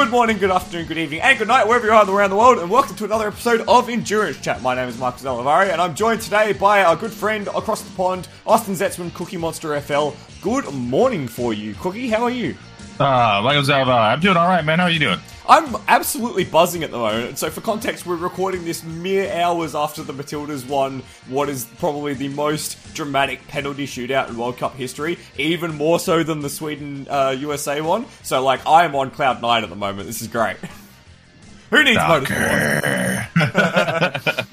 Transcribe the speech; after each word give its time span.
Good 0.00 0.10
morning, 0.10 0.38
good 0.38 0.50
afternoon, 0.50 0.86
good 0.86 0.96
evening, 0.96 1.20
and 1.20 1.38
good 1.38 1.46
night, 1.46 1.68
wherever 1.68 1.86
you 1.86 1.92
are 1.92 2.10
around 2.10 2.30
the 2.30 2.36
world, 2.36 2.58
and 2.58 2.70
welcome 2.70 2.96
to 2.96 3.04
another 3.04 3.28
episode 3.28 3.60
of 3.68 3.90
Endurance 3.90 4.40
Chat. 4.40 4.62
My 4.62 4.74
name 4.74 4.88
is 4.88 4.98
Marcus 4.98 5.24
Olivari, 5.24 5.70
and 5.70 5.78
I'm 5.78 5.94
joined 5.94 6.22
today 6.22 6.54
by 6.54 6.82
our 6.82 6.96
good 6.96 7.12
friend 7.12 7.46
across 7.48 7.82
the 7.82 7.94
pond, 7.96 8.26
Austin 8.46 8.72
Zetzman, 8.72 9.12
Cookie 9.12 9.36
Monster 9.36 9.78
FL. 9.78 10.12
Good 10.40 10.72
morning 10.72 11.28
for 11.28 11.52
you, 11.52 11.74
Cookie. 11.74 12.08
How 12.08 12.22
are 12.22 12.30
you? 12.30 12.56
Uh, 12.98 13.42
Michael 13.44 13.62
Zalva, 13.62 13.94
I'm 13.94 14.20
doing 14.20 14.38
all 14.38 14.48
right, 14.48 14.64
man. 14.64 14.78
How 14.78 14.86
are 14.86 14.90
you 14.90 15.00
doing? 15.00 15.20
I'm 15.48 15.76
absolutely 15.88 16.44
buzzing 16.44 16.84
at 16.84 16.90
the 16.90 16.98
moment. 16.98 17.38
So, 17.38 17.50
for 17.50 17.60
context, 17.60 18.06
we're 18.06 18.16
recording 18.16 18.64
this 18.64 18.84
mere 18.84 19.32
hours 19.32 19.74
after 19.74 20.02
the 20.02 20.12
Matildas 20.12 20.68
won 20.68 21.02
what 21.28 21.48
is 21.48 21.64
probably 21.78 22.14
the 22.14 22.28
most 22.28 22.94
dramatic 22.94 23.46
penalty 23.48 23.86
shootout 23.86 24.28
in 24.28 24.36
World 24.36 24.58
Cup 24.58 24.74
history, 24.74 25.18
even 25.38 25.74
more 25.74 25.98
so 25.98 26.22
than 26.22 26.40
the 26.40 26.50
Sweden 26.50 27.06
uh, 27.08 27.34
USA 27.38 27.80
one. 27.80 28.06
So, 28.22 28.42
like, 28.44 28.66
I 28.66 28.84
am 28.84 28.94
on 28.94 29.10
cloud 29.10 29.42
nine 29.42 29.64
at 29.64 29.70
the 29.70 29.76
moment. 29.76 30.06
This 30.06 30.22
is 30.22 30.28
great. 30.28 30.56
Who 31.70 31.84
needs 31.84 31.98
motorsport? 31.98 33.28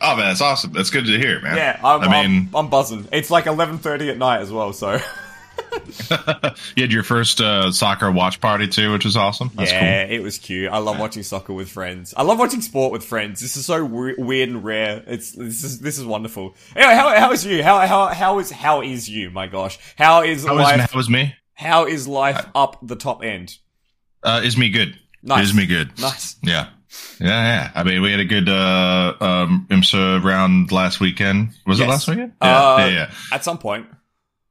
oh 0.00 0.16
man, 0.16 0.26
that's 0.26 0.40
awesome. 0.40 0.72
That's 0.72 0.90
good 0.90 1.06
to 1.06 1.16
hear, 1.18 1.40
man. 1.40 1.56
Yeah, 1.56 1.80
I'm, 1.82 2.00
I 2.02 2.22
mean, 2.22 2.48
I'm, 2.52 2.56
I'm 2.56 2.70
buzzing. 2.70 3.08
It's 3.12 3.30
like 3.30 3.44
11:30 3.44 4.10
at 4.10 4.18
night 4.18 4.40
as 4.40 4.52
well. 4.52 4.72
So. 4.72 5.00
you 6.76 6.82
had 6.82 6.92
your 6.92 7.02
first 7.02 7.40
uh, 7.40 7.70
soccer 7.72 8.10
watch 8.10 8.40
party 8.40 8.68
too, 8.68 8.92
which 8.92 9.04
was 9.04 9.16
awesome. 9.16 9.50
That's 9.54 9.70
yeah, 9.72 10.06
cool. 10.06 10.14
it 10.16 10.22
was 10.22 10.38
cute. 10.38 10.70
I 10.70 10.78
love 10.78 10.98
watching 10.98 11.22
soccer 11.22 11.52
with 11.52 11.68
friends. 11.70 12.14
I 12.16 12.22
love 12.22 12.38
watching 12.38 12.60
sport 12.60 12.92
with 12.92 13.04
friends. 13.04 13.40
This 13.40 13.56
is 13.56 13.66
so 13.66 13.84
we- 13.84 14.14
weird 14.16 14.48
and 14.48 14.64
rare. 14.64 15.02
It's 15.06 15.32
this 15.32 15.64
is 15.64 15.80
this 15.80 15.98
is 15.98 16.04
wonderful. 16.04 16.54
Anyway, 16.76 16.94
how 16.94 17.18
how 17.18 17.32
is 17.32 17.44
you? 17.44 17.62
How 17.62 17.86
how 17.86 18.06
how 18.08 18.38
is 18.38 18.50
how 18.50 18.82
is 18.82 19.08
you? 19.08 19.30
My 19.30 19.46
gosh, 19.46 19.78
how 19.96 20.22
is 20.22 20.44
How 20.46 20.54
life? 20.54 20.90
how 20.90 20.96
was 20.96 21.08
me? 21.08 21.34
how 21.54 21.86
is 21.86 22.06
life 22.06 22.46
up 22.54 22.78
the 22.86 22.96
top 22.96 23.24
end? 23.24 23.56
Uh, 24.22 24.40
is 24.44 24.56
me 24.56 24.70
good? 24.70 24.98
Nice. 25.22 25.46
Is 25.48 25.54
me 25.54 25.66
good? 25.66 25.98
Nice. 26.00 26.36
Yeah. 26.42 26.68
Yeah, 27.20 27.26
yeah. 27.28 27.70
I 27.74 27.82
mean, 27.82 28.00
we 28.00 28.10
had 28.10 28.20
a 28.20 28.24
good 28.24 28.48
uh, 28.48 29.14
um, 29.20 29.66
IMSA 29.70 30.22
round 30.24 30.72
last 30.72 31.00
weekend. 31.00 31.50
Was 31.66 31.78
Yes. 31.80 31.86
it 31.86 31.90
last 31.90 32.08
weekend? 32.08 32.32
Uh, 32.40 32.76
yeah, 32.80 32.86
yeah, 32.88 33.10
At 33.32 33.44
some 33.44 33.58
point. 33.58 33.86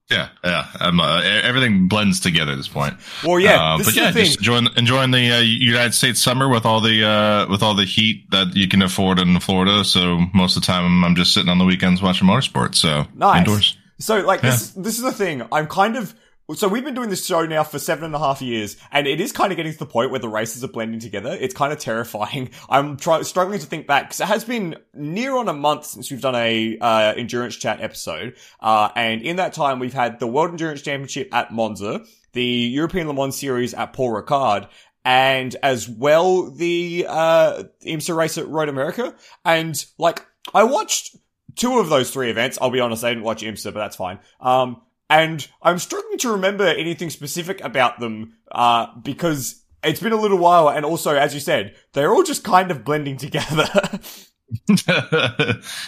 Yeah, 0.09 0.29
yeah. 0.43 0.67
Uh, 0.79 1.21
everything 1.43 1.87
blends 1.87 2.19
together 2.19 2.53
at 2.53 2.57
this 2.57 2.67
point. 2.67 2.95
Well, 3.25 3.39
yeah. 3.39 3.61
Uh, 3.61 3.77
but 3.83 3.95
yeah, 3.95 4.11
just 4.11 4.37
enjoying 4.37 4.67
enjoying 4.77 5.11
the 5.11 5.31
uh, 5.31 5.39
United 5.39 5.93
States 5.93 6.21
summer 6.21 6.47
with 6.49 6.65
all 6.65 6.81
the 6.81 7.03
uh, 7.05 7.47
with 7.49 7.61
all 7.61 7.73
the 7.75 7.85
heat 7.85 8.29
that 8.31 8.55
you 8.55 8.67
can 8.67 8.81
afford 8.81 9.19
in 9.19 9.39
Florida. 9.39 9.83
So 9.83 10.19
most 10.33 10.55
of 10.55 10.63
the 10.63 10.67
time, 10.67 11.03
I'm 11.03 11.15
just 11.15 11.33
sitting 11.33 11.49
on 11.49 11.57
the 11.57 11.65
weekends 11.65 12.01
watching 12.01 12.27
motorsports. 12.27 12.75
So 12.75 13.05
Nice. 13.15 13.39
indoors. 13.39 13.77
So, 13.99 14.19
like, 14.19 14.41
this, 14.41 14.69
this 14.73 14.97
is 14.97 15.03
the 15.03 15.11
thing. 15.11 15.41
I'm 15.51 15.65
kind 15.67 15.95
of. 15.97 16.13
So 16.55 16.69
we've 16.69 16.85
been 16.85 16.93
doing 16.93 17.09
this 17.09 17.25
show 17.25 17.45
now 17.45 17.65
for 17.65 17.77
seven 17.77 18.05
and 18.05 18.15
a 18.15 18.19
half 18.19 18.41
years, 18.41 18.77
and 18.93 19.05
it 19.05 19.19
is 19.19 19.33
kind 19.33 19.51
of 19.51 19.57
getting 19.57 19.73
to 19.73 19.79
the 19.79 19.85
point 19.85 20.11
where 20.11 20.19
the 20.21 20.29
races 20.29 20.63
are 20.63 20.69
blending 20.69 21.01
together. 21.01 21.37
It's 21.37 21.53
kind 21.53 21.73
of 21.73 21.79
terrifying. 21.79 22.51
I'm 22.69 22.95
try- 22.95 23.23
struggling 23.23 23.59
to 23.59 23.65
think 23.65 23.85
back 23.85 24.05
because 24.05 24.21
it 24.21 24.27
has 24.27 24.45
been 24.45 24.77
near 24.93 25.35
on 25.35 25.49
a 25.49 25.53
month 25.53 25.87
since 25.87 26.09
we've 26.09 26.21
done 26.21 26.35
a 26.35 26.77
uh, 26.79 27.13
endurance 27.17 27.57
chat 27.57 27.81
episode, 27.81 28.37
uh, 28.61 28.87
and 28.95 29.23
in 29.23 29.35
that 29.35 29.51
time 29.51 29.79
we've 29.79 29.93
had 29.93 30.21
the 30.21 30.27
World 30.27 30.51
Endurance 30.51 30.81
Championship 30.81 31.27
at 31.33 31.51
Monza, 31.51 32.05
the 32.31 32.45
European 32.45 33.09
Le 33.09 33.13
Mans 33.13 33.37
Series 33.37 33.73
at 33.73 33.91
Paul 33.91 34.13
Ricard, 34.13 34.69
and 35.03 35.53
as 35.61 35.89
well 35.89 36.49
the 36.49 37.07
uh, 37.09 37.63
IMSA 37.85 38.15
race 38.15 38.37
at 38.37 38.47
Road 38.47 38.69
America, 38.69 39.13
and 39.43 39.85
like 39.97 40.25
I 40.53 40.63
watched 40.63 41.13
two 41.57 41.79
of 41.79 41.89
those 41.89 42.09
three 42.09 42.29
events. 42.29 42.57
I'll 42.61 42.69
be 42.69 42.79
honest, 42.79 43.03
I 43.03 43.09
didn't 43.09 43.25
watch 43.25 43.43
IMSA, 43.43 43.73
but 43.73 43.79
that's 43.79 43.97
fine. 43.97 44.19
Um, 44.39 44.81
and 45.09 45.47
I'm 45.61 45.79
struggling 45.79 46.17
to 46.19 46.31
remember 46.31 46.65
anything 46.65 47.09
specific 47.09 47.63
about 47.63 47.99
them, 47.99 48.37
uh, 48.51 48.87
because 49.01 49.63
it's 49.83 50.01
been 50.01 50.13
a 50.13 50.21
little 50.21 50.37
while. 50.37 50.69
And 50.69 50.85
also, 50.85 51.15
as 51.15 51.33
you 51.33 51.39
said, 51.39 51.75
they're 51.93 52.13
all 52.13 52.23
just 52.23 52.43
kind 52.43 52.71
of 52.71 52.83
blending 52.83 53.17
together. 53.17 53.67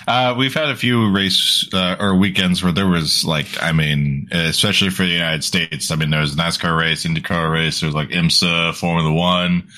uh, 0.07 0.35
we've 0.37 0.53
had 0.53 0.69
a 0.69 0.75
few 0.75 1.09
race 1.11 1.67
uh, 1.73 1.95
or 1.99 2.15
weekends 2.15 2.61
where 2.61 2.73
there 2.73 2.87
was 2.87 3.23
like, 3.23 3.47
I 3.61 3.71
mean, 3.71 4.27
especially 4.31 4.89
for 4.89 5.03
the 5.03 5.09
United 5.09 5.43
States. 5.43 5.91
I 5.91 5.95
mean, 5.95 6.09
there 6.09 6.19
was 6.19 6.35
NASCAR 6.35 6.77
race, 6.77 7.05
IndyCar 7.05 7.51
race. 7.51 7.79
There 7.79 7.87
was 7.87 7.95
like 7.95 8.09
IMSA, 8.09 8.75
Formula 8.75 9.13
One. 9.13 9.69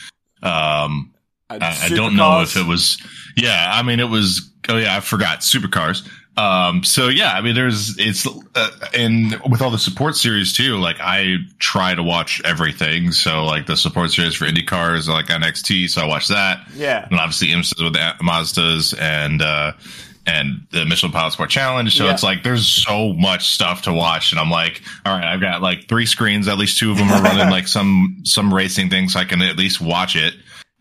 Um, 0.42 1.14
I, 1.50 1.58
I 1.84 1.90
don't 1.90 2.16
know 2.16 2.42
if 2.42 2.56
it 2.56 2.66
was. 2.66 2.98
Yeah, 3.38 3.70
I 3.72 3.84
mean, 3.84 4.00
it 4.00 4.10
was. 4.10 4.52
Oh 4.68 4.78
yeah, 4.78 4.98
I 4.98 5.00
forgot 5.00 5.40
supercars. 5.40 6.08
Um, 6.38 6.84
so 6.86 7.10
yeah, 7.10 7.34
I 7.34 7.42
mean, 7.42 7.56
there's 7.56 7.98
it's 8.00 8.26
uh, 8.56 8.70
and 8.94 9.40
with 9.50 9.62
all 9.62 9.70
the 9.70 9.78
support 9.78 10.16
series 10.16 10.54
too. 10.54 10.78
Like 10.78 10.98
I 11.02 11.38
try 11.60 11.94
to 11.94 12.02
watch 12.04 12.42
everything. 12.46 13.12
So 13.12 13.44
like 13.46 13.66
the 13.66 13.76
support 13.76 14.12
series 14.12 14.36
for 14.36 14.46
IndyCars, 14.46 15.08
like 15.10 15.26
NXT. 15.26 15.90
So 15.90 16.02
I 16.02 16.06
watch 16.06 16.30
that. 16.30 16.60
Yeah. 16.74 17.06
and 17.10 17.20
obviously 17.20 17.50
IMSA's 17.50 17.84
with 17.84 17.94
the 17.94 18.14
Mazdas 18.24 18.98
and 19.00 19.42
uh 19.42 19.74
and 20.26 20.68
the 20.72 20.86
Michelin 20.86 21.12
Pilot 21.12 21.34
Sport 21.34 21.50
Challenge. 21.50 21.96
So 21.98 22.06
Yeah. 22.06 22.14
it's 22.14 22.24
like 22.24 22.44
there's 22.44 22.66
so 22.66 23.12
much 23.14 23.50
stuff 23.50 23.82
to 23.84 23.94
watch, 23.94 24.32
and 24.32 24.40
I'm 24.40 24.50
like, 24.52 24.82
all 25.06 25.14
right, 25.18 25.26
I've 25.26 25.42
got 25.42 25.62
like 25.62 25.88
three 25.90 26.06
screens. 26.06 26.48
At 26.48 26.58
least 26.58 26.78
two 26.80 26.92
of 26.92 26.98
them 26.98 27.10
are 27.12 27.22
running 27.22 27.50
like 27.52 27.68
some 27.68 28.22
some 28.24 28.54
racing 28.54 28.90
things, 28.90 29.14
so 29.14 29.20
I 29.20 29.26
can 29.26 29.42
at 29.42 29.58
least 29.58 29.82
watch 29.82 30.16
it. 30.16 30.34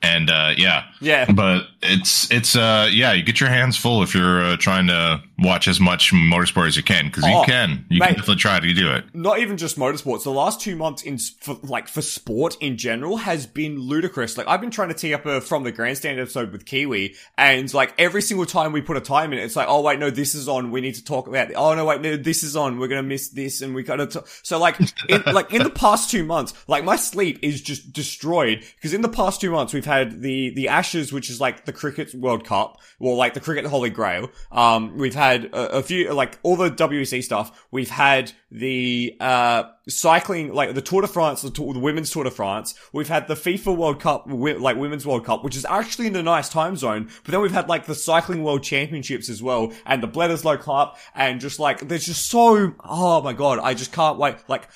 And 0.02 0.30
uh 0.30 0.52
yeah, 0.56 0.84
Yeah. 1.00 1.30
but 1.30 1.66
it's 1.82 2.30
it's 2.30 2.54
uh 2.56 2.88
yeah, 2.92 3.12
you 3.12 3.22
get 3.22 3.40
your 3.40 3.50
hands 3.50 3.76
full 3.76 4.02
if 4.02 4.14
you're 4.14 4.42
uh, 4.44 4.56
trying 4.56 4.86
to 4.86 5.22
watch 5.40 5.68
as 5.68 5.80
much 5.80 6.12
motorsport 6.12 6.66
as 6.68 6.76
you 6.76 6.82
can 6.82 7.06
because 7.06 7.24
Oh, 7.24 7.40
you 7.40 7.46
can, 7.46 7.86
you 7.88 7.98
mate. 7.98 8.06
can 8.06 8.14
definitely 8.16 8.36
try 8.36 8.60
to 8.60 8.74
do 8.74 8.90
it. 8.92 9.04
not 9.14 9.38
even 9.40 9.56
just 9.56 9.78
motorsports. 9.78 10.24
The 10.24 10.30
last 10.30 10.60
two 10.60 10.76
months 10.76 11.02
in 11.02 11.18
for, 11.18 11.58
like 11.62 11.88
for 11.88 12.02
sport 12.02 12.56
in 12.60 12.76
general 12.76 13.16
has 13.18 13.46
been 13.46 13.78
ludicrous. 13.78 14.36
Like 14.36 14.46
I've 14.48 14.60
been 14.60 14.70
trying 14.70 14.88
to 14.88 14.94
tee 14.94 15.14
up 15.14 15.26
a 15.26 15.40
from 15.40 15.64
the 15.64 15.72
grandstand 15.72 16.20
episode 16.20 16.52
with 16.52 16.66
Kiwi, 16.66 17.14
and 17.38 17.72
like 17.72 17.94
every 17.98 18.22
single 18.22 18.46
time 18.46 18.72
we 18.72 18.80
put 18.82 18.96
a 18.96 19.00
time 19.00 19.32
in, 19.32 19.38
it's 19.38 19.56
like, 19.56 19.66
oh 19.68 19.80
wait, 19.82 19.98
no, 19.98 20.10
this 20.10 20.34
is 20.34 20.48
on. 20.48 20.70
We 20.70 20.80
need 20.80 20.94
to 20.96 21.04
talk 21.04 21.26
about. 21.26 21.52
Oh 21.54 21.74
no, 21.74 21.84
wait, 21.84 22.00
no, 22.00 22.16
this 22.16 22.42
is 22.42 22.56
on. 22.56 22.78
We're 22.78 22.88
gonna 22.88 23.02
miss 23.02 23.28
this, 23.30 23.62
and 23.62 23.74
we 23.74 23.82
gotta. 23.82 24.06
T-. 24.06 24.20
So 24.42 24.58
like, 24.58 24.78
in, 25.08 25.22
like 25.32 25.52
in 25.52 25.62
the 25.62 25.70
past 25.70 26.10
two 26.10 26.24
months, 26.24 26.52
like 26.68 26.84
my 26.84 26.96
sleep 26.96 27.38
is 27.42 27.60
just 27.62 27.92
destroyed 27.92 28.64
because 28.76 28.92
in 28.94 29.00
the 29.00 29.08
past 29.08 29.40
two 29.40 29.50
months 29.50 29.72
we've 29.72 29.84
had 29.84 30.20
the 30.20 30.50
the 30.50 30.68
Ashes, 30.68 31.12
which 31.12 31.30
is 31.30 31.40
like 31.40 31.64
the 31.64 31.72
cricket 31.72 32.14
World 32.14 32.44
Cup, 32.44 32.78
well, 32.98 33.16
like 33.16 33.34
the 33.34 33.40
cricket 33.40 33.64
Holy 33.66 33.90
Grail. 33.90 34.30
Um, 34.52 34.96
we've 34.98 35.14
had 35.14 35.29
a, 35.36 35.78
a 35.78 35.82
few 35.82 36.12
like 36.12 36.38
all 36.42 36.56
the 36.56 36.70
WEC 36.70 37.22
stuff. 37.22 37.66
We've 37.70 37.90
had 37.90 38.32
the 38.50 39.16
uh 39.20 39.64
cycling, 39.88 40.52
like 40.52 40.74
the 40.74 40.82
Tour 40.82 41.02
de 41.02 41.08
France, 41.08 41.42
the, 41.42 41.50
the 41.50 41.78
women's 41.78 42.10
Tour 42.10 42.24
de 42.24 42.30
France. 42.30 42.74
We've 42.92 43.08
had 43.08 43.28
the 43.28 43.34
FIFA 43.34 43.76
World 43.76 44.00
Cup, 44.00 44.24
like 44.28 44.76
women's 44.76 45.06
World 45.06 45.24
Cup, 45.24 45.44
which 45.44 45.56
is 45.56 45.64
actually 45.64 46.06
in 46.06 46.16
a 46.16 46.22
nice 46.22 46.48
time 46.48 46.76
zone. 46.76 47.08
But 47.24 47.32
then 47.32 47.40
we've 47.40 47.52
had 47.52 47.68
like 47.68 47.86
the 47.86 47.94
cycling 47.94 48.42
World 48.42 48.62
Championships 48.62 49.28
as 49.28 49.42
well, 49.42 49.72
and 49.86 50.02
the 50.02 50.08
Bledisloe 50.08 50.60
Cup, 50.60 50.98
and 51.14 51.40
just 51.40 51.58
like 51.58 51.88
there's 51.88 52.06
just 52.06 52.28
so 52.28 52.74
oh 52.84 53.22
my 53.22 53.32
god, 53.32 53.58
I 53.58 53.74
just 53.74 53.92
can't 53.92 54.18
wait. 54.18 54.36
Like 54.48 54.68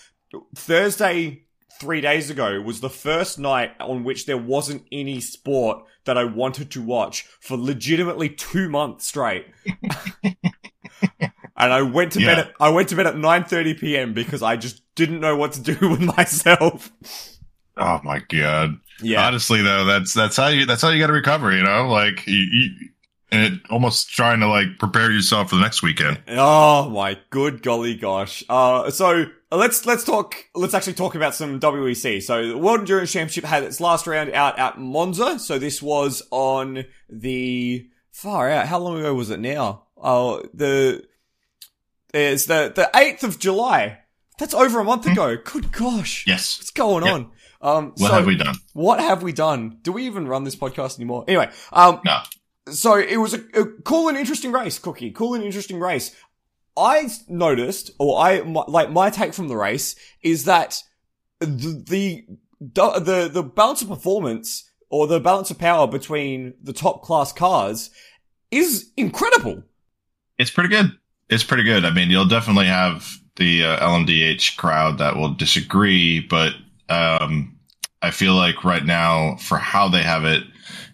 Thursday 0.54 1.43
three 1.80 2.00
days 2.00 2.30
ago 2.30 2.60
was 2.60 2.80
the 2.80 2.90
first 2.90 3.38
night 3.38 3.72
on 3.80 4.04
which 4.04 4.26
there 4.26 4.38
wasn't 4.38 4.86
any 4.92 5.20
sport 5.20 5.84
that 6.04 6.18
I 6.18 6.24
wanted 6.24 6.70
to 6.72 6.82
watch 6.82 7.22
for 7.40 7.56
legitimately 7.56 8.30
two 8.30 8.68
months 8.68 9.06
straight. 9.06 9.46
and 10.22 10.34
I 11.56 11.82
went 11.82 12.12
to 12.12 12.20
bed 12.20 12.38
at, 12.38 12.52
I 12.60 12.70
went 12.70 12.88
to 12.90 12.96
bed 12.96 13.06
at 13.06 13.14
9:30 13.14 13.78
p.m. 13.78 14.14
because 14.14 14.42
I 14.42 14.56
just 14.56 14.82
didn't 14.94 15.20
know 15.20 15.36
what 15.36 15.52
to 15.52 15.60
do 15.60 15.76
with 15.88 16.00
myself. 16.00 16.90
Oh 17.76 18.00
my 18.04 18.20
god. 18.28 18.78
Yeah. 19.02 19.26
Honestly, 19.26 19.62
though, 19.62 19.84
that's 19.84 20.14
that's 20.14 20.36
how 20.36 20.48
you 20.48 20.66
that's 20.66 20.82
how 20.82 20.90
you 20.90 21.00
got 21.00 21.08
to 21.08 21.12
recover. 21.12 21.54
You 21.54 21.64
know, 21.64 21.88
like 21.88 22.26
you, 22.26 22.46
you 22.50 22.88
and 23.32 23.54
it, 23.54 23.60
almost 23.68 24.10
trying 24.10 24.40
to 24.40 24.46
like 24.46 24.78
prepare 24.78 25.10
yourself 25.10 25.50
for 25.50 25.56
the 25.56 25.62
next 25.62 25.82
weekend. 25.82 26.20
Oh 26.28 26.88
my 26.90 27.18
good 27.30 27.62
golly 27.62 27.96
gosh. 27.96 28.44
Uh, 28.48 28.90
so 28.90 29.26
let's, 29.56 29.84
let's 29.86 30.04
talk, 30.04 30.34
let's 30.54 30.74
actually 30.74 30.94
talk 30.94 31.14
about 31.14 31.34
some 31.34 31.60
WEC. 31.60 32.22
So 32.22 32.48
the 32.48 32.58
World 32.58 32.80
Endurance 32.80 33.12
Championship 33.12 33.44
had 33.44 33.62
its 33.62 33.80
last 33.80 34.06
round 34.06 34.30
out 34.32 34.58
at 34.58 34.78
Monza. 34.78 35.38
So 35.38 35.58
this 35.58 35.82
was 35.82 36.22
on 36.30 36.84
the 37.08 37.88
far 38.12 38.50
out. 38.50 38.66
How 38.68 38.78
long 38.78 38.98
ago 38.98 39.14
was 39.14 39.30
it 39.30 39.40
now? 39.40 39.84
Oh, 39.96 40.42
the, 40.54 41.04
it's 42.12 42.46
the, 42.46 42.72
the 42.74 42.90
8th 42.94 43.22
of 43.24 43.38
July. 43.38 43.98
That's 44.38 44.54
over 44.54 44.80
a 44.80 44.84
month 44.84 45.06
ago. 45.06 45.36
Good 45.44 45.72
gosh. 45.72 46.24
Yes. 46.26 46.58
What's 46.58 46.70
going 46.70 47.04
Yep. 47.04 47.14
on? 47.14 47.30
Um, 47.60 47.84
What 47.96 48.08
so 48.10 48.14
have 48.14 48.26
we 48.26 48.36
done? 48.36 48.56
what 48.74 49.00
have 49.00 49.22
we 49.22 49.32
done? 49.32 49.78
Do 49.82 49.92
we 49.92 50.04
even 50.06 50.28
run 50.28 50.44
this 50.44 50.56
podcast 50.56 50.98
anymore? 50.98 51.24
Anyway, 51.26 51.50
um, 51.72 52.00
No. 52.04 52.18
so 52.70 52.96
it 52.96 53.16
was 53.16 53.32
a, 53.32 53.38
a 53.54 53.64
cool 53.84 54.08
and 54.08 54.18
interesting 54.18 54.52
race, 54.52 54.78
Cookie. 54.78 55.10
Cool 55.12 55.34
and 55.34 55.42
interesting 55.44 55.80
race. 55.80 56.14
I 56.76 57.08
noticed, 57.28 57.90
or 57.98 58.20
I 58.20 58.42
my, 58.42 58.64
like 58.66 58.90
my 58.90 59.10
take 59.10 59.34
from 59.34 59.48
the 59.48 59.56
race 59.56 59.96
is 60.22 60.44
that 60.44 60.82
the 61.40 62.26
the 62.66 63.00
the 63.00 63.30
the 63.32 63.42
balance 63.42 63.82
of 63.82 63.88
performance 63.88 64.70
or 64.90 65.06
the 65.06 65.20
balance 65.20 65.50
of 65.50 65.58
power 65.58 65.86
between 65.86 66.54
the 66.62 66.72
top 66.72 67.02
class 67.02 67.32
cars 67.32 67.90
is 68.50 68.92
incredible. 68.96 69.62
It's 70.38 70.50
pretty 70.50 70.68
good. 70.70 70.92
It's 71.28 71.44
pretty 71.44 71.64
good. 71.64 71.84
I 71.84 71.90
mean, 71.90 72.10
you'll 72.10 72.28
definitely 72.28 72.66
have 72.66 73.08
the 73.36 73.64
uh, 73.64 73.88
LMDH 73.88 74.56
crowd 74.56 74.98
that 74.98 75.16
will 75.16 75.34
disagree, 75.34 76.20
but 76.20 76.52
um, 76.88 77.58
I 78.02 78.10
feel 78.10 78.34
like 78.34 78.64
right 78.64 78.84
now 78.84 79.36
for 79.36 79.58
how 79.58 79.88
they 79.88 80.02
have 80.02 80.24
it, 80.24 80.44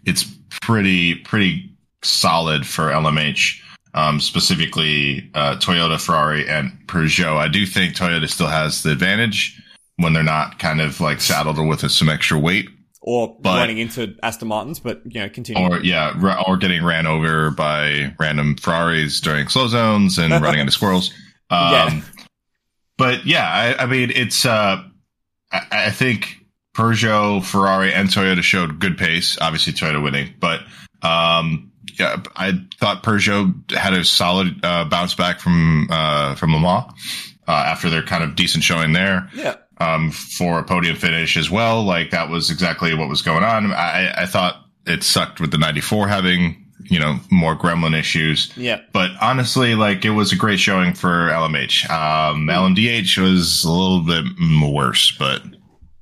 it's 0.05 0.25
pretty 0.61 1.17
pretty 1.17 1.77
solid 2.03 2.67
for 2.67 2.85
LMH. 2.85 3.61
Um, 3.93 4.21
specifically, 4.21 5.29
uh, 5.35 5.57
Toyota, 5.57 6.01
Ferrari, 6.01 6.49
and 6.49 6.71
Peugeot. 6.87 7.37
I 7.37 7.49
do 7.49 7.67
think 7.67 7.97
Toyota 7.97 8.29
still 8.29 8.47
has 8.47 8.85
the 8.85 8.93
advantage 8.93 9.61
when 9.97 10.13
they're 10.13 10.23
not 10.23 10.61
kind 10.61 10.81
of 10.81 11.01
like 11.01 11.21
saddled 11.21 11.59
with 11.59 11.91
some 11.91 12.09
extra 12.09 12.39
weight 12.39 12.69
or 13.03 13.37
but, 13.41 13.57
running 13.57 13.79
into 13.79 14.15
Aston 14.23 14.49
Martins, 14.49 14.79
but 14.79 15.01
you 15.05 15.21
know, 15.21 15.29
continue. 15.29 15.63
Or 15.63 15.81
yeah, 15.81 16.43
or 16.47 16.57
getting 16.57 16.85
ran 16.85 17.07
over 17.07 17.51
by 17.51 18.15
random 18.19 18.57
Ferraris 18.57 19.21
during 19.21 19.49
slow 19.49 19.69
zones 19.69 20.19
and 20.19 20.33
running 20.43 20.61
into 20.61 20.73
squirrels. 20.73 21.13
Um, 21.49 21.73
yeah. 21.73 22.01
But 22.99 23.27
yeah, 23.27 23.49
I, 23.49 23.85
I 23.85 23.87
mean, 23.87 24.13
it's. 24.15 24.45
Uh, 24.45 24.83
I, 25.51 25.67
I, 25.73 25.91
think 25.91 26.45
Peugeot, 26.77 27.43
Ferrari, 27.43 27.93
and 27.93 28.09
Toyota 28.09 28.43
showed 28.43 28.79
good 28.79 28.99
pace. 28.99 29.39
Obviously, 29.41 29.73
Toyota 29.73 30.03
winning, 30.03 30.35
but 30.39 30.61
um, 31.03 31.70
yeah, 32.01 32.23
I 32.35 32.61
thought 32.79 33.03
Peugeot 33.03 33.71
had 33.71 33.93
a 33.93 34.05
solid 34.05 34.65
uh, 34.65 34.85
bounce 34.87 35.15
back 35.15 35.41
from 35.41 35.89
uh, 35.91 36.35
from 36.35 36.53
Le 36.53 36.61
Mans 36.61 36.93
uh, 37.47 37.53
after 37.53 37.89
their 37.91 38.03
kind 38.03 38.25
of 38.25 38.35
decent 38.35 38.65
showing 38.65 38.93
there. 38.93 39.31
Yeah 39.35 39.57
um, 39.81 40.11
for 40.11 40.59
a 40.59 40.65
podium 40.65 40.95
finish 40.95 41.37
as 41.37 41.51
well. 41.51 41.83
Like 41.83 42.11
that 42.11 42.29
was 42.29 42.51
exactly 42.51 42.95
what 42.95 43.09
was 43.09 43.23
going 43.23 43.43
on. 43.43 43.73
I, 43.73 44.13
I 44.23 44.27
thought 44.27 44.67
it 44.87 45.03
sucked 45.03 45.41
with 45.41 45.51
the 45.51 45.59
94 45.59 46.07
having, 46.07 46.67
you 46.85 47.01
know, 47.01 47.19
more 47.31 47.57
gremlin 47.57 47.99
issues. 47.99 48.53
Yeah. 48.57 48.83
But 48.93 49.11
honestly, 49.21 49.75
like 49.75 50.05
it 50.05 50.11
was 50.11 50.33
a 50.33 50.37
great 50.37 50.61
showing 50.61 50.93
for 50.95 51.09
LMH. 51.31 51.91
Um, 51.91 52.47
LMDH 52.47 53.19
was 53.19 53.65
a 53.65 53.71
little 53.71 54.03
bit 54.03 54.25
worse, 54.71 55.17
but 55.19 55.43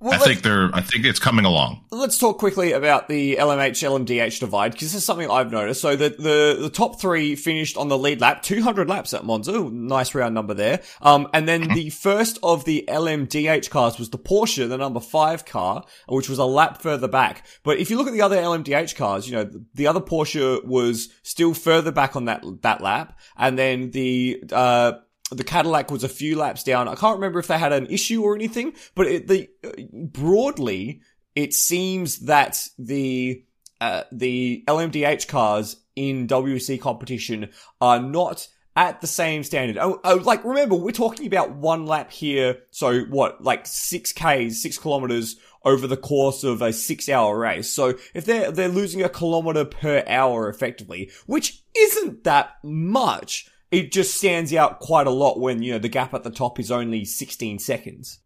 well, 0.01 0.15
I 0.15 0.19
think 0.19 0.43
they're. 0.43 0.71
I 0.73 0.81
think 0.81 1.05
it's 1.05 1.19
coming 1.19 1.45
along. 1.45 1.85
Let's 1.91 2.19
talk 2.19 2.39
quickly 2.39 2.71
about 2.73 3.09
the 3.09 3.37
LMH 3.37 3.83
LMDH 3.83 4.39
divide 4.39 4.73
because 4.73 4.93
this 4.93 5.03
is 5.03 5.05
something 5.05 5.29
I've 5.29 5.51
noticed. 5.51 5.81
So 5.81 5.97
the, 5.97 6.11
the 6.11 6.57
the 6.61 6.71
top 6.71 7.01
three 7.01 7.35
finished 7.35 7.77
on 7.77 7.89
the 7.89 7.99
lead 7.99 8.21
lap, 8.21 8.43
200 8.43 8.89
laps 8.89 9.13
at 9.13 9.25
Monza, 9.25 9.59
nice 9.59 10.15
round 10.15 10.35
number 10.35 10.55
there. 10.55 10.83
Um, 11.03 11.29
and 11.35 11.49
then 11.49 11.69
the 11.75 11.91
first 11.91 12.39
of 12.45 12.65
the 12.65 12.85
LMDH 12.87 13.71
cars 13.71 13.99
was 13.99 14.11
the 14.11 14.19
Porsche, 14.19 14.69
the 14.69 14.79
number 14.79 15.01
five 15.01 15.45
car, 15.45 15.85
which 16.07 16.29
was 16.29 16.39
a 16.39 16.45
lap 16.45 16.81
further 16.81 17.09
back. 17.09 17.45
But 17.65 17.79
if 17.79 17.91
you 17.91 17.97
look 17.97 18.07
at 18.07 18.13
the 18.13 18.23
other 18.23 18.37
LMDH 18.37 18.95
cars, 18.95 19.29
you 19.29 19.35
know 19.35 19.45
the, 19.45 19.65
the 19.75 19.87
other 19.89 20.01
Porsche 20.01 20.65
was 20.65 21.09
still 21.25 21.55
further 21.55 21.91
back 21.91 22.15
on 22.15 22.27
that 22.27 22.45
that 22.63 22.81
lap, 22.81 23.19
and 23.37 23.59
then 23.59 23.91
the 23.91 24.45
uh 24.53 24.93
the 25.31 25.45
Cadillac 25.45 25.91
was 25.91 26.05
a 26.05 26.09
few 26.09 26.37
laps 26.37 26.63
down. 26.63 26.89
I 26.89 26.95
can't 26.95 27.17
remember 27.17 27.39
if 27.39 27.47
they 27.47 27.59
had 27.59 27.73
an 27.73 27.87
issue 27.87 28.23
or 28.23 28.35
anything, 28.35 28.75
but 28.95 29.07
it, 29.07 29.29
the 29.29 29.49
broadly 29.93 31.03
it 31.35 31.55
seems 31.55 32.21
that 32.21 32.67
the 32.79 33.45
uh, 33.81 34.03
the 34.11 34.65
LMDH 34.67 35.29
cars 35.29 35.77
in 35.95 36.27
WEC 36.27 36.81
competition 36.81 37.51
are 37.81 38.01
not 38.01 38.49
at 38.75 39.01
the 39.01 39.07
same 39.07 39.43
standard. 39.43 39.77
Oh, 39.79 40.01
oh, 40.05 40.17
like 40.17 40.45
remember 40.45 40.75
we're 40.75 40.91
talking 40.93 41.27
about 41.27 41.53
one 41.53 41.87
lap 41.87 42.11
here. 42.11 42.59
So 42.71 43.01
what, 43.03 43.43
like 43.43 43.67
six 43.67 44.13
k's, 44.13 44.63
six 44.63 44.79
kilometers 44.79 45.37
over 45.65 45.87
the 45.87 45.97
course 45.97 46.45
of 46.45 46.63
a 46.63 46.73
six 46.73 47.09
hour 47.09 47.39
race. 47.39 47.71
So 47.73 47.95
if 48.15 48.25
they're 48.25 48.51
they're 48.51 48.69
losing 48.69 49.03
a 49.03 49.09
kilometer 49.09 49.65
per 49.65 50.05
hour 50.07 50.49
effectively, 50.49 51.11
which 51.27 51.63
isn't 51.77 52.25
that 52.25 52.57
much 52.63 53.49
it 53.71 53.93
just 53.93 54.17
stands 54.17 54.55
out 54.55 54.81
quite 54.81 55.07
a 55.07 55.11
lot 55.11 55.39
when 55.39 55.63
you 55.63 55.73
know 55.73 55.79
the 55.79 55.89
gap 55.89 56.15
at 56.15 56.23
the 56.23 56.31
top 56.31 56.59
is 56.59 56.71
only 56.71 57.05
16 57.05 57.59
seconds. 57.59 58.21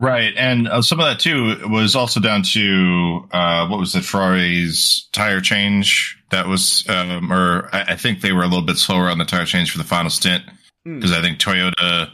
Right, 0.00 0.34
and 0.36 0.66
uh, 0.66 0.82
some 0.82 0.98
of 0.98 1.06
that 1.06 1.20
too 1.20 1.68
was 1.68 1.94
also 1.94 2.20
down 2.20 2.42
to 2.42 3.28
uh, 3.30 3.68
what 3.68 3.78
was 3.78 3.94
it, 3.94 4.04
Ferrari's 4.04 5.08
tire 5.12 5.40
change? 5.40 6.20
That 6.30 6.48
was, 6.48 6.84
um, 6.88 7.32
or 7.32 7.68
I, 7.72 7.92
I, 7.92 7.96
think 7.96 8.20
they 8.20 8.32
were 8.32 8.42
a 8.42 8.48
little 8.48 8.64
bit 8.64 8.76
slower 8.76 9.08
on 9.08 9.18
the 9.18 9.24
tire 9.24 9.46
change 9.46 9.70
for 9.70 9.78
the 9.78 9.84
final 9.84 10.10
stint 10.10 10.42
because 10.84 11.12
mm. 11.12 11.14
I 11.14 11.22
think 11.22 11.38
Toyota 11.38 12.10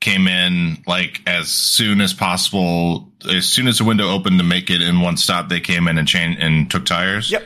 came 0.00 0.28
in 0.28 0.82
like 0.86 1.22
as 1.26 1.48
soon 1.48 2.02
as 2.02 2.12
possible, 2.12 3.10
as 3.28 3.46
soon 3.46 3.68
as 3.68 3.78
the 3.78 3.84
window 3.84 4.10
opened 4.10 4.38
to 4.38 4.44
make 4.44 4.68
it 4.68 4.82
in 4.82 5.00
one 5.00 5.16
stop. 5.16 5.48
They 5.48 5.60
came 5.60 5.88
in 5.88 5.96
and 5.96 6.06
changed 6.06 6.40
and 6.40 6.70
took 6.70 6.84
tires. 6.84 7.30
Yep, 7.30 7.42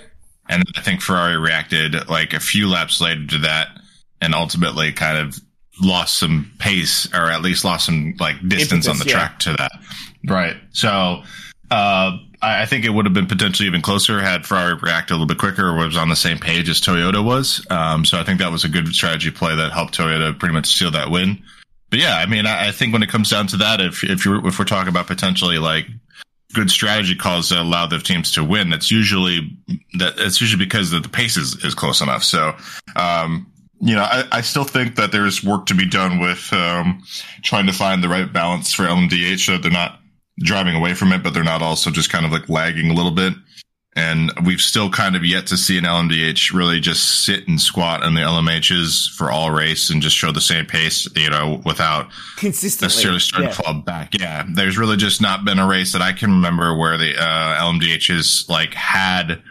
and 0.48 0.64
I 0.76 0.80
think 0.80 1.02
Ferrari 1.02 1.38
reacted 1.38 2.08
like 2.08 2.32
a 2.32 2.40
few 2.40 2.68
laps 2.68 3.00
later 3.00 3.26
to 3.26 3.38
that 3.38 3.77
and 4.20 4.34
ultimately 4.34 4.92
kind 4.92 5.18
of 5.18 5.38
lost 5.80 6.18
some 6.18 6.52
pace 6.58 7.12
or 7.14 7.30
at 7.30 7.42
least 7.42 7.64
lost 7.64 7.86
some 7.86 8.14
like 8.18 8.36
distance 8.48 8.86
Impetus, 8.86 8.88
on 8.88 8.98
the 8.98 9.10
yeah. 9.10 9.18
track 9.18 9.38
to 9.40 9.52
that. 9.54 9.72
Right. 10.24 10.56
So, 10.72 11.22
uh, 11.70 12.18
I 12.40 12.66
think 12.66 12.84
it 12.84 12.90
would 12.90 13.04
have 13.04 13.14
been 13.14 13.26
potentially 13.26 13.66
even 13.66 13.82
closer 13.82 14.20
had 14.20 14.46
Ferrari 14.46 14.74
reacted 14.74 15.10
a 15.10 15.14
little 15.14 15.26
bit 15.26 15.38
quicker 15.38 15.68
or 15.68 15.74
was 15.74 15.96
on 15.96 16.08
the 16.08 16.16
same 16.16 16.38
page 16.38 16.68
as 16.68 16.80
Toyota 16.80 17.24
was. 17.24 17.66
Um, 17.68 18.04
so 18.04 18.18
I 18.18 18.22
think 18.22 18.38
that 18.38 18.52
was 18.52 18.64
a 18.64 18.68
good 18.68 18.86
strategy 18.94 19.32
play 19.32 19.56
that 19.56 19.72
helped 19.72 19.98
Toyota 19.98 20.38
pretty 20.38 20.54
much 20.54 20.66
steal 20.66 20.92
that 20.92 21.10
win. 21.10 21.42
But 21.90 21.98
yeah, 21.98 22.16
I 22.16 22.26
mean, 22.26 22.46
I, 22.46 22.68
I 22.68 22.70
think 22.70 22.92
when 22.92 23.02
it 23.02 23.08
comes 23.08 23.30
down 23.30 23.48
to 23.48 23.56
that, 23.58 23.80
if 23.80 24.04
if 24.04 24.24
you 24.24 24.46
if 24.46 24.58
we're 24.58 24.66
talking 24.66 24.88
about 24.88 25.06
potentially 25.06 25.58
like 25.58 25.86
good 26.52 26.70
strategy 26.70 27.14
calls 27.16 27.48
that 27.48 27.58
allow 27.58 27.86
the 27.86 27.98
teams 27.98 28.32
to 28.32 28.44
win, 28.44 28.70
that's 28.70 28.90
usually 28.90 29.56
that 29.98 30.14
it's 30.18 30.40
usually 30.40 30.64
because 30.64 30.90
the, 30.90 31.00
the 31.00 31.08
pace 31.08 31.36
is, 31.36 31.64
is 31.64 31.74
close 31.74 32.00
enough. 32.00 32.22
So, 32.22 32.54
um, 32.94 33.50
you 33.80 33.94
know, 33.94 34.02
I, 34.02 34.24
I, 34.32 34.40
still 34.40 34.64
think 34.64 34.96
that 34.96 35.12
there's 35.12 35.44
work 35.44 35.66
to 35.66 35.74
be 35.74 35.88
done 35.88 36.18
with 36.18 36.52
um, 36.52 37.02
trying 37.42 37.66
to 37.66 37.72
find 37.72 38.02
the 38.02 38.08
right 38.08 38.30
balance 38.32 38.72
for 38.72 38.84
LMDH 38.84 39.46
so 39.46 39.52
that 39.52 39.62
they're 39.62 39.70
not 39.70 40.00
driving 40.38 40.74
away 40.74 40.94
from 40.94 41.12
it, 41.12 41.22
but 41.22 41.34
they're 41.34 41.44
not 41.44 41.62
also 41.62 41.90
just 41.90 42.10
kind 42.10 42.26
of 42.26 42.32
like 42.32 42.48
lagging 42.48 42.90
a 42.90 42.94
little 42.94 43.12
bit. 43.12 43.34
And 43.96 44.30
we've 44.44 44.60
still 44.60 44.90
kind 44.90 45.16
of 45.16 45.24
yet 45.24 45.48
to 45.48 45.56
see 45.56 45.76
an 45.76 45.82
LMDH 45.82 46.52
really 46.52 46.78
just 46.78 47.24
sit 47.24 47.48
and 47.48 47.60
squat 47.60 48.04
on 48.04 48.14
the 48.14 48.20
LMHs 48.20 49.10
for 49.10 49.30
all 49.30 49.50
race 49.50 49.90
and 49.90 50.00
just 50.00 50.14
show 50.16 50.30
the 50.30 50.40
same 50.40 50.66
pace, 50.66 51.08
you 51.16 51.30
know, 51.30 51.60
without 51.64 52.08
consistently 52.36 52.86
necessarily 52.86 53.18
starting 53.18 53.48
yeah. 53.48 53.54
to 53.54 53.62
fall 53.62 53.74
back. 53.74 54.14
Yeah. 54.14 54.44
There's 54.48 54.78
really 54.78 54.96
just 54.96 55.20
not 55.20 55.44
been 55.44 55.58
a 55.58 55.66
race 55.66 55.94
that 55.94 56.02
I 56.02 56.12
can 56.12 56.30
remember 56.30 56.76
where 56.76 56.96
the 56.96 57.16
uh, 57.16 57.60
LMDHs 57.60 58.48
like 58.48 58.72
had 58.72 59.42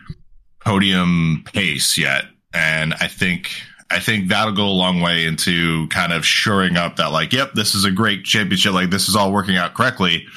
podium 0.63 1.43
pace 1.53 1.97
yet. 1.97 2.23
And 2.53 2.93
I 2.93 3.07
think 3.07 3.49
I 3.89 3.99
think 3.99 4.29
that'll 4.29 4.53
go 4.53 4.67
a 4.67 4.69
long 4.69 5.01
way 5.01 5.25
into 5.25 5.87
kind 5.87 6.11
of 6.11 6.25
shoring 6.25 6.75
up 6.75 6.97
that 6.97 7.11
like, 7.11 7.33
yep, 7.33 7.53
this 7.53 7.73
is 7.73 7.85
a 7.85 7.91
great 7.91 8.25
championship. 8.25 8.73
Like 8.73 8.89
this 8.89 9.07
is 9.07 9.15
all 9.15 9.31
working 9.31 9.55
out 9.55 9.73
correctly. 9.73 10.27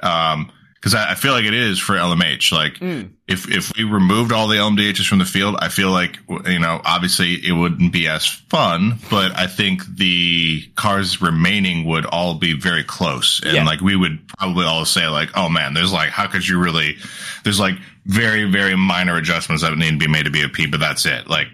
Um, 0.00 0.52
cause 0.82 0.94
I, 0.94 1.12
I 1.12 1.14
feel 1.14 1.32
like 1.32 1.44
it 1.44 1.54
is 1.54 1.78
for 1.78 1.94
LMH. 1.94 2.52
Like 2.52 2.74
mm. 2.74 3.10
if, 3.26 3.50
if 3.50 3.72
we 3.76 3.84
removed 3.84 4.30
all 4.30 4.46
the 4.46 4.56
LMDHs 4.56 5.06
from 5.06 5.18
the 5.18 5.24
field, 5.24 5.56
I 5.58 5.68
feel 5.68 5.90
like, 5.90 6.18
you 6.46 6.58
know, 6.58 6.80
obviously 6.84 7.34
it 7.34 7.52
wouldn't 7.52 7.92
be 7.92 8.08
as 8.08 8.26
fun, 8.26 8.98
but 9.10 9.34
I 9.34 9.46
think 9.46 9.86
the 9.96 10.70
cars 10.74 11.22
remaining 11.22 11.86
would 11.86 12.04
all 12.04 12.34
be 12.34 12.52
very 12.52 12.84
close. 12.84 13.40
And 13.42 13.54
yeah. 13.54 13.64
like 13.64 13.80
we 13.80 13.96
would 13.96 14.28
probably 14.28 14.66
all 14.66 14.84
say 14.84 15.08
like, 15.08 15.30
oh 15.34 15.48
man, 15.48 15.72
there's 15.72 15.92
like, 15.92 16.10
how 16.10 16.26
could 16.26 16.46
you 16.46 16.62
really, 16.62 16.96
there's 17.42 17.58
like 17.58 17.76
very, 18.04 18.44
very 18.50 18.76
minor 18.76 19.16
adjustments 19.16 19.62
that 19.62 19.76
need 19.76 19.92
to 19.92 19.98
be 19.98 20.08
made 20.08 20.26
to 20.26 20.30
BOP, 20.30 20.70
but 20.70 20.80
that's 20.80 21.06
it. 21.06 21.26
Like, 21.26 21.48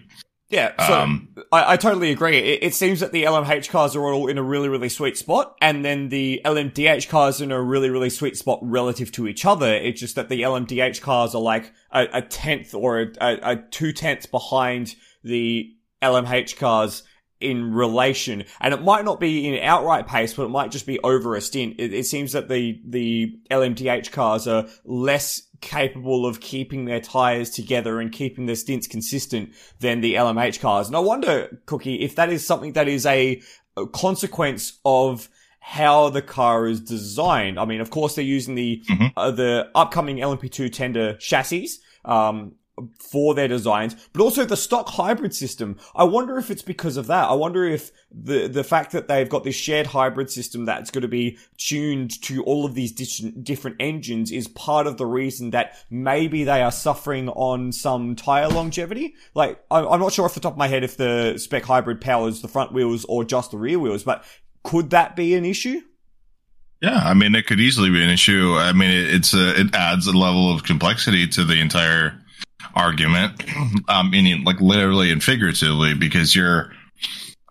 yeah, 0.54 0.86
so 0.86 1.00
um, 1.00 1.28
I, 1.50 1.72
I, 1.72 1.76
totally 1.76 2.12
agree. 2.12 2.38
It, 2.38 2.62
it, 2.62 2.74
seems 2.74 3.00
that 3.00 3.10
the 3.10 3.24
LMH 3.24 3.70
cars 3.70 3.96
are 3.96 4.04
all 4.04 4.28
in 4.28 4.38
a 4.38 4.42
really, 4.42 4.68
really 4.68 4.88
sweet 4.88 5.18
spot, 5.18 5.56
and 5.60 5.84
then 5.84 6.10
the 6.10 6.40
LMDH 6.44 7.08
cars 7.08 7.40
are 7.40 7.44
in 7.44 7.52
a 7.52 7.60
really, 7.60 7.90
really 7.90 8.10
sweet 8.10 8.36
spot 8.36 8.60
relative 8.62 9.10
to 9.12 9.26
each 9.26 9.44
other. 9.44 9.74
It's 9.74 9.98
just 9.98 10.14
that 10.14 10.28
the 10.28 10.42
LMDH 10.42 11.00
cars 11.00 11.34
are 11.34 11.42
like 11.42 11.72
a, 11.90 12.06
a 12.12 12.22
tenth 12.22 12.72
or 12.72 13.00
a, 13.00 13.06
a, 13.20 13.38
a 13.42 13.56
two 13.56 13.92
tenths 13.92 14.26
behind 14.26 14.94
the 15.24 15.74
LMH 16.00 16.56
cars 16.56 17.02
in 17.44 17.72
relation, 17.72 18.44
and 18.60 18.74
it 18.74 18.82
might 18.82 19.04
not 19.04 19.20
be 19.20 19.46
in 19.46 19.62
outright 19.62 20.06
pace, 20.06 20.34
but 20.34 20.44
it 20.44 20.50
might 20.50 20.70
just 20.70 20.86
be 20.86 20.98
over 21.00 21.36
a 21.36 21.40
stint. 21.40 21.76
It, 21.78 21.92
it 21.92 22.06
seems 22.06 22.32
that 22.32 22.48
the 22.48 22.80
the 22.86 23.38
LMDH 23.50 24.10
cars 24.10 24.48
are 24.48 24.66
less 24.84 25.42
capable 25.60 26.26
of 26.26 26.40
keeping 26.40 26.84
their 26.84 27.00
tires 27.00 27.50
together 27.50 28.00
and 28.00 28.12
keeping 28.12 28.46
their 28.46 28.56
stints 28.56 28.86
consistent 28.86 29.50
than 29.80 30.00
the 30.00 30.14
LMH 30.14 30.60
cars. 30.60 30.88
And 30.88 30.96
I 30.96 31.00
wonder, 31.00 31.62
Cookie, 31.66 31.96
if 31.96 32.16
that 32.16 32.30
is 32.30 32.46
something 32.46 32.74
that 32.74 32.86
is 32.86 33.06
a, 33.06 33.40
a 33.76 33.86
consequence 33.86 34.78
of 34.84 35.28
how 35.66 36.10
the 36.10 36.20
car 36.20 36.66
is 36.66 36.78
designed. 36.78 37.58
I 37.58 37.64
mean, 37.64 37.80
of 37.80 37.88
course, 37.88 38.14
they're 38.14 38.24
using 38.24 38.54
the 38.54 38.84
mm-hmm. 38.88 39.06
uh, 39.16 39.30
the 39.30 39.70
upcoming 39.74 40.18
LMP2 40.18 40.70
tender 40.70 41.16
chassis. 41.16 41.70
Um, 42.04 42.56
for 42.98 43.34
their 43.34 43.48
designs, 43.48 43.94
but 44.12 44.20
also 44.20 44.44
the 44.44 44.56
stock 44.56 44.88
hybrid 44.88 45.34
system. 45.34 45.76
I 45.94 46.04
wonder 46.04 46.38
if 46.38 46.50
it's 46.50 46.62
because 46.62 46.96
of 46.96 47.06
that. 47.06 47.28
I 47.28 47.34
wonder 47.34 47.64
if 47.64 47.92
the 48.10 48.48
the 48.48 48.64
fact 48.64 48.92
that 48.92 49.06
they've 49.06 49.28
got 49.28 49.44
this 49.44 49.54
shared 49.54 49.86
hybrid 49.86 50.30
system 50.30 50.64
that's 50.64 50.90
going 50.90 51.02
to 51.02 51.08
be 51.08 51.38
tuned 51.56 52.20
to 52.22 52.42
all 52.44 52.64
of 52.64 52.74
these 52.74 52.92
different 52.92 53.76
engines 53.78 54.32
is 54.32 54.48
part 54.48 54.86
of 54.86 54.96
the 54.96 55.06
reason 55.06 55.50
that 55.50 55.76
maybe 55.88 56.44
they 56.44 56.62
are 56.62 56.72
suffering 56.72 57.28
on 57.28 57.70
some 57.70 58.16
tire 58.16 58.48
longevity. 58.48 59.14
Like 59.34 59.62
I'm 59.70 60.00
not 60.00 60.12
sure 60.12 60.24
off 60.24 60.34
the 60.34 60.40
top 60.40 60.54
of 60.54 60.58
my 60.58 60.68
head 60.68 60.82
if 60.82 60.96
the 60.96 61.38
spec 61.38 61.64
hybrid 61.64 62.00
powers 62.00 62.42
the 62.42 62.48
front 62.48 62.72
wheels 62.72 63.04
or 63.04 63.24
just 63.24 63.52
the 63.52 63.58
rear 63.58 63.78
wheels, 63.78 64.02
but 64.02 64.24
could 64.64 64.90
that 64.90 65.14
be 65.14 65.34
an 65.34 65.44
issue? 65.44 65.80
Yeah, 66.80 66.98
I 66.98 67.14
mean, 67.14 67.34
it 67.34 67.46
could 67.46 67.60
easily 67.60 67.88
be 67.88 68.02
an 68.02 68.10
issue. 68.10 68.56
I 68.58 68.72
mean, 68.72 68.90
it, 68.90 69.14
it's 69.14 69.32
a, 69.32 69.58
it 69.58 69.74
adds 69.74 70.06
a 70.06 70.12
level 70.12 70.52
of 70.52 70.64
complexity 70.64 71.26
to 71.28 71.44
the 71.44 71.60
entire 71.60 72.20
argument. 72.74 73.42
Um, 73.88 74.10
meaning 74.10 74.44
like 74.44 74.60
literally 74.60 75.10
and 75.10 75.22
figuratively, 75.22 75.94
because 75.94 76.34
you're, 76.34 76.72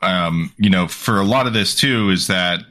um, 0.02 0.52
you 0.58 0.70
know, 0.70 0.88
for 0.88 1.20
a 1.20 1.24
lot 1.24 1.48
of 1.48 1.54
this 1.54 1.76
too, 1.76 2.10
is 2.10 2.28
that, 2.28 2.62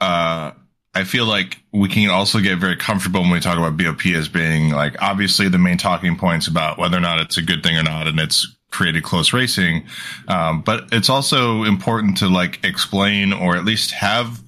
uh, 0.00 0.52
I 0.94 1.04
feel 1.04 1.26
like 1.26 1.62
we 1.72 1.90
can 1.90 2.08
also 2.08 2.40
get 2.40 2.58
very 2.58 2.76
comfortable 2.76 3.20
when 3.20 3.30
we 3.30 3.40
talk 3.40 3.58
about 3.58 3.76
BOP 3.76 4.06
as 4.06 4.28
being 4.28 4.70
like 4.70 5.00
obviously 5.02 5.46
the 5.48 5.58
main 5.58 5.76
talking 5.76 6.16
points 6.16 6.48
about 6.48 6.78
whether 6.78 6.96
or 6.96 7.00
not 7.00 7.20
it's 7.20 7.36
a 7.36 7.42
good 7.42 7.62
thing 7.62 7.76
or 7.76 7.82
not, 7.82 8.06
and 8.06 8.18
it's 8.18 8.56
created 8.70 9.02
close 9.02 9.32
racing. 9.34 9.84
Um, 10.26 10.62
but 10.62 10.88
it's 10.92 11.10
also 11.10 11.64
important 11.64 12.16
to 12.18 12.28
like 12.28 12.64
explain 12.64 13.34
or 13.34 13.56
at 13.56 13.66
least 13.66 13.90
have 13.90 14.40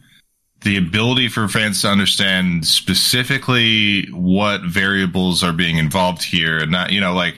the 0.63 0.77
ability 0.77 1.29
for 1.29 1.47
fans 1.49 1.83
to 1.83 1.89
understand 1.89 2.67
specifically 2.67 4.07
what 4.11 4.63
variables 4.63 5.43
are 5.45 5.53
being 5.53 5.77
involved 5.77 6.23
here 6.23 6.59
and 6.59 6.71
not, 6.71 6.93
you 6.93 7.01
know, 7.01 7.15
like, 7.15 7.37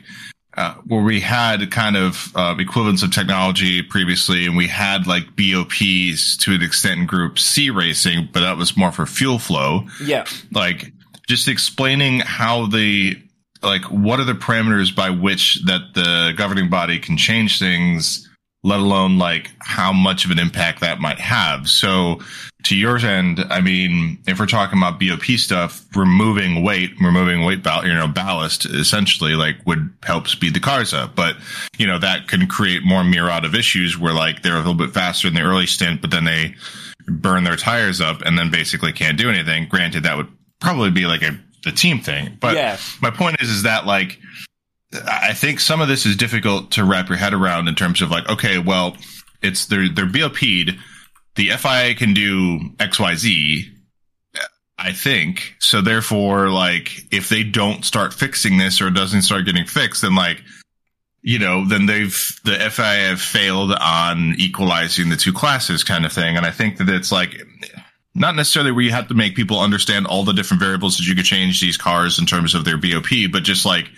uh, 0.56 0.74
where 0.86 1.02
we 1.02 1.20
had 1.20 1.70
kind 1.70 1.96
of 1.96 2.32
uh, 2.34 2.54
equivalents 2.58 3.02
of 3.02 3.12
technology 3.12 3.82
previously, 3.82 4.46
and 4.46 4.56
we 4.56 4.66
had 4.66 5.06
like 5.06 5.24
BOPs 5.36 6.36
to 6.38 6.52
an 6.52 6.62
extent 6.62 7.00
in 7.00 7.06
Group 7.06 7.38
C 7.38 7.70
racing, 7.70 8.28
but 8.32 8.40
that 8.40 8.56
was 8.56 8.76
more 8.76 8.90
for 8.90 9.06
fuel 9.06 9.38
flow. 9.38 9.86
Yeah, 10.02 10.26
like 10.52 10.92
just 11.28 11.46
explaining 11.46 12.20
how 12.20 12.66
the 12.66 13.16
like 13.62 13.84
what 13.84 14.18
are 14.20 14.24
the 14.24 14.32
parameters 14.32 14.94
by 14.94 15.10
which 15.10 15.62
that 15.66 15.94
the 15.94 16.34
governing 16.36 16.68
body 16.68 16.98
can 16.98 17.16
change 17.16 17.58
things, 17.58 18.28
let 18.64 18.80
alone 18.80 19.18
like 19.18 19.50
how 19.60 19.92
much 19.92 20.24
of 20.24 20.30
an 20.30 20.38
impact 20.38 20.80
that 20.80 21.00
might 21.00 21.20
have. 21.20 21.68
So 21.68 22.20
to 22.64 22.76
yours 22.76 23.04
end, 23.04 23.40
I 23.50 23.60
mean, 23.60 24.18
if 24.26 24.38
we're 24.38 24.46
talking 24.46 24.78
about 24.78 25.00
BOP 25.00 25.24
stuff, 25.38 25.84
removing 25.96 26.62
weight, 26.62 26.90
removing 27.00 27.44
weight, 27.44 27.62
ball, 27.62 27.86
you 27.86 27.94
know, 27.94 28.08
ballast 28.08 28.66
essentially 28.66 29.34
like 29.34 29.56
would 29.66 29.88
help 30.02 30.28
speed 30.28 30.54
the 30.54 30.60
cars 30.60 30.92
up. 30.94 31.14
But, 31.16 31.36
you 31.78 31.86
know, 31.86 31.98
that 31.98 32.28
can 32.28 32.46
create 32.46 32.82
more 32.84 33.04
myriad 33.04 33.44
of 33.44 33.54
issues 33.54 33.98
where 33.98 34.12
like 34.14 34.42
they're 34.42 34.54
a 34.54 34.58
little 34.58 34.74
bit 34.74 34.92
faster 34.92 35.28
in 35.28 35.34
the 35.34 35.42
early 35.42 35.66
stint, 35.66 36.00
but 36.00 36.10
then 36.10 36.24
they 36.24 36.54
burn 37.06 37.44
their 37.44 37.56
tires 37.56 38.00
up 38.00 38.22
and 38.22 38.38
then 38.38 38.50
basically 38.50 38.92
can't 38.92 39.18
do 39.18 39.30
anything. 39.30 39.66
Granted, 39.68 40.02
that 40.04 40.16
would 40.16 40.28
probably 40.60 40.90
be 40.90 41.06
like 41.06 41.22
a, 41.22 41.38
the 41.64 41.72
team 41.72 42.00
thing. 42.00 42.36
But 42.40 42.56
Yeah. 42.56 42.76
my 43.02 43.10
point 43.10 43.36
is, 43.40 43.48
is 43.50 43.62
that 43.64 43.86
like, 43.86 44.18
I 45.06 45.34
think 45.34 45.60
some 45.60 45.80
of 45.80 45.88
this 45.88 46.04
is 46.04 46.16
difficult 46.16 46.72
to 46.72 46.84
wrap 46.84 47.08
your 47.08 47.18
head 47.18 47.32
around 47.32 47.68
in 47.68 47.74
terms 47.74 48.02
of 48.02 48.10
like, 48.10 48.28
okay, 48.28 48.58
well, 48.58 48.96
it's 49.42 49.66
they're 49.66 49.88
they're 49.88 50.04
BOP'd. 50.06 50.76
The 51.40 51.56
FIA 51.56 51.94
can 51.94 52.12
do 52.12 52.58
XYZ, 52.76 53.64
I 54.78 54.92
think. 54.92 55.56
So 55.58 55.80
therefore, 55.80 56.50
like, 56.50 56.90
if 57.10 57.30
they 57.30 57.44
don't 57.44 57.82
start 57.82 58.12
fixing 58.12 58.58
this 58.58 58.82
or 58.82 58.88
it 58.88 58.94
doesn't 58.94 59.22
start 59.22 59.46
getting 59.46 59.64
fixed, 59.64 60.02
then 60.02 60.14
like, 60.14 60.42
you 61.22 61.38
know, 61.38 61.66
then 61.66 61.86
they've 61.86 62.38
the 62.44 62.56
FIA 62.70 63.08
have 63.08 63.22
failed 63.22 63.72
on 63.72 64.34
equalizing 64.36 65.08
the 65.08 65.16
two 65.16 65.32
classes 65.32 65.82
kind 65.82 66.04
of 66.04 66.12
thing. 66.12 66.36
And 66.36 66.44
I 66.44 66.50
think 66.50 66.76
that 66.76 66.90
it's 66.90 67.10
like 67.10 67.42
not 68.14 68.36
necessarily 68.36 68.72
where 68.72 68.84
you 68.84 68.90
have 68.90 69.08
to 69.08 69.14
make 69.14 69.34
people 69.34 69.60
understand 69.60 70.06
all 70.06 70.24
the 70.24 70.34
different 70.34 70.62
variables 70.62 70.98
that 70.98 71.06
you 71.06 71.14
could 71.14 71.24
change 71.24 71.58
these 71.58 71.78
cars 71.78 72.18
in 72.18 72.26
terms 72.26 72.54
of 72.54 72.66
their 72.66 72.76
BOP, 72.76 73.32
but 73.32 73.44
just 73.44 73.64
like 73.64 73.88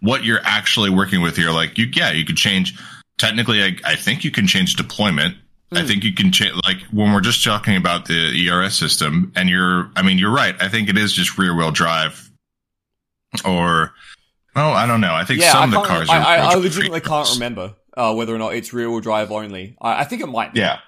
what 0.00 0.24
you're 0.24 0.40
actually 0.42 0.88
working 0.88 1.20
with 1.20 1.36
here. 1.36 1.50
Like 1.50 1.76
you, 1.76 1.84
yeah, 1.92 2.12
you 2.12 2.24
could 2.24 2.38
change. 2.38 2.80
Technically, 3.18 3.62
I, 3.62 3.76
I 3.84 3.94
think 3.94 4.24
you 4.24 4.30
can 4.30 4.46
change 4.46 4.76
deployment. 4.76 5.36
I 5.70 5.84
think 5.84 6.02
you 6.02 6.14
can 6.14 6.32
change. 6.32 6.54
Like 6.64 6.78
when 6.90 7.12
we're 7.12 7.20
just 7.20 7.44
talking 7.44 7.76
about 7.76 8.06
the 8.06 8.48
ERS 8.48 8.74
system, 8.74 9.32
and 9.36 9.48
you're, 9.48 9.90
I 9.96 10.02
mean, 10.02 10.18
you're 10.18 10.32
right. 10.32 10.54
I 10.60 10.68
think 10.68 10.88
it 10.88 10.96
is 10.96 11.12
just 11.12 11.36
rear 11.36 11.54
wheel 11.54 11.70
drive, 11.70 12.30
or 13.44 13.92
oh, 14.56 14.70
I 14.70 14.86
don't 14.86 15.00
know. 15.00 15.12
I 15.12 15.24
think 15.24 15.40
yeah. 15.40 15.48
I, 15.48 15.52
some 15.52 15.74
of 15.74 15.82
the 15.82 15.86
cars. 15.86 16.08
I, 16.08 16.18
are 16.18 16.24
I, 16.24 16.36
I 16.36 16.54
legitimately 16.54 17.00
can't 17.00 17.28
remember 17.34 17.74
uh, 17.96 18.14
whether 18.14 18.34
or 18.34 18.38
not 18.38 18.54
it's 18.54 18.72
rear 18.72 18.90
wheel 18.90 19.00
drive 19.00 19.30
only. 19.30 19.76
I, 19.80 20.00
I 20.00 20.04
think 20.04 20.22
it 20.22 20.26
might. 20.26 20.54
Be. 20.54 20.60
Yeah. 20.60 20.78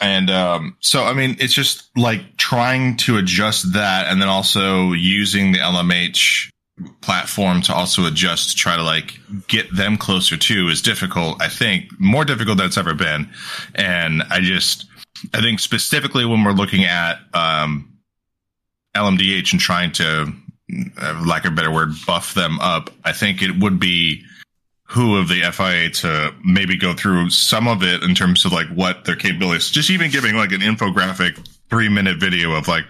And 0.00 0.30
um, 0.30 0.76
so, 0.80 1.04
I 1.04 1.14
mean, 1.14 1.36
it's 1.38 1.54
just 1.54 1.88
like 1.96 2.36
trying 2.36 2.96
to 2.98 3.16
adjust 3.16 3.72
that 3.72 4.08
and 4.08 4.20
then 4.20 4.28
also 4.28 4.92
using 4.92 5.52
the 5.52 5.58
LMH 5.58 6.50
platform 7.00 7.62
to 7.62 7.74
also 7.74 8.06
adjust 8.06 8.50
to 8.50 8.56
try 8.56 8.76
to 8.76 8.82
like 8.82 9.18
get 9.46 9.74
them 9.74 9.96
closer 9.96 10.36
to 10.36 10.68
is 10.68 10.82
difficult, 10.82 11.40
I 11.40 11.48
think, 11.48 11.90
more 11.98 12.24
difficult 12.24 12.58
than 12.58 12.66
it's 12.66 12.76
ever 12.76 12.94
been. 12.94 13.30
And 13.74 14.22
I 14.30 14.40
just, 14.40 14.86
I 15.32 15.40
think 15.40 15.60
specifically 15.60 16.26
when 16.26 16.44
we're 16.44 16.52
looking 16.52 16.84
at 16.84 17.18
um, 17.32 17.96
LMDH 18.94 19.52
and 19.52 19.60
trying 19.60 19.92
to, 19.92 20.32
uh, 21.00 21.22
lack 21.26 21.44
a 21.44 21.50
better 21.50 21.70
word, 21.70 21.90
buff 22.06 22.34
them 22.34 22.58
up, 22.60 22.90
I 23.04 23.12
think 23.12 23.40
it 23.40 23.58
would 23.58 23.80
be 23.80 24.24
who 24.88 25.16
of 25.16 25.28
the 25.28 25.42
FIA 25.52 25.90
to 25.90 26.34
maybe 26.44 26.76
go 26.76 26.92
through 26.92 27.30
some 27.30 27.66
of 27.66 27.82
it 27.82 28.02
in 28.02 28.14
terms 28.14 28.44
of 28.44 28.52
like 28.52 28.68
what 28.68 29.04
their 29.04 29.16
capabilities, 29.16 29.70
just 29.70 29.90
even 29.90 30.10
giving 30.10 30.36
like 30.36 30.52
an 30.52 30.60
infographic 30.60 31.44
three 31.70 31.88
minute 31.88 32.18
video 32.18 32.52
of 32.52 32.68
like, 32.68 32.84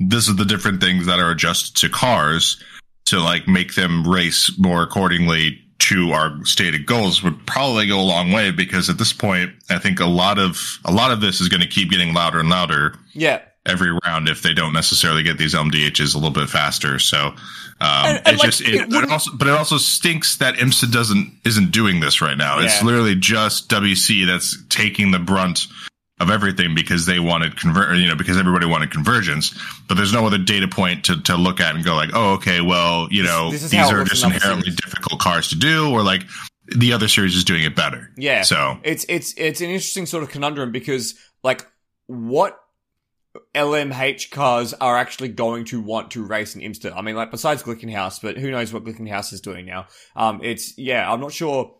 this 0.00 0.28
is 0.28 0.36
the 0.36 0.44
different 0.44 0.80
things 0.80 1.06
that 1.06 1.18
are 1.18 1.30
adjusted 1.30 1.76
to 1.76 1.88
cars 1.88 2.62
to 3.10 3.20
like 3.20 3.46
make 3.48 3.74
them 3.74 4.06
race 4.06 4.50
more 4.58 4.82
accordingly 4.82 5.60
to 5.80 6.10
our 6.12 6.44
stated 6.44 6.86
goals 6.86 7.22
would 7.22 7.46
probably 7.46 7.86
go 7.86 8.00
a 8.00 8.02
long 8.02 8.32
way 8.32 8.50
because 8.50 8.90
at 8.90 8.98
this 8.98 9.12
point, 9.12 9.52
I 9.70 9.78
think 9.78 10.00
a 10.00 10.06
lot 10.06 10.38
of, 10.38 10.78
a 10.84 10.90
lot 10.92 11.12
of 11.12 11.20
this 11.20 11.40
is 11.40 11.48
going 11.48 11.60
to 11.60 11.68
keep 11.68 11.90
getting 11.90 12.12
louder 12.14 12.40
and 12.40 12.48
louder 12.50 12.94
Yeah. 13.12 13.40
every 13.64 13.92
round 14.04 14.28
if 14.28 14.42
they 14.42 14.52
don't 14.52 14.72
necessarily 14.72 15.22
get 15.22 15.38
these 15.38 15.54
MDHs 15.54 16.14
a 16.14 16.18
little 16.18 16.32
bit 16.32 16.50
faster. 16.50 16.98
So, 16.98 17.18
um, 17.28 17.36
And- 17.80 18.16
and, 18.18 18.26
it's 18.34 18.38
like, 18.42 18.50
just, 18.50 18.60
it 18.62 18.74
it, 18.74 18.92
it 18.92 19.10
also, 19.10 19.30
but 19.36 19.46
it 19.46 19.54
also 19.54 19.78
stinks 19.78 20.36
that 20.38 20.56
IMSA 20.56 20.90
doesn't, 20.90 21.32
isn't 21.44 21.70
doing 21.70 22.00
this 22.00 22.20
right 22.20 22.36
now. 22.36 22.58
It's 22.58 22.82
literally 22.82 23.14
just 23.14 23.68
WEC 23.70 24.26
that's 24.26 24.58
taking 24.68 25.12
the 25.12 25.20
brunt 25.20 25.68
of 26.20 26.30
everything 26.30 26.74
because 26.74 27.06
they 27.06 27.20
wanted 27.20 27.56
convert, 27.56 27.96
you 27.96 28.08
know, 28.08 28.16
because 28.16 28.38
everybody 28.38 28.66
wanted 28.66 28.90
convergence, 28.90 29.58
but 29.88 29.96
there's 29.96 30.12
no 30.12 30.26
other 30.26 30.38
data 30.38 30.66
point 30.66 31.04
to, 31.04 31.20
to 31.22 31.36
look 31.36 31.60
at 31.60 31.74
and 31.74 31.84
go 31.84 31.94
like, 31.94 32.10
oh, 32.12 32.34
okay, 32.34 32.60
well, 32.60 33.08
you 33.10 33.22
know, 33.22 33.50
this 33.50 33.62
is 33.62 33.70
these 33.70 33.90
are 33.90 34.04
just 34.04 34.24
inherently 34.24 34.70
difficult 34.70 35.20
cars 35.20 35.48
to 35.48 35.56
do, 35.56 35.90
or 35.90 36.02
like 36.02 36.22
the 36.76 36.92
other 36.92 37.08
series 37.08 37.36
is 37.36 37.44
doing 37.44 37.62
it 37.62 37.76
better. 37.76 38.10
Yeah. 38.16 38.42
So, 38.42 38.78
it's 38.82 39.04
it's 39.08 39.34
it's 39.36 39.60
an 39.60 39.68
interesting 39.68 40.06
sort 40.06 40.22
of 40.22 40.30
conundrum 40.30 40.72
because 40.72 41.14
like 41.42 41.66
what 42.06 42.58
LMH 43.54 44.30
cars 44.30 44.74
are 44.74 44.96
actually 44.96 45.28
going 45.28 45.64
to 45.66 45.80
want 45.80 46.10
to 46.12 46.24
race 46.24 46.54
in 46.54 46.62
IMSA. 46.62 46.96
I 46.96 47.02
mean, 47.02 47.14
like 47.14 47.30
besides 47.30 47.62
Glickenhaus, 47.62 48.20
but 48.20 48.36
who 48.36 48.50
knows 48.50 48.72
what 48.72 48.84
Glickenhaus 48.84 49.32
is 49.32 49.40
doing 49.40 49.66
now? 49.66 49.86
Um, 50.16 50.40
it's 50.42 50.76
yeah, 50.78 51.10
I'm 51.10 51.20
not 51.20 51.32
sure. 51.32 51.74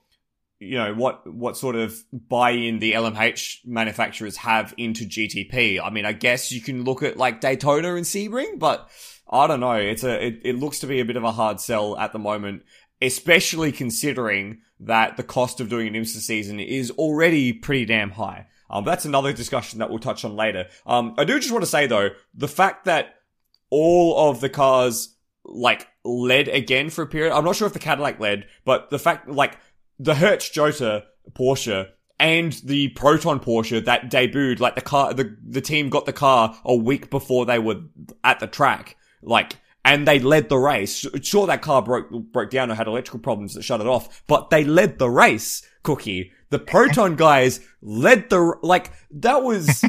You 0.60 0.76
know 0.76 0.94
what 0.94 1.32
what 1.32 1.56
sort 1.56 1.76
of 1.76 1.96
buy-in 2.12 2.80
the 2.80 2.92
LMH 2.92 3.64
manufacturers 3.64 4.36
have 4.38 4.74
into 4.76 5.04
GTP. 5.04 5.80
I 5.82 5.90
mean, 5.90 6.04
I 6.04 6.12
guess 6.12 6.50
you 6.50 6.60
can 6.60 6.84
look 6.84 7.02
at 7.02 7.16
like 7.16 7.40
Daytona 7.40 7.94
and 7.94 8.04
Sebring, 8.04 8.58
but 8.58 8.90
I 9.30 9.46
don't 9.46 9.60
know. 9.60 9.74
It's 9.74 10.02
a 10.02 10.26
it, 10.26 10.40
it 10.44 10.56
looks 10.56 10.80
to 10.80 10.86
be 10.86 10.98
a 10.98 11.04
bit 11.04 11.16
of 11.16 11.22
a 11.22 11.30
hard 11.30 11.60
sell 11.60 11.96
at 11.96 12.12
the 12.12 12.18
moment, 12.18 12.64
especially 13.00 13.70
considering 13.70 14.62
that 14.80 15.16
the 15.16 15.22
cost 15.22 15.60
of 15.60 15.68
doing 15.68 15.88
an 15.88 15.94
IMSA 15.94 16.20
season 16.20 16.58
is 16.58 16.90
already 16.92 17.52
pretty 17.52 17.84
damn 17.84 18.10
high. 18.10 18.46
Um, 18.68 18.84
that's 18.84 19.04
another 19.04 19.32
discussion 19.32 19.78
that 19.78 19.90
we'll 19.90 20.00
touch 20.00 20.24
on 20.24 20.34
later. 20.34 20.66
Um, 20.86 21.14
I 21.18 21.24
do 21.24 21.38
just 21.38 21.52
want 21.52 21.62
to 21.62 21.70
say 21.70 21.86
though, 21.86 22.10
the 22.34 22.48
fact 22.48 22.84
that 22.86 23.14
all 23.70 24.30
of 24.30 24.40
the 24.40 24.48
cars 24.48 25.14
like 25.48 25.88
led 26.04 26.48
again 26.48 26.90
for 26.90 27.02
a 27.02 27.06
period. 27.06 27.34
I'm 27.34 27.44
not 27.44 27.56
sure 27.56 27.66
if 27.66 27.72
the 27.72 27.78
Cadillac 27.78 28.20
led, 28.20 28.46
but 28.64 28.90
the 28.90 28.98
fact 28.98 29.28
like 29.28 29.58
the 29.98 30.14
Hertz 30.14 30.48
Jota 30.50 31.04
Porsche 31.32 31.88
and 32.20 32.52
the 32.64 32.88
Proton 32.88 33.40
Porsche 33.40 33.84
that 33.84 34.10
debuted, 34.10 34.60
like 34.60 34.74
the 34.74 34.80
car, 34.80 35.14
the 35.14 35.36
the 35.46 35.60
team 35.60 35.88
got 35.88 36.06
the 36.06 36.12
car 36.12 36.58
a 36.64 36.74
week 36.74 37.10
before 37.10 37.46
they 37.46 37.58
were 37.58 37.80
at 38.24 38.40
the 38.40 38.46
track, 38.46 38.96
like. 39.22 39.56
And 39.84 40.06
they 40.06 40.18
led 40.18 40.50
the 40.50 40.58
race. 40.58 41.06
Sure, 41.22 41.46
that 41.46 41.62
car 41.62 41.80
broke 41.80 42.10
broke 42.10 42.50
down 42.50 42.70
or 42.70 42.74
had 42.74 42.88
electrical 42.88 43.20
problems 43.20 43.54
that 43.54 43.62
shut 43.62 43.80
it 43.80 43.86
off, 43.86 44.22
but 44.26 44.50
they 44.50 44.62
led 44.62 44.98
the 44.98 45.08
race. 45.08 45.62
Cookie, 45.82 46.32
the 46.50 46.58
Proton 46.58 47.16
guys 47.16 47.60
led 47.80 48.28
the 48.28 48.54
like 48.62 48.92
that 49.12 49.42
was 49.42 49.82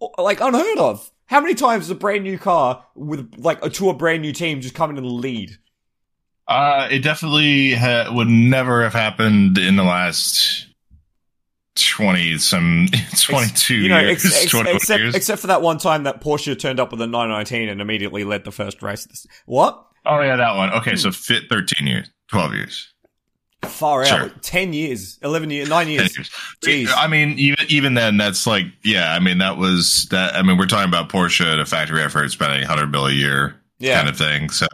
like 0.18 0.40
unheard 0.40 0.78
of. 0.78 1.10
How 1.26 1.40
many 1.40 1.54
times 1.54 1.84
does 1.84 1.90
a 1.90 1.94
brand 1.96 2.24
new 2.24 2.38
car 2.38 2.84
with 2.94 3.34
like 3.38 3.64
a 3.64 3.70
to 3.70 3.90
a 3.90 3.94
brand 3.94 4.22
new 4.22 4.32
team 4.32 4.60
just 4.60 4.74
come 4.74 4.90
in 4.90 4.98
and 4.98 5.10
lead? 5.10 5.56
Uh, 6.52 6.88
it 6.90 7.00
definitely 7.00 7.72
ha- 7.74 8.10
would 8.12 8.28
never 8.28 8.82
have 8.82 8.92
happened 8.92 9.58
in 9.58 9.76
the 9.76 9.82
last 9.84 10.66
twenty 11.74 12.38
some 12.38 12.88
twenty 13.20 13.50
two 13.54 13.74
You 13.76 13.88
know, 13.88 14.00
years. 14.00 14.24
ex- 14.24 14.44
ex- 14.54 14.54
except 14.68 15.00
years. 15.00 15.14
except 15.14 15.40
for 15.40 15.46
that 15.48 15.62
one 15.62 15.78
time 15.78 16.04
that 16.04 16.20
Porsche 16.20 16.58
turned 16.58 16.78
up 16.80 16.90
with 16.92 17.00
a 17.00 17.06
919 17.06 17.68
and 17.68 17.80
immediately 17.80 18.24
led 18.24 18.44
the 18.44 18.52
first 18.52 18.82
race. 18.82 19.26
What? 19.46 19.84
oh 20.04 20.20
yeah, 20.20 20.36
that 20.36 20.56
one. 20.56 20.72
Okay, 20.74 20.90
Hmm. 20.92 20.96
so 20.96 21.10
fit 21.12 21.44
thirteen 21.48 21.86
years, 21.86 22.10
twelve 22.28 22.54
years. 22.54 22.88
Far 23.62 24.02
out. 24.02 24.08
Sure. 24.08 24.28
10 24.42 24.72
years, 24.72 25.20
11 25.22 25.50
years, 25.50 25.68
9 25.68 25.86
years. 25.86 26.12
Jeez. 26.64 26.90
I 26.96 27.06
mean, 27.06 27.38
even 27.38 27.64
even 27.68 27.94
then, 27.94 28.16
that's 28.16 28.44
like, 28.44 28.64
yeah. 28.82 29.14
I 29.14 29.20
mean, 29.20 29.38
that 29.38 29.56
was 29.56 30.08
that. 30.10 30.34
I 30.34 30.42
mean, 30.42 30.58
we're 30.58 30.66
talking 30.66 30.88
about 30.88 31.08
Porsche 31.10 31.46
at 31.46 31.60
a 31.60 31.64
factory 31.64 32.02
effort 32.02 32.28
spending 32.32 32.58
100 32.58 32.90
bill 32.90 33.06
a 33.06 33.12
year, 33.12 33.54
Yeah. 33.78 33.98
kind 33.98 34.08
of 34.08 34.18
thing. 34.18 34.50
So, 34.50 34.66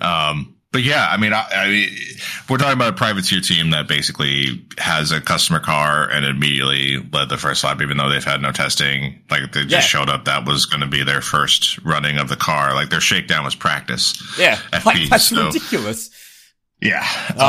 um, 0.00 0.53
but 0.74 0.82
yeah, 0.82 1.06
I 1.08 1.16
mean, 1.16 1.32
I, 1.32 1.46
I 1.54 1.68
mean, 1.68 1.88
we're 2.50 2.58
talking 2.58 2.72
about 2.72 2.88
a 2.94 2.96
privateer 2.96 3.40
team 3.40 3.70
that 3.70 3.86
basically 3.86 4.66
has 4.76 5.12
a 5.12 5.20
customer 5.20 5.60
car 5.60 6.10
and 6.10 6.26
immediately 6.26 6.98
led 7.12 7.28
the 7.28 7.36
first 7.38 7.62
lap, 7.62 7.80
even 7.80 7.96
though 7.96 8.08
they've 8.08 8.24
had 8.24 8.42
no 8.42 8.50
testing. 8.50 9.22
Like 9.30 9.52
they 9.52 9.60
just 9.62 9.70
Yeah. 9.70 9.80
showed 9.80 10.10
up. 10.10 10.24
That 10.24 10.44
was 10.44 10.66
going 10.66 10.80
to 10.80 10.88
be 10.88 11.04
their 11.04 11.20
first 11.20 11.78
running 11.84 12.18
of 12.18 12.28
the 12.28 12.34
car. 12.34 12.74
Like 12.74 12.90
their 12.90 13.00
shakedown 13.00 13.44
was 13.44 13.54
practice. 13.54 14.20
Yeah. 14.36 14.56
FP, 14.72 14.84
Like, 14.84 15.08
that's 15.10 15.28
so- 15.28 15.46
ridiculous. 15.46 16.10
Yeah. 16.82 17.06
Um, 17.38 17.44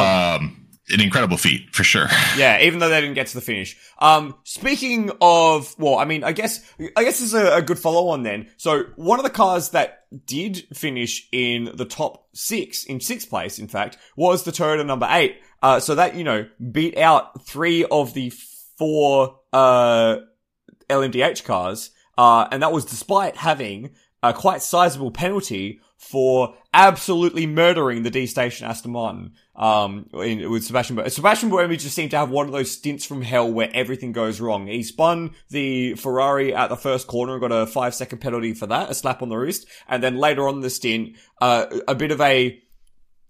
um, 0.46 0.64
an 0.89 1.01
incredible 1.01 1.37
feat 1.37 1.73
for 1.73 1.83
sure. 1.83 2.07
Yeah, 2.37 2.61
even 2.61 2.79
though 2.79 2.89
they 2.89 2.99
didn't 2.99 3.15
get 3.15 3.27
to 3.27 3.35
the 3.35 3.41
finish. 3.41 3.77
Um, 3.99 4.35
speaking 4.43 5.11
of, 5.21 5.73
well, 5.79 5.95
I 5.95 6.05
mean, 6.05 6.23
I 6.23 6.33
guess, 6.33 6.69
I 6.97 7.03
guess 7.03 7.19
this 7.19 7.21
is 7.21 7.33
a, 7.33 7.57
a 7.57 7.61
good 7.61 7.79
follow 7.79 8.09
on 8.09 8.23
then. 8.23 8.49
So 8.57 8.83
one 8.95 9.19
of 9.19 9.23
the 9.23 9.29
cars 9.29 9.69
that 9.69 10.03
did 10.25 10.67
finish 10.73 11.29
in 11.31 11.71
the 11.75 11.85
top 11.85 12.27
six, 12.33 12.83
in 12.83 12.99
sixth 12.99 13.29
place, 13.29 13.57
in 13.57 13.67
fact, 13.67 13.97
was 14.17 14.43
the 14.43 14.51
Toyota 14.51 14.85
number 14.85 15.07
eight. 15.09 15.37
Uh, 15.61 15.79
so 15.79 15.95
that, 15.95 16.15
you 16.15 16.23
know, 16.23 16.47
beat 16.71 16.97
out 16.97 17.45
three 17.45 17.85
of 17.85 18.13
the 18.13 18.31
four, 18.77 19.39
uh, 19.53 20.17
LMDH 20.89 21.45
cars. 21.45 21.91
Uh, 22.17 22.47
and 22.51 22.61
that 22.61 22.71
was 22.73 22.85
despite 22.85 23.37
having 23.37 23.91
a 24.21 24.33
quite 24.33 24.61
sizable 24.61 25.11
penalty 25.11 25.79
for 25.97 26.55
absolutely 26.75 27.48
murdering 27.48 28.03
the 28.03 28.12
D'station 28.12 28.67
Aston 28.67 28.91
Martin. 28.91 29.32
Um, 29.55 30.10
in, 30.13 30.51
with 30.51 30.65
Sebastian, 30.65 30.98
Bo- 30.98 31.08
Sebastian 31.08 31.50
Buemi 31.50 31.79
just 31.79 31.96
seemed 31.96 32.12
to 32.12 32.17
have 32.17 32.29
one 32.29 32.46
of 32.46 32.51
those 32.51 32.70
stints 32.70 33.05
from 33.05 33.22
hell 33.22 33.50
where 33.50 33.70
everything 33.74 34.12
goes 34.12 34.41
wrong. 34.41 34.67
He 34.67 34.84
spun 34.84 35.34
the 35.50 35.96
Ferrari 35.96 36.53
at 36.53 36.67
the 36.67 36.75
first 36.75 37.08
corner 37.08 37.34
and 37.34 37.41
got 37.41 37.53
a 37.53 37.65
five 37.65 37.96
second 37.96 38.20
penalty 38.20 38.53
for 38.53 38.67
that, 38.67 38.91
a 38.91 38.94
slap 38.94 39.22
on 39.22 39.29
the 39.29 39.38
wrist. 39.38 39.65
And 39.88 40.03
then 40.03 40.17
later 40.17 40.48
on 40.48 40.60
the 40.60 40.70
stint, 40.70 41.15
uh, 41.39 41.67
a 41.88 41.96
bit 41.96 42.12
of 42.12 42.20
a, 42.20 42.62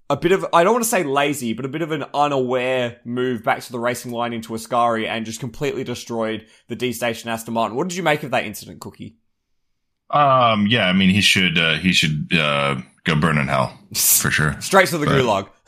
a 0.09 0.17
bit 0.17 0.31
of, 0.31 0.45
I 0.51 0.63
don't 0.63 0.73
want 0.73 0.83
to 0.83 0.89
say 0.89 1.03
lazy, 1.03 1.53
but 1.53 1.65
a 1.65 1.69
bit 1.69 1.83
of 1.83 1.91
an 1.91 2.05
unaware 2.15 2.99
move 3.05 3.43
back 3.43 3.61
to 3.61 3.71
the 3.71 3.79
racing 3.79 4.11
line 4.11 4.33
into 4.33 4.53
Ascari 4.53 5.07
and 5.07 5.23
just 5.23 5.39
completely 5.39 5.83
destroyed 5.83 6.47
the 6.67 6.75
D'station 6.75 7.29
Aston 7.29 7.53
Martin. 7.53 7.77
What 7.77 7.87
did 7.87 7.97
you 7.97 8.03
make 8.03 8.23
of 8.23 8.31
that 8.31 8.45
incident, 8.45 8.81
Cookie? 8.81 9.17
Um, 10.09 10.67
yeah, 10.67 10.87
I 10.87 10.93
mean, 10.93 11.09
he 11.09 11.21
should, 11.21 11.57
uh, 11.57 11.75
he 11.75 11.91
should, 11.93 12.29
uh, 12.33 12.79
go 13.05 13.15
burn 13.15 13.37
in 13.37 13.47
hell 13.47 13.77
for 13.93 14.31
sure. 14.31 14.59
Straight 14.61 14.87
to 14.89 14.97
the 14.97 15.05
But- 15.05 15.15
gulag. 15.21 15.49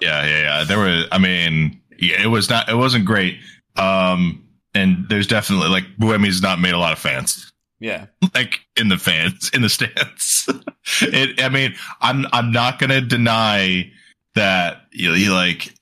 Yeah, 0.00 0.24
yeah, 0.24 0.40
yeah. 0.40 0.64
There 0.64 0.78
were. 0.78 1.04
I 1.12 1.18
mean, 1.18 1.78
yeah, 1.98 2.22
it 2.22 2.28
was 2.28 2.48
not, 2.48 2.70
it 2.70 2.74
wasn't 2.74 3.04
great. 3.04 3.38
Um, 3.76 4.42
and 4.74 5.04
there's 5.10 5.26
definitely 5.26 5.68
like 5.68 5.84
Buemi's 6.00 6.40
not 6.40 6.58
made 6.58 6.72
a 6.72 6.78
lot 6.78 6.94
of 6.94 6.98
fans, 6.98 7.52
Yeah. 7.80 8.06
like 8.34 8.60
in 8.80 8.88
the 8.88 8.96
fans, 8.96 9.50
in 9.52 9.60
the 9.60 9.68
stands. 9.68 10.48
it, 11.02 11.38
I 11.42 11.50
mean, 11.50 11.74
I'm, 12.00 12.24
I'm 12.32 12.50
not 12.50 12.78
going 12.78 12.90
to 12.90 13.02
deny 13.02 13.90
that 14.36 14.86
you 14.90 15.10
know, 15.10 15.14
he 15.14 15.28
like, 15.28 15.73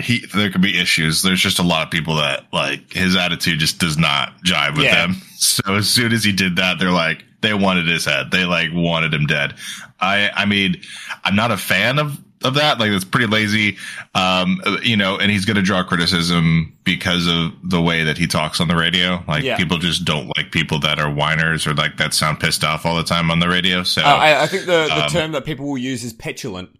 he, 0.00 0.26
there 0.34 0.50
could 0.50 0.60
be 0.62 0.78
issues. 0.80 1.22
There's 1.22 1.40
just 1.40 1.58
a 1.58 1.62
lot 1.62 1.84
of 1.86 1.90
people 1.90 2.16
that 2.16 2.46
like 2.52 2.92
his 2.92 3.14
attitude 3.16 3.58
just 3.60 3.78
does 3.78 3.96
not 3.96 4.32
jive 4.44 4.76
with 4.76 4.84
Yeah. 4.86 5.06
them. 5.06 5.16
So 5.36 5.74
as 5.74 5.90
soon 5.90 6.12
as 6.12 6.24
he 6.24 6.32
did 6.32 6.56
that, 6.56 6.78
they're 6.78 6.90
like, 6.90 7.22
they 7.42 7.52
wanted 7.52 7.86
his 7.86 8.06
head. 8.06 8.30
They 8.30 8.46
like 8.46 8.70
wanted 8.72 9.12
him 9.12 9.26
dead. 9.26 9.52
I, 10.00 10.30
I 10.34 10.46
mean, 10.46 10.80
I'm 11.22 11.36
not 11.36 11.50
a 11.50 11.58
fan 11.58 11.98
of, 11.98 12.18
of 12.42 12.54
that. 12.54 12.78
Like 12.80 12.90
it's 12.92 13.04
pretty 13.04 13.26
lazy. 13.26 13.76
Um, 14.14 14.62
you 14.82 14.96
know, 14.96 15.18
and 15.18 15.30
he's 15.30 15.44
going 15.44 15.56
to 15.56 15.62
draw 15.62 15.84
criticism 15.84 16.72
because 16.84 17.26
of 17.26 17.52
the 17.62 17.82
way 17.82 18.04
that 18.04 18.16
he 18.16 18.26
talks 18.26 18.58
on 18.58 18.68
the 18.68 18.76
radio. 18.76 19.22
Like 19.28 19.44
Yeah. 19.44 19.58
people 19.58 19.76
just 19.76 20.06
don't 20.06 20.34
like 20.34 20.50
people 20.50 20.78
that 20.80 20.98
are 20.98 21.12
whiners 21.12 21.66
or 21.66 21.74
like 21.74 21.98
that 21.98 22.14
sound 22.14 22.40
pissed 22.40 22.64
off 22.64 22.86
all 22.86 22.96
the 22.96 23.04
time 23.04 23.30
on 23.30 23.38
the 23.40 23.48
radio. 23.48 23.82
So 23.82 24.00
Uh, 24.00 24.06
I, 24.06 24.44
I 24.44 24.46
think 24.46 24.64
the, 24.64 24.86
the 24.88 25.02
um, 25.04 25.08
term 25.10 25.32
that 25.32 25.44
people 25.44 25.66
will 25.66 25.76
use 25.78 26.04
is 26.04 26.14
petulant. 26.14 26.70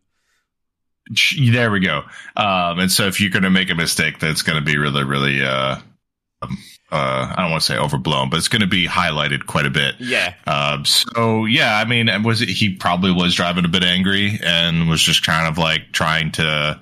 There 1.51 1.71
we 1.71 1.81
go. 1.81 2.03
Um, 2.37 2.79
and 2.79 2.91
so 2.91 3.07
if 3.07 3.21
you're 3.21 3.31
going 3.31 3.43
to 3.43 3.51
make 3.51 3.71
a 3.71 3.75
mistake, 3.75 4.19
that's 4.19 4.43
going 4.43 4.59
to 4.59 4.65
be 4.65 4.79
really, 4.79 5.05
really, 5.05 5.45
uh, 5.45 5.77
um, 6.43 6.59
uh, 6.91 7.33
I 7.37 7.43
don't 7.43 7.51
want 7.51 7.63
to 7.63 7.67
say 7.67 7.77
overblown, 7.77 8.31
but 8.31 8.39
it's 8.39 8.49
going 8.49 8.63
to 8.63 8.69
be 8.69 8.87
highlighted 8.87 9.47
quite 9.47 9.67
a 9.67 9.71
bit. 9.71 9.97
Yeah. 9.99 10.35
Um, 10.47 10.85
so 10.85 11.45
yeah, 11.45 11.79
I 11.79 11.85
mean, 11.85 12.09
was 12.23 12.41
it, 12.41 12.49
he 12.49 12.75
probably 12.75 13.13
was 13.13 13.35
driving 13.35 13.65
a 13.65 13.69
bit 13.69 13.83
angry 13.83 14.39
and 14.43 14.89
was 14.89 15.03
just 15.03 15.27
kind 15.27 15.47
of 15.47 15.59
like 15.59 15.93
trying 15.93 16.31
to, 16.33 16.81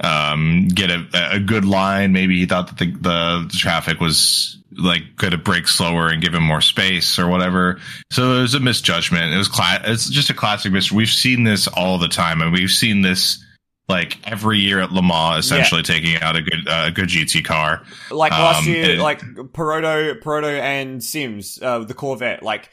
um, 0.00 0.68
get 0.68 0.90
a, 0.90 1.06
a 1.32 1.40
good 1.40 1.64
line. 1.64 2.12
Maybe 2.12 2.38
he 2.38 2.46
thought 2.46 2.68
that 2.68 2.78
the, 2.78 2.86
the 2.86 3.56
traffic 3.56 4.00
was 4.00 4.58
like 4.70 5.16
going 5.16 5.32
to 5.32 5.38
brake 5.38 5.66
slower 5.66 6.08
and 6.08 6.22
give 6.22 6.34
him 6.34 6.42
more 6.44 6.60
space 6.60 7.18
or 7.18 7.26
whatever. 7.26 7.80
So 8.12 8.38
it 8.38 8.42
was 8.42 8.54
a 8.54 8.60
misjudgment. 8.60 9.32
It 9.32 9.36
was 9.36 9.48
cla- 9.48 9.82
it's 9.84 10.08
just 10.08 10.30
a 10.30 10.34
classic 10.34 10.72
mis. 10.72 10.92
We've 10.92 11.08
seen 11.08 11.42
this 11.42 11.66
all 11.66 11.98
the 11.98 12.08
time 12.08 12.40
and 12.40 12.52
we've 12.52 12.70
seen 12.70 13.02
this 13.02 13.44
like 13.88 14.18
every 14.28 14.58
year 14.58 14.80
at 14.80 14.92
Le 14.92 15.02
Mans, 15.02 15.38
essentially 15.44 15.82
taking 15.82 16.16
out 16.20 16.36
a 16.36 16.42
good, 16.42 16.68
uh, 16.68 16.84
a 16.88 16.90
good 16.90 17.08
GT 17.08 17.42
car. 17.42 17.82
Like 18.10 18.32
last 18.32 18.66
Um, 18.66 18.72
year, 18.74 18.90
and- 18.92 19.02
like 19.02 19.20
Perrodo, 19.54 20.14
Perrodo 20.20 20.60
and 20.60 21.02
Sims, 21.02 21.58
uh, 21.62 21.78
the 21.80 21.94
Corvette. 21.94 22.42
Like, 22.42 22.68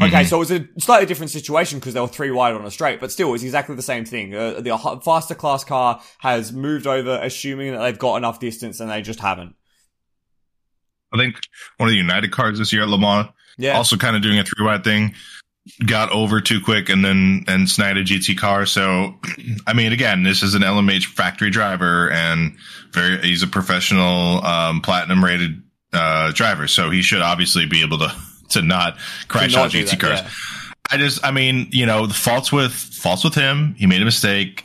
okay, 0.00 0.22
Mhm. 0.22 0.26
so 0.28 0.36
it 0.36 0.38
was 0.38 0.50
a 0.52 0.64
slightly 0.78 1.06
different 1.06 1.30
situation 1.32 1.80
because 1.80 1.94
they 1.94 2.00
were 2.00 2.06
three 2.06 2.30
wide 2.30 2.54
on 2.54 2.64
a 2.64 2.70
straight, 2.70 3.00
but 3.00 3.10
still, 3.10 3.34
it's 3.34 3.42
exactly 3.42 3.74
the 3.74 3.82
same 3.82 4.04
thing. 4.04 4.36
Uh, 4.36 4.60
the 4.60 5.00
faster 5.04 5.34
class 5.34 5.64
car 5.64 6.00
has 6.18 6.52
moved 6.52 6.86
over, 6.86 7.18
assuming 7.20 7.72
that 7.72 7.78
they've 7.80 7.98
got 7.98 8.14
enough 8.16 8.38
distance, 8.38 8.78
and 8.78 8.88
they 8.88 9.02
just 9.02 9.18
haven't. 9.18 9.56
I 11.12 11.18
think 11.18 11.36
one 11.78 11.88
of 11.88 11.92
the 11.92 11.96
United 11.98 12.30
cars 12.30 12.58
this 12.58 12.72
year 12.72 12.82
at 12.82 12.88
Le 12.88 12.98
Mans 12.98 13.28
Yeah, 13.58 13.76
also 13.76 13.96
kind 13.96 14.14
of 14.14 14.22
doing 14.22 14.38
a 14.38 14.44
three 14.44 14.64
wide 14.64 14.84
thing 14.84 15.12
got 15.84 16.10
over 16.12 16.40
too 16.40 16.60
quick 16.60 16.88
and 16.88 17.04
then 17.04 17.44
and 17.48 17.68
sniped 17.68 17.98
a 17.98 18.02
gt 18.02 18.38
car 18.38 18.66
so 18.66 19.14
i 19.66 19.72
mean 19.72 19.92
again 19.92 20.22
this 20.22 20.42
is 20.42 20.54
an 20.54 20.62
lmh 20.62 21.04
factory 21.04 21.50
driver 21.50 22.10
and 22.10 22.56
very 22.92 23.18
he's 23.18 23.42
a 23.42 23.46
professional 23.46 24.44
um 24.44 24.80
platinum 24.80 25.24
rated 25.24 25.62
uh 25.92 26.30
driver 26.32 26.68
so 26.68 26.90
he 26.90 27.02
should 27.02 27.22
obviously 27.22 27.66
be 27.66 27.82
able 27.82 27.98
to 27.98 28.14
to 28.50 28.62
not 28.62 28.96
crash 29.28 29.52
To 29.52 29.58
not 29.58 29.66
out 29.66 29.72
gt 29.72 29.90
that, 29.90 30.00
cars 30.00 30.20
yeah. 30.20 30.30
i 30.90 30.96
just 30.96 31.24
i 31.24 31.30
mean 31.30 31.68
you 31.72 31.84
know 31.86 32.06
the 32.06 32.14
faults 32.14 32.52
with 32.52 32.72
faults 32.72 33.24
with 33.24 33.34
him 33.34 33.74
he 33.76 33.86
made 33.86 34.02
a 34.02 34.06
mistake 34.06 34.64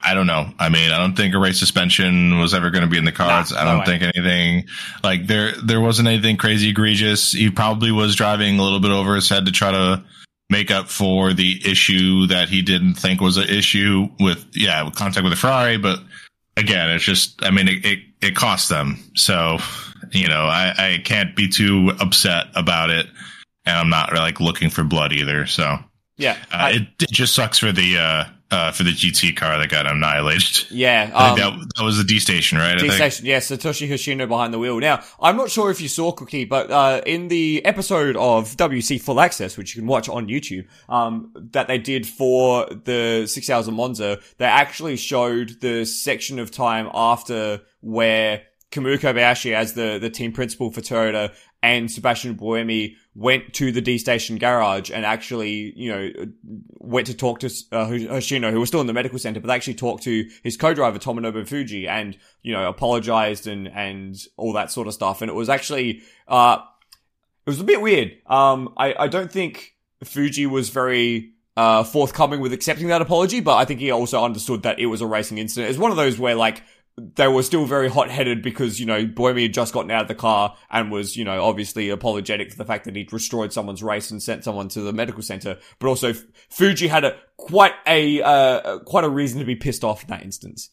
I 0.00 0.14
don't 0.14 0.28
know. 0.28 0.48
I 0.60 0.68
mean, 0.68 0.92
I 0.92 0.98
don't 0.98 1.16
think 1.16 1.34
a 1.34 1.38
race 1.38 1.58
suspension 1.58 2.38
was 2.38 2.54
ever 2.54 2.70
going 2.70 2.84
to 2.84 2.88
be 2.88 2.98
in 2.98 3.04
the 3.04 3.10
cards. 3.10 3.50
Nah, 3.50 3.60
I 3.60 3.64
don't 3.64 3.80
way. 3.80 3.84
think 3.84 4.02
anything 4.04 4.68
like 5.02 5.26
there 5.26 5.52
there 5.60 5.80
wasn't 5.80 6.06
anything 6.06 6.36
crazy 6.36 6.68
egregious. 6.68 7.32
He 7.32 7.50
probably 7.50 7.90
was 7.90 8.14
driving 8.14 8.60
a 8.60 8.62
little 8.62 8.78
bit 8.78 8.92
over 8.92 9.16
his 9.16 9.28
head 9.28 9.46
to 9.46 9.52
try 9.52 9.72
to 9.72 10.04
make 10.50 10.70
up 10.70 10.88
for 10.88 11.32
the 11.32 11.60
issue 11.64 12.26
that 12.26 12.48
he 12.48 12.62
didn't 12.62 12.94
think 12.94 13.20
was 13.20 13.36
an 13.36 13.48
issue 13.48 14.08
with 14.20 14.46
yeah, 14.54 14.82
with 14.82 14.94
contact 14.94 15.24
with 15.24 15.32
the 15.32 15.36
Ferrari, 15.36 15.76
but 15.78 16.00
again, 16.56 16.90
it's 16.90 17.04
just 17.04 17.42
I 17.44 17.50
mean 17.50 17.68
it 17.68 17.84
it, 17.84 17.98
it 18.20 18.36
cost 18.36 18.68
them. 18.68 18.98
So, 19.14 19.58
you 20.10 20.28
know, 20.28 20.42
I 20.46 20.74
I 20.78 21.02
can't 21.04 21.36
be 21.36 21.48
too 21.48 21.92
upset 22.00 22.46
about 22.54 22.90
it 22.90 23.06
and 23.66 23.76
I'm 23.76 23.90
not 23.90 24.12
like 24.14 24.40
looking 24.40 24.70
for 24.70 24.82
blood 24.84 25.12
either. 25.12 25.46
So, 25.46 25.78
yeah, 26.16 26.36
uh, 26.52 26.56
I- 26.56 26.70
it, 26.70 26.82
it 27.02 27.10
just 27.10 27.34
sucks 27.34 27.58
for 27.58 27.70
the 27.72 27.98
uh, 27.98 28.24
uh, 28.50 28.72
for 28.72 28.82
the 28.82 28.90
GT 28.90 29.36
car 29.36 29.58
that 29.58 29.68
got 29.68 29.86
annihilated. 29.86 30.70
yeah. 30.70 31.10
Um, 31.18 31.36
that, 31.36 31.72
that 31.76 31.82
was 31.82 31.98
the 31.98 32.04
D'station, 32.04 32.58
right? 32.58 32.78
D'station, 32.78 33.26
yeah, 33.26 33.38
Satoshi 33.38 33.88
Hoshino 33.88 34.28
behind 34.28 34.54
the 34.54 34.58
wheel. 34.58 34.78
Now, 34.78 35.02
I'm 35.20 35.36
not 35.36 35.50
sure 35.50 35.70
if 35.70 35.80
you 35.80 35.88
saw 35.88 36.12
Cookie, 36.12 36.44
but 36.44 36.70
uh, 36.70 37.00
in 37.04 37.28
the 37.28 37.64
episode 37.64 38.16
of 38.16 38.56
WEC 38.56 39.00
Full 39.00 39.20
Access, 39.20 39.56
which 39.56 39.74
you 39.74 39.82
can 39.82 39.88
watch 39.88 40.08
on 40.08 40.28
YouTube, 40.28 40.66
um, 40.88 41.32
that 41.52 41.66
they 41.66 41.78
did 41.78 42.06
for 42.06 42.66
the 42.66 43.26
Six 43.26 43.50
Hours 43.50 43.66
of 43.66 43.74
Monza, 43.74 44.20
they 44.36 44.44
actually 44.44 44.96
showed 44.96 45.60
the 45.60 45.84
section 45.84 46.38
of 46.38 46.50
time 46.52 46.88
after 46.94 47.62
where 47.80 48.42
Kamui 48.70 48.98
Kobayashi, 48.98 49.52
as 49.54 49.72
the, 49.72 49.98
the 49.98 50.10
team 50.10 50.32
principal 50.32 50.70
for 50.70 50.80
Toyota, 50.80 51.34
and 51.62 51.90
Sebastian 51.90 52.36
Buemi 52.36 52.94
went 53.18 53.52
to 53.52 53.72
the 53.72 53.80
D'station 53.80 54.38
garage 54.38 54.92
and 54.92 55.04
actually, 55.04 55.72
you 55.76 55.90
know, 55.90 56.10
went 56.78 57.08
to 57.08 57.14
talk 57.14 57.40
to 57.40 57.46
uh, 57.72 57.86
Hoshino, 57.86 58.52
who 58.52 58.60
was 58.60 58.68
still 58.68 58.80
in 58.80 58.86
the 58.86 58.92
medical 58.92 59.18
center, 59.18 59.40
but 59.40 59.50
actually 59.50 59.74
talked 59.74 60.04
to 60.04 60.30
his 60.44 60.56
co-driver 60.56 61.00
Tomonobu 61.00 61.42
Fujii 61.42 61.88
and 61.88 62.16
you 62.42 62.52
know 62.52 62.68
apologized 62.68 63.48
and 63.48 63.66
and 63.66 64.16
all 64.36 64.52
that 64.52 64.70
sort 64.70 64.86
of 64.86 64.94
stuff. 64.94 65.20
And 65.20 65.28
it 65.28 65.34
was 65.34 65.48
actually 65.48 66.02
uh, 66.28 66.58
it 67.44 67.50
was 67.50 67.60
a 67.60 67.64
bit 67.64 67.80
weird. 67.80 68.12
Um, 68.26 68.72
I 68.76 68.94
I 68.96 69.08
don't 69.08 69.32
think 69.32 69.74
Fujii 70.04 70.46
was 70.48 70.68
very 70.68 71.32
uh 71.56 71.82
forthcoming 71.82 72.40
with 72.40 72.52
accepting 72.52 72.86
that 72.86 73.02
apology, 73.02 73.40
but 73.40 73.56
I 73.56 73.64
think 73.64 73.80
he 73.80 73.90
also 73.90 74.22
understood 74.22 74.62
that 74.62 74.78
it 74.78 74.86
was 74.86 75.00
a 75.00 75.06
racing 75.06 75.38
incident. 75.38 75.70
It's 75.70 75.78
one 75.78 75.90
of 75.90 75.96
those 75.96 76.20
where 76.20 76.36
like 76.36 76.62
they 77.14 77.28
were 77.28 77.42
still 77.42 77.64
very 77.64 77.88
hot 77.88 78.10
headed 78.10 78.42
because, 78.42 78.80
you 78.80 78.86
know, 78.86 79.04
Buemi 79.06 79.42
had 79.42 79.54
just 79.54 79.72
gotten 79.72 79.90
out 79.90 80.02
of 80.02 80.08
the 80.08 80.14
car 80.14 80.56
and 80.70 80.90
was, 80.90 81.16
you 81.16 81.24
know, 81.24 81.44
obviously 81.44 81.90
apologetic 81.90 82.50
for 82.50 82.58
the 82.58 82.64
fact 82.64 82.84
that 82.84 82.96
he'd 82.96 83.08
destroyed 83.08 83.52
someone's 83.52 83.82
race 83.82 84.10
and 84.10 84.22
sent 84.22 84.44
someone 84.44 84.68
to 84.68 84.80
the 84.80 84.92
medical 84.92 85.22
center. 85.22 85.58
But 85.78 85.88
also 85.88 86.12
Fujii 86.50 86.88
had 86.88 87.04
a 87.04 87.16
quite 87.36 87.74
a, 87.86 88.22
uh, 88.22 88.78
quite 88.80 89.04
a 89.04 89.08
reason 89.08 89.38
to 89.40 89.44
be 89.44 89.56
pissed 89.56 89.84
off 89.84 90.02
in 90.02 90.08
that 90.08 90.22
instance. 90.22 90.70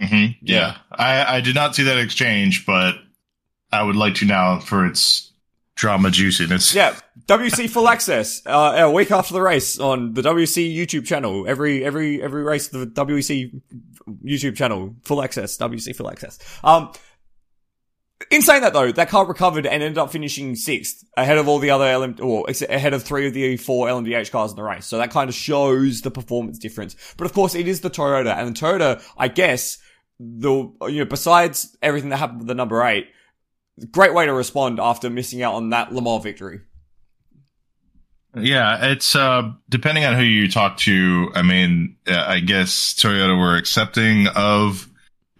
Mm-hmm. 0.00 0.32
Yeah. 0.42 0.78
I, 0.90 1.36
I 1.36 1.40
did 1.40 1.54
not 1.54 1.74
see 1.74 1.82
that 1.84 1.98
exchange, 1.98 2.64
but 2.64 2.94
I 3.70 3.82
would 3.82 3.96
like 3.96 4.14
to 4.16 4.24
now 4.24 4.60
for 4.60 4.86
its 4.86 5.32
drama 5.74 6.10
juiciness. 6.10 6.74
Yeah, 6.74 6.94
WEC 7.30 7.70
full 7.70 7.88
access. 7.88 8.44
Uh, 8.44 8.74
a 8.76 8.90
week 8.90 9.12
after 9.12 9.32
the 9.32 9.40
race 9.40 9.78
on 9.78 10.14
the 10.14 10.22
WEC 10.22 10.74
YouTube 10.74 11.06
channel. 11.06 11.46
Every 11.46 11.84
every 11.84 12.20
every 12.20 12.42
race 12.42 12.68
the 12.68 12.86
WEC 12.86 13.62
YouTube 14.24 14.56
channel 14.56 14.96
full 15.02 15.22
access. 15.22 15.56
WEC 15.56 15.94
full 15.94 16.10
access. 16.10 16.40
Um, 16.64 16.90
in 18.32 18.42
saying 18.42 18.62
that 18.62 18.72
though, 18.72 18.90
that 18.90 19.10
car 19.10 19.26
recovered 19.26 19.64
and 19.64 19.80
ended 19.80 19.96
up 19.96 20.10
finishing 20.10 20.56
sixth 20.56 21.04
ahead 21.16 21.38
of 21.38 21.46
all 21.46 21.60
the 21.60 21.70
other 21.70 21.96
LM, 21.96 22.16
or 22.20 22.46
ahead 22.68 22.94
of 22.94 23.04
three 23.04 23.28
of 23.28 23.32
the 23.32 23.56
four 23.56 23.86
LMDH 23.86 24.32
cars 24.32 24.50
in 24.50 24.56
the 24.56 24.64
race. 24.64 24.86
So 24.86 24.98
that 24.98 25.12
kind 25.12 25.28
of 25.28 25.34
shows 25.34 26.02
the 26.02 26.10
performance 26.10 26.58
difference. 26.58 26.96
But 27.16 27.26
of 27.26 27.32
course, 27.32 27.54
it 27.54 27.68
is 27.68 27.80
the 27.80 27.90
Toyota, 27.90 28.36
and 28.36 28.48
the 28.48 28.60
Toyota, 28.60 29.04
I 29.16 29.28
guess, 29.28 29.78
the 30.18 30.72
you 30.88 30.98
know, 30.98 31.04
besides 31.04 31.76
everything 31.80 32.10
that 32.10 32.16
happened 32.16 32.40
with 32.40 32.48
the 32.48 32.54
number 32.56 32.84
eight, 32.84 33.06
great 33.92 34.14
way 34.14 34.26
to 34.26 34.32
respond 34.32 34.80
after 34.80 35.08
missing 35.08 35.44
out 35.44 35.54
on 35.54 35.70
that 35.70 35.92
Le 35.92 36.02
Mans 36.02 36.24
victory. 36.24 36.62
Yeah, 38.34 38.90
it's 38.90 39.16
uh 39.16 39.52
depending 39.68 40.04
on 40.04 40.14
who 40.14 40.22
you 40.22 40.50
talk 40.50 40.76
to. 40.78 41.32
I 41.34 41.42
mean, 41.42 41.96
I 42.06 42.40
guess 42.40 42.94
Toyota 42.94 43.38
were 43.38 43.56
accepting 43.56 44.28
of 44.28 44.88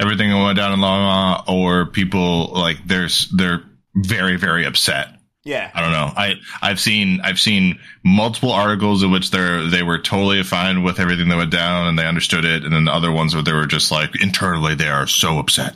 everything 0.00 0.30
that 0.30 0.42
went 0.42 0.56
down 0.56 0.72
in 0.72 0.80
Le 0.80 0.86
Mans, 0.86 1.42
or 1.46 1.86
people 1.86 2.46
like 2.52 2.78
there's 2.86 3.28
they're 3.30 3.62
very 3.94 4.36
very 4.36 4.64
upset. 4.64 5.16
Yeah, 5.44 5.70
I 5.72 5.80
don't 5.80 5.92
know. 5.92 6.12
I 6.16 6.34
I've 6.60 6.80
seen 6.80 7.20
I've 7.22 7.40
seen 7.40 7.78
multiple 8.04 8.52
articles 8.52 9.02
in 9.02 9.10
which 9.10 9.30
they're 9.30 9.66
they 9.68 9.82
were 9.82 9.98
totally 9.98 10.42
fine 10.42 10.82
with 10.82 10.98
everything 10.98 11.28
that 11.28 11.36
went 11.36 11.50
down 11.50 11.86
and 11.86 11.98
they 11.98 12.06
understood 12.06 12.44
it, 12.44 12.64
and 12.64 12.72
then 12.72 12.84
the 12.84 12.92
other 12.92 13.12
ones 13.12 13.34
where 13.34 13.42
they 13.42 13.52
were 13.52 13.66
just 13.66 13.90
like 13.90 14.20
internally 14.20 14.74
they 14.74 14.88
are 14.88 15.06
so 15.06 15.38
upset. 15.38 15.74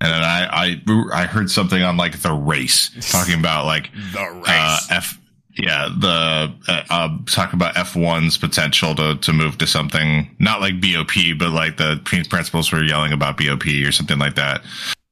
And 0.00 0.12
then 0.12 0.24
I 0.24 0.48
I 0.50 1.22
I 1.22 1.26
heard 1.26 1.50
something 1.50 1.82
on 1.82 1.96
like 1.96 2.22
the 2.22 2.32
race 2.32 2.90
talking 3.12 3.38
about 3.38 3.66
like 3.66 3.92
the 3.92 4.30
race. 4.34 4.48
Uh, 4.48 4.78
F 4.90 5.18
yeah, 5.56 5.88
the 5.96 6.52
uh, 6.68 6.82
uh, 6.90 7.08
talk 7.26 7.52
about 7.52 7.74
F1's 7.74 8.38
potential 8.38 8.94
to 8.96 9.16
to 9.16 9.32
move 9.32 9.58
to 9.58 9.66
something 9.66 10.34
not 10.38 10.60
like 10.60 10.80
BOP, 10.80 11.38
but 11.38 11.50
like 11.50 11.76
the 11.76 12.00
principals 12.04 12.72
were 12.72 12.82
yelling 12.82 13.12
about 13.12 13.36
BOP 13.36 13.66
or 13.86 13.92
something 13.92 14.18
like 14.18 14.34
that. 14.34 14.62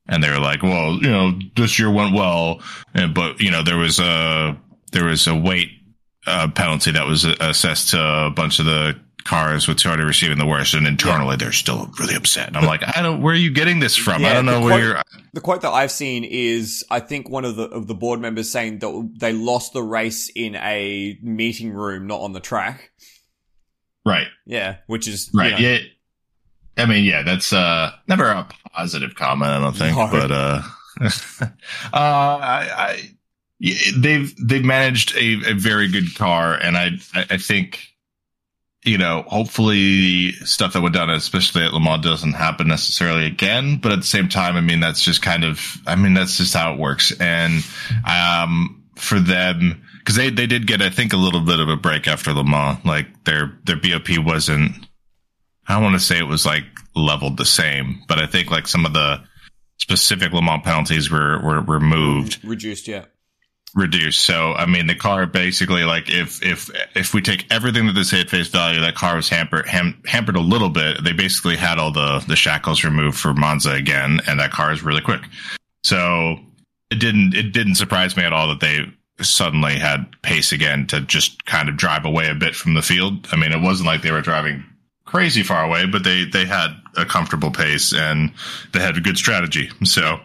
And 0.09 0.23
they 0.23 0.31
were 0.31 0.41
like, 0.41 0.63
"Well, 0.63 0.95
you 0.95 1.11
know, 1.11 1.39
this 1.55 1.79
year 1.79 1.91
went 1.91 2.15
well, 2.15 2.61
and, 2.93 3.15
but 3.15 3.41
you 3.41 3.51
know, 3.51 3.63
there 3.63 3.79
was 3.79 4.01
a 4.01 4.59
there 4.91 5.05
was 5.05 5.27
a 5.29 5.35
weight 5.35 5.71
uh, 6.27 6.49
penalty 6.49 6.91
that 6.93 7.07
was 7.07 7.25
assessed 7.25 7.91
to 7.91 8.27
a 8.27 8.31
bunch 8.31 8.59
of 8.59 8.67
the 8.67 8.99
cars 9.25 9.69
with 9.69 9.79
Toyota 9.79 10.07
receiving 10.07 10.39
the 10.39 10.47
worst, 10.47 10.75
and 10.75 10.87
internally 10.87 11.33
yeah. 11.33 11.37
they're 11.37 11.53
still 11.53 11.91
really 11.99 12.15
upset. 12.15 12.49
And 12.49 12.57
I'm 12.57 12.65
like, 12.65 12.83
I 12.97 13.03
don't. 13.03 13.23
Where 13.23 13.35
are 13.35 13.37
you 13.37 13.51
getting 13.51 13.81
this 13.81 13.97
from? 13.97 14.23
Yeah, 14.23 14.31
I 14.31 14.33
don't 14.35 14.47
know 14.47 14.61
where 14.61 14.83
you're. 14.83 15.03
The 15.33 15.41
quote 15.41 15.63
that 15.63 15.71
I've 15.71 15.91
seen 15.91 16.25
is, 16.25 16.85
I 16.91 17.01
think 17.01 17.29
one 17.29 17.45
of 17.45 17.57
the 17.57 17.65
of 17.65 17.87
the 17.87 17.95
board 17.95 18.21
members 18.21 18.51
saying 18.51 18.81
that 18.81 19.15
they 19.19 19.33
lost 19.33 19.73
the 19.73 19.83
race 19.83 20.31
in 20.35 20.57
a 20.57 21.19
meeting 21.23 21.73
room, 21.73 22.07
not 22.07 22.21
on 22.21 22.33
the 22.33 22.41
track. 22.41 22.93
Right. 24.05 24.27
Yeah, 24.47 24.77
which 24.87 25.07
is 25.09 25.31
right. 25.35 25.59
You 25.59 25.67
know, 25.67 25.73
yeah. 25.73 25.79
I 26.77 26.87
mean, 26.87 27.05
yeah, 27.05 27.23
that's 27.23 27.53
uh 27.53 27.93
never 28.09 28.27
a 28.27 28.49
positive 28.73 29.15
comment. 29.15 29.51
I 29.51 29.61
don't 29.61 29.77
think, 29.77 29.97
no. 29.97 30.09
but 30.11 30.31
uh, 30.31 30.63
uh, 31.41 31.49
I, 31.93 32.69
I 32.73 33.11
they've 33.97 34.35
they've 34.37 34.65
managed 34.65 35.15
a, 35.17 35.51
a 35.51 35.55
very 35.55 35.89
good 35.89 36.15
car, 36.17 36.55
and 36.55 36.77
I 36.77 36.91
I 37.15 37.37
think 37.37 37.92
you 38.85 38.99
know, 38.99 39.25
hopefully 39.29 40.33
stuff 40.33 40.73
that 40.73 40.83
went 40.83 40.95
down, 40.95 41.09
especially 41.11 41.65
at 41.65 41.73
Le 41.73 41.81
Mans, 41.81 42.03
doesn't 42.03 42.33
happen 42.33 42.67
necessarily 42.67 43.27
again. 43.27 43.77
But 43.77 43.93
at 43.93 44.01
the 44.01 44.07
same 44.07 44.29
time, 44.29 44.57
I 44.57 44.61
mean, 44.61 44.81
that's 44.81 45.03
just 45.03 45.23
kind 45.23 45.45
of, 45.45 45.61
I 45.87 45.95
mean, 45.95 46.15
that's 46.15 46.37
just 46.37 46.55
how 46.55 46.73
it 46.73 46.81
works. 46.81 47.13
And, 47.21 47.63
um, 48.09 48.83
for 48.97 49.21
them, 49.21 49.83
cause 50.05 50.17
they, 50.17 50.31
they 50.31 50.47
did 50.47 50.67
get, 50.67 50.83
I 50.83 50.91
think, 50.91 51.13
a 51.13 51.17
little 51.17 51.41
bit 51.41 51.61
of 51.61 51.69
a 51.69 51.77
break 51.77 52.09
after 52.09 52.33
Le 52.33 52.45
Mans. 52.45 52.85
Like 52.85 53.25
their, 53.25 53.57
their 53.65 53.77
BOP 53.77 54.19
wasn't, 54.19 54.73
I 55.69 55.75
don't 55.75 55.85
want 55.85 55.95
to 55.95 56.01
say 56.01 56.19
it 56.19 56.27
was 56.27 56.45
like 56.45 56.65
leveled 56.97 57.37
the 57.37 57.45
same, 57.45 58.03
but 58.09 58.19
I 58.19 58.27
think 58.27 58.51
like 58.51 58.67
some 58.67 58.85
of 58.85 58.93
the 58.93 59.23
specific 59.79 60.33
Le 60.33 60.43
Mans 60.43 60.63
penalties 60.65 61.09
were, 61.09 61.41
were 61.41 61.61
removed. 61.61 62.45
Reduced, 62.45 62.89
yeah 62.89 63.05
reduced. 63.75 64.21
So 64.21 64.53
I 64.53 64.67
mean, 64.67 64.87
the 64.87 64.95
car 64.95 65.27
basically 65.27 65.85
like 65.85 66.11
if 66.11 66.43
if 66.43 66.71
if 66.95 67.15
we 67.15 67.23
take 67.23 67.47
everything 67.51 67.87
that 67.87 67.95
they 67.95 68.03
say 68.03 68.21
at 68.21 68.31
face 68.31 68.49
value, 68.49 68.81
that 68.81 68.95
car 68.95 69.17
was 69.17 69.29
hampered 69.29 69.67
ham, 69.67 70.01
hampered 70.07 70.37
a 70.37 70.41
little 70.41 70.71
bit. 70.71 71.03
They 71.03 71.13
basically 71.13 71.57
had 71.57 71.79
all 71.79 71.93
the 71.93 72.25
the 72.29 72.37
shackles 72.37 72.85
removed 72.85 73.19
for 73.19 73.35
Monza 73.35 73.73
again, 73.73 74.21
and 74.27 74.41
that 74.41 74.53
car 74.53 74.73
is 74.73 74.83
really 74.83 75.01
quick. 75.01 75.23
So 75.85 76.37
it 76.91 76.99
didn't 76.99 77.35
it 77.35 77.53
didn't 77.53 77.77
surprise 77.77 78.17
me 78.17 78.25
at 78.25 78.33
all 78.33 78.49
that 78.49 78.61
they 78.61 78.87
suddenly 79.21 79.75
had 79.75 80.07
pace 80.23 80.53
again 80.53 80.87
to 80.89 81.01
just 81.01 81.45
kind 81.45 81.69
of 81.69 81.77
drive 81.77 82.05
away 82.05 82.29
a 82.29 82.35
bit 82.35 82.55
from 82.55 82.75
the 82.75 82.83
field. 82.83 83.29
I 83.33 83.37
mean, 83.37 83.53
it 83.53 83.61
wasn't 83.61 83.87
like 83.87 84.03
they 84.03 84.11
were 84.11 84.21
driving 84.21 84.65
crazy 85.05 85.43
far 85.43 85.65
away, 85.65 85.87
but 85.87 86.05
they 86.05 86.25
they 86.25 86.45
had 86.45 86.71
a 86.97 87.05
comfortable 87.05 87.51
pace 87.51 87.95
and 87.95 88.33
they 88.73 88.81
had 88.81 88.97
a 88.97 89.01
good 89.01 89.17
strategy. 89.17 89.71
So 89.85 90.21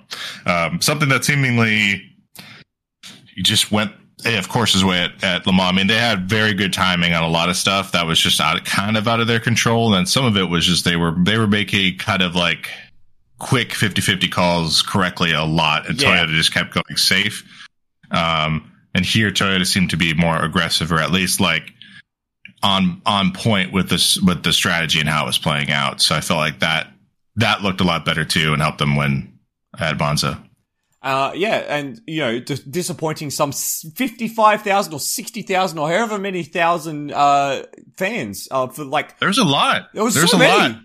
um, 0.46 0.82
something 0.82 1.10
that 1.10 1.26
seemingly 1.26 2.04
he 3.38 3.44
just 3.44 3.72
went 3.72 3.92
of 4.26 4.50
course 4.50 4.74
his 4.74 4.84
way 4.84 5.00
at, 5.00 5.24
at 5.24 5.46
Le 5.46 5.54
Mans. 5.54 5.72
I 5.72 5.76
mean, 5.76 5.88
they 5.88 5.98
had 5.98 6.28
very 6.28 6.56
good 6.56 6.74
timing 6.74 7.14
on 7.14 7.24
a 7.24 7.30
lot 7.30 7.50
of 7.50 7.56
stuff 7.56 7.92
that 7.92 8.08
was 8.08 8.20
just 8.20 8.42
out, 8.42 8.66
kind 8.66 8.98
of 8.98 9.08
out 9.08 9.20
of 9.20 9.28
their 9.28 9.40
control. 9.40 9.94
And 9.94 10.10
some 10.10 10.26
of 10.26 10.36
it 10.38 10.46
was 10.46 10.66
just 10.66 10.86
they 10.86 10.96
were, 10.96 11.14
they 11.18 11.38
were 11.38 11.46
making 11.46 12.00
kind 12.00 12.24
of 12.24 12.36
like 12.36 12.70
quick 13.38 13.74
50 13.74 14.02
50 14.02 14.28
calls 14.30 14.82
correctly 14.82 15.34
a 15.34 15.44
lot. 15.44 15.88
And 15.88 16.02
yeah. 16.02 16.26
Toyota 16.26 16.30
just 16.30 16.52
kept 16.52 16.74
going 16.74 16.98
safe. 16.98 17.44
Um, 18.10 18.72
and 18.96 19.06
here 19.06 19.30
Toyota 19.30 19.68
seemed 19.68 19.92
to 19.92 19.98
be 19.98 20.16
more 20.16 20.42
aggressive 20.44 20.92
or 20.92 20.98
at 20.98 21.12
least 21.12 21.40
like 21.40 21.72
on, 22.64 23.02
on 23.06 23.34
point 23.34 23.72
with 23.72 23.88
this, 23.88 24.20
with 24.20 24.42
the 24.42 24.52
strategy 24.52 25.00
and 25.00 25.08
how 25.08 25.26
it 25.26 25.28
was 25.28 25.38
playing 25.38 25.70
out. 25.70 26.02
So 26.02 26.16
I 26.16 26.22
felt 26.22 26.40
like 26.40 26.62
that, 26.62 26.92
that 27.36 27.62
looked 27.62 27.82
a 27.82 27.84
lot 27.84 28.04
better 28.04 28.26
too 28.26 28.54
and 28.54 28.64
helped 28.64 28.80
them 28.80 28.96
win 28.96 29.38
at 29.78 30.00
Monza. 30.00 30.44
Uh, 31.08 31.32
yeah, 31.36 31.64
and 31.70 32.02
you 32.06 32.20
know, 32.20 32.38
d- 32.40 32.60
disappointing 32.70 33.30
some 33.30 33.54
fifty-five 33.54 34.62
thousand 34.62 34.92
or 34.94 35.00
sixty 35.00 35.42
thousand 35.42 35.80
or 35.80 35.90
however 35.90 36.18
many 36.18 36.44
thousand 36.44 37.14
uh, 37.14 37.64
fans 37.96 38.50
uh, 38.52 38.68
for 38.68 38.84
like. 38.84 39.18
There's 39.18 39.38
a 39.38 39.46
lot. 39.46 39.88
There 39.94 40.04
was 40.04 40.16
There's 40.16 40.32
so 40.32 40.36
a 40.38 40.40
many. 40.42 40.74
lot. 40.74 40.82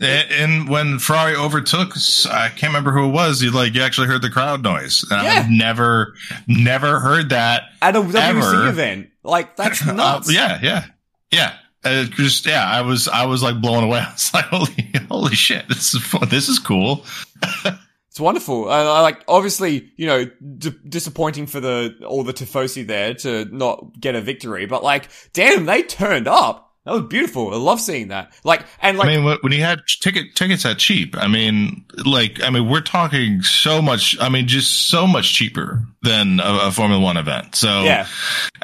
And 0.00 0.68
when 0.68 1.00
Ferrari 1.00 1.34
overtook, 1.34 1.94
I 2.30 2.50
can't 2.50 2.70
remember 2.72 2.92
who 2.92 3.08
it 3.08 3.12
was. 3.12 3.42
You 3.42 3.50
like 3.50 3.74
you 3.74 3.82
actually 3.82 4.06
heard 4.06 4.22
the 4.22 4.30
crowd 4.30 4.62
noise. 4.62 5.04
Yeah. 5.10 5.22
I've 5.22 5.50
never, 5.50 6.14
never 6.46 7.00
heard 7.00 7.30
that 7.30 7.64
at 7.82 7.96
a 7.96 8.00
WEC 8.00 8.68
event. 8.68 9.08
Like 9.24 9.56
that's 9.56 9.82
uh, 9.88 9.92
nuts. 9.92 10.28
Uh, 10.28 10.32
yeah, 10.34 10.60
yeah, 10.62 10.84
yeah. 11.32 11.54
Uh, 11.84 12.04
just 12.04 12.46
yeah, 12.46 12.64
I 12.64 12.82
was 12.82 13.08
I 13.08 13.26
was 13.26 13.42
like 13.42 13.60
blown 13.60 13.82
away. 13.82 13.98
I 14.06 14.12
was 14.12 14.32
like, 14.32 14.44
holy 14.44 14.92
holy 15.08 15.34
shit, 15.34 15.66
this 15.66 15.94
is 15.94 16.00
fun. 16.04 16.28
this 16.28 16.48
is 16.48 16.60
cool. 16.60 17.04
It's 18.18 18.22
wonderful. 18.24 18.68
I, 18.68 19.00
like, 19.02 19.22
obviously, 19.28 19.92
you 19.94 20.08
know, 20.08 20.24
d- 20.24 20.74
disappointing 20.88 21.46
for 21.46 21.60
the 21.60 21.94
all 22.04 22.24
the 22.24 22.32
Tifosi 22.32 22.84
there 22.84 23.14
to 23.14 23.44
not 23.44 24.00
get 24.00 24.16
a 24.16 24.20
victory, 24.20 24.66
but 24.66 24.82
like, 24.82 25.08
damn, 25.32 25.66
they 25.66 25.84
turned 25.84 26.26
up. 26.26 26.74
That 26.84 26.94
was 26.94 27.02
beautiful. 27.02 27.54
I 27.54 27.58
love 27.58 27.80
seeing 27.80 28.08
that. 28.08 28.32
Like, 28.42 28.66
and 28.82 28.98
like, 28.98 29.06
I 29.06 29.18
mean, 29.18 29.38
when 29.40 29.52
he 29.52 29.60
had 29.60 29.82
ticket 30.00 30.34
tickets 30.34 30.64
that 30.64 30.78
cheap, 30.78 31.16
I 31.16 31.28
mean, 31.28 31.84
like, 32.04 32.42
I 32.42 32.50
mean, 32.50 32.68
we're 32.68 32.80
talking 32.80 33.42
so 33.42 33.80
much. 33.80 34.16
I 34.20 34.28
mean, 34.28 34.48
just 34.48 34.90
so 34.90 35.06
much 35.06 35.32
cheaper 35.32 35.84
than 36.02 36.40
a, 36.40 36.58
a 36.62 36.72
Formula 36.72 37.00
One 37.00 37.18
event. 37.18 37.54
So, 37.54 37.84
yeah, 37.84 38.08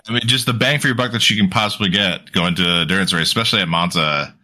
I 0.09 0.13
mean, 0.15 0.23
just 0.27 0.47
the 0.47 0.53
bang 0.53 0.81
for 0.81 0.89
your 0.89 0.97
buck 0.97 1.13
that 1.13 1.31
you 1.31 1.37
can 1.37 1.49
possibly 1.49 1.91
get 1.91 2.33
going 2.33 2.57
to 2.57 2.69
endurance 2.81 3.13
race, 3.13 3.29
especially 3.29 3.61
at 3.61 3.69
Monza 3.69 4.35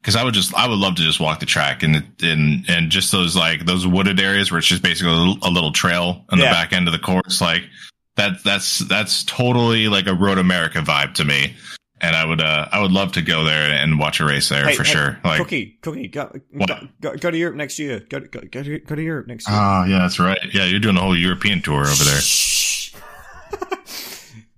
because 0.00 0.16
I 0.16 0.24
would 0.24 0.34
just 0.34 0.54
I 0.54 0.66
would 0.66 0.78
love 0.78 0.96
to 0.96 1.02
just 1.02 1.20
walk 1.20 1.40
the 1.40 1.46
track 1.46 1.82
and 1.82 1.96
and 2.22 2.64
and 2.68 2.90
just 2.90 3.12
those 3.12 3.36
like 3.36 3.66
those 3.66 3.86
wooded 3.86 4.20
areas 4.20 4.50
where 4.50 4.58
it's 4.58 4.66
just 4.66 4.82
basically 4.82 5.12
a 5.12 5.16
little, 5.16 5.38
a 5.42 5.50
little 5.50 5.72
trail 5.72 6.24
on 6.30 6.38
yeah. 6.38 6.46
the 6.46 6.50
back 6.50 6.72
end 6.72 6.88
of 6.88 6.92
the 6.92 6.98
course 6.98 7.40
like 7.40 7.62
that 8.16 8.42
that's 8.44 8.80
that's 8.80 9.24
totally 9.24 9.88
like 9.88 10.06
a 10.06 10.14
road 10.14 10.38
America 10.38 10.78
vibe 10.78 11.14
to 11.14 11.24
me. 11.24 11.56
And 12.02 12.16
I 12.16 12.24
would 12.24 12.40
uh 12.40 12.68
I 12.72 12.80
would 12.80 12.92
love 12.92 13.12
to 13.12 13.22
go 13.22 13.44
there 13.44 13.72
and 13.72 13.98
watch 13.98 14.20
a 14.20 14.24
race 14.24 14.48
there 14.48 14.66
hey, 14.66 14.74
for 14.74 14.84
hey, 14.84 14.92
sure. 14.92 15.20
Like 15.22 15.38
cookie 15.38 15.78
cookie 15.82 16.08
go, 16.08 16.32
go, 16.66 16.76
go, 17.00 17.16
go 17.16 17.30
to 17.30 17.36
Europe 17.36 17.56
next 17.56 17.78
year. 17.78 18.00
Go 18.00 18.20
to, 18.20 18.28
go, 18.28 18.40
go 18.40 18.62
to 18.62 18.78
go 18.78 18.94
to 18.94 19.02
Europe 19.02 19.26
next 19.26 19.48
year. 19.48 19.58
Oh 19.58 19.84
yeah 19.84 19.98
that's 19.98 20.18
right. 20.18 20.38
Yeah 20.52 20.64
you're 20.64 20.80
doing 20.80 20.96
a 20.96 21.00
whole 21.00 21.16
European 21.16 21.62
tour 21.62 21.82
over 21.82 22.04
there. 22.04 22.20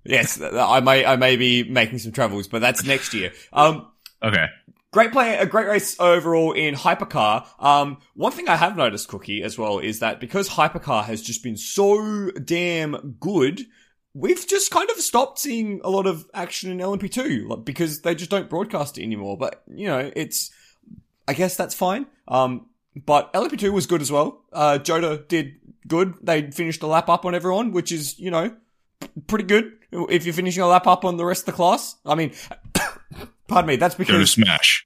Yes 0.05 0.41
I 0.41 0.81
may 0.81 1.05
I 1.05 1.15
may 1.15 1.37
be 1.37 1.63
making 1.63 1.99
some 1.99 2.11
travels 2.11 2.49
but 2.49 2.59
that's 2.59 2.83
next 2.83 3.13
year. 3.13 3.31
Um 3.53 3.87
okay 4.21 4.47
Great 4.93 5.11
play, 5.11 5.35
a 5.37 5.47
great 5.47 5.65
race 5.65 5.99
overall 5.99 6.51
in 6.51 6.75
Hypercar. 6.75 7.47
Um, 7.57 7.97
one 8.13 8.31
thing 8.31 8.47
I 8.47 8.55
have 8.55 8.77
noticed, 8.77 9.07
Cookie, 9.07 9.41
as 9.41 9.57
well, 9.57 9.79
is 9.79 10.01
that 10.01 10.19
because 10.19 10.49
Hypercar 10.49 11.03
has 11.05 11.23
just 11.23 11.41
been 11.41 11.57
so 11.57 12.29
damn 12.29 13.17
good, 13.19 13.65
we've 14.13 14.47
just 14.47 14.69
kind 14.69 14.87
of 14.91 14.97
stopped 14.97 15.39
seeing 15.39 15.81
a 15.83 15.89
lot 15.89 16.05
of 16.05 16.29
action 16.35 16.69
in 16.69 16.77
LMP2 16.77 17.65
because 17.65 18.03
they 18.03 18.13
just 18.13 18.29
don't 18.29 18.51
broadcast 18.51 18.99
it 18.99 19.01
anymore. 19.01 19.35
But, 19.35 19.63
you 19.67 19.87
know, 19.87 20.11
it's, 20.15 20.51
I 21.27 21.33
guess 21.33 21.57
that's 21.57 21.73
fine. 21.73 22.05
Um, 22.27 22.67
but 22.95 23.33
LMP2 23.33 23.73
was 23.73 23.87
good 23.87 24.03
as 24.03 24.11
well. 24.11 24.43
Uh, 24.53 24.77
Jota 24.77 25.25
did 25.27 25.55
good. 25.87 26.13
They 26.21 26.51
finished 26.51 26.83
a 26.83 26.87
lap 26.87 27.09
up 27.09 27.25
on 27.25 27.33
everyone, 27.33 27.71
which 27.71 27.91
is, 27.91 28.19
you 28.19 28.29
know, 28.29 28.55
pretty 29.25 29.45
good 29.45 29.71
if 29.91 30.25
you're 30.25 30.35
finishing 30.35 30.61
a 30.61 30.67
lap 30.67 30.85
up 30.85 31.03
on 31.03 31.17
the 31.17 31.25
rest 31.25 31.41
of 31.41 31.45
the 31.47 31.53
class. 31.53 31.95
I 32.05 32.13
mean, 32.13 32.33
pardon 33.53 33.67
me, 33.67 33.75
that's 33.77 33.95
Go 33.95 34.03
to 34.03 34.11
because, 34.11 34.31
smash. 34.31 34.85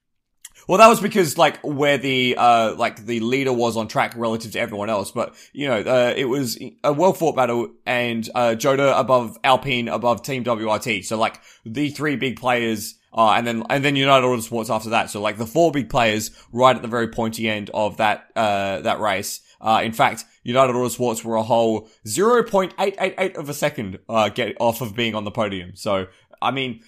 well, 0.68 0.78
that 0.78 0.88
was 0.88 1.00
because, 1.00 1.38
like, 1.38 1.60
where 1.64 1.98
the, 1.98 2.36
uh, 2.38 2.76
like, 2.76 3.06
the 3.06 3.20
leader 3.22 3.54
was 3.54 3.78
on 3.78 3.88
track 3.88 4.14
relative 4.16 4.52
to 4.52 4.60
everyone 4.60 4.90
else. 4.90 5.12
But, 5.12 5.36
you 5.54 5.68
know, 5.68 5.80
uh, 5.80 6.14
it 6.16 6.26
was 6.26 6.60
a 6.84 6.94
well 6.94 7.14
fought 7.14 7.36
battle 7.36 7.70
and, 7.86 8.30
uh, 8.36 8.56
Jota 8.56 8.98
above 8.98 9.38
Alpine 9.44 9.88
above 9.88 10.22
Team 10.24 10.44
WRT. 10.44 11.04
So, 11.06 11.18
like, 11.18 11.40
the 11.66 11.90
three 11.90 12.16
big 12.18 12.40
players, 12.40 12.96
uh, 13.14 13.32
and 13.32 13.48
then, 13.48 13.64
and 13.70 13.84
then 13.84 13.96
United 13.96 14.26
Autosports 14.26 14.70
after 14.70 14.90
that. 14.92 15.10
So, 15.10 15.22
like, 15.22 15.38
the 15.38 15.48
four 15.48 15.72
big 15.72 15.90
players 15.90 16.32
right 16.52 16.76
at 16.76 16.82
the 16.82 16.88
very 16.88 17.08
pointy 17.08 17.50
end 17.50 17.72
of 17.74 17.98
that, 17.98 18.28
uh, 18.36 18.82
that 18.82 19.00
race. 19.00 19.42
Uh, 19.60 19.82
in 19.84 19.92
fact, 19.92 20.24
United 20.44 20.74
Autosports 20.74 21.24
were 21.24 21.36
a 21.36 21.42
whole 21.44 21.90
0.888 22.06 23.38
of 23.38 23.50
a 23.50 23.54
second, 23.54 24.00
uh, 24.08 24.30
get 24.30 24.56
off 24.60 24.82
of 24.82 24.96
being 24.96 25.16
on 25.16 25.24
the 25.24 25.32
podium. 25.32 25.72
So, 25.76 26.08
I 26.40 26.52
mean, 26.52 26.82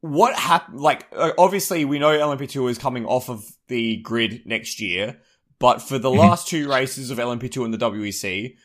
what 0.00 0.34
happened? 0.34 0.80
Like, 0.80 1.06
obviously, 1.38 1.84
we 1.84 1.98
know 1.98 2.10
LMP2 2.10 2.70
is 2.70 2.78
coming 2.78 3.04
off 3.06 3.28
of 3.28 3.44
the 3.68 3.96
grid 3.98 4.42
next 4.46 4.80
year, 4.80 5.20
but 5.58 5.82
for 5.82 5.98
the 5.98 6.10
Mhm. 6.10 6.18
last 6.18 6.48
two 6.48 6.68
races 6.68 7.10
of 7.10 7.18
LMP2 7.18 7.64
in 7.64 7.70
the 7.70 7.78
WEC, 7.78 8.56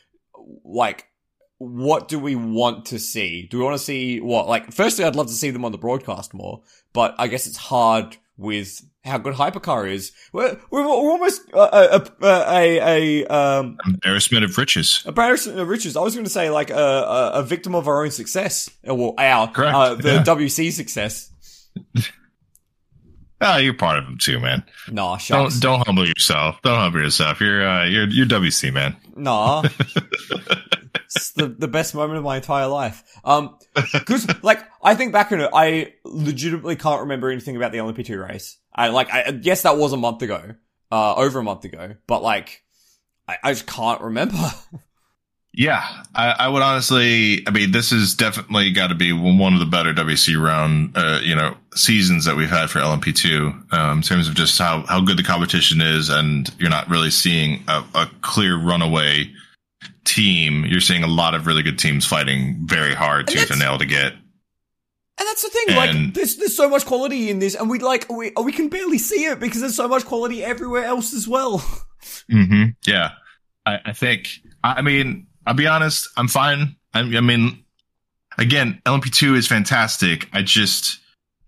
like, 0.63 1.07
what 1.57 2.07
do 2.07 2.19
we 2.19 2.35
want 2.35 2.85
to 2.87 2.99
see? 2.99 3.47
Do 3.49 3.57
we 3.59 3.63
want 3.63 3.77
to 3.77 3.83
see 3.83 4.19
what? 4.19 4.47
Like, 4.47 4.71
firstly, 4.73 5.05
I'd 5.05 5.15
love 5.15 5.27
to 5.27 5.33
see 5.33 5.49
them 5.51 5.65
on 5.65 5.71
the 5.71 5.77
broadcast 5.77 6.33
more, 6.33 6.61
but 6.93 7.15
I 7.17 7.27
guess 7.27 7.47
it's 7.47 7.57
hard 7.57 8.17
with 8.37 8.81
how 9.03 9.17
good 9.17 9.35
Hypercar 9.35 9.89
is. 9.89 10.11
We're, 10.33 10.59
we're, 10.71 10.81
we're 10.81 10.87
almost 10.87 11.41
uh, 11.53 11.69
a, 11.71 12.25
a, 12.25 12.79
a, 12.81 13.23
a, 13.23 13.27
um, 13.27 13.77
Embarrassment 13.85 14.43
of 14.43 14.57
riches. 14.57 15.03
Embarrassment 15.05 15.59
of 15.59 15.67
riches. 15.67 15.95
I 15.95 16.01
was 16.01 16.15
going 16.15 16.25
to 16.25 16.29
say 16.31 16.49
like 16.49 16.69
a, 16.69 16.75
a, 16.75 17.31
a 17.35 17.43
victim 17.43 17.75
of 17.75 17.87
our 17.87 18.03
own 18.03 18.11
success. 18.11 18.69
Uh, 18.87 18.95
Well, 18.95 19.13
our 19.17 19.47
Correct, 19.51 19.75
uh, 19.75 19.95
the 19.95 20.13
yeah. 20.15 20.23
WEC 20.23 20.71
success. 20.71 21.31
Ah, 23.41 23.57
you're 23.57 23.73
part 23.73 23.97
of 23.99 24.05
them 24.05 24.17
too, 24.17 24.39
man. 24.39 24.63
Nah, 24.89 25.17
Don't 25.27 25.51
don't 25.59 25.85
humble 25.85 26.07
yourself. 26.07 26.61
Don't 26.63 26.77
humble 26.79 27.01
yourself. 27.01 27.41
You're 27.41 27.67
uh, 27.67 27.85
you're 27.85 28.07
you're 28.07 28.25
WEC, 28.25 28.73
man. 28.73 28.95
Nah. 29.17 29.63
it's 30.95 31.31
the, 31.31 31.47
the 31.47 31.67
best 31.67 31.95
moment 31.95 32.17
of 32.17 32.23
my 32.23 32.37
entire 32.37 32.67
life. 32.67 33.03
Um, 33.23 33.57
cause 34.05 34.27
like, 34.43 34.59
I 34.83 34.95
think 34.95 35.13
back 35.13 35.31
on 35.31 35.41
it, 35.41 35.49
I 35.53 35.93
legitimately 36.03 36.75
can't 36.75 37.01
remember 37.01 37.29
anything 37.29 37.55
about 37.55 37.71
the 37.71 37.79
LMP2 37.79 38.27
race. 38.27 38.57
I 38.73 38.89
like, 38.89 39.13
I, 39.13 39.39
yes, 39.41 39.63
that 39.63 39.77
was 39.77 39.93
a 39.93 39.97
month 39.97 40.21
ago, 40.21 40.55
uh, 40.91 41.15
over 41.15 41.39
a 41.39 41.43
month 41.43 41.65
ago, 41.65 41.95
but 42.07 42.23
like, 42.23 42.63
I, 43.27 43.37
I 43.43 43.51
just 43.53 43.67
can't 43.67 44.01
remember. 44.01 44.37
Yeah, 45.57 46.03
I, 46.13 46.31
I 46.31 46.47
would 46.49 46.61
honestly. 46.61 47.47
I 47.47 47.51
mean, 47.51 47.71
this 47.71 47.91
has 47.91 48.13
definitely 48.13 48.71
got 48.71 48.87
to 48.87 48.95
be 48.95 49.13
one 49.13 49.53
of 49.53 49.59
the 49.59 49.65
better 49.65 49.93
WEC 49.93 50.37
round, 50.37 50.91
uh, 50.97 51.21
you 51.23 51.33
know, 51.33 51.55
seasons 51.73 52.25
that 52.25 52.35
we've 52.35 52.49
had 52.49 52.69
for 52.69 52.79
LMP2 52.79 53.73
um, 53.73 53.97
in 53.99 54.03
terms 54.03 54.27
of 54.27 54.35
just 54.35 54.59
how 54.59 54.85
how 54.85 54.99
good 54.99 55.17
the 55.17 55.23
competition 55.23 55.79
is, 55.79 56.09
and 56.09 56.53
you're 56.59 56.69
not 56.69 56.89
really 56.89 57.09
seeing 57.09 57.63
a, 57.69 57.85
a 57.95 58.09
clear 58.21 58.57
runaway 58.57 59.31
team. 60.05 60.65
You're 60.65 60.81
seeing 60.81 61.03
a 61.03 61.07
lot 61.07 61.35
of 61.35 61.47
really 61.47 61.63
good 61.63 61.79
teams 61.79 62.05
fighting 62.05 62.57
very 62.65 62.93
hard 62.93 63.27
tooth 63.27 63.49
and 63.49 63.59
nail 63.59 63.77
to 63.77 63.85
get. 63.85 64.13
And 65.17 65.25
that's 65.27 65.43
the 65.43 65.49
thing, 65.49 65.75
like, 65.77 66.13
there's, 66.13 66.35
there's 66.35 66.57
so 66.57 66.69
much 66.69 66.85
quality 66.85 67.29
in 67.29 67.39
this, 67.39 67.55
and 67.55 67.69
we, 67.69 67.79
like, 67.79 68.11
we, 68.11 68.33
we 68.43 68.51
can 68.51 68.67
barely 68.67 68.97
see 68.97 69.23
it 69.23 69.39
because 69.39 69.61
there's 69.61 69.75
so 69.75 69.87
much 69.87 70.03
quality 70.03 70.43
everywhere 70.43 70.83
else 70.83 71.13
as 71.13 71.25
well. 71.25 71.59
hmm 72.29 72.65
Yeah, 72.85 73.11
I, 73.65 73.79
I 73.85 73.93
think. 73.93 74.27
I, 74.61 74.73
I 74.73 74.81
mean, 74.81 75.27
I'll 75.47 75.53
be 75.53 75.67
honest. 75.67 76.09
I'm 76.17 76.27
fine. 76.27 76.75
I, 76.93 76.99
I 76.99 77.21
mean, 77.21 77.63
again, 78.37 78.81
LMP2 78.85 79.37
is 79.37 79.47
fantastic. 79.47 80.27
I 80.33 80.41
just 80.41 80.99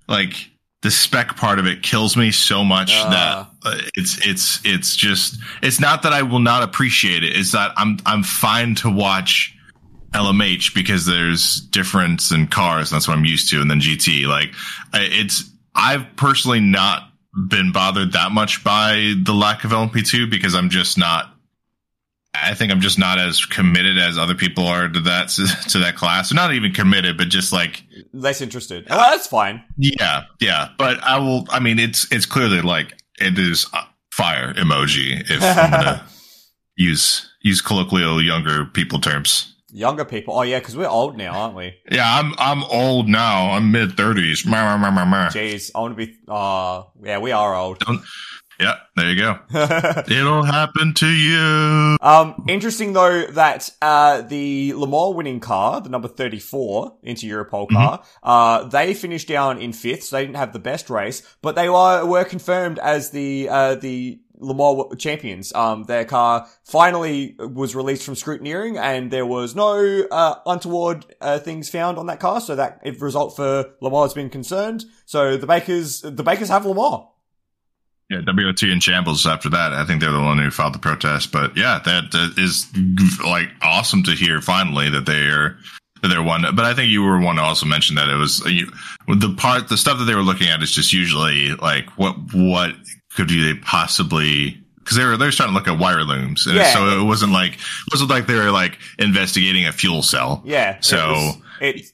like 0.08 0.50
the 0.84 0.92
spec 0.92 1.36
part 1.36 1.60
of 1.60 1.66
it 1.66 1.82
kills 1.82 2.16
me 2.16 2.32
so 2.32 2.64
much 2.64 2.92
Ah. 2.94 3.50
that 3.64 3.70
uh, 3.70 3.78
it's 3.96 4.26
it's 4.26 4.60
it's 4.64 4.96
just 4.96 5.38
it's 5.62 5.80
not 5.80 6.04
that 6.04 6.14
I 6.14 6.22
will 6.22 6.40
not 6.40 6.64
appreciate 6.64 7.24
it. 7.24 7.36
It's 7.36 7.52
that 7.54 7.72
I'm 7.78 7.98
I'm 8.06 8.24
fine 8.24 8.76
to 8.76 8.90
watch 8.92 9.54
LMH 10.14 10.74
because 10.74 11.06
there's 11.06 11.60
difference 11.62 12.32
in 12.32 12.48
cars. 12.48 12.92
And 12.92 12.96
that's 12.96 13.08
what 13.08 13.18
I'm 13.18 13.26
used 13.26 13.50
to. 13.52 13.62
And 13.62 13.70
then 13.70 13.80
GT, 13.82 14.26
like 14.28 14.54
it's 14.94 15.44
I've 15.76 16.06
personally 16.16 16.60
not 16.62 17.10
been 17.50 17.72
bothered 17.72 18.14
that 18.14 18.32
much 18.32 18.64
by 18.64 19.14
the 19.24 19.34
lack 19.34 19.64
of 19.64 19.72
LMP2 19.72 20.30
because 20.30 20.56
I'm 20.56 20.70
just 20.70 20.98
not. 20.98 21.34
I 22.34 22.54
think 22.54 22.72
I'm 22.72 22.82
just 22.82 23.00
not 23.00 23.18
as 23.20 23.46
committed 23.46 23.98
as 23.98 24.18
other 24.18 24.36
people 24.36 24.68
are 24.68 24.88
to 24.88 25.00
that 25.02 25.30
to 25.70 25.80
that 25.80 25.96
class. 25.96 26.32
Not 26.34 26.54
even 26.54 26.72
committed, 26.72 27.18
but 27.18 27.30
just 27.30 27.52
like 27.52 27.84
Less 28.14 28.42
interested. 28.42 28.86
Oh, 28.90 28.98
Well, 28.98 29.12
that's 29.12 29.28
fine. 29.28 29.64
yeah, 29.78 30.24
yeah. 30.40 30.70
But 30.78 31.02
I 31.04 31.18
will. 31.20 31.46
I 31.50 31.60
mean, 31.60 31.80
it's 31.80 32.12
it's 32.12 32.26
clearly 32.26 32.62
like 32.62 32.94
it 33.20 33.38
is 33.40 33.66
fire 34.12 34.54
emoji 34.54 35.22
if 35.30 35.42
I'm 35.44 35.72
gonna 35.72 36.08
use 36.76 37.30
use 37.42 37.62
colloquial 37.62 38.22
younger 38.24 38.66
people 38.66 39.00
terms. 39.00 39.54
Younger 39.70 40.06
people. 40.06 40.34
Oh, 40.34 40.44
yeah, 40.44 40.60
because 40.60 40.78
we're 40.78 40.88
old 40.88 41.18
now, 41.18 41.34
aren't 41.38 41.56
we? 41.56 41.74
Yeah, 41.92 42.20
I'm 42.20 42.34
I'm 42.38 42.64
old 42.66 43.10
now. 43.10 43.52
I'm 43.52 43.72
mid 43.72 43.98
thirties. 43.98 44.44
Jeez, 44.44 45.72
I 45.76 45.80
want 45.82 45.98
to 45.98 46.06
be. 46.06 46.16
Uh, 46.28 46.84
yeah, 47.04 47.18
we 47.20 47.32
are 47.32 47.54
old. 47.56 47.84
There 48.98 49.10
you 49.12 49.16
go. 49.16 49.40
It'll 50.10 50.42
happen 50.44 50.96
to 50.96 51.08
you. 51.08 51.98
um, 52.02 52.44
interesting 52.48 52.94
though 52.94 53.28
that 53.28 53.70
uh, 53.80 54.22
the 54.22 54.74
Le 54.74 54.88
Mans 54.88 55.16
winning 55.16 55.40
car, 55.40 55.82
the 55.82 55.90
number 55.90 56.08
thirty-four 56.08 56.98
Inter 57.04 57.28
Europol 57.28 57.70
car, 57.70 58.04
uh, 58.24 58.64
they 58.64 58.96
finished 58.96 59.28
down 59.28 59.60
in 59.62 59.72
fifth, 59.72 60.06
so 60.06 60.16
they 60.16 60.24
didn't 60.24 60.38
have 60.38 60.52
the 60.52 60.60
best 60.60 60.90
race, 60.90 61.22
but 61.44 61.56
they 61.56 61.70
were 61.70 62.06
were 62.06 62.24
confirmed 62.24 62.80
as 62.80 63.12
the 63.12 63.48
uh, 63.50 63.76
the 63.76 64.20
Le 64.40 64.56
Mans 64.56 64.96
champions. 64.98 65.54
Um, 65.54 65.84
their 65.84 66.06
car 66.06 66.48
finally 66.64 67.36
was 67.38 67.76
released 67.76 68.04
from 68.04 68.16
scrutineering, 68.16 68.80
and 68.82 69.12
there 69.12 69.28
was 69.28 69.56
no 69.56 70.08
uh, 70.10 70.36
untoward 70.48 71.06
uh, 71.22 71.38
things 71.38 71.70
found 71.70 72.00
on 72.00 72.08
that 72.08 72.20
car, 72.20 72.42
so 72.42 72.56
that 72.56 72.82
result 73.00 73.36
for 73.36 73.74
Le 73.80 73.92
Mans 73.92 74.06
has 74.06 74.14
been 74.16 74.32
concerned. 74.32 74.86
So 75.06 75.38
the 75.38 75.46
Bakers, 75.46 76.02
the 76.02 76.24
Bakers 76.24 76.50
have 76.50 76.66
Le 76.66 76.74
Mans. 76.74 77.04
Yeah, 78.10 78.22
WRT 78.22 78.72
in 78.72 78.80
shambles 78.80 79.26
after 79.28 79.50
that. 79.50 79.74
I 79.74 79.84
think 79.86 80.00
they're 80.00 80.12
the 80.12 80.22
one 80.22 80.38
who 80.38 80.50
filed 80.50 80.74
the 80.74 80.80
protest. 80.80 81.32
But 81.34 81.58
yeah, 81.58 81.80
that, 81.84 82.12
that 82.12 82.36
is 82.38 82.66
like 83.26 83.50
awesome 83.62 84.04
to 84.04 84.12
hear 84.12 84.40
finally 84.42 84.90
that 84.90 85.06
they 85.06 85.28
are 85.28 85.58
that 86.02 86.08
they're 86.08 86.24
one. 86.24 86.44
But 86.56 86.64
I 86.64 86.74
think 86.74 86.90
you 86.90 87.04
were 87.04 87.20
one 87.20 87.36
to 87.36 87.42
also 87.42 87.66
mention 87.66 87.96
that 87.98 88.08
it 88.08 88.16
was 88.16 88.40
you, 88.46 88.72
the 89.08 89.34
part, 89.36 89.68
the 89.68 89.76
stuff 89.78 89.98
that 90.00 90.06
they 90.06 90.16
were 90.16 90.22
looking 90.22 90.48
at 90.48 90.62
is 90.64 90.72
just 90.72 90.94
usually 90.94 91.54
like 91.56 91.90
what 91.98 92.16
what 92.34 92.76
could 93.16 93.28
they 93.30 93.56
possibly 93.56 94.58
because 94.80 94.96
they 94.96 95.04
were 95.04 95.18
they 95.18 95.26
were 95.26 95.32
starting 95.34 95.54
to 95.54 95.60
look 95.60 95.68
at 95.68 95.78
wire 95.78 96.04
looms, 96.06 96.48
and 96.48 96.56
Yeah. 96.56 96.72
so 96.74 97.02
it 97.02 97.04
wasn't 97.04 97.34
like 97.34 97.56
it 97.56 97.92
wasn't 97.92 98.10
like 98.10 98.26
they 98.28 98.36
were 98.36 98.52
like 98.52 98.78
investigating 99.00 99.66
a 99.66 99.74
fuel 99.74 100.02
cell. 100.02 100.42
Yeah. 100.46 100.78
So- 100.80 101.34
it's 101.60 101.92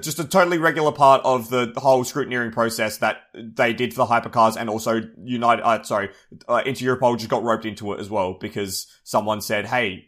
just 0.00 0.18
a 0.18 0.24
totally 0.24 0.58
regular 0.58 0.90
part 0.92 1.22
of 1.24 1.48
the 1.48 1.72
whole 1.76 2.02
scrutineering 2.04 2.52
process 2.52 2.98
that 2.98 3.18
they 3.34 3.72
did 3.72 3.94
for 3.94 3.98
the 3.98 4.06
hypercars 4.06 4.56
and 4.56 4.68
also 4.68 5.02
United, 5.22 5.62
uh, 5.62 5.82
sorry, 5.84 6.10
uh, 6.48 6.62
Inter 6.66 6.96
Europol 6.96 7.16
just 7.16 7.30
got 7.30 7.44
roped 7.44 7.64
into 7.64 7.92
it 7.92 8.00
as 8.00 8.10
well 8.10 8.34
because 8.34 8.86
someone 9.04 9.40
said, 9.40 9.66
hey, 9.66 10.06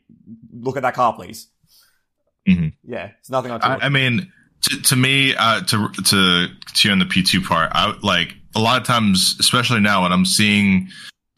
look 0.52 0.76
at 0.76 0.82
that 0.82 0.94
car, 0.94 1.12
please. 1.14 1.48
Mhm. 2.48 2.72
Yeah, 2.84 3.10
it's 3.20 3.30
nothing 3.30 3.52
on 3.52 3.62
I, 3.62 3.76
I 3.86 3.88
mean, 3.88 4.32
to, 4.62 4.82
to 4.82 4.96
me, 4.96 5.34
uh, 5.36 5.60
to 5.60 5.88
to 5.88 6.46
to 6.74 6.88
you 6.88 6.92
on 6.92 6.98
the 6.98 7.04
P 7.04 7.22
two 7.22 7.40
part, 7.42 7.70
I 7.72 7.94
like 8.02 8.34
a 8.56 8.60
lot 8.60 8.80
of 8.80 8.86
times, 8.86 9.36
especially 9.38 9.80
now 9.80 10.02
when 10.02 10.12
I'm 10.12 10.24
seeing 10.24 10.88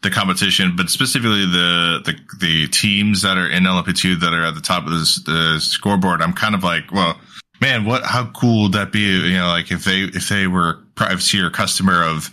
the 0.02 0.10
competition, 0.10 0.76
but 0.76 0.88
specifically 0.88 1.44
the 1.44 2.00
the 2.04 2.14
the 2.38 2.68
teams 2.68 3.22
that 3.22 3.36
are 3.36 3.48
in 3.48 3.64
LMP 3.64 3.94
two 3.96 4.16
that 4.16 4.32
are 4.32 4.44
at 4.44 4.54
the 4.54 4.60
top 4.60 4.86
of 4.86 4.92
this, 4.92 5.22
the 5.24 5.58
scoreboard. 5.60 6.22
I'm 6.22 6.32
kind 6.32 6.54
of 6.54 6.62
like, 6.64 6.90
well, 6.92 7.20
man, 7.60 7.84
what? 7.84 8.02
How 8.04 8.30
cool 8.32 8.64
would 8.64 8.72
that 8.72 8.92
be? 8.92 9.00
You 9.00 9.38
know, 9.38 9.48
like 9.48 9.70
if 9.70 9.84
they 9.84 10.02
if 10.02 10.28
they 10.28 10.46
were 10.46 10.68
a 10.70 10.74
privateer 10.94 11.50
customer 11.50 12.02
of 12.02 12.30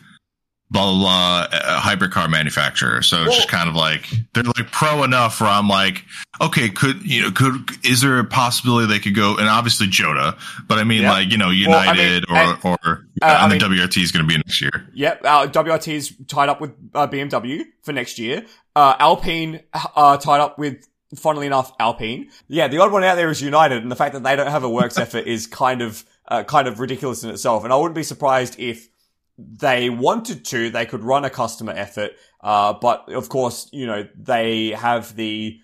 blah 0.69 0.83
blah 0.91 0.99
blah 0.99 1.47
uh, 1.57 1.79
hypercar 1.81 2.29
manufacturer. 2.29 3.01
So 3.01 3.23
it's 3.23 3.35
just 3.37 3.47
kind 3.47 3.69
of 3.69 3.75
like 3.75 4.05
they're 4.33 4.43
like 4.43 4.69
pro 4.71 5.03
enough 5.03 5.39
where 5.39 5.49
I'm 5.49 5.69
like, 5.69 6.03
okay, 6.41 6.67
could 6.69 7.01
you 7.03 7.21
know 7.21 7.31
could 7.31 7.53
is 7.85 8.01
there 8.01 8.19
a 8.19 8.25
possibility 8.25 8.85
they 8.87 8.99
could 8.99 9.15
go 9.15 9.37
and 9.37 9.47
obviously 9.47 9.87
Jota, 9.87 10.35
but 10.67 10.77
I 10.77 10.83
mean 10.83 11.03
Yeah. 11.03 11.11
like 11.13 11.31
you 11.31 11.37
know 11.37 11.47
Well, 11.47 11.53
I 11.79 11.93
mean, 11.93 12.05
United 12.23 12.25
or 12.29 12.59
or 12.71 13.07
uh, 13.21 13.25
I 13.25 13.43
and 13.43 13.51
mean- 13.53 13.59
the 13.59 13.65
WRT 13.81 14.03
is 14.03 14.11
going 14.11 14.25
to 14.25 14.27
be 14.27 14.35
next 14.35 14.61
year. 14.61 14.89
Yep, 14.93 15.21
uh, 15.23 15.47
WRT 15.47 15.93
is 15.93 16.13
tied 16.27 16.49
up 16.49 16.59
with 16.59 16.71
uh, 16.93 17.07
BMW 17.07 17.63
for 17.83 17.93
next 17.93 18.19
year. 18.19 18.45
Uh, 18.75 18.95
Alpine 18.99 19.61
uh, 19.73 20.17
tied 20.17 20.39
up 20.41 20.59
with, 20.59 20.85
funnily 21.15 21.47
enough, 21.47 21.71
Alpine. 21.79 22.29
Yeah, 22.47 22.67
the 22.67 22.79
odd 22.79 22.91
one 22.91 23.03
out 23.03 23.15
there 23.15 23.29
is 23.29 23.41
United, 23.41 23.81
and 23.81 23.91
the 23.91 23.95
fact 23.95 24.13
that 24.13 24.23
they 24.23 24.35
don't 24.35 24.51
have 24.51 24.63
a 24.63 24.69
works 24.69 24.97
effort 24.97 25.25
is 25.27 25.47
kind 25.47 25.81
of 25.81 26.05
uh, 26.27 26.43
kind 26.43 26.67
of 26.67 26.79
ridiculous 26.79 27.23
in 27.23 27.29
itself. 27.29 27.63
And 27.63 27.71
I 27.71 27.75
wouldn't 27.77 27.95
be 27.95 28.03
surprised 28.03 28.59
if 28.59 28.89
they 29.37 29.89
wanted 29.89 30.43
to, 30.45 30.69
they 30.69 30.85
could 30.85 31.03
run 31.03 31.23
a 31.23 31.29
customer 31.29 31.71
effort. 31.75 32.11
Uh, 32.41 32.73
but 32.73 33.11
of 33.13 33.29
course, 33.29 33.69
you 33.71 33.85
know, 33.85 34.07
they 34.15 34.69
have 34.71 35.15
the 35.15 35.59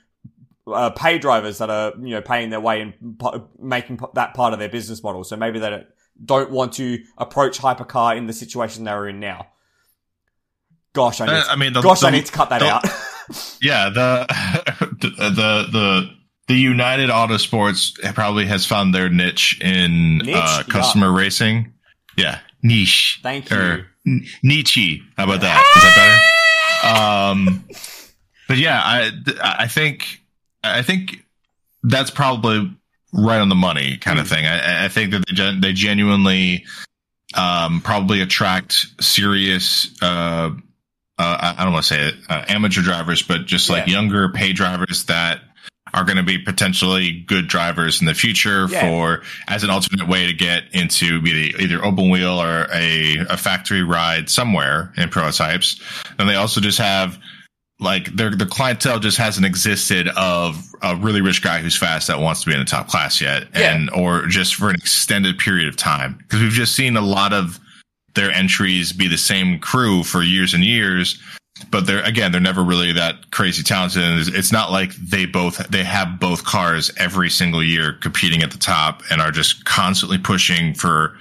uh, 0.67 0.91
pay 0.91 1.17
drivers 1.17 1.57
that 1.57 1.69
are, 1.69 1.91
you 1.99 2.11
know, 2.11 2.21
paying 2.21 2.49
their 2.51 2.59
way 2.61 2.81
and 2.81 2.93
p- 3.19 3.41
making 3.59 3.97
p- 3.97 4.05
that 4.13 4.33
part 4.33 4.53
of 4.53 4.59
their 4.59 4.69
business 4.69 5.03
model. 5.03 5.23
So 5.23 5.35
maybe 5.35 5.59
they 5.59 5.69
don't, 5.69 5.87
don't 6.23 6.51
want 6.51 6.73
to 6.73 7.03
approach 7.17 7.59
hypercar 7.59 8.15
in 8.15 8.27
the 8.27 8.33
situation 8.33 8.83
they're 8.83 9.07
in 9.07 9.19
now. 9.19 9.47
Gosh, 10.93 11.19
I 11.21 11.25
need. 11.25 11.31
Uh, 11.33 11.43
To, 11.43 11.51
I 11.51 11.55
mean, 11.55 11.73
the, 11.73 11.81
gosh, 11.81 12.01
the, 12.01 12.07
I 12.07 12.11
need 12.11 12.27
to 12.27 12.31
cut 12.31 12.49
that 12.49 12.59
the- 12.59 12.67
out. 12.67 12.85
Yeah, 13.61 13.89
the 13.89 14.92
the 15.09 15.67
the 15.71 16.09
the 16.47 16.55
United 16.55 17.09
Autosports 17.09 17.93
probably 18.13 18.45
has 18.47 18.65
found 18.65 18.93
their 18.93 19.09
niche 19.09 19.59
in 19.61 20.17
Niche? 20.19 20.35
uh, 20.35 20.63
customer 20.69 21.11
racing. 21.11 21.73
Yeah, 22.17 22.39
niche. 22.61 23.19
Thank 23.23 23.49
you. 23.49 23.57
Or 23.57 23.87
n- 24.05 24.25
Nietzsche. 24.43 25.01
How 25.17 25.23
about 25.23 25.41
that? 25.41 25.63
Is 25.75 25.83
that 25.83 25.95
better? 25.95 26.99
Um, 27.03 27.63
but 28.47 28.57
yeah, 28.57 28.81
I 28.83 29.11
I 29.41 29.67
think 29.67 30.21
I 30.63 30.81
think 30.81 31.23
that's 31.83 32.11
probably 32.11 32.71
right 33.13 33.39
on 33.39 33.49
the 33.49 33.55
money 33.55 33.97
kind 33.97 34.19
of 34.19 34.27
Hmm. 34.27 34.33
thing. 34.35 34.45
I, 34.47 34.85
I 34.85 34.87
think 34.89 35.11
that 35.11 35.23
they 35.27 35.33
gen- 35.33 35.61
they 35.61 35.71
genuinely 35.73 36.65
um, 37.35 37.81
probably 37.81 38.21
attract 38.21 38.85
serious. 39.01 39.87
Uh, 40.01 40.51
uh, 41.19 41.53
I 41.57 41.63
don't 41.63 41.73
want 41.73 41.85
to 41.85 41.93
say 41.93 42.07
it, 42.07 42.15
uh, 42.29 42.43
amateur 42.47 42.81
drivers, 42.81 43.21
but 43.21 43.45
just 43.45 43.69
like 43.69 43.87
Yeah. 43.87 43.93
younger 43.93 44.29
pay 44.29 44.53
drivers 44.53 45.05
that 45.05 45.41
are 45.93 46.03
going 46.05 46.17
to 46.17 46.23
be 46.23 46.39
potentially 46.39 47.11
good 47.27 47.47
drivers 47.47 48.01
in 48.01 48.07
the 48.07 48.15
future 48.15 48.67
Yeah. 48.69 48.81
for 48.81 49.21
as 49.47 49.63
an 49.63 49.69
alternate 49.69 50.07
way 50.07 50.25
to 50.25 50.33
get 50.33 50.63
into 50.71 51.21
either, 51.23 51.57
either 51.61 51.85
open 51.85 52.09
wheel 52.09 52.41
or 52.41 52.67
a, 52.73 53.17
a 53.29 53.37
factory 53.37 53.83
ride 53.83 54.27
somewhere 54.29 54.91
in 54.97 55.09
prototypes. 55.09 55.79
And 56.17 56.27
they 56.27 56.33
also 56.35 56.61
just 56.61 56.79
have 56.79 57.19
like 57.79 58.05
their 58.15 58.31
the 58.31 58.45
clientele 58.45 58.97
just 58.99 59.17
hasn't 59.17 59.45
existed 59.45 60.07
of 60.15 60.63
a 60.81 60.95
really 60.95 61.21
rich 61.21 61.43
guy 61.43 61.59
who's 61.59 61.75
fast 61.75 62.07
that 62.07 62.19
wants 62.19 62.41
to 62.41 62.47
be 62.47 62.53
in 62.53 62.59
the 62.59 62.65
top 62.65 62.87
class 62.87 63.19
yet, 63.21 63.47
Yeah. 63.53 63.73
and 63.75 63.89
or 63.91 64.25
just 64.27 64.55
for 64.55 64.69
an 64.69 64.75
extended 64.75 65.37
period 65.37 65.67
of 65.67 65.75
time 65.75 66.15
because 66.17 66.39
we've 66.41 66.51
just 66.51 66.75
seen 66.75 66.97
a 66.97 67.01
lot 67.01 67.33
of 67.33 67.59
their 68.15 68.31
entries 68.31 68.91
be 68.93 69.07
the 69.07 69.17
same 69.17 69.59
crew 69.59 70.03
for 70.03 70.21
years 70.23 70.53
and 70.53 70.63
years. 70.63 71.19
But 71.69 71.85
they're 71.85 72.03
again, 72.03 72.31
they're 72.31 72.41
never 72.41 72.63
really 72.63 72.91
that 72.93 73.29
crazy 73.31 73.61
talented. 73.63 74.03
And 74.03 74.19
it's- 74.27 74.51
not 74.51 74.71
like 74.71 74.93
they 74.95 75.25
both 75.25 75.57
they 75.69 75.83
have 75.83 76.19
both 76.19 76.43
cars 76.45 76.91
every 76.97 77.29
single 77.29 77.63
year 77.63 77.93
competing 77.93 78.41
at 78.43 78.51
the 78.51 78.57
top 78.57 79.03
and 79.11 79.21
are 79.21 79.31
just 79.31 79.63
constantly 79.65 80.17
pushing 80.17 80.73
for 80.73 81.15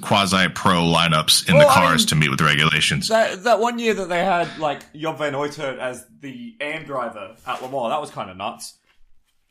quasi 0.00 0.48
pro 0.48 0.82
lineups 0.82 1.48
in 1.48 1.56
Well, 1.56 1.66
the 1.66 1.72
I 1.72 1.74
cars 1.74 2.00
mean- 2.02 2.06
to 2.08 2.14
meet 2.16 2.28
with 2.30 2.38
the 2.38 2.44
regulations. 2.44 3.08
that 3.08 3.44
that 3.44 3.60
one 3.60 3.78
year 3.78 3.94
that 3.94 4.08
they 4.08 4.24
had 4.24 4.58
like 4.58 4.80
Job 4.94 5.18
van 5.18 5.32
Uitert 5.34 5.78
as 5.78 6.04
the 6.20 6.54
AM 6.60 6.84
driver 6.84 7.36
at 7.46 7.62
Le 7.62 7.68
Mans, 7.70 7.90
that 7.92 8.00
was 8.00 8.10
kind 8.10 8.30
of 8.30 8.36
nuts. 8.36 8.74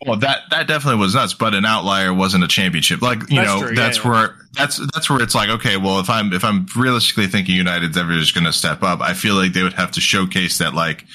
Well, 0.06 0.18
that 0.18 0.42
that 0.52 0.68
definitely 0.68 1.00
was 1.00 1.16
nuts, 1.16 1.34
but 1.34 1.56
an 1.56 1.66
outlier 1.66 2.14
wasn't 2.14 2.44
a 2.44 2.48
championship. 2.48 3.02
Like 3.02 3.30
you 3.32 3.38
That's 3.38 3.48
know, 3.48 3.68
true, 3.68 3.76
that's 3.76 3.98
yeah. 3.98 4.10
where 4.10 4.36
that's 4.54 4.78
that's 4.94 5.10
where 5.10 5.22
it's 5.22 5.34
like, 5.34 5.50
okay, 5.50 5.78
well, 5.78 6.00
if 6.00 6.10
I'm 6.10 6.34
if 6.34 6.44
I'm 6.44 6.68
realistically 6.76 7.26
thinking 7.28 7.56
United's 7.56 7.98
ever 7.98 8.14
just 8.14 8.36
going 8.36 8.46
to 8.46 8.54
step 8.54 8.84
up, 8.84 9.02
I 9.02 9.14
feel 9.14 9.34
like 9.36 9.54
they 9.54 9.64
would 9.64 9.74
have 9.74 9.92
to 9.94 10.02
showcase 10.02 10.60
that 10.60 10.76
like 10.76 11.06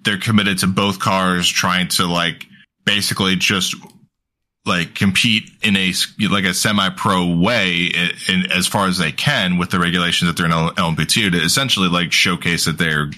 they're 0.00 0.18
committed 0.18 0.58
to 0.60 0.66
both 0.66 1.00
cars, 1.00 1.46
trying 1.48 1.88
to 1.88 2.06
like 2.06 2.46
basically 2.86 3.36
just 3.36 3.74
like 4.64 4.94
compete 4.94 5.50
in 5.62 5.76
a 5.76 5.92
like 6.30 6.44
a 6.44 6.54
semi-pro 6.54 7.36
way 7.36 7.84
in, 7.94 8.10
in 8.28 8.50
as 8.52 8.66
far 8.66 8.88
as 8.88 8.96
they 8.96 9.12
can 9.12 9.58
with 9.58 9.68
the 9.70 9.78
regulations 9.78 10.30
that 10.30 10.36
they're 10.38 10.46
in 10.46 10.52
LMP2 10.52 11.32
to 11.32 11.36
essentially 11.42 11.88
like 11.88 12.10
showcase 12.12 12.64
that 12.64 12.78
they're 12.78 13.10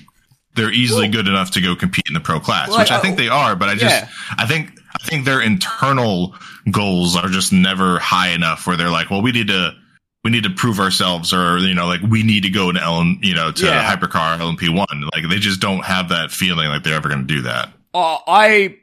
they're 0.57 0.73
easily 0.73 1.03
Well- 1.03 1.13
good 1.13 1.29
enough 1.29 1.53
to 1.53 1.61
go 1.61 1.77
compete 1.77 2.07
in 2.09 2.15
the 2.15 2.21
pro 2.21 2.41
class, 2.41 2.71
Well, 2.71 2.81
which 2.81 2.91
I 2.91 2.97
I- 2.97 3.01
think 3.01 3.17
they 3.17 3.29
are. 3.29 3.55
But 3.55 3.69
I 3.69 3.75
just 3.77 3.95
Yeah. 3.95 4.09
I 4.37 4.47
think 4.47 4.73
I 5.01 5.07
think 5.09 5.25
their 5.25 5.41
internal 5.41 6.35
goals 6.71 7.17
are 7.17 7.29
just 7.29 7.53
never 7.53 7.99
high 7.99 8.29
enough 8.31 8.67
where 8.67 8.77
they're 8.77 8.91
like, 8.91 9.11
well, 9.11 9.23
we 9.23 9.33
need 9.33 9.49
to 9.49 9.73
we 10.25 10.31
need 10.33 10.43
to 10.43 10.51
prove 10.51 10.81
ourselves, 10.81 11.33
or 11.33 11.59
you 11.59 11.75
know, 11.75 11.87
like 11.87 12.01
we 12.03 12.23
need 12.25 12.43
to 12.43 12.51
go 12.51 12.73
to 12.73 12.81
L, 12.83 13.05
you 13.23 13.35
know, 13.35 13.53
to 13.53 13.67
Yeah. 13.67 13.85
hypercar 13.95 14.39
LMP 14.39 14.69
one. 14.69 15.09
Like 15.15 15.29
they 15.31 15.39
just 15.39 15.61
don't 15.61 15.85
have 15.85 16.09
that 16.09 16.31
feeling 16.33 16.69
like 16.69 16.83
they're 16.83 16.97
ever 16.97 17.09
going 17.09 17.27
to 17.27 17.35
do 17.35 17.43
that. 17.43 17.73
Uh, 17.95 18.19
I 18.27 18.77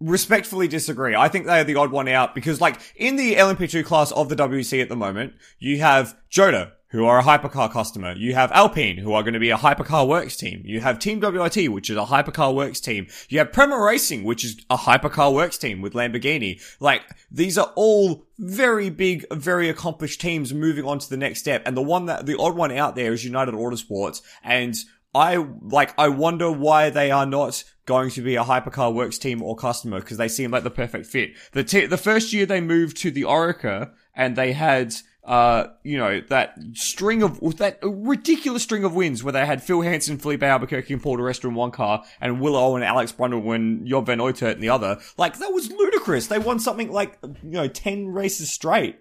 respectfully 0.00 0.66
disagree. 0.66 1.14
I 1.14 1.28
think 1.28 1.46
they 1.46 1.60
are 1.60 1.64
the 1.64 1.76
odd 1.76 1.92
one 1.92 2.08
out 2.08 2.34
because, 2.34 2.60
like, 2.60 2.78
in 2.96 3.16
the 3.16 3.34
LMP2 3.36 3.84
class 3.84 4.10
of 4.12 4.28
the 4.28 4.34
WEC 4.36 4.80
at 4.82 4.88
the 4.88 4.96
moment, 4.96 5.34
you 5.58 5.78
have 5.80 6.16
Jota, 6.28 6.72
who 6.90 7.04
are 7.04 7.18
a 7.18 7.22
hypercar 7.22 7.70
customer. 7.70 8.14
You 8.16 8.34
have 8.34 8.50
Alpine, 8.52 8.98
who 8.98 9.12
are 9.12 9.22
going 9.22 9.34
to 9.34 9.40
be 9.40 9.50
a 9.50 9.56
hypercar 9.56 10.06
works 10.06 10.36
team. 10.36 10.62
You 10.64 10.80
have 10.80 10.98
Team 10.98 11.20
WRT, 11.20 11.68
which 11.68 11.88
is 11.88 11.96
a 11.96 12.04
hypercar 12.04 12.54
works 12.54 12.80
team. 12.80 13.06
You 13.28 13.38
have 13.38 13.52
Prema 13.52 13.78
Racing, 13.78 14.24
which 14.24 14.44
is 14.44 14.60
a 14.68 14.76
hypercar 14.76 15.32
works 15.32 15.56
team 15.56 15.80
with 15.80 15.94
Lamborghini. 15.94 16.60
Like, 16.80 17.02
these 17.30 17.56
are 17.56 17.72
all 17.76 18.26
very 18.38 18.90
big, 18.90 19.24
very 19.32 19.68
accomplished 19.68 20.20
teams 20.20 20.52
moving 20.52 20.84
on 20.84 20.98
to 20.98 21.08
the 21.08 21.16
next 21.16 21.40
step. 21.40 21.62
And 21.64 21.76
the 21.76 21.82
one 21.82 22.06
that, 22.06 22.26
the 22.26 22.38
odd 22.38 22.56
one 22.56 22.72
out 22.72 22.96
there 22.96 23.12
is 23.12 23.24
United 23.24 23.54
Autosports. 23.54 24.20
And 24.42 24.76
I, 25.14 25.36
like, 25.62 25.96
I 25.98 26.08
wonder 26.08 26.50
why 26.50 26.90
they 26.90 27.10
are 27.12 27.26
not 27.26 27.62
going 27.86 28.10
to 28.10 28.22
be 28.22 28.36
a 28.36 28.44
hypercar 28.44 28.92
works 28.92 29.18
team 29.18 29.42
or 29.42 29.56
customer 29.56 30.00
because 30.00 30.16
they 30.16 30.28
seem 30.28 30.50
like 30.50 30.64
the 30.64 30.70
perfect 30.70 31.06
fit. 31.06 31.32
The 31.52 31.64
t- 31.64 31.86
the 31.86 31.96
first 31.96 32.32
year 32.32 32.46
they 32.46 32.60
moved 32.60 32.96
to 32.98 33.10
the 33.10 33.22
Oreca 33.22 33.92
and 34.14 34.36
they 34.36 34.52
had 34.52 34.94
uh 35.30 35.68
you 35.84 35.96
know 35.96 36.20
that 36.28 36.56
string 36.74 37.22
of 37.22 37.38
that 37.58 37.78
ridiculous 37.82 38.64
string 38.64 38.82
of 38.82 38.94
wins 38.94 39.22
where 39.22 39.32
they 39.32 39.46
had 39.46 39.62
Phil 39.62 39.80
Hanson, 39.80 40.18
Filipe 40.18 40.42
Albuquerque, 40.42 40.92
and 40.92 41.02
Paul 41.02 41.18
Resta 41.18 41.44
in 41.44 41.54
one 41.54 41.70
car, 41.70 42.02
and 42.20 42.40
Will 42.40 42.56
Owen 42.56 42.82
and 42.82 42.88
Alex 42.88 43.12
Brundle 43.12 43.54
and 43.54 43.86
Job 43.86 44.06
Van 44.06 44.18
Uitert 44.18 44.54
in 44.54 44.60
the 44.60 44.70
other. 44.70 44.98
Like 45.16 45.38
that 45.38 45.52
was 45.52 45.70
ludicrous. 45.70 46.26
They 46.26 46.40
won 46.40 46.58
something 46.58 46.90
like 46.90 47.16
you 47.22 47.50
know 47.50 47.68
ten 47.68 48.08
races 48.08 48.50
straight. 48.50 48.96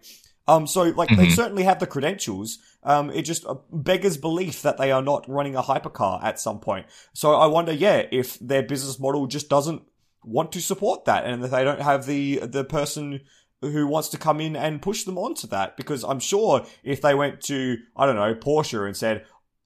Um, 0.48 0.68
so 0.68 0.84
like 0.84 1.10
they 1.10 1.28
Mhm. 1.28 1.32
certainly 1.36 1.64
have 1.64 1.80
the 1.80 1.88
credentials. 1.88 2.60
Um, 2.84 3.10
it 3.10 3.24
just 3.24 3.46
uh, 3.46 3.56
beggars 3.72 4.18
belief 4.18 4.62
that 4.62 4.78
they 4.78 4.92
are 4.92 5.02
not 5.02 5.28
running 5.28 5.56
a 5.56 5.62
hypercar 5.64 6.24
at 6.24 6.40
some 6.40 6.60
point. 6.60 6.86
So 7.14 7.34
I 7.36 7.48
wonder, 7.48 7.72
yeah, 7.72 8.04
if 8.12 8.38
their 8.40 8.64
business 8.64 9.00
model 9.00 9.28
just 9.28 9.50
doesn't 9.50 9.82
want 10.24 10.52
to 10.52 10.62
support 10.62 11.06
that, 11.06 11.26
and 11.26 11.44
that 11.44 11.50
they 11.52 11.64
don't 11.64 11.82
have 11.82 12.06
the 12.06 12.40
the 12.44 12.64
person 12.64 13.22
who 13.62 13.88
wants 13.88 14.10
to 14.10 14.18
come 14.18 14.40
in 14.40 14.56
and 14.56 14.82
push 14.82 15.04
them 15.04 15.18
onto 15.18 15.48
that. 15.48 15.76
Because 15.78 16.04
I'm 16.04 16.20
sure 16.20 16.66
if 16.84 17.02
they 17.02 17.14
went 17.16 17.42
to 17.44 17.78
I 17.96 18.06
don't 18.06 18.16
know 18.16 18.34
Porsche 18.36 18.86
and 18.86 18.96
said. 18.96 19.26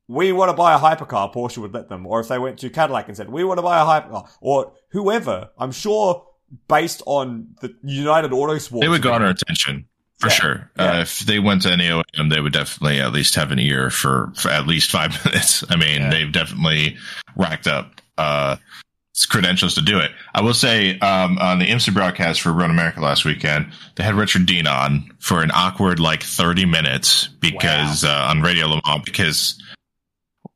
We 0.10 0.34
want 0.34 0.49
to 0.51 0.53
buy 0.53 0.73
a 0.75 0.79
hypercar, 0.79 1.34
Porsche 1.34 1.60
would 1.60 1.73
let 1.73 1.88
them. 1.88 2.06
Or 2.06 2.19
if 2.19 2.27
they 2.27 2.38
went 2.38 2.60
to 2.60 2.69
Cadillac 2.69 3.08
and 3.08 3.15
said, 3.15 3.29
we 3.29 3.45
want 3.45 3.58
to 3.60 3.62
buy 3.62 3.79
a 3.79 3.86
hypercar, 3.86 4.27
or 4.41 4.73
whoever, 4.91 5.49
I'm 5.58 5.71
sure 5.71 6.25
based 6.67 7.01
on 7.06 7.56
the 7.62 7.73
United 7.86 8.32
Autosport. 8.32 8.82
They 8.82 8.89
would 8.89 9.01
garner 9.01 9.27
attention 9.29 9.86
for 10.19 10.27
Yeah. 10.27 10.34
sure. 10.34 10.71
Yeah. 10.77 10.91
Uh, 10.91 11.01
if 11.01 11.19
they 11.19 11.39
went 11.39 11.62
to 11.62 11.71
any 11.71 11.86
OEM, 11.88 12.29
they 12.29 12.41
would 12.41 12.51
definitely 12.51 12.99
at 12.99 13.13
least 13.13 13.34
have 13.36 13.53
an 13.53 13.60
ear 13.60 13.89
for, 13.89 14.34
for 14.36 14.49
at 14.51 14.67
least 14.67 14.91
five 14.91 15.17
minutes. 15.25 15.63
I 15.69 15.77
mean, 15.77 16.01
Yeah. 16.01 16.10
they've 16.10 16.32
definitely 16.34 16.97
racked 17.38 17.67
up 17.67 18.01
uh, 18.17 18.58
credentials 19.30 19.76
to 19.76 19.82
do 19.82 19.99
it. 19.99 20.12
I 20.34 20.41
will 20.41 20.54
say 20.54 20.97
um, 20.99 21.38
on 21.38 21.60
the 21.60 21.67
IMSA 21.67 21.93
broadcast 21.93 22.41
for 22.41 22.52
Road 22.52 22.71
America 22.71 22.99
last 22.99 23.26
weekend, 23.26 23.71
they 23.95 24.04
had 24.04 24.15
Richard 24.15 24.45
Dean 24.45 24.67
on 24.67 25.12
for 25.19 25.41
an 25.41 25.52
awkward 25.54 25.99
like 25.99 26.23
30 26.23 26.65
minutes 26.65 27.28
because 27.28 28.04
uh, 28.04 28.28
on 28.30 28.41
Radio 28.41 28.67
Le 28.67 28.82
Mans 28.86 29.04
because 29.06 29.62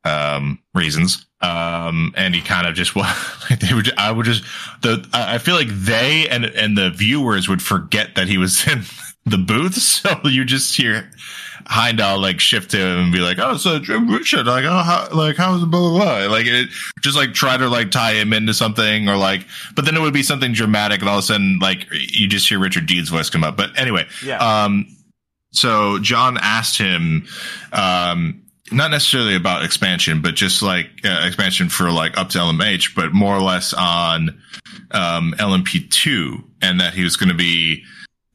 um, 0.04 0.60
reasons. 0.74 1.26
Um, 1.39 2.13
and 2.17 2.34
he 2.34 2.41
kind 2.41 2.65
of 2.65 2.74
just 2.74 2.96
like 2.96 3.60
they 3.60 3.74
would. 3.74 3.93
I 3.98 4.12
would 4.12 4.26
just 4.26 4.43
the. 4.82 5.08
I 5.13 5.36
I 5.36 5.38
feel 5.38 5.54
like 5.54 5.70
they 5.70 6.28
and 6.28 6.46
and 6.46 6.76
the 6.76 6.89
viewers 6.89 7.48
would 7.48 7.62
forget 7.62 8.15
that 8.15 8.28
he 8.28 8.39
was 8.39 8.67
in 8.72 8.84
the 9.26 9.38
booth, 9.38 9.76
so 9.76 10.20
you 10.24 10.45
just 10.45 10.76
hear 10.76 11.12
Hindhaugh 11.70 12.20
like 12.22 12.39
shift 12.39 12.72
to 12.72 12.78
him 12.78 12.97
and 12.99 13.11
be 13.13 13.20
like, 13.20 13.38
"Oh, 13.39 13.57
so 13.57 13.78
Jim 13.80 14.09
Richard, 14.09 14.45
like, 14.47 14.63
oh, 14.65 14.84
how, 14.84 15.09
like 15.13 15.36
how's 15.36 15.63
blah 15.65 15.80
blah 15.89 15.99
blah?" 15.99 16.32
Like 16.32 16.45
it 16.45 16.70
just 17.01 17.18
like 17.18 17.34
try 17.34 17.57
to 17.57 17.68
like 17.68 17.91
tie 17.91 18.13
him 18.13 18.32
into 18.34 18.53
something 18.53 19.09
or 19.09 19.18
like, 19.18 19.45
but 19.76 19.86
then 19.86 19.95
it 19.95 19.99
would 19.99 20.13
be 20.13 20.24
something 20.24 20.53
dramatic, 20.53 21.01
and 21.01 21.09
all 21.09 21.18
of 21.18 21.24
a 21.24 21.28
sudden 21.28 21.59
like 21.59 21.88
you 21.91 22.28
just 22.28 22.47
hear 22.47 22.59
Richard 22.59 22.86
Dean's 22.86 23.09
voice 23.09 23.30
come 23.30 23.43
up. 23.43 23.57
But 23.57 23.78
anyway, 23.78 24.05
Yeah. 24.24 24.38
um, 24.38 24.88
so 25.51 25.99
John 25.99 26.38
asked 26.41 26.78
him, 26.78 27.26
um, 27.74 28.43
not 28.72 28.91
necessarily 28.91 29.36
about 29.36 29.63
expansion, 29.63 30.22
but 30.22 30.36
just 30.36 30.61
like 30.61 30.88
uh, 31.05 31.24
expansion 31.26 31.70
for 31.70 31.91
like 31.91 32.18
up 32.18 32.30
to 32.30 32.38
LMH, 32.38 32.95
but 32.95 33.13
more 33.13 33.36
or 33.36 33.41
less 33.41 33.74
on 33.74 34.41
um, 34.91 35.34
LMP2, 35.38 36.43
and 36.61 36.80
that 36.82 36.93
he 36.93 37.03
was 37.03 37.15
going 37.18 37.30
to 37.30 37.36
be. 37.36 37.84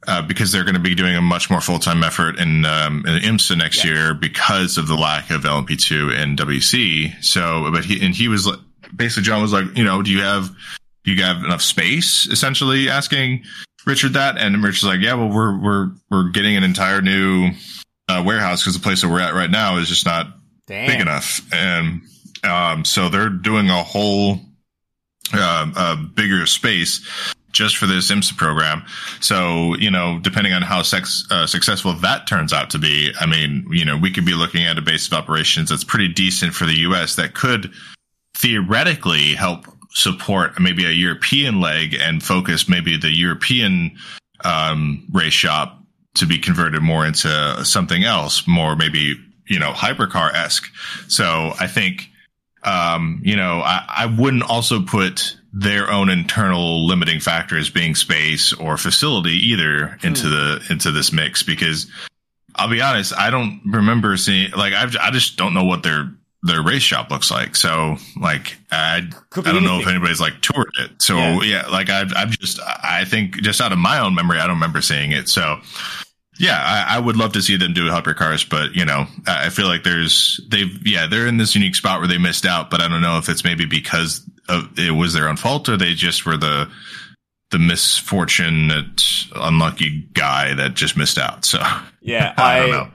Uh, 0.09 0.20
because 0.20 0.50
they're 0.50 0.64
going 0.64 0.74
to 0.74 0.80
be 0.80 0.96
doing 0.96 1.14
a 1.14 1.22
much 1.22 1.48
more 1.48 1.61
full 1.61 1.78
time 1.78 2.03
effort 2.03 2.36
in, 2.40 2.64
um, 2.64 3.05
in 3.07 3.22
IMSA 3.22 3.57
next 3.57 3.84
Yeah. 3.84 3.92
year 3.92 4.14
because 4.14 4.76
of 4.76 4.88
the 4.88 4.96
lack 4.96 5.30
of 5.30 5.42
LMP2 5.44 6.12
and 6.20 6.36
WEC. 6.36 7.22
So, 7.22 7.70
but 7.72 7.84
he 7.84 8.05
and 8.05 8.12
he 8.12 8.26
was 8.26 8.44
like, 8.44 8.59
basically 8.96 9.22
John 9.22 9.40
was 9.40 9.53
like, 9.53 9.76
you 9.76 9.84
know, 9.84 10.03
do 10.03 10.11
you 10.11 10.20
have 10.22 10.50
do 11.05 11.12
you 11.12 11.22
have 11.22 11.44
enough 11.44 11.62
space? 11.62 12.26
Essentially 12.26 12.88
asking 12.88 13.44
Richard 13.86 14.14
that, 14.14 14.38
and 14.38 14.57
Richard's 14.64 14.84
like, 14.84 15.00
yeah, 15.00 15.14
well, 15.14 15.28
we're 15.28 15.57
we're 15.57 15.90
we're 16.11 16.30
getting 16.30 16.57
an 16.57 16.64
entire 16.64 17.00
new 17.00 17.50
uh, 18.09 18.24
warehouse 18.26 18.62
because 18.62 18.74
the 18.74 18.82
place 18.82 19.03
that 19.03 19.09
we're 19.09 19.20
at 19.20 19.34
right 19.34 19.50
now 19.50 19.76
is 19.76 19.88
just 19.88 20.05
not 20.05 20.26
Damn. 20.66 20.88
big 20.88 21.00
enough. 21.00 21.42
And 21.53 22.03
Um, 22.42 22.84
so 22.84 23.09
they're 23.09 23.28
doing 23.30 23.70
a 23.70 23.84
whole 23.84 24.40
uh, 25.32 25.70
a 25.76 25.96
bigger 25.96 26.44
space 26.46 27.07
just 27.53 27.76
for 27.76 27.86
this 27.86 28.11
IMSA 28.11 28.36
program. 28.36 28.84
So, 29.20 29.76
you 29.76 29.90
know, 29.90 30.18
depending 30.20 30.53
on 30.53 30.62
how 30.62 30.82
sex, 30.82 31.26
uh, 31.30 31.46
successful 31.46 31.92
that 31.94 32.26
turns 32.26 32.53
out 32.53 32.70
to 32.70 32.78
be, 32.78 33.12
I 33.20 33.26
mean, 33.26 33.66
you 33.70 33.84
know, 33.84 33.96
we 33.96 34.11
could 34.11 34.24
be 34.24 34.34
looking 34.34 34.64
at 34.64 34.78
a 34.78 34.82
base 34.82 35.07
of 35.07 35.12
operations 35.12 35.70
that's 35.70 35.84
pretty 35.84 36.09
decent 36.09 36.55
for 36.55 36.66
the 36.66 36.78
U.S. 36.80 37.16
that 37.16 37.34
could 37.34 37.70
theoretically 38.34 39.34
help 39.34 39.66
support 39.90 40.59
maybe 40.59 40.86
a 40.86 40.90
European 40.90 41.61
leg 41.61 41.94
and 41.94 42.22
focus 42.22 42.68
maybe 42.68 42.96
the 42.96 43.11
European 43.11 43.96
um, 44.44 45.07
race 45.12 45.34
shop 45.34 45.78
to 46.14 46.26
be 46.26 46.38
converted 46.38 46.82
more 46.82 47.07
into 47.07 47.64
something 47.64 48.05
else, 48.05 48.46
more 48.46 48.76
maybe, 48.76 49.16
you 49.46 49.59
know, 49.59 49.72
hypercar 49.72 50.32
esque. 50.34 50.70
So 51.09 51.53
I 51.61 51.66
think, 51.66 52.09
um, 52.65 53.21
you 53.25 53.37
know, 53.37 53.61
I, 53.61 53.85
I 53.89 54.07
wouldn't 54.07 54.45
also 54.45 54.83
put 54.83 55.37
their 55.53 55.91
own 55.91 56.09
internal 56.09 56.87
limiting 56.87 57.21
factors 57.21 57.69
being 57.69 57.95
space 57.95 58.53
or 58.55 58.77
facility 58.79 59.35
either 59.51 59.99
into 60.03 60.29
the 60.29 60.65
into 60.71 60.91
this 60.91 61.13
mix 61.13 61.43
because 61.43 61.89
I'll 62.55 62.71
be 62.71 62.81
honest, 62.81 63.13
I 63.17 63.31
don't 63.31 63.61
remember 63.67 64.17
seeing 64.17 64.51
like 64.53 64.73
I've, 64.73 64.97
I 64.97 65.11
just 65.11 65.37
don't 65.37 65.55
know 65.55 65.65
what 65.65 65.83
their 65.83 66.11
their 66.43 66.63
race 66.63 66.83
shop 66.83 67.11
looks 67.11 67.31
like. 67.31 67.55
So 67.55 67.97
like 68.21 68.57
I 68.71 69.09
I 69.37 69.41
don't 69.53 69.65
know 69.65 69.81
if 69.81 69.87
anybody's 69.87 70.21
like 70.21 70.41
toured 70.41 70.73
it. 70.81 70.91
So 71.01 71.17
Yeah. 71.17 71.41
yeah, 71.43 71.67
like 71.69 71.91
I've 71.91 72.13
I've 72.17 72.31
just 72.39 72.59
I 72.61 73.05
think 73.05 73.37
just 73.43 73.61
out 73.61 73.73
of 73.73 73.79
my 73.79 73.99
own 73.99 74.15
memory, 74.15 74.39
I 74.39 74.47
don't 74.47 74.57
remember 74.57 74.81
seeing 74.81 75.13
it. 75.13 75.29
So 75.29 75.61
yeah, 76.39 76.59
I, 76.59 76.97
I 76.97 76.99
would 76.99 77.16
love 77.16 77.35
to 77.35 77.43
see 77.43 77.57
them 77.57 77.74
do 77.74 77.89
hypercars, 77.89 78.49
but 78.49 78.74
you 78.74 78.85
know, 78.85 79.07
I 79.26 79.51
feel 79.51 79.66
like 79.66 79.85
there's 79.85 80.41
they've 80.49 80.87
yeah 80.87 81.07
they're 81.07 81.26
in 81.26 81.37
this 81.37 81.55
unique 81.55 81.74
spot 81.74 82.01
where 82.01 82.09
they 82.09 82.18
missed 82.18 82.47
out, 82.47 82.70
but 82.70 82.80
I 82.80 82.89
don't 82.89 83.03
know 83.03 83.18
if 83.18 83.28
it's 83.28 83.45
maybe 83.45 83.66
because 83.66 84.28
of, 84.49 84.78
it 84.78 84.93
was 84.93 85.12
their 85.12 85.28
own 85.28 85.37
fault 85.37 85.68
or 85.68 85.76
they 85.76 85.95
just 85.95 86.24
were 86.26 86.37
the 86.37 86.70
the 87.51 87.59
misfortunate 87.59 89.03
unlucky 89.37 90.09
guy 90.14 90.55
that 90.55 90.74
just 90.74 90.97
missed 90.97 91.18
out. 91.18 91.45
So 91.45 91.59
Yeah, 92.01 92.35
I 92.39 92.59
don't 92.59 92.68
I, 92.68 92.72
know. 92.72 92.91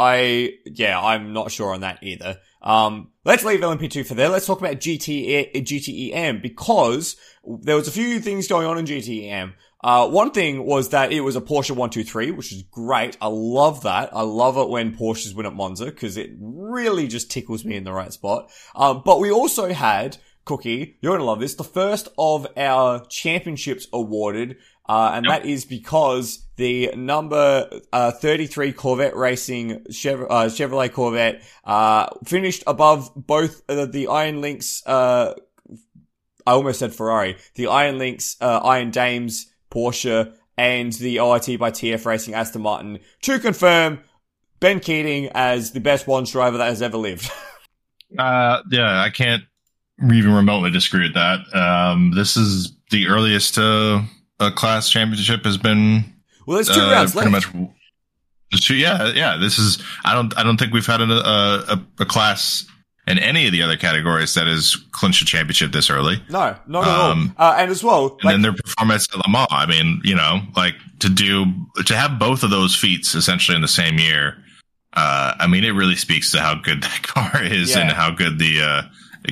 I, 0.00 0.52
yeah, 0.64 1.00
I'm 1.00 1.32
not 1.32 1.50
sure 1.50 1.72
on 1.74 1.82
that 1.82 2.02
either. 2.02 2.38
Um, 2.62 3.12
let's 3.24 3.44
leave 3.44 3.60
LMP2 3.60 4.06
for 4.06 4.14
there. 4.14 4.28
Let's 4.28 4.46
talk 4.46 4.58
about 4.58 4.76
GTE, 4.76 5.54
GTEM 5.54 6.42
because 6.42 7.16
there 7.44 7.76
was 7.76 7.86
a 7.86 7.92
few 7.92 8.18
things 8.20 8.48
going 8.48 8.66
on 8.66 8.78
in 8.78 8.84
GTEM. 8.84 9.52
Uh, 9.82 10.08
one 10.08 10.30
thing 10.30 10.64
was 10.64 10.90
that 10.90 11.12
it 11.12 11.20
was 11.20 11.36
a 11.36 11.40
Porsche 11.40 11.70
123, 11.70 12.32
which 12.32 12.52
is 12.52 12.62
great. 12.64 13.16
I 13.20 13.28
love 13.28 13.82
that. 13.84 14.14
I 14.14 14.22
love 14.22 14.56
it 14.58 14.68
when 14.68 14.94
Porsches 14.96 15.34
win 15.34 15.46
at 15.46 15.54
Monza 15.54 15.86
because 15.86 16.16
it 16.16 16.30
really 16.38 17.08
just 17.08 17.30
tickles 17.30 17.64
me 17.64 17.76
in 17.76 17.84
the 17.84 17.92
right 17.92 18.12
spot. 18.12 18.50
Um, 18.74 19.02
but 19.04 19.20
we 19.20 19.30
also 19.30 19.72
had, 19.72 20.18
Cookie, 20.44 20.98
you're 21.00 21.14
gonna 21.14 21.24
love 21.24 21.40
this, 21.40 21.54
the 21.54 21.64
first 21.64 22.08
of 22.18 22.46
our 22.56 23.04
championships 23.06 23.86
awarded 23.92 24.56
uh, 24.90 25.12
and 25.14 25.26
that 25.26 25.46
is 25.46 25.64
because 25.64 26.48
the 26.56 26.90
number 26.96 27.70
uh, 27.92 28.10
33 28.10 28.72
Corvette 28.72 29.14
Racing 29.14 29.84
Chev- 29.92 30.26
uh, 30.28 30.46
Chevrolet 30.46 30.92
Corvette 30.92 31.42
uh, 31.62 32.08
finished 32.24 32.64
above 32.66 33.12
both 33.14 33.62
uh, 33.68 33.86
the 33.86 34.08
Iron 34.08 34.40
Lynx. 34.40 34.84
Uh, 34.84 35.34
I 36.44 36.50
almost 36.50 36.80
said 36.80 36.92
Ferrari. 36.92 37.36
The 37.54 37.68
Iron 37.68 37.98
Lynx, 37.98 38.36
uh, 38.40 38.58
Iron 38.64 38.90
Dames 38.90 39.46
Porsche, 39.70 40.32
and 40.56 40.92
the 40.94 41.20
ORT 41.20 41.46
by 41.58 41.70
TF 41.70 42.04
Racing 42.04 42.34
Aston 42.34 42.62
Martin 42.62 42.98
to 43.22 43.38
confirm 43.38 44.00
Ben 44.60 44.80
Keating 44.80 45.30
as 45.34 45.72
the 45.72 45.80
best 45.80 46.06
Wands 46.06 46.32
driver 46.32 46.58
that 46.58 46.66
has 46.66 46.82
ever 46.82 46.98
lived. 46.98 47.30
Uh, 48.18 48.60
yeah, 48.72 49.00
I 49.00 49.10
can't 49.10 49.44
even 50.02 50.32
remotely 50.32 50.72
disagree 50.72 51.02
with 51.02 51.14
that. 51.14 51.38
Um, 51.54 52.10
this 52.10 52.36
is 52.36 52.72
the 52.90 53.06
earliest 53.06 53.56
uh, 53.56 54.02
a 54.40 54.50
class 54.50 54.90
championship 54.90 55.44
has 55.44 55.56
been. 55.56 56.04
well, 56.44 56.56
there's 56.56 56.68
two 56.68 56.80
uh, 56.80 56.90
rounds 56.90 57.12
pretty 57.12 57.30
left. 57.30 57.54
much. 57.54 57.70
Yeah, 58.68 59.12
yeah. 59.14 59.36
This 59.36 59.60
is. 59.60 59.80
I 60.04 60.14
don't. 60.14 60.36
I 60.36 60.42
don't 60.42 60.56
think 60.56 60.72
we've 60.72 60.84
had 60.84 61.00
a, 61.00 61.04
a, 61.04 61.86
a 62.00 62.04
class 62.04 62.66
in 63.06 63.18
any 63.18 63.46
of 63.46 63.52
the 63.52 63.62
other 63.62 63.76
categories 63.76 64.34
that 64.34 64.46
has 64.46 64.76
clinched 64.92 65.22
a 65.22 65.24
championship 65.24 65.72
this 65.72 65.90
early. 65.90 66.22
No, 66.28 66.54
not 66.66 66.84
at 66.86 66.88
Um, 66.88 67.34
all. 67.38 67.48
Uh, 67.50 67.54
and 67.58 67.70
as 67.70 67.82
well, 67.82 68.06
And 68.20 68.24
like- 68.24 68.34
then 68.34 68.42
their 68.42 68.52
performance 68.52 69.08
at 69.12 69.18
Le 69.18 69.28
Mans. 69.28 69.48
I 69.50 69.66
mean, 69.66 70.00
you 70.04 70.14
know, 70.14 70.42
like 70.56 70.74
to 71.00 71.08
do 71.08 71.46
to 71.86 71.96
have 71.96 72.18
both 72.18 72.42
of 72.42 72.50
those 72.50 72.74
feats 72.76 73.14
essentially 73.14 73.56
in 73.56 73.62
the 73.62 73.68
same 73.68 73.98
year. 73.98 74.36
Uh, 74.92 75.34
I 75.38 75.46
mean, 75.46 75.64
it 75.64 75.70
really 75.70 75.96
speaks 75.96 76.30
to 76.32 76.40
how 76.40 76.54
good 76.56 76.82
that 76.82 77.02
car 77.04 77.42
is 77.42 77.70
Yeah. 77.70 77.78
and 77.80 77.90
how 77.92 78.10
good 78.10 78.38
the 78.38 78.60
uh, 78.62 78.82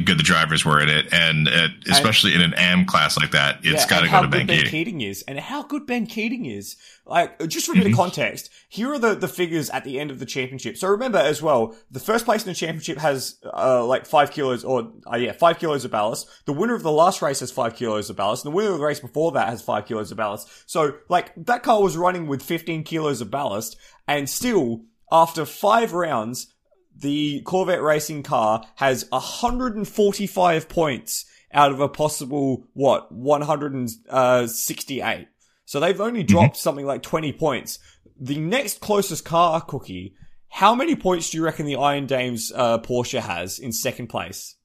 good 0.05 0.19
the 0.19 0.23
drivers 0.23 0.65
were 0.65 0.81
in 0.81 0.89
it, 0.89 1.13
and 1.13 1.49
it, 1.49 1.71
especially 1.91 2.35
in 2.35 2.41
an 2.41 2.55
AM 2.55 2.85
class 2.85 3.17
like 3.19 3.31
that, 3.33 3.59
it's 3.63 3.85
Yeah, 3.85 3.89
got 3.89 4.01
to 4.03 4.11
go 4.11 4.23
to 4.23 4.29
Ben 4.29 4.47
Ben 4.47 4.57
Keating. 4.59 4.71
Keating 4.71 5.01
is, 5.01 5.23
and 5.27 5.39
how 5.39 5.63
good 5.63 5.87
Ben 5.87 6.07
Keating 6.07 6.45
is. 6.47 6.77
Like, 7.07 7.49
just 7.49 7.65
for 7.67 7.73
a 7.73 7.75
bit 7.75 7.85
Mm-hmm. 7.85 7.93
of 7.95 7.97
context, 7.99 8.51
here 8.69 8.93
are 8.93 8.99
the, 8.99 9.15
the 9.15 9.29
figures 9.29 9.71
at 9.71 9.85
the 9.85 9.99
end 9.99 10.11
of 10.11 10.19
the 10.19 10.27
championship. 10.27 10.77
So 10.77 10.89
remember 10.89 11.17
as 11.19 11.41
well, 11.41 11.75
the 11.91 12.01
first 12.01 12.27
place 12.27 12.43
in 12.45 12.49
the 12.51 12.55
championship 12.55 12.99
has, 12.99 13.39
uh, 13.45 13.83
like 13.87 14.05
five 14.05 14.31
kilos, 14.31 14.63
or, 14.63 14.93
uh, 15.11 15.17
yeah, 15.17 15.33
five 15.33 15.59
kilos 15.59 15.87
of 15.87 15.91
ballast. 15.91 16.29
The 16.45 16.53
winner 16.53 16.75
of 16.75 16.83
the 16.83 16.93
last 16.93 17.23
race 17.23 17.41
has 17.41 17.51
five 17.51 17.77
kilos 17.77 18.11
of 18.11 18.17
ballast, 18.17 18.45
and 18.45 18.53
the 18.53 18.57
winner 18.57 18.73
of 18.73 18.79
the 18.79 18.85
race 18.85 19.01
before 19.01 19.33
that 19.33 19.49
has 19.49 19.63
five 19.63 19.87
kilos 19.87 20.11
of 20.11 20.19
ballast. 20.19 20.49
So, 20.71 20.97
like, 21.09 21.33
that 21.47 21.63
car 21.63 21.83
was 21.83 21.97
running 21.97 22.27
with 22.27 22.43
15 22.43 22.85
kilos 22.85 23.23
of 23.23 23.31
ballast, 23.31 23.77
and 24.07 24.29
still, 24.29 24.83
after 25.11 25.47
five 25.47 25.95
rounds, 25.95 26.53
the 27.01 27.41
Corvette 27.43 27.83
racing 27.83 28.23
car 28.23 28.65
has 28.77 29.05
145 29.11 30.69
points 30.69 31.25
out 31.53 31.71
of 31.71 31.81
a 31.81 31.89
possible, 31.89 32.65
what, 32.75 33.11
168. 33.13 35.29
So 35.65 35.81
they've 35.81 36.01
only 36.01 36.23
dropped 36.23 36.57
something 36.57 36.87
like 36.87 37.03
20 37.03 37.33
points. 37.35 37.79
The 38.21 38.39
next 38.39 38.81
closest 38.81 39.25
car, 39.25 39.61
Cookie, 39.61 40.15
how 40.49 40.75
many 40.75 40.97
points 40.97 41.31
do 41.31 41.39
you 41.39 41.45
reckon 41.45 41.67
the 41.67 41.77
Iron 41.77 42.07
Dames 42.07 42.51
uh, 42.55 42.79
Porsche 42.79 43.21
has 43.21 43.59
in 43.59 43.73
second 43.73 44.09
place? 44.09 44.57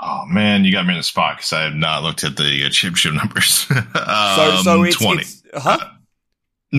Oh 0.00 0.24
man, 0.26 0.64
you 0.64 0.72
got 0.72 0.86
me 0.86 0.92
in 0.92 0.98
the 0.98 1.02
spot 1.02 1.36
because 1.38 1.52
I 1.52 1.62
have 1.62 1.74
not 1.74 2.02
looked 2.02 2.24
at 2.24 2.36
the 2.36 2.64
uh, 2.64 2.68
championship 2.68 3.14
numbers. 3.14 3.66
um, 3.70 3.86
So, 4.36 4.62
so 4.62 4.82
it's, 4.82 4.96
twenty. 4.96 5.22
it's 5.22 5.42
huh? 5.54 5.78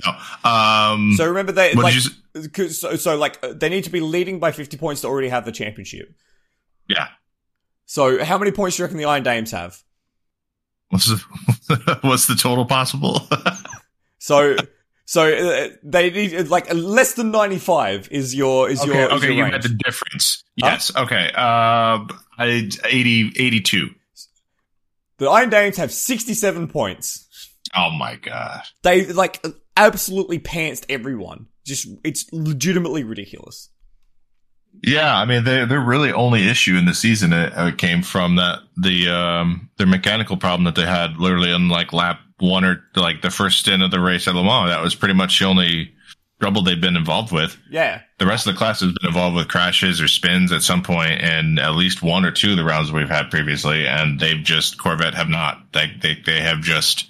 No. 0.04 0.50
Um, 0.50 1.14
So 1.16 1.26
remember 1.26 1.52
they 1.52 1.72
like, 1.74 1.94
you? 1.94 2.68
so, 2.68 2.96
so 2.96 3.16
like 3.16 3.38
uh, 3.42 3.52
they 3.54 3.68
need 3.68 3.84
to 3.84 3.90
be 3.90 4.00
leading 4.00 4.38
by 4.38 4.52
50 4.52 4.76
points 4.76 5.00
to 5.02 5.08
already 5.08 5.28
have 5.28 5.44
the 5.44 5.52
championship. 5.52 6.14
Yeah. 6.88 7.08
So 7.86 8.24
how 8.24 8.36
many 8.38 8.50
points 8.52 8.76
do 8.76 8.82
you 8.82 8.84
reckon 8.86 8.98
the 8.98 9.04
Iron 9.06 9.22
Dames 9.22 9.50
have? 9.52 9.82
What's 10.88 11.06
the 11.06 11.98
what's 12.02 12.26
the 12.26 12.34
total 12.36 12.64
possible? 12.66 13.20
So, 14.18 14.56
so 15.04 15.22
uh, 15.32 15.68
they 15.84 16.10
need 16.10 16.48
like 16.48 16.72
less 16.74 17.12
than 17.14 17.30
ninety 17.30 17.58
five 17.58 18.08
is 18.10 18.34
your 18.34 18.68
is 18.68 18.80
okay, 18.80 18.92
your 18.92 19.06
is 19.06 19.12
okay, 19.12 19.26
your 19.26 19.46
you 19.46 19.52
range. 19.52 19.62
the 19.62 19.68
difference. 19.84 20.42
Huh? 20.60 20.66
Yes. 20.66 20.96
Okay. 20.96 21.30
Uh, 21.32 22.06
I 22.36 22.68
80, 22.84 23.32
82. 23.36 23.90
The 25.18 25.28
Iron 25.30 25.50
Dames 25.50 25.76
have 25.76 25.92
sixty 25.92 26.34
seven 26.34 26.66
points. 26.66 27.28
Oh 27.76 27.90
my 27.90 28.16
god. 28.16 28.62
They 28.82 29.06
like 29.06 29.44
absolutely 29.76 30.38
pantsed 30.38 30.84
everyone. 30.88 31.46
Just 31.64 31.88
it's 32.04 32.26
legitimately 32.32 33.04
ridiculous. 33.04 33.70
Yeah, 34.82 35.16
I 35.16 35.24
mean, 35.24 35.44
their 35.44 35.66
their 35.66 35.80
really 35.80 36.12
only 36.12 36.48
issue 36.48 36.76
in 36.76 36.84
the 36.84 36.94
season 36.94 37.32
it, 37.32 37.52
uh, 37.56 37.72
came 37.72 38.02
from 38.02 38.36
that 38.36 38.60
the 38.76 39.08
um 39.08 39.70
their 39.78 39.86
mechanical 39.86 40.36
problem 40.36 40.64
that 40.64 40.74
they 40.74 40.86
had 40.86 41.16
literally 41.16 41.52
on 41.52 41.68
like 41.68 41.92
lap 41.92 42.20
one 42.38 42.64
or 42.64 42.84
like 42.94 43.22
the 43.22 43.30
first 43.30 43.60
stint 43.60 43.82
of 43.82 43.90
the 43.90 44.00
race 44.00 44.28
at 44.28 44.34
Le 44.34 44.44
Mans. 44.44 44.70
That 44.70 44.82
was 44.82 44.94
pretty 44.94 45.14
much 45.14 45.38
the 45.38 45.46
only 45.46 45.92
trouble 46.40 46.62
they've 46.62 46.80
been 46.80 46.96
involved 46.96 47.32
with. 47.32 47.56
Yeah, 47.70 48.02
The 48.18 48.26
rest 48.26 48.46
of 48.46 48.52
the 48.52 48.58
class 48.58 48.80
has 48.80 48.92
been 48.92 49.08
involved 49.08 49.36
with 49.36 49.48
crashes 49.48 50.02
or 50.02 50.08
spins 50.08 50.52
at 50.52 50.62
some 50.62 50.82
point 50.82 51.22
in 51.22 51.58
at 51.58 51.76
least 51.76 52.02
one 52.02 52.26
or 52.26 52.30
two 52.30 52.50
of 52.50 52.56
the 52.58 52.64
rounds 52.64 52.92
we've 52.92 53.08
had 53.08 53.30
previously, 53.30 53.86
and 53.86 54.20
they've 54.20 54.44
just 54.44 54.78
Corvette 54.78 55.14
have 55.14 55.30
not. 55.30 55.72
They 55.72 55.92
they 56.00 56.16
they 56.26 56.40
have 56.40 56.60
just 56.60 57.06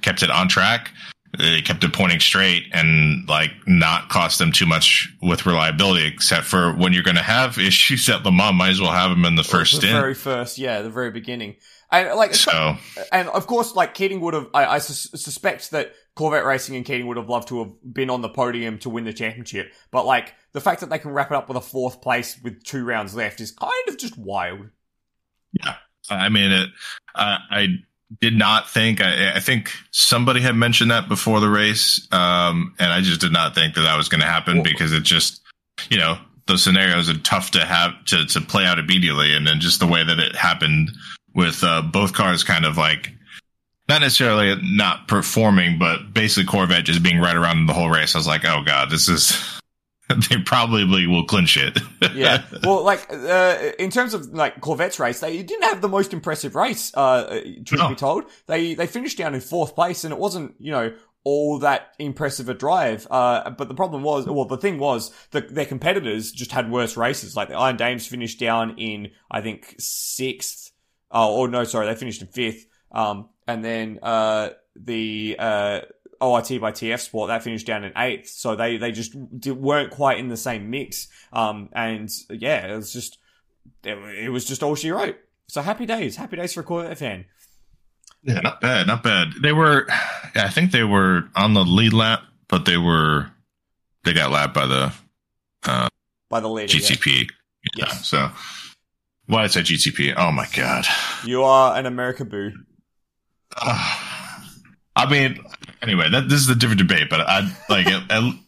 kept 0.00 0.22
it 0.22 0.30
on 0.30 0.48
track. 0.48 0.90
They 1.38 1.62
kept 1.62 1.82
it 1.82 1.92
pointing 1.94 2.20
straight 2.20 2.64
and 2.72 3.26
like 3.28 3.50
not 3.66 4.10
cost 4.10 4.38
them 4.38 4.52
too 4.52 4.66
much 4.66 5.08
with 5.22 5.46
reliability, 5.46 6.06
except 6.06 6.44
for 6.44 6.72
when 6.74 6.92
you're 6.92 7.02
going 7.02 7.16
to 7.16 7.22
have 7.22 7.58
issues 7.58 8.08
at 8.08 8.24
Le 8.24 8.32
Mans, 8.32 8.56
might 8.56 8.70
as 8.70 8.80
well 8.80 8.92
have 8.92 9.10
them 9.10 9.24
in 9.24 9.36
the 9.36 9.44
first 9.44 9.72
the 9.72 9.78
stint. 9.78 9.92
very 9.92 10.14
first, 10.14 10.58
yeah, 10.58 10.82
the 10.82 10.90
very 10.90 11.10
beginning, 11.10 11.56
and 11.90 12.14
like 12.16 12.34
so 12.34 12.76
and 13.10 13.28
of 13.28 13.46
course, 13.46 13.74
like 13.74 13.94
Keating 13.94 14.20
would 14.20 14.34
have. 14.34 14.48
I, 14.52 14.66
I 14.66 14.78
sus- 14.78 15.10
suspect 15.22 15.70
that 15.70 15.94
Corvette 16.14 16.44
Racing 16.44 16.76
and 16.76 16.84
Keating 16.84 17.06
would 17.06 17.16
have 17.16 17.28
loved 17.28 17.48
to 17.48 17.60
have 17.60 17.72
been 17.94 18.10
on 18.10 18.20
the 18.20 18.28
podium 18.28 18.78
to 18.80 18.90
win 18.90 19.04
the 19.04 19.12
championship. 19.12 19.72
But 19.90 20.04
like 20.04 20.34
the 20.52 20.60
fact 20.60 20.80
that 20.80 20.90
they 20.90 20.98
can 20.98 21.12
wrap 21.12 21.30
it 21.30 21.36
up 21.36 21.48
with 21.48 21.56
a 21.56 21.62
fourth 21.62 22.02
place 22.02 22.38
with 22.42 22.62
two 22.62 22.84
rounds 22.84 23.14
left 23.14 23.40
is 23.40 23.52
kind 23.52 23.88
of 23.88 23.96
just 23.96 24.18
wild. 24.18 24.68
Yeah. 25.52 25.76
I 26.10 26.28
mean, 26.28 26.50
it. 26.50 26.68
Uh, 27.14 27.38
I 27.50 27.66
did 28.20 28.36
not 28.36 28.68
think. 28.68 29.00
I, 29.00 29.36
I 29.36 29.40
think 29.40 29.72
somebody 29.90 30.40
had 30.40 30.54
mentioned 30.54 30.90
that 30.90 31.08
before 31.08 31.40
the 31.40 31.48
race, 31.48 32.06
um, 32.12 32.74
and 32.78 32.92
I 32.92 33.00
just 33.00 33.20
did 33.20 33.32
not 33.32 33.54
think 33.54 33.74
that 33.74 33.82
that 33.82 33.96
was 33.96 34.08
going 34.08 34.20
to 34.20 34.26
happen 34.26 34.62
because 34.62 34.92
it 34.92 35.02
just, 35.02 35.40
you 35.90 35.98
know, 35.98 36.18
those 36.46 36.62
scenarios 36.62 37.08
are 37.08 37.18
tough 37.18 37.52
to 37.52 37.64
have 37.64 38.04
to 38.06 38.26
to 38.26 38.40
play 38.40 38.64
out 38.64 38.78
immediately, 38.78 39.34
and 39.34 39.46
then 39.46 39.60
just 39.60 39.80
the 39.80 39.86
way 39.86 40.04
that 40.04 40.18
it 40.18 40.34
happened 40.34 40.90
with 41.34 41.62
uh, 41.62 41.82
both 41.82 42.12
cars, 42.12 42.44
kind 42.44 42.64
of 42.64 42.76
like 42.76 43.12
not 43.88 44.00
necessarily 44.00 44.60
not 44.62 45.08
performing, 45.08 45.78
but 45.78 46.12
basically 46.12 46.44
Corvette 46.44 46.84
just 46.84 47.02
being 47.02 47.18
right 47.18 47.36
around 47.36 47.66
the 47.66 47.72
whole 47.72 47.90
race. 47.90 48.14
I 48.14 48.18
was 48.18 48.26
like, 48.26 48.44
oh 48.44 48.62
god, 48.64 48.90
this 48.90 49.08
is. 49.08 49.60
they 50.28 50.38
probably 50.38 51.06
will 51.06 51.24
clinch 51.24 51.56
it. 51.56 51.78
yeah. 52.14 52.42
Well, 52.64 52.84
like 52.84 53.06
uh, 53.12 53.72
in 53.78 53.90
terms 53.90 54.14
of 54.14 54.26
like 54.26 54.60
Corvette's 54.60 54.98
race, 54.98 55.20
they 55.20 55.42
didn't 55.42 55.64
have 55.64 55.80
the 55.80 55.88
most 55.88 56.12
impressive 56.12 56.54
race. 56.54 56.92
Uh, 56.94 57.40
truth 57.64 57.80
no. 57.80 57.88
be 57.88 57.94
told, 57.94 58.24
they 58.46 58.74
they 58.74 58.86
finished 58.86 59.18
down 59.18 59.34
in 59.34 59.40
fourth 59.40 59.74
place, 59.74 60.04
and 60.04 60.12
it 60.12 60.18
wasn't 60.18 60.54
you 60.58 60.70
know 60.70 60.92
all 61.24 61.58
that 61.60 61.94
impressive 61.98 62.48
a 62.48 62.54
drive. 62.54 63.06
Uh, 63.10 63.50
but 63.50 63.68
the 63.68 63.74
problem 63.74 64.02
was, 64.02 64.26
well, 64.26 64.44
the 64.44 64.56
thing 64.56 64.78
was 64.78 65.12
that 65.30 65.54
their 65.54 65.66
competitors 65.66 66.32
just 66.32 66.52
had 66.52 66.70
worse 66.70 66.96
races. 66.96 67.36
Like 67.36 67.48
the 67.48 67.56
Iron 67.56 67.76
Dames 67.76 68.06
finished 68.06 68.40
down 68.40 68.78
in, 68.78 69.10
I 69.30 69.40
think, 69.40 69.74
sixth. 69.78 70.72
Oh, 71.10 71.36
or 71.36 71.48
no, 71.48 71.64
sorry, 71.64 71.86
they 71.86 71.94
finished 71.94 72.22
in 72.22 72.28
fifth. 72.28 72.66
Um, 72.90 73.28
and 73.46 73.64
then, 73.64 73.98
uh, 74.02 74.50
the, 74.74 75.36
uh, 75.38 75.80
ORT 76.22 76.48
by 76.60 76.72
TF 76.72 77.00
Sport, 77.00 77.28
that 77.28 77.42
finished 77.42 77.66
down 77.66 77.84
in 77.84 77.92
eighth. 77.96 78.28
So 78.28 78.56
they, 78.56 78.76
they 78.76 78.92
just 78.92 79.14
weren't 79.14 79.90
quite 79.90 80.18
in 80.18 80.28
the 80.28 80.36
same 80.36 80.70
mix. 80.70 81.08
Um, 81.32 81.68
and 81.72 82.10
yeah, 82.30 82.72
it 82.72 82.76
was 82.76 82.92
just, 82.92 83.18
it, 83.84 83.98
it 84.24 84.28
was 84.30 84.44
just 84.44 84.62
all 84.62 84.74
she 84.74 84.90
wrote. 84.90 85.16
So 85.48 85.60
happy 85.60 85.86
days, 85.86 86.16
happy 86.16 86.36
days 86.36 86.54
for 86.54 86.60
a 86.60 86.64
Corvette 86.64 86.98
fan. 86.98 87.26
Yeah, 88.22 88.40
not 88.40 88.60
bad, 88.60 88.86
not 88.86 89.02
bad. 89.02 89.32
They 89.42 89.52
were, 89.52 89.86
I 90.34 90.48
think 90.48 90.70
they 90.70 90.84
were 90.84 91.28
on 91.34 91.54
the 91.54 91.64
lead 91.64 91.92
lap, 91.92 92.22
but 92.48 92.64
they 92.64 92.76
were, 92.76 93.30
they 94.04 94.12
got 94.12 94.30
lapped 94.30 94.54
by 94.54 94.66
the, 94.66 94.92
uh, 95.64 95.88
by 96.30 96.40
the 96.40 96.48
leader, 96.48 96.72
GTP. 96.72 97.28
Yeah. 97.76 97.86
yeah. 97.86 97.92
So, 97.94 98.30
why 99.26 99.44
is 99.44 99.54
that 99.54 99.66
GTP? 99.66 100.14
Oh 100.16 100.32
my 100.32 100.46
god. 100.54 100.86
You 101.24 101.42
are 101.42 101.76
an 101.76 101.86
America 101.86 102.24
boo. 102.24 102.52
Uh, 103.56 103.98
I 104.94 105.10
mean, 105.10 105.44
anyway, 105.82 106.08
that 106.10 106.28
this 106.28 106.40
is 106.40 106.48
a 106.48 106.54
different 106.54 106.78
debate, 106.78 107.08
but 107.10 107.20
I 107.20 107.50
like 107.68 107.86
L- 108.10 108.38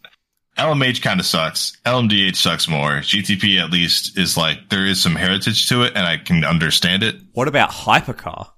LMH 0.57 1.03
kind 1.03 1.21
of 1.21 1.27
sucks. 1.27 1.77
LMDH 1.85 2.37
sucks 2.37 2.69
more. 2.69 3.01
GTP 3.01 3.63
at 3.63 3.71
least 3.71 4.17
is 4.17 4.37
like 4.37 4.71
there 4.71 4.87
is 4.87 5.03
some 5.03 5.17
heritage 5.17 5.69
to 5.69 5.83
it, 5.83 5.93
and 5.97 6.07
I 6.07 6.17
can 6.17 6.45
understand 6.45 7.03
it. 7.03 7.17
What 7.33 7.49
about 7.49 7.71
Hypercar? 7.71 8.51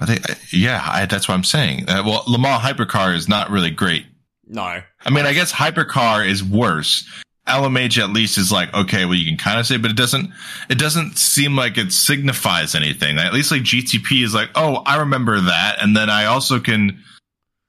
I 0.00 0.06
think, 0.06 0.24
yeah, 0.52 0.82
I, 0.84 1.06
that's 1.06 1.28
what 1.28 1.34
I'm 1.34 1.44
saying. 1.44 1.88
Uh, 1.88 2.02
well, 2.04 2.24
Le 2.26 2.38
Mans 2.38 2.62
Hypercar 2.62 3.14
is 3.14 3.28
not 3.28 3.50
really 3.50 3.70
great. 3.70 4.06
No. 4.46 4.62
I 4.62 5.10
mean, 5.10 5.26
I 5.26 5.34
guess 5.34 5.52
Hypercar 5.52 6.26
is 6.26 6.42
worse. 6.42 7.08
LMH 7.46 8.02
at 8.02 8.10
least 8.10 8.38
is 8.38 8.50
like, 8.50 8.72
okay, 8.72 9.04
well, 9.04 9.14
you 9.14 9.26
can 9.26 9.36
kind 9.36 9.60
of 9.60 9.66
say, 9.66 9.76
but 9.76 9.90
it 9.90 9.96
doesn't, 9.96 10.30
it 10.70 10.78
doesn't 10.78 11.18
seem 11.18 11.54
like 11.54 11.76
it 11.76 11.92
signifies 11.92 12.74
anything. 12.74 13.18
At 13.18 13.34
least 13.34 13.50
like 13.50 13.62
GTP 13.62 14.24
is 14.24 14.34
like, 14.34 14.50
oh, 14.54 14.76
I 14.86 15.00
remember 15.00 15.38
that. 15.38 15.76
And 15.80 15.94
then 15.94 16.08
I 16.08 16.26
also 16.26 16.60
can 16.60 17.02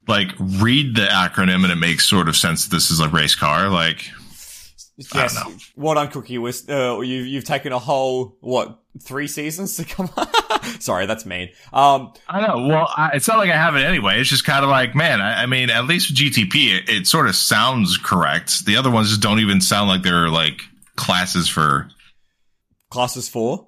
like 0.08 0.30
read 0.39 0.95
the 0.95 1.06
acronym 1.06 1.64
and 1.64 1.72
it 1.72 1.76
makes 1.76 2.08
sort 2.08 2.28
of 2.28 2.36
sense 2.36 2.66
that 2.66 2.76
this 2.76 2.91
is 2.91 2.99
a 2.99 3.10
race 3.10 3.36
car. 3.36 3.70
Like, 3.70 4.10
yes, 4.97 5.38
what 5.76 5.97
I'm 5.97 6.10
cooking 6.10 6.41
with, 6.41 6.70
uh, 6.70 6.99
you, 7.02 7.22
you've 7.22 7.45
taken 7.45 7.72
a 7.72 7.80
whole, 7.80 8.38
what, 8.41 8.80
three 9.02 9.28
seasons 9.28 9.78
to 9.78 9.86
come 9.86 10.10
Sorry, 10.80 11.06
that's 11.06 11.26
mean. 11.26 11.49
Um, 11.74 12.14
I 12.28 12.45
know. 12.45 12.68
Well, 12.68 12.89
I, 12.95 13.12
it's 13.14 13.28
not 13.28 13.38
like 13.38 13.49
I 13.49 13.56
have 13.56 13.76
it 13.76 13.84
anyway. 13.84 14.20
It's 14.20 14.30
just 14.30 14.45
kind 14.45 14.64
of 14.64 14.70
like, 14.70 14.95
man, 14.95 15.22
I, 15.22 15.43
I, 15.43 15.45
mean, 15.45 15.70
at 15.70 15.86
least 15.86 16.10
with 16.10 16.18
GTP, 16.18 16.78
it, 16.78 16.89
it, 16.89 17.08
sort 17.08 17.28
of 17.28 17.36
sounds 17.36 17.97
correct. 17.97 18.66
The 18.66 18.78
other 18.78 18.91
ones 18.91 19.10
just 19.10 19.22
don't 19.22 19.39
even 19.39 19.62
sound 19.62 19.89
like 19.89 20.04
they're 20.04 20.30
like 20.30 20.62
classes 20.95 21.47
for. 21.47 21.89
Classes 22.89 23.30
for? 23.30 23.68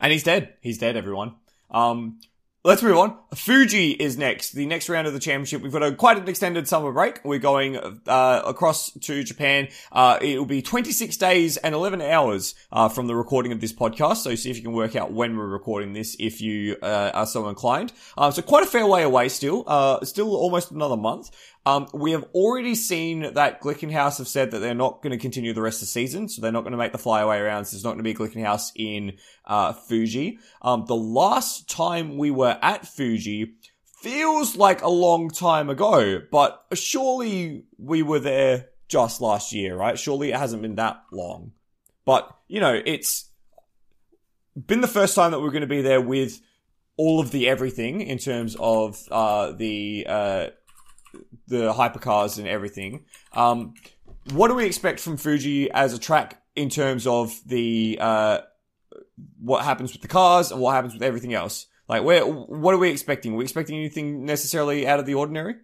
And 0.00 0.12
he's 0.12 0.22
dead. 0.22 0.54
He's 0.60 0.78
dead, 0.78 0.96
everyone. 0.96 1.34
Um, 1.70 2.20
Let's 2.62 2.82
move 2.82 2.98
on. 2.98 3.16
Fuji 3.34 3.92
is 3.92 4.18
next. 4.18 4.50
The 4.50 4.66
next 4.66 4.90
round 4.90 5.06
of 5.06 5.14
the 5.14 5.18
championship. 5.18 5.62
We've 5.62 5.72
got 5.72 5.82
a 5.82 5.94
quite 5.94 6.18
an 6.18 6.28
extended 6.28 6.68
summer 6.68 6.92
break. 6.92 7.24
We're 7.24 7.38
going 7.38 7.78
uh, 7.78 8.42
across 8.44 8.90
to 8.90 9.24
Japan. 9.24 9.68
Uh, 9.90 10.18
it 10.20 10.36
will 10.36 10.44
be 10.44 10.60
26 10.60 11.16
days 11.16 11.56
and 11.56 11.74
11 11.74 12.02
hours 12.02 12.54
uh, 12.70 12.90
from 12.90 13.06
the 13.06 13.16
recording 13.16 13.52
of 13.52 13.62
this 13.62 13.72
podcast. 13.72 14.18
So 14.18 14.34
see 14.34 14.50
if 14.50 14.58
you 14.58 14.62
can 14.62 14.72
work 14.72 14.94
out 14.94 15.10
when 15.10 15.38
we're 15.38 15.46
recording 15.46 15.94
this 15.94 16.16
if 16.20 16.42
you 16.42 16.76
uh, 16.82 17.10
are 17.14 17.26
so 17.26 17.48
inclined. 17.48 17.94
Uh, 18.18 18.30
so 18.30 18.42
quite 18.42 18.62
a 18.62 18.66
fair 18.66 18.86
way 18.86 19.04
away 19.04 19.30
still. 19.30 19.64
Uh, 19.66 20.04
still 20.04 20.36
almost 20.36 20.70
another 20.70 20.98
month. 20.98 21.30
Um, 21.66 21.88
we 21.92 22.12
have 22.12 22.24
already 22.34 22.74
seen 22.74 23.34
that 23.34 23.60
Glickenhaus 23.60 24.16
have 24.16 24.28
said 24.28 24.50
that 24.50 24.60
they're 24.60 24.74
not 24.74 25.02
going 25.02 25.12
to 25.12 25.18
continue 25.18 25.52
the 25.52 25.60
rest 25.60 25.76
of 25.76 25.80
the 25.82 25.86
season, 25.86 26.28
so 26.28 26.40
they're 26.40 26.52
not 26.52 26.62
going 26.62 26.72
to 26.72 26.78
make 26.78 26.92
the 26.92 26.98
flyaway 26.98 27.38
rounds. 27.40 27.70
There's 27.70 27.84
not 27.84 27.90
going 27.90 28.02
to 28.02 28.02
be 28.02 28.14
Glickenhaus 28.14 28.72
in 28.74 29.18
uh, 29.44 29.74
Fuji. 29.74 30.38
Um, 30.62 30.86
the 30.86 30.96
last 30.96 31.68
time 31.68 32.16
we 32.16 32.30
were 32.30 32.49
at 32.62 32.86
Fuji 32.86 33.54
feels 34.02 34.56
like 34.56 34.82
a 34.82 34.88
long 34.88 35.30
time 35.30 35.68
ago, 35.68 36.20
but 36.30 36.64
surely 36.72 37.64
we 37.78 38.02
were 38.02 38.18
there 38.18 38.66
just 38.88 39.20
last 39.20 39.52
year, 39.52 39.76
right? 39.76 39.98
Surely 39.98 40.30
it 40.30 40.36
hasn't 40.36 40.62
been 40.62 40.76
that 40.76 41.02
long. 41.12 41.52
But, 42.04 42.34
you 42.48 42.60
know, 42.60 42.80
it's 42.84 43.28
been 44.56 44.80
the 44.80 44.88
first 44.88 45.14
time 45.14 45.30
that 45.30 45.40
we're 45.40 45.50
going 45.50 45.60
to 45.60 45.66
be 45.66 45.82
there 45.82 46.00
with 46.00 46.40
all 46.96 47.20
of 47.20 47.30
the 47.30 47.48
everything 47.48 48.00
in 48.00 48.18
terms 48.18 48.56
of 48.58 49.00
uh, 49.10 49.52
the 49.52 50.06
uh, 50.08 50.46
the 51.46 51.72
hypercars 51.72 52.38
and 52.38 52.46
everything. 52.46 53.04
Um, 53.32 53.74
what 54.32 54.48
do 54.48 54.54
we 54.54 54.66
expect 54.66 55.00
from 55.00 55.16
Fuji 55.16 55.70
as 55.70 55.94
a 55.94 55.98
track 55.98 56.42
in 56.56 56.68
terms 56.68 57.06
of 57.06 57.38
the 57.46 57.98
uh, 58.00 58.38
what 59.38 59.64
happens 59.64 59.92
with 59.92 60.02
the 60.02 60.08
cars 60.08 60.50
and 60.50 60.60
what 60.60 60.72
happens 60.72 60.94
with 60.94 61.02
everything 61.02 61.32
else? 61.32 61.66
Like, 61.90 62.04
where 62.04 62.24
what 62.24 62.72
are 62.72 62.78
we 62.78 62.88
expecting? 62.88 63.32
Are 63.32 63.36
we 63.36 63.44
expecting 63.44 63.76
anything 63.76 64.24
necessarily 64.24 64.86
out 64.86 65.00
of 65.00 65.06
the 65.06 65.14
ordinary? 65.14 65.56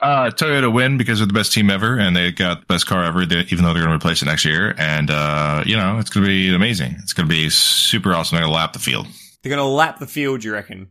Uh, 0.00 0.28
Toyota 0.30 0.70
win 0.70 0.98
because 0.98 1.20
they're 1.20 1.28
the 1.28 1.32
best 1.32 1.52
team 1.52 1.70
ever 1.70 1.96
and 1.96 2.16
they 2.16 2.32
got 2.32 2.60
the 2.60 2.66
best 2.66 2.88
car 2.88 3.04
ever, 3.04 3.22
even 3.22 3.62
though 3.62 3.72
they're 3.72 3.84
going 3.84 3.88
to 3.88 3.94
replace 3.94 4.20
it 4.20 4.24
next 4.24 4.44
year. 4.44 4.74
And, 4.76 5.10
uh, 5.12 5.62
you 5.64 5.76
know, 5.76 6.00
it's 6.00 6.10
going 6.10 6.24
to 6.24 6.28
be 6.28 6.52
amazing. 6.52 6.96
It's 6.98 7.12
going 7.12 7.28
to 7.28 7.32
be 7.32 7.48
super 7.50 8.12
awesome. 8.12 8.34
They're 8.34 8.42
going 8.42 8.52
to 8.52 8.56
lap 8.56 8.72
the 8.72 8.80
field. 8.80 9.06
They're 9.42 9.50
going 9.50 9.64
to 9.64 9.72
lap 9.72 10.00
the 10.00 10.08
field, 10.08 10.42
you 10.42 10.52
reckon? 10.52 10.88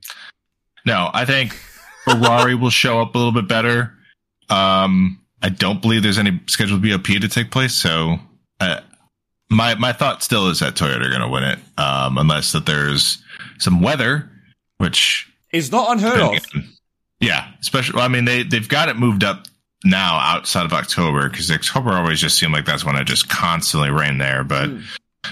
No, 0.86 1.10
I 1.14 1.26
think 1.26 1.52
Ferrari 2.06 2.56
will 2.56 2.70
show 2.70 3.02
up 3.02 3.14
a 3.16 3.18
little 3.18 3.34
bit 3.34 3.50
better. 3.50 3.94
Um, 4.50 5.20
I 5.42 5.50
don't 5.50 5.82
believe 5.82 6.04
there's 6.04 6.18
any 6.18 6.40
scheduled 6.48 6.82
BOP 6.82 7.04
to 7.04 7.28
take 7.28 7.52
place. 7.52 7.74
So, 7.74 8.18
uh, 8.62 8.80
my 9.50 9.76
my 9.76 9.92
thought 9.92 10.24
still 10.24 10.48
is 10.48 10.62
that 10.62 10.76
Toyota 10.76 11.06
are 11.06 11.10
going 11.10 11.22
to 11.22 11.28
win 11.28 11.44
it, 11.44 11.60
um, 11.78 12.18
unless 12.18 12.54
that 12.54 12.66
there's 12.66 13.22
some 13.60 13.82
weather, 13.82 14.30
which 14.84 15.34
is 15.54 15.72
not 15.72 15.92
unheard 15.92 16.20
of. 16.20 16.46
Yeah, 17.22 17.48
especially. 17.62 17.96
Well, 17.96 18.06
I 18.06 18.10
mean, 18.10 18.26
they 18.26 18.44
they've 18.44 18.68
got 18.68 18.90
it 18.90 18.98
moved 18.98 19.24
up 19.24 19.48
now 19.86 20.18
outside 20.20 20.66
of 20.66 20.74
October 20.74 21.30
because 21.30 21.50
October 21.50 21.94
always 21.94 22.20
just 22.20 22.38
seemed 22.38 22.54
like 22.54 22.66
that's 22.66 22.84
when 22.84 22.98
it 22.98 23.06
just 23.06 23.30
constantly 23.30 23.90
rained 23.90 24.20
there. 24.20 24.44
But 24.44 24.70
mm. 24.70 24.84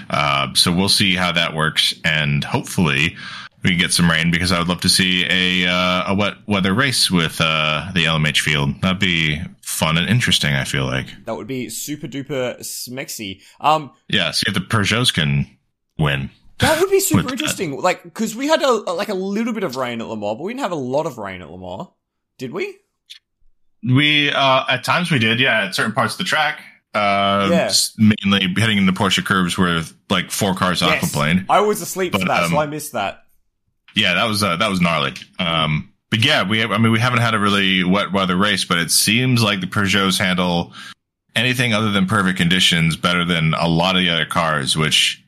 uh, 0.08 0.54
so 0.54 0.72
we'll 0.72 0.88
see 0.88 1.14
how 1.14 1.32
that 1.32 1.54
works, 1.54 1.92
and 2.02 2.42
hopefully 2.42 3.14
we 3.62 3.70
can 3.70 3.78
get 3.78 3.92
some 3.92 4.10
rain 4.10 4.30
because 4.30 4.52
I 4.52 4.58
would 4.58 4.68
love 4.68 4.80
to 4.80 4.88
see 4.88 5.26
a 5.28 5.68
uh, 5.68 6.12
a 6.12 6.14
wet 6.14 6.34
weather 6.46 6.72
race 6.72 7.10
with 7.10 7.38
uh, 7.38 7.90
the 7.94 8.04
LMH 8.04 8.40
field. 8.40 8.80
That'd 8.80 8.98
be 8.98 9.42
fun 9.60 9.98
and 9.98 10.08
interesting. 10.08 10.54
I 10.54 10.64
feel 10.64 10.86
like 10.86 11.08
that 11.26 11.36
would 11.36 11.46
be 11.46 11.68
super 11.68 12.08
duper 12.08 12.58
smexy. 12.60 13.42
Um, 13.60 13.90
yeah, 14.08 14.30
see 14.30 14.44
if 14.48 14.54
the 14.54 14.60
Peugeots 14.60 15.12
can 15.12 15.46
win. 15.98 16.30
That 16.62 16.80
would 16.80 16.90
be 16.90 17.00
super 17.00 17.32
interesting. 17.32 17.80
Like, 17.80 18.04
because 18.04 18.36
we 18.36 18.46
had 18.46 18.62
a 18.62 18.70
like 18.70 19.08
a 19.08 19.14
little 19.14 19.52
bit 19.52 19.64
of 19.64 19.76
rain 19.76 20.00
at 20.00 20.06
Le 20.06 20.16
Mans, 20.16 20.38
but 20.38 20.44
we 20.44 20.52
didn't 20.52 20.62
have 20.62 20.72
a 20.72 20.76
lot 20.76 21.06
of 21.06 21.18
rain 21.18 21.42
at 21.42 21.50
Le 21.50 21.58
Mans, 21.58 21.88
did 22.38 22.52
we? 22.52 22.76
We 23.82 24.30
uh, 24.30 24.64
at 24.68 24.84
times 24.84 25.10
we 25.10 25.18
did, 25.18 25.40
yeah, 25.40 25.64
at 25.64 25.74
certain 25.74 25.92
parts 25.92 26.14
of 26.14 26.18
the 26.18 26.24
track. 26.24 26.62
Uh, 26.94 27.48
yeah. 27.50 27.72
mainly 27.96 28.54
heading 28.60 28.76
into 28.76 28.92
the 28.92 28.98
Porsche 28.98 29.24
curves 29.24 29.56
where 29.56 29.82
like 30.10 30.30
four 30.30 30.54
cars 30.54 30.82
yes. 30.82 31.02
aquaplane. 31.02 31.46
I 31.48 31.60
was 31.60 31.80
asleep 31.80 32.12
but, 32.12 32.20
for 32.20 32.28
that, 32.28 32.44
um, 32.44 32.50
so 32.50 32.58
I 32.58 32.66
missed 32.66 32.92
that. 32.92 33.24
Yeah, 33.96 34.14
that 34.14 34.24
was 34.26 34.42
uh, 34.42 34.56
that 34.56 34.68
was 34.68 34.80
gnarly. 34.80 35.14
Um, 35.38 35.92
but 36.10 36.24
yeah, 36.24 36.46
we 36.46 36.60
have, 36.60 36.70
I 36.70 36.78
mean 36.78 36.92
we 36.92 37.00
haven't 37.00 37.20
had 37.20 37.34
a 37.34 37.38
really 37.38 37.82
wet 37.82 38.12
weather 38.12 38.36
race, 38.36 38.64
but 38.64 38.78
it 38.78 38.90
seems 38.90 39.42
like 39.42 39.60
the 39.60 39.66
Peugeots 39.66 40.18
handle 40.18 40.74
anything 41.34 41.72
other 41.72 41.90
than 41.90 42.06
perfect 42.06 42.36
conditions 42.36 42.96
better 42.96 43.24
than 43.24 43.54
a 43.54 43.66
lot 43.66 43.96
of 43.96 44.02
the 44.02 44.10
other 44.10 44.26
cars, 44.26 44.76
which 44.76 45.21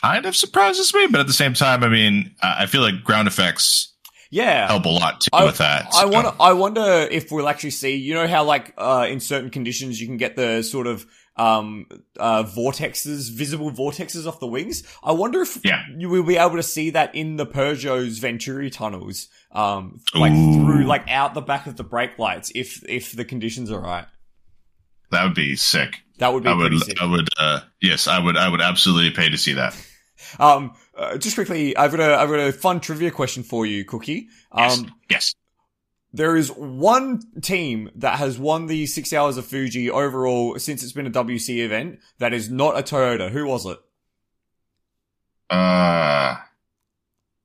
kind 0.00 0.26
of 0.26 0.36
surprises 0.36 0.92
me. 0.94 1.06
But 1.06 1.20
at 1.20 1.26
the 1.26 1.32
same 1.32 1.54
time, 1.54 1.82
I 1.84 1.88
mean, 1.88 2.34
I 2.42 2.66
feel 2.66 2.82
like 2.82 3.04
ground 3.04 3.28
effects 3.28 3.88
yeah 4.32 4.68
help 4.68 4.84
a 4.84 4.88
lot 4.88 5.20
too 5.20 5.28
I, 5.32 5.44
with 5.44 5.58
that. 5.58 5.92
So. 5.92 6.02
I 6.02 6.04
wonder 6.04 6.32
I 6.38 6.52
wonder 6.52 7.08
if 7.10 7.32
we'll 7.32 7.48
actually 7.48 7.70
see. 7.70 7.96
You 7.96 8.14
know 8.14 8.28
how 8.28 8.44
like 8.44 8.74
uh, 8.78 9.06
in 9.08 9.20
certain 9.20 9.50
conditions 9.50 10.00
you 10.00 10.06
can 10.06 10.16
get 10.16 10.36
the 10.36 10.62
sort 10.62 10.86
of 10.86 11.06
um, 11.40 11.86
uh, 12.18 12.42
vortexes, 12.42 13.30
visible 13.30 13.70
vortexes 13.70 14.26
off 14.26 14.40
the 14.40 14.46
wings. 14.46 14.82
I 15.02 15.12
wonder 15.12 15.40
if 15.40 15.58
yeah. 15.64 15.84
you 15.96 16.10
will 16.10 16.22
be 16.22 16.36
able 16.36 16.56
to 16.56 16.62
see 16.62 16.90
that 16.90 17.14
in 17.14 17.36
the 17.36 17.46
Peugeot's 17.46 18.18
Venturi 18.18 18.68
tunnels, 18.68 19.28
um, 19.52 20.00
like 20.14 20.32
Ooh. 20.32 20.52
through, 20.52 20.84
like 20.84 21.08
out 21.08 21.32
the 21.32 21.40
back 21.40 21.66
of 21.66 21.76
the 21.76 21.84
brake 21.84 22.18
lights 22.18 22.52
if, 22.54 22.86
if 22.86 23.12
the 23.12 23.24
conditions 23.24 23.70
are 23.70 23.80
right. 23.80 24.06
That 25.10 25.24
would 25.24 25.34
be 25.34 25.56
sick. 25.56 26.02
That 26.18 26.34
would 26.34 26.42
be 26.42 26.50
I 26.50 26.54
would, 26.54 26.78
sick. 26.80 27.00
I 27.00 27.06
would, 27.06 27.28
uh, 27.38 27.60
yes, 27.80 28.06
I 28.06 28.18
would, 28.18 28.36
I 28.36 28.48
would 28.48 28.60
absolutely 28.60 29.10
pay 29.10 29.30
to 29.30 29.38
see 29.38 29.54
that. 29.54 29.74
Um, 30.38 30.74
uh, 30.96 31.18
just 31.18 31.34
quickly, 31.34 31.76
I've 31.76 31.90
got 31.90 32.00
a 32.00 32.16
I've 32.16 32.28
got 32.28 32.40
a 32.40 32.52
fun 32.52 32.80
trivia 32.80 33.10
question 33.10 33.42
for 33.42 33.66
you, 33.66 33.84
Cookie. 33.84 34.28
Yes. 34.56 34.78
Um, 34.78 34.94
yes. 35.08 35.34
there 36.12 36.36
is 36.36 36.50
one 36.52 37.22
team 37.40 37.90
that 37.96 38.18
has 38.18 38.38
won 38.38 38.66
the 38.66 38.86
six 38.86 39.12
hours 39.12 39.36
of 39.36 39.46
Fuji 39.46 39.90
overall 39.90 40.58
since 40.58 40.82
it's 40.82 40.92
been 40.92 41.06
a 41.06 41.10
WEC 41.10 41.56
event 41.58 41.98
that 42.18 42.32
is 42.32 42.50
not 42.50 42.78
a 42.78 42.82
Toyota. 42.82 43.30
Who 43.30 43.46
was 43.46 43.66
it? 43.66 43.78
Uh, 45.48 46.36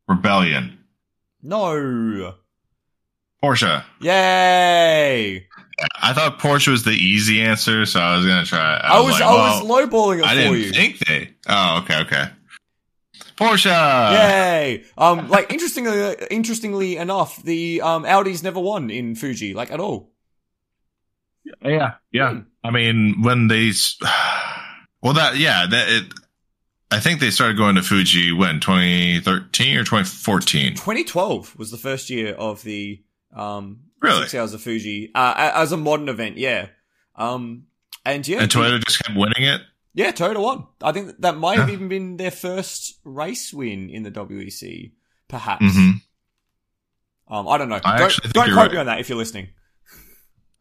Rebellion. 0.07 0.79
No. 1.41 2.35
Porsche. 3.43 3.83
Yay! 4.01 5.47
I 6.01 6.13
thought 6.13 6.39
Porsche 6.39 6.69
was 6.69 6.83
the 6.83 6.91
easy 6.91 7.41
answer, 7.41 7.85
so 7.85 7.99
I 7.99 8.17
was 8.17 8.25
gonna 8.25 8.45
try. 8.45 8.77
I 8.77 8.99
was 9.01 9.13
like, 9.13 9.21
I 9.23 9.33
well, 9.33 9.63
was 9.63 9.89
lowballing 9.89 10.19
it 10.19 10.25
I 10.25 10.29
for 10.29 10.35
didn't 10.35 10.57
you. 10.59 10.71
think 10.71 10.99
they. 10.99 11.29
Oh, 11.47 11.81
okay, 11.83 11.99
okay. 12.01 12.25
Porsche. 13.37 13.69
Yay! 13.69 14.83
Um, 14.97 15.29
like 15.29 15.51
interestingly, 15.51 16.15
interestingly 16.31 16.97
enough, 16.97 17.41
the 17.43 17.81
um 17.81 18.03
Audis 18.03 18.43
never 18.43 18.59
won 18.59 18.89
in 18.89 19.15
Fuji, 19.15 19.53
like 19.53 19.71
at 19.71 19.79
all. 19.79 20.11
Yeah, 21.63 21.95
yeah. 22.11 22.31
Hmm. 22.31 22.39
I 22.63 22.71
mean, 22.71 23.21
when 23.21 23.47
they, 23.47 23.71
well, 25.01 25.13
that 25.13 25.37
yeah, 25.37 25.65
that 25.69 25.89
it. 25.89 26.13
I 26.91 26.99
think 26.99 27.19
they 27.19 27.31
started 27.31 27.57
going 27.57 27.75
to 27.75 27.81
Fuji 27.81 28.31
when 28.31 28.59
2013 28.59 29.75
or 29.77 29.83
2014. 29.83 30.73
2012 30.75 31.57
was 31.57 31.71
the 31.71 31.77
first 31.77 32.09
year 32.09 32.33
of 32.35 32.63
the 32.63 33.03
um 33.35 33.81
Really? 34.01 34.21
six 34.21 34.35
hours 34.35 34.53
of 34.53 34.61
Fuji 34.61 35.11
uh, 35.15 35.51
as 35.55 35.71
a 35.71 35.77
modern 35.77 36.09
event. 36.09 36.37
Yeah. 36.37 36.67
Um, 37.15 37.63
and 38.05 38.25
yeah, 38.27 38.41
And 38.41 38.51
Toyota 38.51 38.83
just 38.85 39.03
kept 39.03 39.17
winning 39.17 39.43
it. 39.43 39.61
Yeah, 39.95 40.11
Toyota 40.11 40.41
won. 40.41 40.67
I 40.83 40.91
think 40.91 41.13
that 41.19 41.37
might 41.37 41.57
have 41.57 41.69
even 41.71 41.87
been 41.87 42.17
their 42.17 42.29
first 42.31 42.99
race 43.03 43.51
win 43.51 43.89
in 43.89 44.03
the 44.03 44.11
WEC, 44.11 44.91
perhaps. 45.27 45.65
hmm 45.75 45.91
Um, 47.27 47.47
I 47.47 47.57
don't 47.57 47.69
know. 47.69 47.79
I 47.83 47.97
don't 47.97 48.33
don't 48.33 48.45
quote 48.53 48.55
right. 48.57 48.71
me 48.73 48.77
on 48.77 48.85
that 48.85 48.99
if 48.99 49.09
you're 49.09 49.17
listening. 49.17 49.49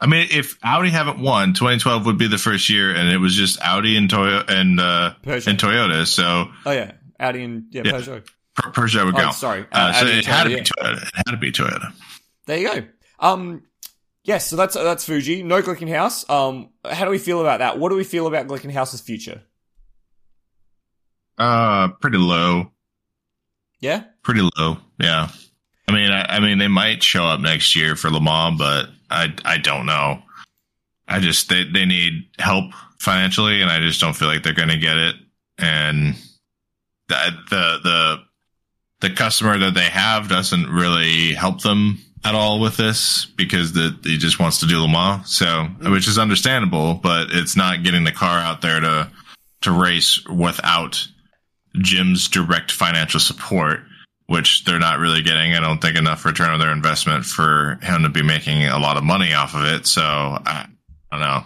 I 0.01 0.07
mean, 0.07 0.26
if 0.30 0.59
Audi 0.62 0.91
haven't 0.91 1.18
won, 1.20 1.55
2012 1.55 2.07
would 2.07 2.18
be 2.18 2.26
the 2.26 2.37
first 2.39 2.68
year, 2.68 2.95
and 2.95 3.09
it 3.09 3.18
was 3.18 3.35
just 3.35 3.61
Audi 3.62 3.97
and 3.97 4.09
Toyota 4.11 4.49
and 4.51 4.80
uh, 4.80 5.14
Peugeot. 5.22 5.47
and 5.47 5.59
Toyota. 5.59 6.07
So 6.07 6.47
oh 6.66 6.70
yeah, 6.70 6.93
Audi 7.20 7.43
and 7.45 7.64
yeah, 7.70 7.82
Yeah. 7.85 7.93
Peugeot. 7.93 8.26
Per- 8.57 8.70
Peugeot 8.70 9.05
would 9.07 9.14
Oh, 9.14 9.18
count. 9.18 9.35
sorry. 9.35 9.66
Uh, 9.72 9.93
so 9.95 10.07
it 10.07 10.24
had 10.26 10.45
to 10.45 10.49
be 10.51 10.57
yeah. 10.57 10.62
Toyota. 10.62 11.03
It 11.03 11.12
had 11.14 11.30
to 11.32 11.37
be 11.37 11.53
Toyota. 11.53 11.93
There 12.47 12.59
you 12.59 12.72
go. 12.72 12.85
Um, 13.20 13.62
yes, 14.25 14.49
so 14.49 14.57
that's 14.57 14.75
that's 14.75 15.05
Fuji. 15.05 15.43
No 15.43 15.62
Glickenhaus. 15.62 16.29
Um, 16.29 16.70
how 16.85 17.05
do 17.05 17.11
we 17.11 17.18
feel 17.18 17.41
about 17.41 17.59
that? 17.59 17.79
What 17.79 17.91
do 17.91 17.97
we 17.97 18.05
feel 18.05 18.27
about 18.27 18.47
Glickenhaus's 18.47 19.01
future? 19.01 19.43
Uh, 21.39 21.89
pretty 22.01 22.18
low. 22.18 22.70
Yeah. 23.81 24.05
Pretty 24.22 24.49
low. 24.57 24.79
Yeah. 24.99 25.29
I 25.87 25.93
mean, 25.93 26.11
I, 26.11 26.37
I 26.37 26.41
mean, 26.41 26.59
they 26.59 26.68
might 26.68 27.03
show 27.03 27.25
up 27.25 27.41
next 27.41 27.77
year 27.77 27.97
for 27.97 28.11
Le 28.11 28.20
Mans, 28.20 28.59
but 28.59 28.89
I, 29.11 29.35
I 29.45 29.59
don't 29.59 29.87
know. 29.87 30.22
I 31.07 31.20
just 31.20 31.51
they 31.51 31.64
they 31.64 31.85
need 31.85 32.29
help 32.39 32.72
financially, 32.99 33.61
and 33.61 33.70
I 33.70 33.81
just 33.81 34.01
don't 34.01 34.14
feel 34.14 34.29
like 34.29 34.43
they're 34.43 34.55
going 34.55 34.70
to 34.70 34.79
get 34.79 34.97
it. 34.97 35.16
And 35.59 36.14
the 37.09 37.31
the 37.51 37.79
the 37.83 38.16
the 39.01 39.14
customer 39.14 39.59
that 39.59 39.75
they 39.75 39.85
have 39.85 40.29
doesn't 40.29 40.66
really 40.70 41.35
help 41.35 41.61
them 41.61 41.99
at 42.25 42.35
all 42.35 42.61
with 42.61 42.77
this 42.77 43.27
because 43.27 43.72
the, 43.72 43.97
he 44.03 44.16
just 44.16 44.39
wants 44.41 44.61
to 44.61 44.66
do 44.66 44.81
Le 44.81 44.89
Mans, 44.89 45.29
so 45.31 45.64
which 45.83 46.09
is 46.09 46.18
understandable, 46.18 46.95
but 46.95 47.29
it's 47.31 47.57
not 47.57 47.83
getting 47.83 48.05
the 48.05 48.12
car 48.12 48.39
out 48.39 48.62
there 48.62 48.81
to 48.81 49.11
to 49.62 49.70
race 49.72 50.22
without 50.29 51.07
Jim's 51.77 52.29
direct 52.29 52.70
financial 52.70 53.20
support, 53.20 53.81
which 54.27 54.64
they're 54.64 54.79
not 54.79 54.99
really 54.99 55.22
getting. 55.22 55.55
I 55.55 55.61
don't 55.61 55.81
think 55.81 55.97
enough 55.97 56.25
return 56.25 56.51
on 56.51 56.61
their 56.61 56.72
investment 56.72 57.25
for 57.25 57.79
him 57.83 58.03
to 58.03 58.09
be 58.09 58.22
making 58.22 58.64
a 58.66 58.79
lot 58.79 58.97
of 58.97 59.05
money 59.05 59.33
off 59.35 59.55
of 59.55 59.64
it. 59.64 59.87
So 59.87 60.03
I, 60.03 60.66
I 61.11 61.18
don't 61.18 61.20
know. 61.20 61.45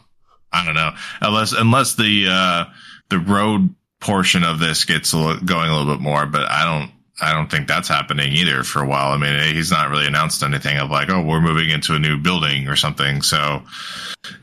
I 0.51 0.65
don't 0.65 0.75
know 0.75 0.93
unless 1.21 1.53
unless 1.53 1.95
the 1.95 2.27
uh, 2.31 2.65
the 3.11 3.19
road 3.19 3.75
portion 4.01 4.45
of 4.45 4.59
this 4.59 4.85
gets 4.85 5.13
a 5.13 5.19
li- 5.19 5.41
going 5.45 5.69
a 5.69 5.77
little 5.77 5.93
bit 5.93 6.03
more, 6.03 6.27
but 6.27 6.51
I 6.51 6.65
don't. 6.65 6.98
I 7.21 7.33
don't 7.33 7.51
think 7.51 7.67
that's 7.67 7.89
happening 7.89 8.33
either 8.33 8.63
for 8.63 8.81
a 8.83 8.87
while. 8.87 9.13
I 9.13 9.17
mean, 9.17 9.55
he's 9.55 9.71
not 9.71 9.91
really 9.91 10.07
announced 10.07 10.43
anything 10.43 10.79
of 10.79 10.91
like, 10.91 11.11
oh, 11.11 11.23
we're 11.23 11.41
moving 11.41 11.69
into 11.71 11.95
a 11.95 11.99
new 11.99 12.17
building 12.19 12.69
or 12.69 12.77
something. 12.77 13.23
So, 13.23 13.37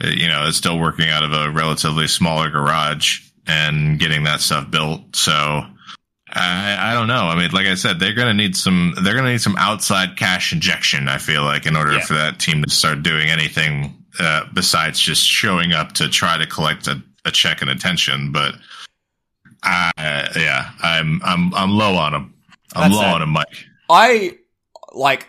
uh, 0.03 0.07
you 0.07 0.27
know, 0.27 0.45
it's 0.47 0.57
still 0.57 0.79
working 0.79 1.09
out 1.09 1.23
of 1.23 1.31
a 1.31 1.49
relatively 1.51 2.07
smaller 2.07 2.49
garage 2.49 3.21
and 3.47 3.97
getting 3.99 4.23
that 4.23 4.41
stuff 4.41 4.69
built. 4.69 5.15
So, 5.15 5.33
I, 6.37 6.91
I 6.91 6.93
don't 6.93 7.07
know. 7.07 7.23
I 7.27 7.35
mean, 7.37 7.51
like 7.51 7.67
I 7.67 7.75
said, 7.75 7.99
they're 7.99 8.13
going 8.13 8.27
to 8.27 8.33
need 8.33 8.57
some, 8.57 8.93
they're 9.01 9.13
going 9.13 9.25
to 9.25 9.31
need 9.31 9.41
some 9.41 9.55
outside 9.57 10.17
cash 10.17 10.51
injection, 10.51 11.07
I 11.07 11.17
feel 11.17 11.43
like, 11.43 11.65
in 11.65 11.77
order 11.77 11.93
Yeah. 11.93 12.01
for 12.01 12.13
that 12.15 12.39
team 12.39 12.61
to 12.63 12.69
start 12.69 13.03
doing 13.03 13.29
anything, 13.29 14.03
uh, 14.19 14.45
besides 14.53 14.99
just 14.99 15.23
showing 15.25 15.71
up 15.71 15.93
to 15.93 16.09
try 16.09 16.37
to 16.37 16.45
collect 16.45 16.87
a, 16.87 17.01
a 17.23 17.31
check 17.31 17.61
and 17.61 17.69
attention. 17.69 18.33
But, 18.33 18.55
I, 19.63 19.91
yeah, 20.35 20.71
I'm, 20.81 21.21
I'm, 21.23 21.53
I'm 21.53 21.71
low 21.71 21.95
on 21.95 22.13
him. 22.13 22.33
I'm 22.75 22.91
That's 22.91 23.01
low 23.01 23.07
on 23.07 23.21
him, 23.21 23.29
Mike. 23.29 23.65
I 23.89 24.37
like. 24.93 25.27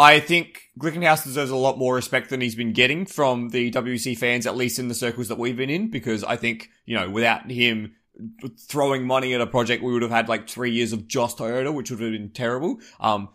I 0.00 0.20
think 0.20 0.62
Glickenhaus 0.78 1.24
deserves 1.24 1.50
a 1.50 1.56
lot 1.56 1.76
more 1.76 1.96
respect 1.96 2.30
than 2.30 2.40
he's 2.40 2.54
been 2.54 2.72
getting 2.72 3.04
from 3.04 3.48
the 3.48 3.70
WEC 3.72 4.16
fans, 4.16 4.46
at 4.46 4.56
least 4.56 4.78
in 4.78 4.86
the 4.86 4.94
circles 4.94 5.28
that 5.28 5.38
we've 5.38 5.56
been 5.56 5.70
in, 5.70 5.90
because 5.90 6.22
I 6.22 6.36
think, 6.36 6.70
you 6.86 6.96
know, 6.96 7.10
without 7.10 7.50
him 7.50 7.96
throwing 8.68 9.06
money 9.06 9.34
at 9.34 9.40
a 9.40 9.46
project, 9.46 9.82
we 9.82 9.92
would 9.92 10.02
have 10.02 10.12
had 10.12 10.28
like 10.28 10.48
three 10.48 10.70
years 10.70 10.92
of 10.92 11.08
just 11.08 11.38
Toyota, 11.38 11.74
which 11.74 11.90
would 11.90 12.00
have 12.00 12.12
been 12.12 12.30
terrible. 12.30 12.78
Um, 13.00 13.30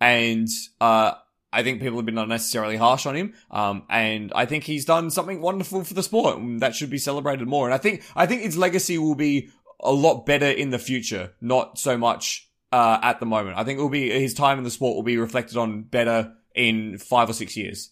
and, 0.00 0.48
uh, 0.80 1.14
I 1.52 1.62
think 1.62 1.80
people 1.80 1.98
have 1.98 2.06
been 2.06 2.18
unnecessarily 2.18 2.76
harsh 2.76 3.06
on 3.06 3.14
him. 3.14 3.34
Um, 3.50 3.84
and 3.88 4.32
I 4.34 4.44
think 4.44 4.64
he's 4.64 4.84
done 4.84 5.10
something 5.10 5.40
wonderful 5.40 5.84
for 5.84 5.94
the 5.94 6.02
sport 6.02 6.38
that 6.58 6.74
should 6.74 6.90
be 6.90 6.98
celebrated 6.98 7.46
more. 7.46 7.66
And 7.66 7.74
I 7.74 7.78
think, 7.78 8.02
I 8.16 8.26
think 8.26 8.42
his 8.42 8.56
legacy 8.56 8.98
will 8.98 9.14
be 9.14 9.50
a 9.84 9.92
lot 9.92 10.26
better 10.26 10.46
in 10.48 10.70
the 10.70 10.78
future, 10.78 11.32
not 11.40 11.78
so 11.78 11.96
much 11.96 12.48
uh, 12.72 12.98
at 13.02 13.20
the 13.20 13.26
moment. 13.26 13.56
I 13.58 13.64
think 13.64 13.78
it 13.78 13.82
will 13.82 13.88
be 13.88 14.10
his 14.10 14.34
time 14.34 14.58
in 14.58 14.64
the 14.64 14.70
sport 14.70 14.96
will 14.96 15.02
be 15.02 15.18
reflected 15.18 15.56
on 15.56 15.82
better 15.82 16.32
in 16.54 16.98
five 16.98 17.28
or 17.28 17.32
six 17.32 17.56
years. 17.56 17.90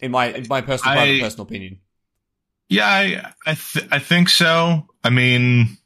In 0.00 0.10
my 0.10 0.26
in 0.32 0.46
my 0.48 0.62
personal 0.62 0.98
I- 0.98 1.20
personal 1.20 1.46
opinion. 1.46 1.80
Yeah, 2.68 2.86
I 2.86 3.32
I, 3.46 3.54
th- 3.54 3.88
I 3.90 3.98
think 3.98 4.28
so. 4.28 4.86
I 5.02 5.10
mean, 5.10 5.76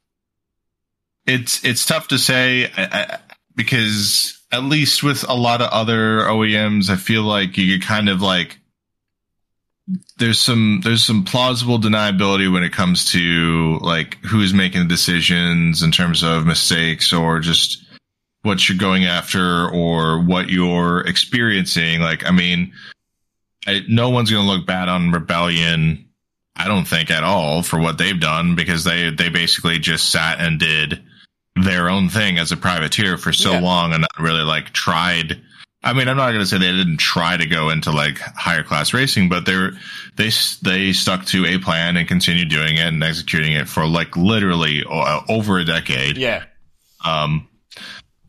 it's 1.27 1.65
it's 1.65 1.87
tough 1.87 2.09
to 2.09 2.19
say 2.19 2.71
I, 2.77 3.19
because 3.57 4.39
at 4.53 4.65
least 4.65 5.03
with 5.03 5.29
a 5.29 5.35
lot 5.35 5.62
of 5.62 5.71
other 5.71 6.21
OEMs, 6.21 6.91
I 6.91 6.97
feel 6.97 7.23
like 7.23 7.57
you 7.57 7.79
could 7.79 7.87
kind 7.87 8.09
of 8.09 8.21
like 8.21 8.61
there's 10.16 10.41
some 10.41 10.80
there's 10.82 11.05
some 11.05 11.24
plausible 11.24 11.78
deniability 11.78 12.51
when 12.53 12.64
it 12.64 12.72
comes 12.72 13.11
to 13.12 13.78
like 13.82 14.16
who's 14.24 14.55
making 14.55 14.82
the 14.82 14.89
decisions 14.89 15.82
in 15.82 15.91
terms 15.93 16.22
of 16.22 16.47
mistakes 16.47 17.12
or 17.12 17.41
just 17.41 17.85
what 18.43 18.68
you're 18.68 18.78
going 18.78 19.05
after 19.05 19.68
or 19.68 20.20
what 20.22 20.49
you're 20.51 21.01
experiencing. 21.07 22.01
Like, 22.01 22.26
I 22.26 22.30
mean, 22.30 22.72
I, 23.66 23.80
no 23.89 24.11
one's 24.11 24.30
going 24.30 24.45
to 24.45 24.51
look 24.51 24.66
bad 24.66 24.89
on 24.89 25.11
Rebellion. 25.12 26.07
I 26.57 26.68
don't 26.68 26.87
think 26.87 27.11
at 27.11 27.24
all 27.24 27.62
for 27.62 27.80
what 27.80 27.99
they've 27.99 28.20
done 28.20 28.55
because 28.55 28.85
they 28.85 29.11
they 29.11 29.28
basically 29.28 29.78
just 29.78 30.11
sat 30.11 30.41
and 30.41 30.59
did 30.61 31.03
their 31.57 31.89
own 31.91 32.09
thing 32.09 32.39
as 32.39 32.53
a 32.53 32.57
privateer 32.57 33.16
for 33.16 33.32
so 33.32 33.53
Yeah. 33.53 33.61
long 33.61 33.93
and 33.93 34.01
not 34.03 34.18
really 34.18 34.43
like 34.45 34.72
tried. 34.72 35.41
I 35.85 35.93
mean, 35.93 36.09
I'm 36.09 36.16
not 36.16 36.28
going 36.30 36.41
to 36.41 36.47
say 36.47 36.57
they 36.57 36.72
didn't 36.72 36.97
try 36.97 37.37
to 37.37 37.45
go 37.45 37.68
into 37.68 37.93
like 37.93 38.18
higher 38.18 38.64
class 38.64 38.95
racing, 38.95 39.28
but 39.28 39.45
they're 39.45 39.72
they 40.16 40.30
they 40.62 40.95
stuck 40.95 41.26
to 41.26 41.45
a 41.45 41.59
plan 41.59 41.99
and 41.99 42.09
continued 42.09 42.49
doing 42.49 42.76
it 42.76 42.87
and 42.87 43.05
executing 43.05 43.53
it 43.53 43.68
for 43.68 43.87
like 43.87 44.16
literally 44.16 44.82
uh, 44.91 45.20
over 45.28 45.59
a 45.59 45.64
decade. 45.64 46.16
Yeah, 46.16 46.45
Um, 47.05 47.49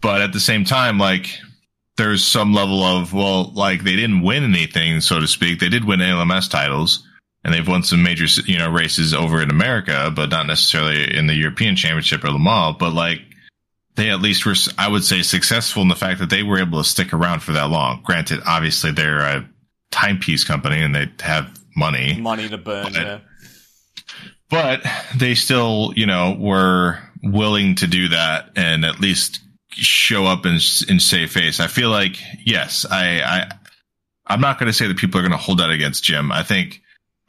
but 0.02 0.22
at 0.22 0.34
the 0.34 0.40
same 0.42 0.66
time, 0.66 1.00
like 1.00 1.40
there's 1.96 2.26
some 2.26 2.54
level 2.54 2.84
of 2.84 3.14
well, 3.14 3.54
like 3.54 3.86
they 3.86 3.96
didn't 3.96 4.22
win 4.22 4.44
anything, 4.44 5.00
so 5.00 5.22
to 5.22 5.28
speak. 5.28 5.60
They 5.60 5.70
did 5.70 5.86
win 5.86 6.02
LMS 6.02 6.50
titles, 6.50 7.08
and 7.46 7.54
they've 7.54 7.66
won 7.66 7.84
some 7.84 8.04
major, 8.04 8.26
you 8.46 8.58
know, 8.58 8.70
races 8.70 9.14
over 9.14 9.42
in 9.42 9.50
America, 9.50 10.12
but 10.14 10.30
not 10.30 10.46
necessarily 10.46 11.16
in 11.18 11.28
the 11.28 11.36
European 11.36 11.78
Championship 11.78 12.26
or 12.26 12.32
Le 12.32 12.40
Mans. 12.40 12.76
But 12.78 12.92
like 12.92 13.22
they 13.96 14.10
at 14.10 14.22
least 14.22 14.46
were, 14.46 14.56
I 14.78 14.88
would 14.88 15.04
say, 15.04 15.22
successful 15.22 15.82
in 15.82 15.88
the 15.88 15.96
fact 15.96 16.20
that 16.20 16.30
they 16.30 16.44
were 16.44 16.60
able 16.60 16.82
to 16.84 16.88
stick 16.90 17.14
around 17.14 17.42
for 17.42 17.54
that 17.54 17.70
long. 17.70 18.02
Granted, 18.04 18.42
obviously 18.46 18.92
they're 18.92 19.20
a 19.20 19.50
timepiece 19.92 20.44
company 20.44 20.82
and 20.82 20.94
they 20.94 21.10
have 21.22 21.50
money 21.76 22.20
money 22.20 22.50
to 22.50 22.58
burn. 22.58 22.84
But- 22.92 22.94
Yeah, 22.94 23.20
but 24.50 24.84
they 25.16 25.36
still, 25.36 25.92
you 25.96 26.06
know, 26.06 26.36
were 26.40 27.00
willing 27.24 27.76
to 27.76 27.88
do 27.88 28.10
that 28.10 28.50
and 28.56 28.86
at 28.86 29.00
least 29.00 29.40
show 29.72 30.26
up 30.26 30.46
and, 30.46 30.62
and 30.90 31.02
save 31.02 31.32
face. 31.32 31.60
I 31.60 31.68
feel 31.68 31.90
like, 31.90 32.18
yes, 32.46 32.86
I, 32.90 33.22
I, 33.22 33.52
I'm 34.28 34.42
not 34.42 34.60
going 34.60 34.68
to 34.68 34.74
say 34.74 34.88
that 34.88 34.98
people 34.98 35.20
are 35.20 35.24
going 35.24 35.32
to 35.32 35.38
hold 35.38 35.60
that 35.60 35.70
against 35.70 36.04
Jim. 36.04 36.32
I 36.32 36.44
think 36.44 36.82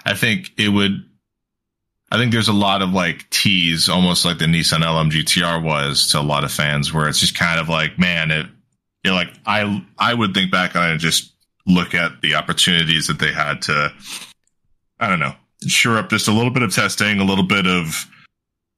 I 0.05 0.15
think 0.15 0.53
it 0.57 0.69
would. 0.69 1.05
I 2.11 2.19
think 2.19 2.33
there's 2.33 2.49
a 2.49 2.53
lot 2.53 2.83
of 2.83 2.91
like 2.91 3.29
tease, 3.31 3.89
almost 3.89 4.25
like 4.25 4.39
the 4.39 4.45
Nissan 4.45 4.81
LM 4.81 5.11
GTR 5.11 5.63
was 5.63 6.09
to 6.13 6.21
a 6.21 6.23
lot 6.23 6.45
of 6.45 6.53
fans, 6.53 6.93
where 6.93 7.09
it's 7.09 7.21
just 7.21 7.37
kind 7.37 7.59
of 7.59 7.69
like, 7.69 7.99
man, 7.99 8.31
it. 8.31 8.47
You 9.05 9.13
know, 9.13 9.17
like 9.17 9.33
I, 9.47 9.85
I 9.99 10.15
would 10.15 10.35
think 10.35 10.51
back 10.51 10.75
on 10.75 10.89
it 10.89 10.93
and 10.93 11.01
just 11.01 11.33
look 11.65 11.95
at 11.95 12.23
the 12.23 12.35
opportunities 12.35 13.07
that 13.07 13.21
they 13.21 13.33
had 13.33 13.63
to, 13.63 13.93
I 14.99 15.09
don't 15.09 15.21
know, 15.21 15.35
sure 15.67 15.97
up 15.97 16.11
just 16.11 16.27
a 16.27 16.33
little 16.33 16.51
bit 16.51 16.63
of 16.63 16.75
testing, 16.75 17.21
a 17.21 17.25
little 17.25 17.47
bit 17.47 17.67
of 17.67 18.07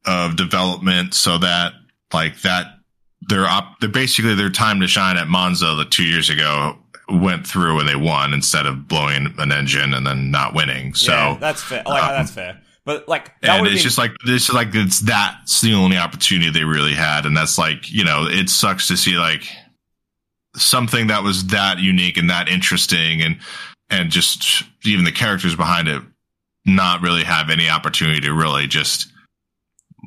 of 0.06 0.36
development, 0.36 1.14
so 1.14 1.38
that 1.38 1.72
like 2.12 2.40
that 2.42 2.78
their 3.22 3.46
op, 3.46 3.80
they're 3.80 3.88
basically 3.88 4.34
their 4.34 4.50
time 4.50 4.80
to 4.80 4.88
shine 4.88 5.16
at 5.16 5.28
Monza 5.28 5.74
the 5.76 5.84
two 5.84 6.04
years 6.04 6.30
ago 6.30 6.78
went 7.08 7.46
through 7.46 7.80
and 7.80 7.88
they 7.88 7.96
won 7.96 8.34
instead 8.34 8.66
of 8.66 8.86
blowing 8.86 9.34
an 9.38 9.50
engine 9.50 9.94
and 9.94 10.06
then 10.06 10.30
not 10.30 10.54
winning. 10.54 10.94
So 10.94 11.12
yeah, 11.12 11.36
that's 11.40 11.62
fair. 11.62 11.82
Like 11.86 12.02
um, 12.02 12.10
that's 12.10 12.30
fair. 12.30 12.60
But 12.88 13.06
like, 13.06 13.32
and 13.42 13.66
it's 13.66 13.74
been- 13.74 13.82
just 13.82 13.98
like 13.98 14.12
this 14.24 14.48
is 14.48 14.54
like 14.54 14.68
it's 14.72 15.00
that's 15.00 15.60
the 15.60 15.74
only 15.74 15.98
opportunity 15.98 16.50
they 16.50 16.64
really 16.64 16.94
had, 16.94 17.26
and 17.26 17.36
that's 17.36 17.58
like 17.58 17.90
you 17.92 18.02
know 18.02 18.24
it 18.26 18.48
sucks 18.48 18.88
to 18.88 18.96
see 18.96 19.18
like 19.18 19.46
something 20.56 21.08
that 21.08 21.22
was 21.22 21.48
that 21.48 21.80
unique 21.80 22.16
and 22.16 22.30
that 22.30 22.48
interesting 22.48 23.20
and 23.20 23.36
and 23.90 24.10
just 24.10 24.62
even 24.86 25.04
the 25.04 25.12
characters 25.12 25.54
behind 25.54 25.86
it 25.86 26.02
not 26.64 27.02
really 27.02 27.24
have 27.24 27.50
any 27.50 27.68
opportunity 27.68 28.20
to 28.20 28.32
really 28.32 28.66
just 28.66 29.12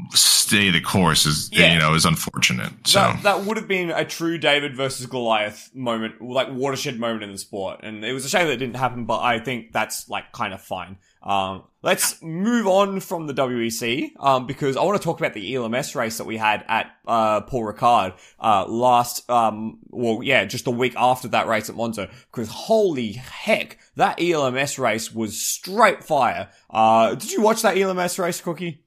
stay 0.09 0.71
the 0.71 0.81
course 0.81 1.27
is 1.27 1.51
yeah. 1.53 1.73
you 1.73 1.77
know 1.77 1.93
is 1.93 2.05
unfortunate. 2.05 2.73
So 2.87 2.99
that, 2.99 3.21
that, 3.21 3.45
would 3.45 3.57
have 3.57 3.67
been 3.67 3.91
a 3.91 4.05
true 4.05 4.39
David 4.39 4.75
versus 4.75 5.05
Goliath 5.05 5.69
moment, 5.75 6.19
like 6.19 6.47
watershed 6.51 6.99
moment 6.99 7.21
in 7.21 7.31
the 7.31 7.37
sport, 7.37 7.81
and 7.83 8.03
it 8.03 8.13
was 8.13 8.25
a 8.25 8.29
shame 8.29 8.47
that 8.47 8.53
it 8.53 8.57
didn't 8.57 8.77
happen. 8.77 9.05
But 9.05 9.19
I 9.19 9.37
think 9.37 9.71
that's 9.71 10.09
like 10.09 10.31
kind 10.31 10.51
of 10.51 10.61
fine. 10.63 10.97
Um, 11.23 11.63
let's 11.83 12.21
move 12.21 12.67
on 12.67 12.99
from 12.99 13.27
the 13.27 13.33
WEC 13.33 14.11
um, 14.19 14.47
because 14.47 14.75
I 14.75 14.83
want 14.83 14.99
to 14.99 15.03
talk 15.03 15.19
about 15.19 15.33
the 15.33 15.55
ELMS 15.55 15.95
race 15.95 16.17
that 16.17 16.25
we 16.25 16.37
had 16.37 16.63
at 16.67 16.91
uh, 17.07 17.41
Paul 17.41 17.63
Ricard 17.63 18.13
uh, 18.39 18.65
last. 18.67 19.29
Um, 19.29 19.79
well, 19.89 20.21
yeah, 20.23 20.45
just 20.45 20.67
a 20.67 20.71
week 20.71 20.93
after 20.97 21.27
that 21.29 21.47
race 21.47 21.69
at 21.69 21.75
Monza. 21.75 22.09
Because 22.31 22.49
holy 22.49 23.13
heck, 23.13 23.77
that 23.95 24.21
ELMS 24.21 24.79
race 24.79 25.13
was 25.13 25.39
straight 25.39 26.03
fire. 26.03 26.49
Uh, 26.69 27.15
did 27.15 27.31
you 27.31 27.41
watch 27.41 27.61
that 27.61 27.77
ELMS 27.77 28.17
race, 28.17 28.41
Cookie? 28.41 28.83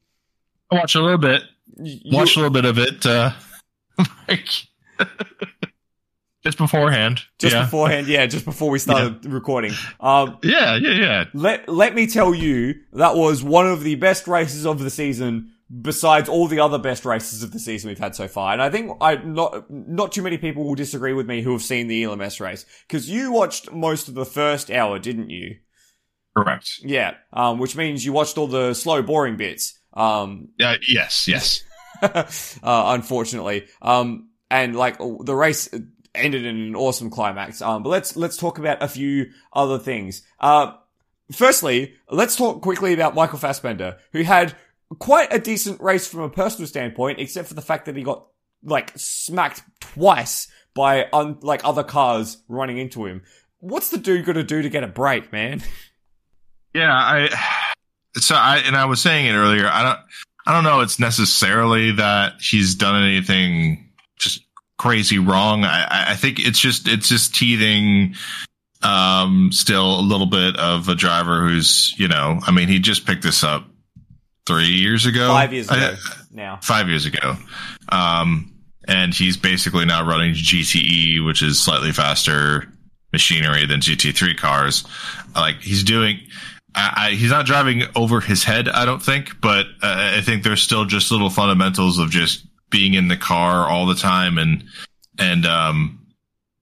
I 0.71 0.77
watched 0.77 0.97
a 0.97 1.03
little 1.03 1.19
bit. 1.19 1.43
You, 1.77 2.17
watched 2.17 2.37
a 2.37 2.41
little 2.41 2.53
bit 2.53 2.65
of 2.65 2.79
it. 2.79 3.07
Uh, 3.07 3.33
like, 4.29 4.49
just 6.45 6.59
beforehand. 6.59 7.23
Just 7.39 7.55
yeah. 7.55 7.65
beforehand, 7.65 8.07
yeah. 8.07 8.27
Just 8.27 8.45
before 8.45 8.71
we 8.71 8.79
started 8.79 9.25
yeah. 9.25 9.33
recording. 9.33 9.73
Um, 10.01 10.39
yeah, 10.43 10.77
yeah, 10.77 10.93
yeah. 10.93 11.25
Let 11.33 11.69
Let 11.69 11.95
me 11.95 12.07
tell 12.07 12.35
you, 12.35 12.75
that 12.93 13.17
was 13.17 13.43
one 13.43 13.67
of 13.67 13.83
the 13.83 13.95
best 13.95 14.29
races 14.29 14.67
of 14.67 14.79
the 14.79 14.91
season. 14.91 15.51
Besides 15.81 16.29
all 16.29 16.47
the 16.47 16.61
other 16.61 16.79
best 16.79 17.07
races 17.07 17.43
of 17.43 17.51
the 17.53 17.59
season 17.59 17.89
we've 17.89 17.99
had 17.99 18.15
so 18.15 18.29
far, 18.29 18.53
and 18.53 18.61
I 18.61 18.69
think 18.69 18.93
I 19.01 19.17
not 19.17 19.65
not 19.71 20.13
too 20.13 20.23
many 20.23 20.37
people 20.37 20.63
will 20.63 20.75
disagree 20.75 21.15
with 21.15 21.27
me 21.27 21.41
who 21.41 21.53
have 21.53 21.63
seen 21.63 21.89
the 21.89 22.05
ELMS 22.05 22.39
race 22.39 22.67
because 22.87 23.09
you 23.09 23.33
watched 23.33 23.73
most 23.73 24.07
of 24.07 24.15
the 24.15 24.27
first 24.27 24.71
hour, 24.71 24.99
didn't 24.99 25.31
you? 25.31 25.57
Correct. 26.37 26.81
Yeah, 26.83 27.15
um, 27.33 27.59
which 27.59 27.77
means 27.77 28.05
you 28.05 28.13
watched 28.13 28.37
all 28.37 28.47
the 28.47 28.75
slow, 28.75 29.03
boring 29.03 29.37
bits. 29.37 29.79
Um, 29.95 30.49
uh, 30.63 30.77
yes, 30.87 31.27
yes. 31.27 31.65
uh, 32.03 32.25
unfortunately, 32.63 33.67
um, 33.81 34.29
and 34.51 34.77
like 34.77 34.99
the 34.99 35.35
race 35.35 35.69
ended 36.15 36.45
in 36.45 36.57
an 36.57 36.77
awesome 36.77 37.11
climax. 37.11 37.61
Um, 37.61 37.83
but 37.83 37.91
let's 37.91 38.17
let's 38.17 38.37
talk 38.37 38.59
about 38.59 38.83
a 38.83 38.89
few 38.89 39.31
other 39.53 39.79
things. 39.79 40.23
Uh, 40.41 40.73
firstly, 41.33 41.95
let's 42.11 42.37
talk 42.37 42.63
quickly 42.63 42.93
about 42.93 43.15
Michael 43.15 43.39
Fassbender, 43.39 43.99
who 44.13 44.23
had 44.23 44.55
quite 44.99 45.33
a 45.33 45.39
decent 45.39 45.81
race 45.81 46.07
from 46.07 46.21
a 46.21 46.31
personal 46.31 46.67
standpoint, 46.67 47.21
except 47.21 47.49
for 47.49 47.55
the 47.55 47.63
fact 47.63 47.87
that 47.87 47.97
he 47.97 48.03
got 48.03 48.27
like 48.63 48.93
smacked 48.97 49.63
twice 49.81 50.49
by 50.75 51.07
un- 51.13 51.39
like 51.43 51.65
other 51.65 51.85
cars 51.85 52.39
running 52.49 52.79
into 52.79 53.07
him. 53.07 53.23
What's 53.61 53.91
the 53.91 53.99
dude 53.99 54.25
gonna 54.25 54.43
do 54.43 54.63
to 54.63 54.69
get 54.69 54.85
a 54.85 54.89
break, 54.89 55.33
man? 55.33 55.63
Yeah, 56.75 56.93
I 56.93 57.29
so 58.17 58.35
I 58.35 58.57
and 58.59 58.77
I 58.77 58.87
was 58.87 59.01
saying 59.01 59.27
it 59.27 59.35
earlier. 59.35 59.69
I 59.69 59.85
don't 59.85 59.99
I 60.45 60.53
don't 60.53 60.65
know. 60.65 60.81
It's 60.81 60.99
necessarily 60.99 61.93
that 61.93 62.41
he's 62.41 62.75
done 62.75 63.01
anything 63.01 63.91
crazy 64.85 65.19
wrong. 65.19 65.65
I, 65.65 66.11
I 66.11 66.15
think 66.15 66.39
it's 66.39 66.59
just 66.59 66.87
it's 66.89 67.09
just 67.09 67.35
teething 67.35 68.17
um 68.83 69.51
still 69.51 69.99
a 69.99 70.03
little 70.03 70.27
bit 70.27 70.59
of 70.59 70.91
a 70.91 70.95
driver 70.95 71.49
who's 71.49 71.95
you 71.97 72.07
know 72.07 72.39
I 72.43 72.51
mean 72.51 72.69
he 72.69 72.81
just 72.81 73.07
picked 73.07 73.23
this 73.23 73.43
up 73.43 73.65
three 74.45 74.67
years 74.67 75.07
ago. 75.07 75.29
Five 75.29 75.55
years 75.55 75.71
ago 75.71 75.95
I, 75.97 76.15
now. 76.31 76.59
five 76.63 76.91
years 76.91 77.07
ago. 77.07 77.37
Um 77.89 78.53
and 78.87 79.15
he's 79.15 79.39
basically 79.39 79.87
now 79.87 80.07
running 80.07 80.35
GTE 80.35 81.25
which 81.25 81.43
is 81.43 81.59
slightly 81.59 81.93
faster 81.93 82.71
machinery 83.11 83.65
than 83.65 83.81
GT3 83.81 84.37
cars. 84.37 84.85
Like 85.35 85.63
he's 85.63 85.83
doing 85.83 86.21
I, 86.75 87.13
he's 87.13 87.31
not 87.31 87.47
driving 87.47 87.85
over 87.97 88.21
his 88.21 88.45
head, 88.45 88.69
I 88.69 88.85
don't 88.85 89.03
think, 89.03 89.41
but 89.41 89.65
uh, 89.81 90.17
I 90.19 90.21
think 90.21 90.43
there's 90.43 90.61
still 90.61 90.85
just 90.85 91.11
little 91.11 91.31
fundamentals 91.31 91.99
of 91.99 92.11
just 92.11 92.45
being 92.75 92.95
in 92.95 93.07
the 93.07 93.17
car 93.17 93.69
all 93.69 93.87
the 93.87 93.95
time 93.95 94.37
and 94.37 94.65
and 95.17 95.47
um 95.47 96.05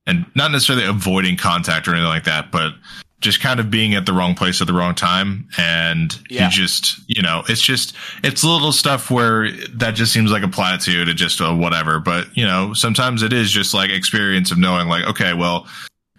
and 0.07 0.27
not 0.35 0.51
necessarily 0.51 0.85
avoiding 0.85 1.39
contact 1.39 1.89
or 1.89 1.93
anything 1.93 2.07
like 2.07 2.25
that, 2.25 2.53
but 2.53 2.75
just 3.21 3.41
kind 3.41 3.61
of 3.61 3.71
being 3.71 3.95
at 3.95 4.05
the 4.05 4.13
wrong 4.13 4.35
place 4.35 4.61
at 4.61 4.67
the 4.67 4.75
wrong 4.75 4.95
time. 4.95 5.49
And 5.57 6.15
yeah. 6.29 6.49
he 6.49 6.51
just, 6.51 6.99
you 7.07 7.23
know, 7.23 7.45
it's 7.49 7.63
just, 7.63 7.95
it's 8.25 8.43
little 8.43 8.73
stuff 8.73 9.13
where 9.13 9.51
that 9.75 9.95
just 9.95 10.13
seems 10.13 10.33
like 10.33 10.43
a 10.43 10.49
platitude. 10.49 11.09
It 11.09 11.15
just, 11.15 11.41
uh, 11.41 11.55
whatever. 11.55 12.01
But, 12.01 12.37
you 12.37 12.45
know, 12.45 12.75
sometimes 12.75 13.23
it 13.23 13.33
is 13.33 13.53
just 13.53 13.75
like 13.75 13.91
experience 13.91 14.51
of 14.51 14.59
knowing 14.59 14.89
like, 14.89 15.05
okay, 15.05 15.35
well, 15.35 15.69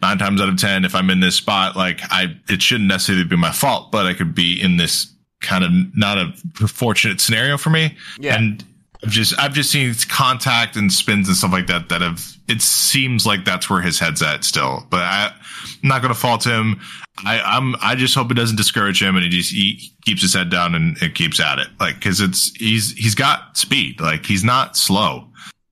nine 0.02 0.18
times 0.18 0.40
out 0.40 0.48
of 0.48 0.56
10, 0.56 0.86
if 0.86 0.96
I'm 0.96 1.10
in 1.10 1.20
this 1.20 1.36
spot, 1.36 1.76
like 1.76 2.00
I, 2.04 2.38
it 2.48 2.62
shouldn't 2.62 2.88
necessarily 2.88 3.26
be 3.26 3.36
my 3.36 3.52
fault, 3.52 3.92
but 3.92 4.06
I 4.06 4.14
could 4.14 4.34
be 4.34 4.62
in 4.62 4.78
this 4.78 5.14
kind 5.42 5.66
of 5.66 5.72
not 5.94 6.18
a 6.18 6.68
fortunate 6.70 7.20
scenario 7.20 7.58
for 7.58 7.70
me. 7.70 7.98
Yeah. 8.18 8.38
And 8.38 8.64
I've 9.04 9.10
just, 9.10 9.38
I've 9.40 9.54
just 9.54 9.72
seen 9.72 9.94
contact 10.10 10.76
and 10.76 10.92
spins 10.92 11.28
and 11.28 11.36
stuff 11.36 11.52
like 11.52 11.68
that 11.68 11.90
that 11.90 12.02
have, 12.02 12.26
it 12.48 12.62
seems 12.62 13.26
like 13.26 13.46
that's 13.46 13.70
where 13.70 13.82
his 13.82 14.00
head's 14.00 14.22
at 14.22 14.44
still, 14.44 14.86
but 14.90 15.02
I, 15.02 15.34
I'm 15.84 15.90
not 15.90 16.02
going 16.02 16.14
to 16.14 16.20
fault 16.20 16.46
him. 16.46 16.80
I, 17.26 17.40
I'm, 17.42 17.76
I 17.82 17.96
just 17.96 18.16
hope 18.16 18.32
it 18.32 18.36
doesn't 18.36 18.56
discourage 18.56 19.02
him 19.02 19.16
and 19.16 19.24
he 19.24 19.30
just, 19.30 19.52
he 19.52 19.92
keeps 20.04 20.22
his 20.22 20.34
head 20.34 20.50
down 20.50 20.74
and, 20.74 20.98
and 21.02 21.14
keeps 21.14 21.40
at 21.40 21.60
it. 21.60 21.68
Like, 21.80 22.02
cause 22.02 22.22
it's, 22.22 22.56
he's, 22.56 22.94
he's 22.94 23.16
got 23.16 23.58
speed. 23.58 24.00
Like 24.00 24.26
he's 24.26 24.44
not 24.44 24.78
slow 24.78 25.30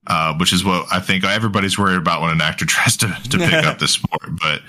uh, 0.07 0.35
which 0.35 0.51
is 0.51 0.63
what 0.63 0.87
I 0.91 0.99
think 0.99 1.23
everybody's 1.23 1.77
worried 1.77 1.97
about 1.97 2.21
when 2.21 2.31
an 2.31 2.41
actor 2.41 2.65
tries 2.67 2.97
to, 2.97 3.07
to 3.07 3.37
pick 3.37 3.65
up 3.65 3.79
the 3.79 3.87
sport. 3.87 4.21
But, 4.41 4.61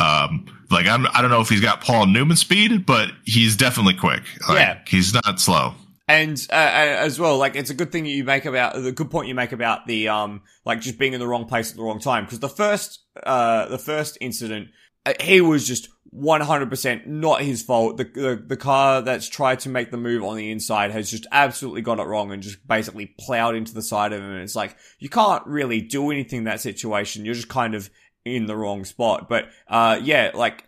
um, 0.00 0.46
like 0.70 0.86
I'm, 0.86 1.06
I 1.08 1.20
don't 1.20 1.30
know 1.30 1.40
if 1.40 1.48
he's 1.48 1.60
got 1.60 1.80
Paul 1.80 2.06
Newman 2.06 2.36
speed, 2.36 2.86
but 2.86 3.10
he's 3.24 3.56
definitely 3.56 3.94
quick. 3.94 4.22
Like, 4.48 4.58
yeah. 4.58 4.78
He's 4.86 5.14
not 5.14 5.40
slow. 5.40 5.74
And 6.10 6.46
uh, 6.50 6.54
as 6.54 7.20
well, 7.20 7.38
like 7.38 7.54
it's 7.54 7.70
a 7.70 7.74
good 7.74 7.92
thing 7.92 8.04
you 8.04 8.24
make 8.24 8.44
about 8.44 8.74
the 8.74 8.90
good 8.90 9.12
point 9.12 9.28
you 9.28 9.34
make 9.34 9.52
about 9.52 9.86
the 9.86 10.08
um 10.08 10.42
like 10.64 10.80
just 10.80 10.98
being 10.98 11.12
in 11.12 11.20
the 11.20 11.28
wrong 11.28 11.44
place 11.44 11.70
at 11.70 11.76
the 11.76 11.84
wrong 11.84 12.00
time 12.00 12.24
because 12.24 12.40
the 12.40 12.48
first 12.48 13.04
uh 13.22 13.66
the 13.68 13.78
first 13.78 14.18
incident 14.20 14.70
uh, 15.06 15.12
he 15.20 15.40
was 15.40 15.66
just 15.66 15.88
100% 16.14 17.06
not 17.06 17.42
his 17.42 17.62
fault. 17.62 17.96
The, 17.96 18.04
the, 18.04 18.44
the 18.44 18.56
car 18.56 19.00
that's 19.00 19.28
tried 19.28 19.60
to 19.60 19.68
make 19.68 19.92
the 19.92 19.96
move 19.96 20.24
on 20.24 20.36
the 20.36 20.50
inside 20.50 20.90
has 20.90 21.10
just 21.10 21.26
absolutely 21.30 21.82
got 21.82 22.00
it 22.00 22.04
wrong 22.04 22.32
and 22.32 22.42
just 22.42 22.66
basically 22.66 23.14
plowed 23.18 23.54
into 23.54 23.72
the 23.72 23.82
side 23.82 24.12
of 24.12 24.20
him. 24.20 24.30
And 24.30 24.42
it's 24.42 24.56
like, 24.56 24.76
you 24.98 25.08
can't 25.08 25.46
really 25.46 25.80
do 25.80 26.10
anything 26.10 26.38
in 26.38 26.44
that 26.44 26.60
situation. 26.60 27.24
You're 27.24 27.34
just 27.34 27.48
kind 27.48 27.74
of 27.74 27.90
in 28.24 28.46
the 28.46 28.56
wrong 28.56 28.84
spot. 28.84 29.28
But, 29.28 29.50
uh, 29.68 30.00
yeah, 30.02 30.32
like, 30.34 30.64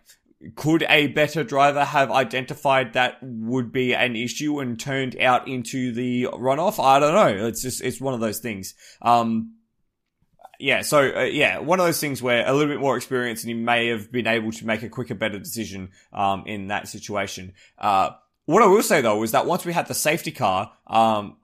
could 0.55 0.85
a 0.89 1.07
better 1.07 1.43
driver 1.43 1.83
have 1.83 2.11
identified 2.11 2.93
that 2.93 3.17
would 3.21 3.71
be 3.71 3.93
an 3.93 4.15
issue 4.15 4.59
and 4.59 4.79
turned 4.79 5.19
out 5.19 5.47
into 5.47 5.91
the 5.91 6.27
runoff? 6.33 6.83
I 6.83 6.99
don't 6.99 7.13
know. 7.13 7.47
It's 7.47 7.61
just, 7.61 7.81
it's 7.81 8.01
one 8.01 8.13
of 8.13 8.19
those 8.19 8.39
things. 8.39 8.73
Um, 9.01 9.55
yeah, 10.59 10.81
so 10.81 11.13
uh, 11.15 11.23
yeah, 11.23 11.59
one 11.59 11.79
of 11.79 11.85
those 11.85 11.99
things 11.99 12.21
where 12.21 12.47
a 12.47 12.53
little 12.53 12.71
bit 12.71 12.79
more 12.79 12.95
experience 12.95 13.43
and 13.43 13.49
he 13.49 13.53
may 13.53 13.87
have 13.87 14.11
been 14.11 14.27
able 14.27 14.51
to 14.51 14.65
make 14.65 14.83
a 14.83 14.89
quicker, 14.89 15.15
better 15.15 15.39
decision 15.39 15.89
um, 16.11 16.43
in 16.45 16.67
that 16.67 16.87
situation. 16.87 17.53
Uh, 17.77 18.11
what 18.45 18.61
I 18.61 18.67
will 18.67 18.83
say 18.83 19.01
though 19.01 19.23
is 19.23 19.31
that 19.31 19.45
once 19.45 19.65
we 19.65 19.73
had 19.73 19.87
the 19.87 19.93
safety 19.93 20.31
car 20.31 20.71
um, 20.87 21.37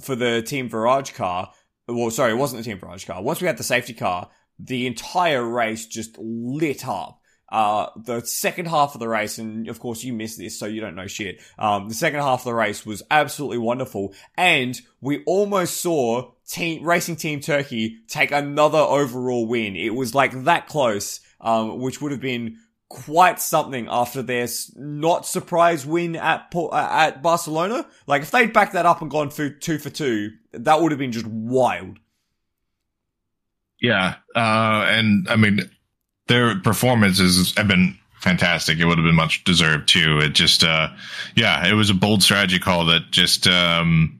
for 0.00 0.16
the 0.16 0.42
Team 0.42 0.68
Virage 0.68 1.14
car, 1.14 1.52
well, 1.86 2.10
sorry, 2.10 2.32
it 2.32 2.36
wasn't 2.36 2.64
the 2.64 2.70
Team 2.70 2.78
Virage 2.78 3.06
car. 3.06 3.22
Once 3.22 3.40
we 3.40 3.46
had 3.46 3.58
the 3.58 3.64
safety 3.64 3.92
car, 3.92 4.30
the 4.58 4.86
entire 4.86 5.44
race 5.44 5.86
just 5.86 6.16
lit 6.18 6.86
up. 6.86 7.20
Uh, 7.54 7.88
the 7.94 8.20
second 8.22 8.66
half 8.66 8.94
of 8.94 8.98
the 8.98 9.06
race, 9.06 9.38
and 9.38 9.68
of 9.68 9.78
course 9.78 10.02
you 10.02 10.12
missed 10.12 10.38
this, 10.38 10.58
so 10.58 10.66
you 10.66 10.80
don't 10.80 10.96
know 10.96 11.06
shit. 11.06 11.40
Um, 11.56 11.88
the 11.88 11.94
second 11.94 12.18
half 12.18 12.40
of 12.40 12.46
the 12.46 12.52
race 12.52 12.84
was 12.84 13.04
absolutely 13.12 13.58
wonderful, 13.58 14.12
and 14.36 14.80
we 15.00 15.22
almost 15.22 15.80
saw 15.80 16.32
team 16.48 16.82
racing 16.82 17.14
team 17.14 17.38
Turkey 17.38 17.98
take 18.08 18.32
another 18.32 18.80
overall 18.80 19.46
win. 19.46 19.76
It 19.76 19.94
was 19.94 20.16
like 20.16 20.32
that 20.46 20.66
close, 20.66 21.20
um, 21.40 21.78
which 21.78 22.02
would 22.02 22.10
have 22.10 22.20
been 22.20 22.58
quite 22.88 23.40
something 23.40 23.86
after 23.88 24.20
their 24.20 24.48
not 24.74 25.24
surprise 25.24 25.86
win 25.86 26.16
at 26.16 26.52
at 26.72 27.22
Barcelona. 27.22 27.86
Like 28.08 28.22
if 28.22 28.32
they'd 28.32 28.52
backed 28.52 28.72
that 28.72 28.84
up 28.84 29.00
and 29.00 29.08
gone 29.08 29.30
for 29.30 29.48
two 29.48 29.78
for 29.78 29.90
two, 29.90 30.32
that 30.54 30.80
would 30.80 30.90
have 30.90 30.98
been 30.98 31.12
just 31.12 31.26
wild. 31.26 32.00
Yeah, 33.80 34.16
uh, 34.34 34.86
and 34.88 35.28
I 35.28 35.36
mean 35.36 35.70
their 36.26 36.58
performances 36.58 37.54
have 37.56 37.68
been 37.68 37.98
fantastic. 38.20 38.78
It 38.78 38.86
would 38.86 38.98
have 38.98 39.04
been 39.04 39.14
much 39.14 39.44
deserved 39.44 39.88
too. 39.88 40.18
It 40.18 40.30
just, 40.30 40.64
uh, 40.64 40.88
yeah, 41.36 41.66
it 41.66 41.74
was 41.74 41.90
a 41.90 41.94
bold 41.94 42.22
strategy 42.22 42.58
call 42.58 42.86
that 42.86 43.10
just, 43.10 43.46
um, 43.46 44.18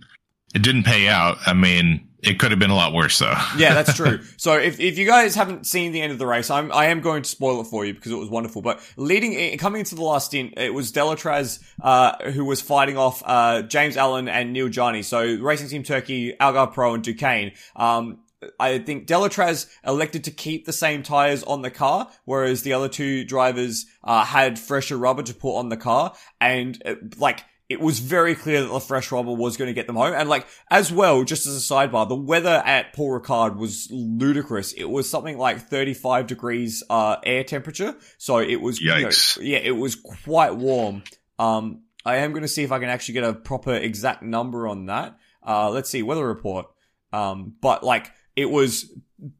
it 0.54 0.62
didn't 0.62 0.84
pay 0.84 1.08
out. 1.08 1.38
I 1.46 1.54
mean, 1.54 2.06
it 2.22 2.38
could 2.38 2.50
have 2.50 2.60
been 2.60 2.70
a 2.70 2.74
lot 2.74 2.92
worse 2.92 3.18
though. 3.18 3.34
yeah, 3.56 3.74
that's 3.74 3.94
true. 3.94 4.20
So 4.36 4.54
if, 4.54 4.78
if 4.78 4.98
you 4.98 5.06
guys 5.06 5.34
haven't 5.34 5.66
seen 5.66 5.92
the 5.92 6.02
end 6.02 6.12
of 6.12 6.18
the 6.18 6.26
race, 6.26 6.50
I'm, 6.50 6.70
I 6.70 6.86
am 6.86 7.00
going 7.00 7.22
to 7.22 7.28
spoil 7.28 7.62
it 7.62 7.64
for 7.64 7.86
you 7.86 7.94
because 7.94 8.12
it 8.12 8.16
was 8.16 8.28
wonderful. 8.28 8.60
But 8.60 8.80
leading, 8.96 9.56
coming 9.56 9.80
into 9.80 9.94
the 9.94 10.02
last 10.02 10.26
stint, 10.26 10.54
it 10.58 10.74
was 10.74 10.92
Delétraz, 10.92 11.62
uh, 11.82 12.30
who 12.30 12.44
was 12.44 12.60
fighting 12.60 12.98
off, 12.98 13.22
uh, 13.24 13.62
James 13.62 13.96
Allen 13.96 14.28
and 14.28 14.52
Neel 14.52 14.70
So 15.02 15.36
Racing 15.36 15.68
Team 15.68 15.82
Turkey, 15.82 16.34
Algarve 16.38 16.74
Pro 16.74 16.92
and 16.92 17.02
Duqueine. 17.02 17.52
Um, 17.74 18.18
I 18.58 18.78
think 18.78 19.06
Delétraz 19.06 19.68
elected 19.84 20.24
to 20.24 20.30
keep 20.30 20.64
the 20.66 20.72
same 20.72 21.02
tires 21.02 21.42
on 21.42 21.62
the 21.62 21.70
car, 21.70 22.10
whereas 22.24 22.62
the 22.62 22.72
other 22.72 22.88
two 22.88 23.24
drivers 23.24 23.86
uh, 24.02 24.24
had 24.24 24.58
fresher 24.58 24.96
rubber 24.96 25.22
to 25.22 25.34
put 25.34 25.56
on 25.56 25.68
the 25.68 25.76
car, 25.76 26.14
and 26.40 26.80
uh, 26.84 26.94
like 27.18 27.44
it 27.68 27.80
was 27.80 27.98
very 27.98 28.34
clear 28.34 28.60
that 28.60 28.68
the 28.68 28.80
fresh 28.80 29.10
rubber 29.10 29.32
was 29.32 29.56
going 29.56 29.68
to 29.68 29.74
get 29.74 29.86
them 29.86 29.96
home. 29.96 30.12
And 30.14 30.28
like, 30.28 30.46
as 30.70 30.92
well, 30.92 31.24
just 31.24 31.46
as 31.46 31.56
a 31.56 31.74
sidebar, 31.74 32.08
the 32.08 32.14
weather 32.14 32.62
at 32.64 32.92
Paul 32.92 33.18
Ricard 33.18 33.56
was 33.56 33.88
ludicrous. 33.90 34.72
It 34.72 34.84
was 34.84 35.08
something 35.08 35.38
like 35.38 35.68
35 35.68 36.26
degrees, 36.26 36.82
uh, 36.90 37.16
air 37.24 37.42
temperature. 37.42 37.96
So 38.18 38.38
it 38.38 38.60
was, 38.60 38.80
Yikes. 38.80 39.36
You 39.38 39.42
know, 39.42 39.48
yeah, 39.48 39.58
it 39.58 39.76
was 39.76 39.94
quite 39.94 40.54
warm. 40.56 41.04
Um, 41.38 41.84
I 42.04 42.16
am 42.16 42.32
going 42.32 42.42
to 42.42 42.48
see 42.48 42.64
if 42.64 42.70
I 42.72 42.78
can 42.78 42.90
actually 42.90 43.14
get 43.14 43.24
a 43.24 43.32
proper 43.32 43.74
exact 43.74 44.22
number 44.22 44.68
on 44.68 44.86
that. 44.86 45.16
Uh, 45.42 45.70
let's 45.70 45.88
see, 45.88 46.02
weather 46.02 46.26
report. 46.26 46.66
Um, 47.14 47.54
but 47.62 47.82
like, 47.82 48.10
it 48.36 48.46
was 48.46 48.92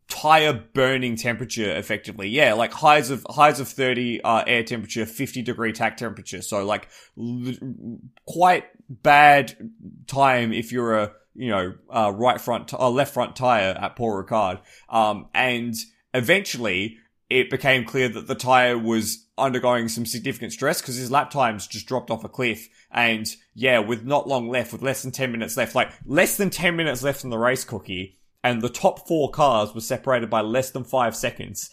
tire 0.08 0.52
burning 0.52 1.16
temperature 1.16 1.76
effectively. 1.76 2.28
Yeah, 2.28 2.54
like 2.54 2.72
highs 2.72 3.10
of 3.10 3.26
highs 3.28 3.60
of 3.60 3.68
30 3.68 4.22
uh, 4.22 4.44
air 4.46 4.62
temperature, 4.62 5.06
50 5.06 5.42
degree 5.42 5.72
tach 5.72 5.96
temperature. 5.96 6.42
So 6.42 6.64
like 6.64 6.88
l- 7.18 7.54
quite 8.26 8.64
bad 8.88 9.56
time 10.06 10.52
if 10.52 10.72
you're 10.72 10.98
a, 10.98 11.12
you 11.34 11.50
know, 11.50 11.74
uh, 11.90 12.12
right 12.14 12.40
front, 12.40 12.68
t- 12.68 12.76
uh, 12.78 12.88
left 12.90 13.12
front 13.12 13.36
tire 13.36 13.76
at 13.78 13.96
Paul 13.96 14.22
Ricard. 14.22 14.60
Um, 14.88 15.28
and 15.34 15.74
eventually 16.12 16.98
it 17.28 17.50
became 17.50 17.84
clear 17.84 18.08
that 18.08 18.28
the 18.28 18.34
tire 18.34 18.78
was 18.78 19.26
undergoing 19.36 19.88
some 19.88 20.06
significant 20.06 20.52
stress 20.52 20.80
because 20.80 20.94
his 20.94 21.10
lap 21.10 21.30
times 21.30 21.66
just 21.66 21.86
dropped 21.86 22.10
off 22.10 22.22
a 22.22 22.28
cliff. 22.28 22.68
And 22.90 23.26
yeah, 23.54 23.80
with 23.80 24.04
not 24.04 24.28
long 24.28 24.48
left, 24.48 24.72
with 24.72 24.82
less 24.82 25.02
than 25.02 25.10
10 25.10 25.32
minutes 25.32 25.56
left, 25.56 25.74
like 25.74 25.90
less 26.06 26.36
than 26.36 26.50
10 26.50 26.76
minutes 26.76 27.02
left 27.02 27.24
in 27.24 27.30
the 27.30 27.38
race 27.38 27.64
cookie, 27.64 28.20
and 28.44 28.60
the 28.60 28.68
top 28.68 29.08
four 29.08 29.30
cars 29.30 29.74
were 29.74 29.80
separated 29.80 30.28
by 30.28 30.42
less 30.42 30.70
than 30.70 30.84
five 30.84 31.16
seconds. 31.16 31.70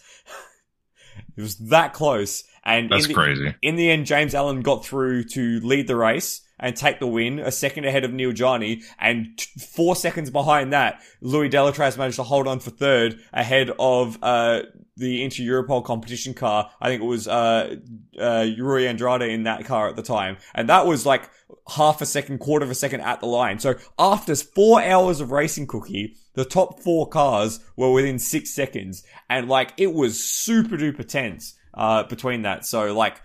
it 1.36 1.42
was 1.42 1.56
that 1.58 1.92
close. 1.92 2.44
And 2.64 2.90
that's 2.90 3.04
in 3.04 3.08
the, 3.08 3.14
crazy. 3.14 3.54
In 3.60 3.76
the 3.76 3.90
end, 3.90 4.06
James 4.06 4.34
Allen 4.34 4.62
got 4.62 4.84
through 4.84 5.24
to 5.24 5.60
lead 5.60 5.86
the 5.86 5.96
race 5.96 6.40
and 6.62 6.76
take 6.76 7.00
the 7.00 7.06
win, 7.06 7.40
a 7.40 7.50
second 7.50 7.84
ahead 7.84 8.04
of 8.04 8.12
Neel 8.12 8.32
Jani, 8.32 8.82
and 8.98 9.36
t- 9.36 9.46
four 9.60 9.94
seconds 9.94 10.30
behind 10.30 10.72
that, 10.72 11.02
Louis 11.20 11.50
Delétraz 11.50 11.98
managed 11.98 12.16
to 12.16 12.22
hold 12.22 12.46
on 12.46 12.60
for 12.60 12.70
third 12.70 13.20
ahead 13.32 13.70
of 13.78 14.16
uh, 14.22 14.62
the 14.96 15.24
Inter 15.24 15.42
Europol 15.42 15.84
competition 15.84 16.32
car. 16.32 16.70
I 16.80 16.88
think 16.88 17.02
it 17.02 17.06
was 17.06 17.26
uh, 17.26 17.76
uh, 18.18 18.46
Rui 18.56 18.86
Andrade 18.86 19.22
in 19.22 19.42
that 19.42 19.64
car 19.64 19.88
at 19.88 19.96
the 19.96 20.02
time, 20.02 20.36
and 20.54 20.68
that 20.68 20.86
was 20.86 21.04
like 21.04 21.28
half 21.68 22.00
a 22.00 22.06
second, 22.06 22.38
quarter 22.38 22.64
of 22.64 22.70
a 22.70 22.76
second 22.76 23.00
at 23.00 23.20
the 23.20 23.26
line. 23.26 23.58
So 23.58 23.74
after 23.98 24.34
four 24.36 24.80
hours 24.82 25.20
of 25.20 25.32
racing, 25.32 25.66
Cookie, 25.66 26.16
the 26.34 26.44
top 26.44 26.80
four 26.80 27.08
cars 27.08 27.60
were 27.76 27.92
within 27.92 28.18
six 28.20 28.54
seconds, 28.54 29.02
and 29.28 29.48
like 29.48 29.72
it 29.76 29.92
was 29.92 30.22
super 30.22 30.76
duper 30.76 31.06
tense 31.06 31.54
uh, 31.74 32.04
between 32.04 32.42
that. 32.42 32.64
So 32.64 32.94
like 32.94 33.20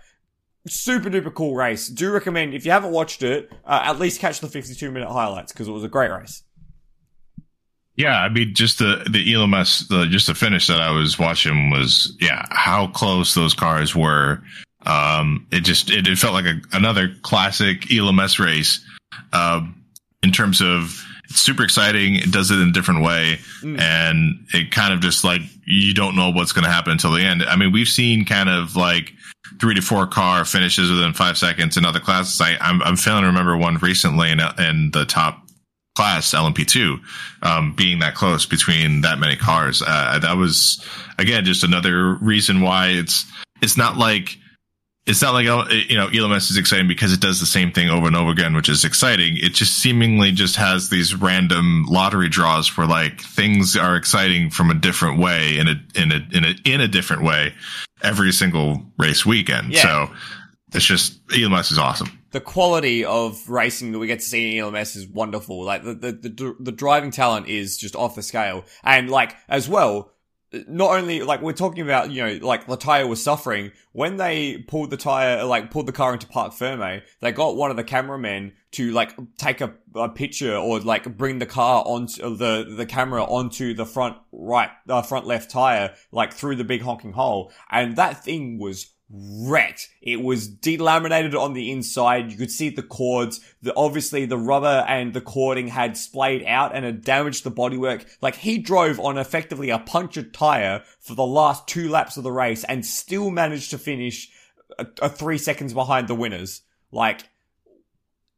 super 0.68 1.10
duper 1.10 1.32
cool 1.32 1.54
race. 1.54 1.88
Do 1.88 2.10
recommend 2.10 2.54
if 2.54 2.64
you 2.64 2.70
haven't 2.70 2.92
watched 2.92 3.22
it, 3.22 3.52
uh, 3.64 3.80
at 3.84 3.98
least 3.98 4.20
catch 4.20 4.40
the 4.40 4.48
52 4.48 4.90
minute 4.90 5.10
highlights 5.10 5.52
because 5.52 5.68
it 5.68 5.72
was 5.72 5.84
a 5.84 5.88
great 5.88 6.10
race. 6.10 6.42
Yeah, 7.96 8.20
I 8.20 8.28
mean, 8.28 8.54
just 8.54 8.78
the 8.78 9.04
the 9.10 9.34
ELMS, 9.34 9.88
the 9.88 10.06
just 10.06 10.28
the 10.28 10.34
finish 10.34 10.68
that 10.68 10.80
I 10.80 10.92
was 10.92 11.18
watching 11.18 11.70
was 11.70 12.16
yeah, 12.20 12.46
how 12.50 12.86
close 12.86 13.34
those 13.34 13.54
cars 13.54 13.94
were. 13.94 14.40
Um, 14.86 15.46
it 15.50 15.64
just 15.64 15.90
it, 15.90 16.06
it 16.06 16.16
felt 16.16 16.32
like 16.32 16.44
a, 16.44 16.60
another 16.72 17.12
classic 17.22 17.92
ELMS 17.92 18.38
race. 18.38 18.84
Um, 19.32 19.74
in 20.22 20.32
terms 20.32 20.60
of 20.60 21.04
it's 21.28 21.40
super 21.40 21.62
exciting. 21.62 22.14
It 22.14 22.30
does 22.30 22.50
it 22.50 22.58
in 22.58 22.68
a 22.68 22.72
different 22.72 23.02
way. 23.02 23.38
Mm. 23.62 23.80
And 23.80 24.46
it 24.54 24.70
kind 24.70 24.94
of 24.94 25.00
just 25.00 25.24
like, 25.24 25.42
you 25.66 25.92
don't 25.94 26.16
know 26.16 26.30
what's 26.30 26.52
going 26.52 26.64
to 26.64 26.70
happen 26.70 26.92
until 26.92 27.12
the 27.12 27.22
end. 27.22 27.42
I 27.42 27.56
mean, 27.56 27.72
we've 27.72 27.88
seen 27.88 28.24
kind 28.24 28.48
of 28.48 28.76
like 28.76 29.12
three 29.60 29.74
to 29.74 29.82
four 29.82 30.06
car 30.06 30.44
finishes 30.44 30.90
within 30.90 31.12
five 31.12 31.36
seconds 31.36 31.76
in 31.76 31.84
other 31.84 32.00
classes. 32.00 32.40
I, 32.40 32.56
I'm, 32.60 32.82
I'm 32.82 32.96
failing 32.96 33.22
to 33.22 33.26
remember 33.28 33.56
one 33.56 33.76
recently 33.76 34.30
in, 34.30 34.40
in 34.58 34.90
the 34.92 35.04
top 35.04 35.42
class, 35.96 36.32
LMP2, 36.32 36.98
um, 37.42 37.74
being 37.74 37.98
that 37.98 38.14
close 38.14 38.46
between 38.46 39.02
that 39.02 39.18
many 39.18 39.36
cars. 39.36 39.82
Uh, 39.84 40.18
that 40.20 40.36
was, 40.36 40.82
again, 41.18 41.44
just 41.44 41.64
another 41.64 42.14
reason 42.14 42.60
why 42.62 42.88
it's, 42.88 43.26
it's 43.60 43.76
not 43.76 43.96
like, 43.96 44.38
it's 45.08 45.22
not 45.22 45.32
like 45.32 45.46
uh, 45.46 45.64
you 45.70 45.96
know 45.96 46.08
ELMS 46.08 46.50
is 46.50 46.58
exciting 46.58 46.86
because 46.86 47.14
it 47.14 47.20
does 47.20 47.40
the 47.40 47.46
same 47.46 47.72
thing 47.72 47.88
over 47.88 48.06
and 48.06 48.14
over 48.14 48.30
again, 48.30 48.54
which 48.54 48.68
is 48.68 48.84
exciting. 48.84 49.38
It 49.38 49.54
just 49.54 49.78
seemingly 49.78 50.32
just 50.32 50.54
has 50.56 50.90
these 50.90 51.14
random 51.14 51.86
lottery 51.88 52.28
draws 52.28 52.76
where 52.76 52.86
like 52.86 53.22
things 53.22 53.74
are 53.74 53.96
exciting 53.96 54.50
from 54.50 54.70
a 54.70 54.74
different 54.74 55.18
way 55.18 55.56
in 55.56 55.66
a 55.66 55.82
in 55.94 56.12
a 56.12 56.36
in 56.36 56.44
a 56.44 56.54
in 56.66 56.80
a 56.82 56.88
different 56.88 57.22
way 57.24 57.54
every 58.02 58.32
single 58.32 58.82
race 58.98 59.24
weekend. 59.24 59.72
Yeah. 59.72 59.82
So 59.82 60.14
it's 60.74 60.84
just 60.84 61.18
ELMS 61.34 61.70
is 61.70 61.78
awesome. 61.78 62.10
The 62.32 62.40
quality 62.42 63.06
of 63.06 63.48
racing 63.48 63.92
that 63.92 63.98
we 63.98 64.06
get 64.06 64.18
to 64.18 64.26
see 64.26 64.58
in 64.58 64.62
ELMS 64.62 64.94
is 64.94 65.08
wonderful. 65.08 65.64
Like 65.64 65.84
the 65.84 65.94
the 65.94 66.12
the, 66.12 66.56
the 66.60 66.72
driving 66.72 67.10
talent 67.10 67.48
is 67.48 67.78
just 67.78 67.96
off 67.96 68.14
the 68.14 68.22
scale, 68.22 68.66
and 68.84 69.08
like 69.08 69.34
as 69.48 69.70
well 69.70 70.12
not 70.52 70.96
only 70.96 71.20
like 71.22 71.42
we're 71.42 71.52
talking 71.52 71.82
about, 71.82 72.10
you 72.10 72.24
know, 72.24 72.46
like 72.46 72.66
the 72.66 72.76
tire 72.76 73.06
was 73.06 73.22
suffering 73.22 73.72
when 73.92 74.16
they 74.16 74.58
pulled 74.58 74.90
the 74.90 74.96
tire, 74.96 75.44
like 75.44 75.70
pulled 75.70 75.86
the 75.86 75.92
car 75.92 76.12
into 76.12 76.26
parc 76.26 76.54
ferme. 76.54 77.02
They 77.20 77.32
got 77.32 77.56
one 77.56 77.70
of 77.70 77.76
the 77.76 77.84
cameramen 77.84 78.52
to 78.72 78.92
like 78.92 79.14
take 79.36 79.60
a, 79.60 79.74
a 79.94 80.08
picture 80.08 80.56
or 80.56 80.80
like 80.80 81.16
bring 81.16 81.38
the 81.38 81.46
car 81.46 81.82
onto 81.86 82.34
the 82.36 82.74
the 82.76 82.86
camera 82.86 83.24
onto 83.24 83.74
the 83.74 83.86
front 83.86 84.16
right, 84.32 84.70
uh, 84.88 85.02
front 85.02 85.26
left 85.26 85.50
tire, 85.50 85.94
like 86.12 86.32
through 86.32 86.56
the 86.56 86.64
big 86.64 86.82
honking 86.82 87.12
hole, 87.12 87.52
and 87.70 87.96
that 87.96 88.24
thing 88.24 88.58
was 88.58 88.94
wrecked. 89.10 89.88
It 90.02 90.22
was 90.22 90.48
delaminated 90.48 91.38
on 91.38 91.54
the 91.54 91.70
inside. 91.70 92.30
You 92.30 92.36
could 92.36 92.50
see 92.50 92.68
the 92.68 92.82
cords. 92.82 93.40
The, 93.62 93.74
obviously 93.74 94.26
the 94.26 94.36
rubber 94.36 94.84
and 94.86 95.14
the 95.14 95.20
cording 95.20 95.68
had 95.68 95.96
splayed 95.96 96.44
out 96.44 96.74
and 96.74 96.84
had 96.84 97.04
damaged 97.04 97.44
the 97.44 97.50
bodywork. 97.50 98.06
Like 98.20 98.36
he 98.36 98.58
drove 98.58 99.00
on 99.00 99.16
effectively 99.18 99.70
a 99.70 99.78
punctured 99.78 100.34
tire 100.34 100.82
for 101.00 101.14
the 101.14 101.26
last 101.26 101.66
two 101.66 101.88
laps 101.88 102.16
of 102.16 102.22
the 102.22 102.32
race 102.32 102.64
and 102.64 102.84
still 102.84 103.30
managed 103.30 103.70
to 103.70 103.78
finish 103.78 104.30
a, 104.78 104.86
a 105.02 105.08
three 105.08 105.38
seconds 105.38 105.72
behind 105.72 106.08
the 106.08 106.14
winners. 106.14 106.62
Like 106.92 107.28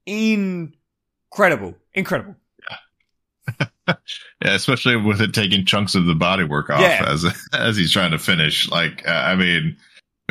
incredible, 0.07 1.75
incredible. 1.95 2.37
yeah, 3.89 3.97
especially 4.43 4.97
with 4.97 5.21
it 5.21 5.35
taking 5.35 5.65
chunks 5.65 5.97
of 5.97 6.07
the 6.07 6.15
bodywork 6.15 6.71
off 6.71 6.81
yeah. 6.81 7.05
as 7.09 7.25
as 7.53 7.77
he's 7.77 7.93
trying 7.93 8.13
to 8.13 8.19
finish. 8.19 8.69
Like, 8.71 9.07
uh, 9.07 9.11
I 9.11 9.35
mean, 9.35 9.77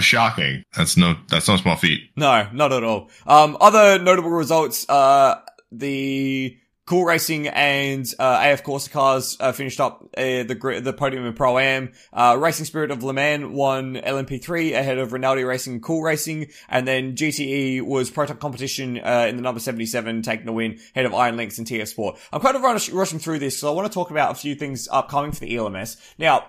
Shocking. 0.02 0.64
That's 0.76 0.98
no, 0.98 1.16
that's 1.30 1.48
no 1.48 1.58
small 1.58 1.76
feat. 1.76 2.10
No, 2.16 2.48
not 2.54 2.72
at 2.72 2.84
all. 2.84 3.10
Um, 3.26 3.58
other 3.60 4.00
notable 4.00 4.32
results, 4.32 4.88
uh, 4.90 5.42
the 5.72 6.58
Cool 6.90 7.06
Racing 7.06 7.48
and 7.48 8.12
uh, 8.18 8.42
AF 8.42 8.64
Corse 8.64 8.88
cars 8.88 9.38
uh, 9.40 9.52
finished 9.52 9.80
up 9.80 10.10
uh, 10.18 10.42
the 10.42 10.82
the 10.84 10.92
podium 10.92 11.24
in 11.24 11.34
Pro 11.34 11.60
Am. 11.60 11.92
Uh, 12.12 12.36
Racing 12.40 12.66
Spirit 12.66 12.90
of 12.90 13.04
Le 13.04 13.14
Mans 13.14 13.46
won 13.46 13.94
LMP3 13.94 14.74
ahead 14.74 14.98
of 14.98 15.14
Rinaldi 15.14 15.44
Racing 15.44 15.82
Cool 15.82 16.02
Racing, 16.02 16.48
and 16.68 16.88
then 16.88 17.16
GTE 17.16 17.84
was 17.84 18.10
Proton 18.10 18.38
Competition 18.38 18.98
uh, 18.98 19.28
in 19.30 19.36
the 19.36 19.44
number 19.44 19.60
77, 19.60 20.24
taking 20.24 20.48
the 20.48 20.52
win 20.52 20.80
ahead 20.96 21.06
of 21.06 21.14
Iron 21.14 21.38
Lynx 21.38 21.60
and 21.60 21.68
TF 21.68 21.90
Sport. 21.90 22.18
I'm 22.34 22.42
kind 22.42 22.56
of 22.56 22.64
rush- 22.64 22.90
rushing 22.90 23.20
through 23.20 23.38
this, 23.38 23.60
so 23.60 23.72
I 23.72 23.76
want 23.76 23.86
to 23.86 23.94
talk 23.94 24.10
about 24.10 24.32
a 24.32 24.36
few 24.36 24.56
things 24.56 24.88
upcoming 24.92 25.32
for 25.32 25.42
the 25.42 25.56
ELMS. 25.56 25.96
Now, 26.18 26.48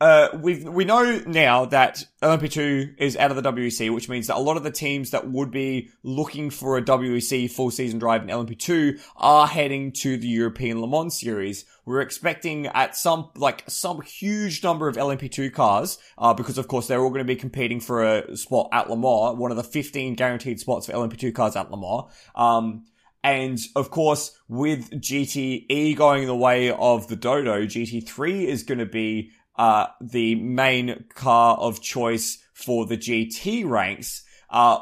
uh, 0.00 0.28
we 0.40 0.64
we 0.64 0.84
know 0.84 1.22
now 1.26 1.66
that 1.66 2.04
LMP2 2.20 2.96
is 2.98 3.16
out 3.16 3.30
of 3.30 3.40
the 3.40 3.52
WEC, 3.52 3.94
which 3.94 4.08
means 4.08 4.26
that 4.26 4.36
a 4.36 4.40
lot 4.40 4.56
of 4.56 4.64
the 4.64 4.70
teams 4.70 5.10
that 5.10 5.30
would 5.30 5.50
be 5.50 5.90
looking 6.02 6.50
for 6.50 6.76
a 6.76 6.82
WEC 6.82 7.50
full 7.50 7.70
season 7.70 8.00
drive 8.00 8.22
in 8.22 8.28
LMP2 8.28 9.00
are 9.16 9.46
heading 9.46 9.92
to 9.92 10.16
the 10.16 10.26
European 10.26 10.80
Le 10.80 10.88
Mans 10.88 11.18
series. 11.18 11.64
We're 11.86 12.00
expecting 12.00 12.66
at 12.66 12.96
some, 12.96 13.30
like, 13.36 13.62
some 13.68 14.00
huge 14.00 14.64
number 14.64 14.88
of 14.88 14.96
LMP2 14.96 15.52
cars, 15.52 15.98
uh, 16.18 16.34
because 16.34 16.58
of 16.58 16.66
course 16.66 16.86
they're 16.88 17.00
all 17.00 17.10
going 17.10 17.18
to 17.18 17.24
be 17.24 17.36
competing 17.36 17.78
for 17.78 18.02
a 18.02 18.36
spot 18.36 18.70
at 18.72 18.90
Le 18.90 18.96
Mans, 18.96 19.38
one 19.38 19.50
of 19.50 19.56
the 19.56 19.62
15 19.62 20.14
guaranteed 20.14 20.58
spots 20.58 20.86
for 20.86 20.92
LMP2 20.92 21.34
cars 21.34 21.56
at 21.56 21.70
Le 21.70 21.76
Mans. 21.76 22.12
Um, 22.34 22.84
and 23.22 23.58
of 23.74 23.90
course, 23.90 24.38
with 24.48 24.90
GTE 24.90 25.96
going 25.96 26.26
the 26.26 26.36
way 26.36 26.70
of 26.70 27.08
the 27.08 27.16
Dodo, 27.16 27.64
GT3 27.64 28.44
is 28.44 28.64
going 28.64 28.80
to 28.80 28.86
be 28.86 29.30
uh, 29.56 29.86
the 30.00 30.34
main 30.36 31.04
car 31.14 31.56
of 31.56 31.80
choice 31.80 32.38
for 32.52 32.86
the 32.86 32.96
GT 32.96 33.68
ranks. 33.68 34.24
Uh, 34.50 34.78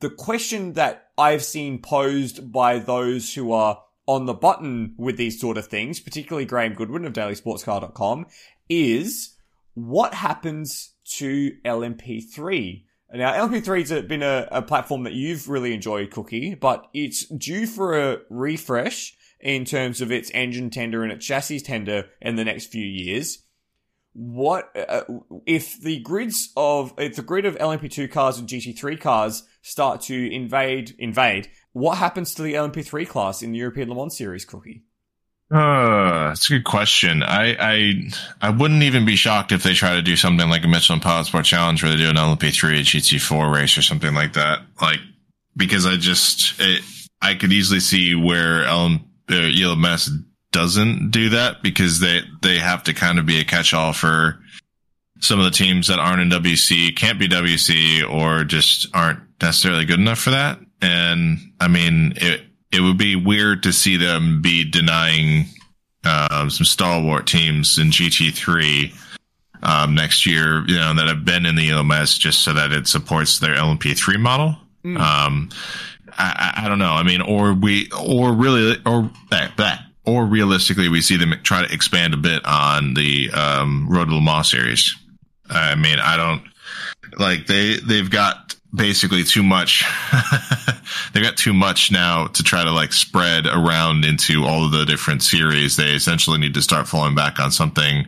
the 0.00 0.10
question 0.10 0.74
that 0.74 1.08
I've 1.18 1.44
seen 1.44 1.80
posed 1.80 2.52
by 2.52 2.78
those 2.78 3.34
who 3.34 3.52
are 3.52 3.82
on 4.06 4.26
the 4.26 4.34
button 4.34 4.94
with 4.96 5.16
these 5.16 5.40
sort 5.40 5.56
of 5.56 5.66
things, 5.66 6.00
particularly 6.00 6.44
Graham 6.44 6.74
Goodwin 6.74 7.04
of 7.04 7.12
dailysportscar.com, 7.12 8.26
is 8.68 9.34
what 9.74 10.14
happens 10.14 10.94
to 11.16 11.52
LMP3? 11.64 12.84
Now, 13.14 13.32
LMP3 13.46 13.88
has 13.88 14.02
been 14.02 14.22
a, 14.22 14.48
a 14.50 14.62
platform 14.62 15.04
that 15.04 15.12
you've 15.12 15.48
really 15.48 15.72
enjoyed, 15.72 16.10
Cookie, 16.10 16.54
but 16.54 16.88
it's 16.92 17.26
due 17.26 17.66
for 17.66 17.98
a 17.98 18.18
refresh 18.30 19.16
in 19.40 19.64
terms 19.64 20.00
of 20.00 20.10
its 20.10 20.30
engine 20.34 20.70
tender 20.70 21.02
and 21.02 21.12
its 21.12 21.24
chassis 21.24 21.60
tender 21.60 22.06
in 22.20 22.36
the 22.36 22.44
next 22.44 22.66
few 22.66 22.84
years 22.84 23.45
what 24.16 24.70
uh, 24.74 25.02
if 25.44 25.78
the 25.78 26.00
grids 26.00 26.50
of 26.56 26.94
if 26.96 27.16
the 27.16 27.22
grid 27.22 27.44
of 27.44 27.56
LMP2 27.58 28.10
cars 28.10 28.38
and 28.38 28.48
GT3 28.48 28.98
cars 28.98 29.42
start 29.60 30.00
to 30.02 30.32
invade 30.32 30.94
invade? 30.98 31.50
What 31.72 31.98
happens 31.98 32.34
to 32.34 32.42
the 32.42 32.54
LMP3 32.54 33.06
class 33.06 33.42
in 33.42 33.52
the 33.52 33.58
European 33.58 33.90
Le 33.90 33.94
Mans 33.94 34.16
Series, 34.16 34.46
Cookie? 34.46 34.84
Uh, 35.50 36.28
that's 36.28 36.46
a 36.46 36.54
good 36.54 36.64
question. 36.64 37.22
I, 37.22 37.56
I 37.60 37.92
I 38.40 38.50
wouldn't 38.50 38.82
even 38.82 39.04
be 39.04 39.16
shocked 39.16 39.52
if 39.52 39.62
they 39.62 39.74
try 39.74 39.94
to 39.94 40.02
do 40.02 40.16
something 40.16 40.48
like 40.48 40.64
a 40.64 40.68
Michelin 40.68 41.00
Pilot 41.00 41.26
Sport 41.26 41.44
Challenge 41.44 41.82
where 41.82 41.92
they 41.92 41.98
do 41.98 42.08
an 42.08 42.16
LMP3 42.16 42.80
GT4 42.80 43.54
race 43.54 43.76
or 43.76 43.82
something 43.82 44.14
like 44.14 44.32
that. 44.32 44.60
Like 44.80 45.00
because 45.54 45.84
I 45.84 45.96
just 45.96 46.58
it, 46.58 46.82
I 47.20 47.34
could 47.34 47.52
easily 47.52 47.80
see 47.80 48.14
where 48.14 48.62
LM, 48.62 49.04
uh, 49.30 49.34
ELMS 49.34 50.10
doesn't 50.56 51.10
do 51.10 51.28
that 51.28 51.62
because 51.62 52.00
they 52.00 52.22
they 52.40 52.58
have 52.58 52.84
to 52.84 52.94
kind 52.94 53.18
of 53.18 53.26
be 53.26 53.38
a 53.40 53.44
catch-all 53.44 53.92
for 53.92 54.40
some 55.20 55.38
of 55.38 55.44
the 55.44 55.50
teams 55.50 55.88
that 55.88 55.98
aren't 55.98 56.22
in 56.22 56.30
WC, 56.30 56.96
can't 56.96 57.18
be 57.18 57.28
WC, 57.28 58.10
or 58.10 58.42
just 58.44 58.86
aren't 58.94 59.20
necessarily 59.42 59.84
good 59.84 60.00
enough 60.00 60.18
for 60.18 60.30
that. 60.30 60.58
And 60.80 61.38
I 61.60 61.68
mean, 61.68 62.14
it 62.16 62.40
it 62.72 62.80
would 62.80 62.96
be 62.96 63.16
weird 63.16 63.64
to 63.64 63.72
see 63.72 63.98
them 63.98 64.40
be 64.40 64.64
denying 64.64 65.44
uh, 66.04 66.48
some 66.48 66.64
stalwart 66.64 67.26
teams 67.26 67.78
in 67.78 67.88
GT3 67.88 68.94
um, 69.62 69.94
next 69.94 70.24
year, 70.24 70.64
you 70.66 70.76
know, 70.76 70.94
that 70.94 71.06
have 71.06 71.26
been 71.26 71.44
in 71.44 71.56
the 71.56 71.68
LMS 71.68 72.18
just 72.18 72.42
so 72.42 72.54
that 72.54 72.72
it 72.72 72.86
supports 72.86 73.40
their 73.40 73.56
LMP3 73.56 74.18
model. 74.18 74.56
Mm. 74.84 74.98
Um, 74.98 75.50
I, 76.16 76.62
I, 76.64 76.68
don't 76.68 76.78
know. 76.78 76.92
I 76.92 77.02
mean, 77.02 77.20
or 77.20 77.52
we, 77.52 77.90
or 77.90 78.32
really, 78.32 78.76
or 78.86 79.10
that, 79.30 79.56
that 79.56 79.85
or 80.06 80.24
realistically, 80.24 80.88
we 80.88 81.00
see 81.00 81.16
them 81.16 81.34
try 81.42 81.66
to 81.66 81.72
expand 81.72 82.14
a 82.14 82.18
bit 82.18 82.44
on 82.44 82.94
the 82.94 83.30
um, 83.32 83.88
Road 83.90 84.08
to 84.08 84.14
Le 84.14 84.22
Mans 84.22 84.48
series. 84.48 84.96
I 85.50 85.74
mean, 85.74 85.98
I 85.98 86.16
don't 86.16 86.42
like 87.18 87.46
they 87.46 87.76
they've 87.78 88.10
got 88.10 88.54
basically 88.74 89.24
too 89.24 89.42
much. 89.42 89.84
they 91.12 91.20
got 91.20 91.36
too 91.36 91.54
much 91.54 91.90
now 91.90 92.26
to 92.28 92.42
try 92.42 92.64
to 92.64 92.70
like 92.70 92.92
spread 92.92 93.46
around 93.46 94.04
into 94.04 94.44
all 94.44 94.64
of 94.64 94.72
the 94.72 94.84
different 94.84 95.22
series. 95.22 95.76
They 95.76 95.92
essentially 95.92 96.38
need 96.38 96.54
to 96.54 96.62
start 96.62 96.88
falling 96.88 97.14
back 97.14 97.40
on 97.40 97.50
something 97.50 98.06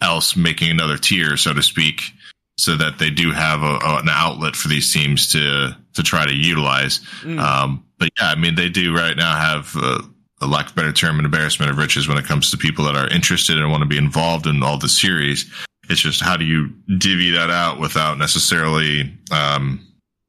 else, 0.00 0.36
making 0.36 0.70
another 0.70 0.98
tier, 0.98 1.36
so 1.36 1.52
to 1.52 1.62
speak, 1.62 2.12
so 2.58 2.76
that 2.76 2.98
they 2.98 3.10
do 3.10 3.32
have 3.32 3.62
a, 3.62 3.76
a, 3.76 3.98
an 4.00 4.08
outlet 4.10 4.56
for 4.56 4.68
these 4.68 4.92
teams 4.92 5.32
to 5.32 5.76
to 5.94 6.02
try 6.02 6.26
to 6.26 6.34
utilize. 6.34 7.00
Mm. 7.22 7.38
Um, 7.38 7.84
but 7.98 8.10
yeah, 8.18 8.28
I 8.28 8.34
mean, 8.34 8.54
they 8.54 8.68
do 8.68 8.94
right 8.94 9.16
now 9.16 9.34
have. 9.34 9.74
Uh, 9.76 10.02
a 10.40 10.46
lack 10.46 10.68
of 10.68 10.74
better 10.74 10.92
term, 10.92 11.18
an 11.18 11.24
embarrassment 11.24 11.70
of 11.70 11.78
riches 11.78 12.08
when 12.08 12.18
it 12.18 12.24
comes 12.24 12.50
to 12.50 12.56
people 12.56 12.84
that 12.86 12.96
are 12.96 13.08
interested 13.08 13.58
and 13.58 13.70
want 13.70 13.82
to 13.82 13.88
be 13.88 13.98
involved 13.98 14.46
in 14.46 14.62
all 14.62 14.78
the 14.78 14.88
series. 14.88 15.50
It's 15.88 16.00
just 16.00 16.20
how 16.20 16.36
do 16.36 16.44
you 16.44 16.68
divvy 16.98 17.30
that 17.30 17.50
out 17.50 17.80
without 17.80 18.18
necessarily, 18.18 19.12
um, 19.32 19.86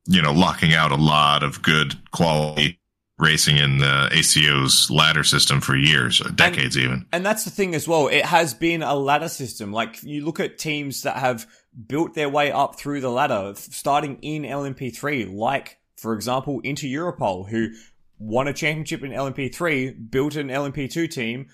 you 0.08 0.22
know, 0.22 0.34
locking 0.34 0.74
out 0.74 0.92
a 0.92 0.96
lot 0.96 1.44
of 1.44 1.62
good 1.62 1.96
quality 2.12 2.80
racing 3.20 3.58
in 3.58 3.78
the 3.78 4.10
ACO's 4.12 4.90
ladder 4.90 5.24
system 5.24 5.62
for 5.62 5.76
years, 5.76 6.20
decades 6.36 6.76
and, 6.76 6.86
even. 6.86 7.06
And 7.14 7.24
that's 7.24 7.44
the 7.44 7.52
thing 7.52 7.76
as 7.76 7.88
well. 7.88 8.08
It 8.08 8.26
has 8.26 8.56
been 8.56 8.82
a 8.82 8.96
ladder 8.96 9.30
system. 9.30 9.72
Like 9.72 10.02
you 10.02 10.26
look 10.26 10.40
at 10.40 10.58
teams 10.58 11.04
that 11.04 11.18
have 11.18 11.46
built 11.88 12.16
their 12.16 12.30
way 12.30 12.52
up 12.52 12.80
through 12.80 13.02
the 13.02 13.12
ladder, 13.12 13.54
starting 13.56 14.18
in 14.24 14.42
LMP3, 14.42 15.32
like 15.34 15.78
for 15.98 16.14
example, 16.14 16.60
Inter 16.64 16.88
Europol, 16.88 17.48
who 17.48 17.70
won 18.22 18.48
a 18.48 18.54
championship 18.54 19.04
in 19.04 19.12
LMP3, 19.12 20.12
built 20.12 20.36
an 20.36 20.50
LMP2 20.50 21.10
team, 21.10 21.48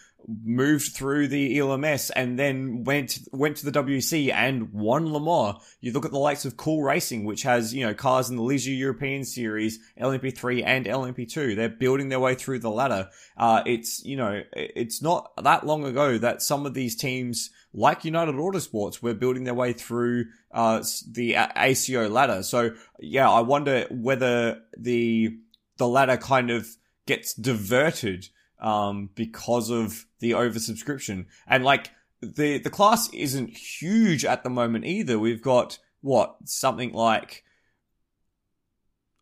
moved 0.43 0.91
through 0.93 1.29
the 1.29 1.57
ELMS, 1.57 2.09
and 2.09 2.37
then 2.37 2.83
went 2.83 3.19
went 3.31 3.55
to 3.57 3.65
the 3.65 3.71
WC 3.71 4.33
and 4.33 4.73
won 4.73 5.11
Le 5.13 5.21
Mans. 5.21 5.63
You 5.79 5.93
look 5.93 6.03
at 6.03 6.11
the 6.11 6.19
likes 6.19 6.43
of 6.43 6.57
Cool 6.57 6.83
Racing, 6.83 7.23
which 7.23 7.43
has 7.43 7.73
you 7.73 7.85
know 7.85 7.93
cars 7.93 8.29
in 8.29 8.35
the 8.35 8.43
Leisure 8.43 8.71
European 8.71 9.23
Series, 9.23 9.79
LMP3 9.99 10.63
and 10.65 10.85
LMP2. 10.85 11.55
They're 11.55 11.69
building 11.69 12.09
their 12.09 12.19
way 12.19 12.35
through 12.35 12.59
the 12.59 12.69
ladder. 12.69 13.09
Uh, 13.37 13.63
it's 13.65 14.03
you 14.03 14.17
know 14.17 14.43
it's 14.51 15.01
not 15.01 15.31
that 15.41 15.65
long 15.65 15.85
ago 15.85 16.17
that 16.17 16.41
some 16.41 16.65
of 16.65 16.73
these 16.73 16.97
teams 16.97 17.49
like 17.73 18.03
United 18.03 18.35
Autosports 18.35 19.01
were 19.01 19.13
building 19.13 19.45
their 19.45 19.53
way 19.53 19.71
through 19.71 20.25
uh, 20.51 20.83
the 21.09 21.37
ACO 21.55 22.09
ladder. 22.09 22.43
So 22.43 22.71
yeah, 22.99 23.29
I 23.29 23.41
wonder 23.41 23.85
whether 23.89 24.61
the 24.77 25.37
the 25.77 25.87
latter 25.87 26.17
kind 26.17 26.49
of 26.49 26.67
gets 27.05 27.33
diverted 27.33 28.27
um, 28.59 29.09
because 29.15 29.69
of 29.69 30.05
the 30.19 30.31
oversubscription. 30.31 31.25
And 31.47 31.63
like 31.63 31.91
the 32.21 32.57
the 32.57 32.69
class 32.69 33.09
isn't 33.13 33.55
huge 33.55 34.25
at 34.25 34.43
the 34.43 34.49
moment 34.49 34.85
either. 34.85 35.19
We've 35.19 35.41
got 35.41 35.77
what 36.01 36.35
something 36.45 36.93
like 36.93 37.43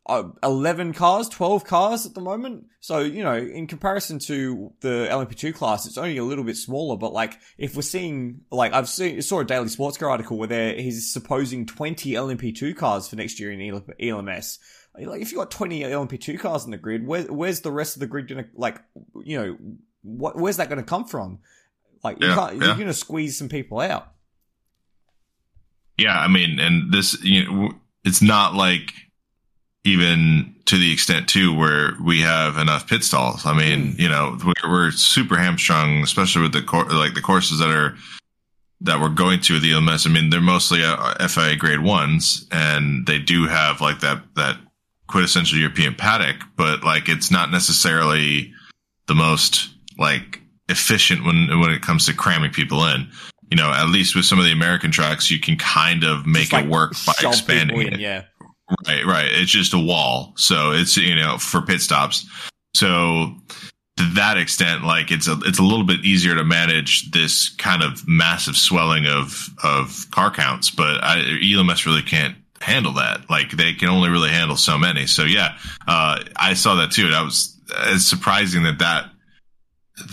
uh, 0.08 0.28
11 0.42 0.92
cars, 0.92 1.28
12 1.28 1.64
cars 1.64 2.06
at 2.06 2.14
the 2.14 2.20
moment. 2.20 2.66
So, 2.80 3.00
you 3.00 3.24
know, 3.24 3.34
in 3.34 3.66
comparison 3.66 4.18
to 4.20 4.72
the 4.80 5.08
LMP2 5.10 5.54
class, 5.54 5.86
it's 5.86 5.98
only 5.98 6.16
a 6.16 6.24
little 6.24 6.44
bit 6.44 6.56
smaller. 6.56 6.96
But 6.96 7.12
like, 7.12 7.38
if 7.58 7.74
we're 7.74 7.82
seeing, 7.82 8.42
like, 8.50 8.72
I've 8.72 8.88
seen, 8.88 9.20
saw 9.22 9.40
a 9.40 9.44
Daily 9.44 9.68
Sports 9.68 9.98
Car 9.98 10.10
article 10.10 10.38
where 10.38 10.74
he's 10.74 11.12
supposing 11.12 11.66
20 11.66 12.12
LMP2 12.12 12.76
cars 12.76 13.08
for 13.08 13.16
next 13.16 13.40
year 13.40 13.50
in 13.50 13.82
ELMS. 14.00 14.58
Like 14.98 15.20
if 15.20 15.32
you 15.32 15.38
got 15.38 15.50
twenty 15.50 15.80
LMP2 15.82 16.38
cars 16.38 16.64
in 16.64 16.70
the 16.70 16.76
grid, 16.76 17.06
where, 17.06 17.22
where's 17.24 17.60
the 17.60 17.72
rest 17.72 17.96
of 17.96 18.00
the 18.00 18.06
grid 18.06 18.28
gonna 18.28 18.46
like? 18.54 18.80
You 19.24 19.38
know, 19.38 19.56
what 20.02 20.36
where's 20.36 20.56
that 20.56 20.68
gonna 20.68 20.82
come 20.82 21.04
from? 21.04 21.40
Like 22.02 22.20
you 22.20 22.28
yeah, 22.28 22.50
yeah. 22.52 22.64
you're 22.66 22.76
gonna 22.76 22.92
squeeze 22.92 23.38
some 23.38 23.48
people 23.48 23.80
out. 23.80 24.12
Yeah, 25.98 26.18
I 26.18 26.28
mean, 26.28 26.58
and 26.60 26.92
this 26.92 27.22
you 27.22 27.44
know, 27.44 27.72
it's 28.04 28.22
not 28.22 28.54
like 28.54 28.92
even 29.84 30.54
to 30.66 30.76
the 30.78 30.92
extent 30.92 31.28
too 31.28 31.54
where 31.54 31.92
we 32.04 32.20
have 32.20 32.58
enough 32.58 32.88
pit 32.88 33.04
stalls. 33.04 33.46
I 33.46 33.56
mean, 33.56 33.94
mm. 33.94 33.98
you 33.98 34.08
know, 34.08 34.36
we're, 34.44 34.70
we're, 34.70 34.90
super 34.90 35.36
hamstrung, 35.36 36.02
especially 36.02 36.42
with 36.42 36.52
the 36.52 36.62
cor- 36.62 36.90
like 36.90 37.14
the 37.14 37.22
courses 37.22 37.60
that 37.60 37.70
are 37.70 37.96
that 38.82 39.00
we're 39.00 39.08
going 39.08 39.40
to 39.42 39.58
the 39.58 39.70
LMS. 39.72 40.06
I 40.06 40.10
mean, 40.10 40.30
they're 40.30 40.40
mostly 40.40 40.80
uh, 40.84 41.26
FIA 41.28 41.56
grade 41.56 41.80
ones, 41.80 42.46
and 42.50 43.06
they 43.06 43.18
do 43.18 43.46
have 43.46 43.80
like 43.80 44.00
that 44.00 44.22
that 44.34 44.58
quintessential 45.06 45.58
European 45.58 45.94
paddock, 45.94 46.36
but 46.56 46.84
like 46.84 47.08
it's 47.08 47.30
not 47.30 47.50
necessarily 47.50 48.52
the 49.06 49.14
most 49.14 49.70
like 49.98 50.40
efficient 50.68 51.24
when 51.24 51.60
when 51.60 51.70
it 51.70 51.82
comes 51.82 52.06
to 52.06 52.14
cramming 52.14 52.50
people 52.50 52.84
in. 52.84 53.08
You 53.50 53.56
know, 53.56 53.70
at 53.70 53.88
least 53.88 54.16
with 54.16 54.24
some 54.24 54.40
of 54.40 54.44
the 54.44 54.52
American 54.52 54.90
tracks, 54.90 55.30
you 55.30 55.38
can 55.38 55.56
kind 55.56 56.02
of 56.02 56.26
make 56.26 56.52
like 56.52 56.64
it 56.64 56.70
work 56.70 56.94
by 57.06 57.14
expanding 57.22 57.80
in, 57.80 57.94
it. 57.94 58.00
Yeah. 58.00 58.24
Right, 58.88 59.06
right. 59.06 59.28
It's 59.30 59.52
just 59.52 59.74
a 59.74 59.78
wall. 59.78 60.32
So 60.36 60.72
it's, 60.72 60.96
you 60.96 61.14
know, 61.14 61.38
for 61.38 61.62
pit 61.62 61.80
stops. 61.80 62.28
So 62.74 63.36
to 63.98 64.04
that 64.14 64.36
extent, 64.36 64.82
like 64.82 65.12
it's 65.12 65.28
a, 65.28 65.38
it's 65.44 65.60
a 65.60 65.62
little 65.62 65.86
bit 65.86 66.04
easier 66.04 66.34
to 66.34 66.42
manage 66.42 67.12
this 67.12 67.48
kind 67.50 67.84
of 67.84 68.02
massive 68.08 68.56
swelling 68.56 69.06
of, 69.06 69.48
of 69.62 70.06
car 70.10 70.32
counts, 70.32 70.70
but 70.70 71.02
I, 71.04 71.38
ELMS 71.40 71.86
really 71.86 72.02
can't 72.02 72.36
handle 72.60 72.94
that. 72.94 73.28
Like 73.30 73.50
they 73.50 73.74
can 73.74 73.88
only 73.88 74.10
really 74.10 74.30
handle 74.30 74.56
so 74.56 74.78
many. 74.78 75.06
So 75.06 75.24
yeah, 75.24 75.56
uh, 75.86 76.22
I 76.36 76.54
saw 76.54 76.76
that 76.76 76.92
too. 76.92 77.10
That 77.10 77.24
was 77.24 77.58
it's 77.88 78.06
surprising 78.06 78.62
that 78.64 78.78
that 78.78 79.10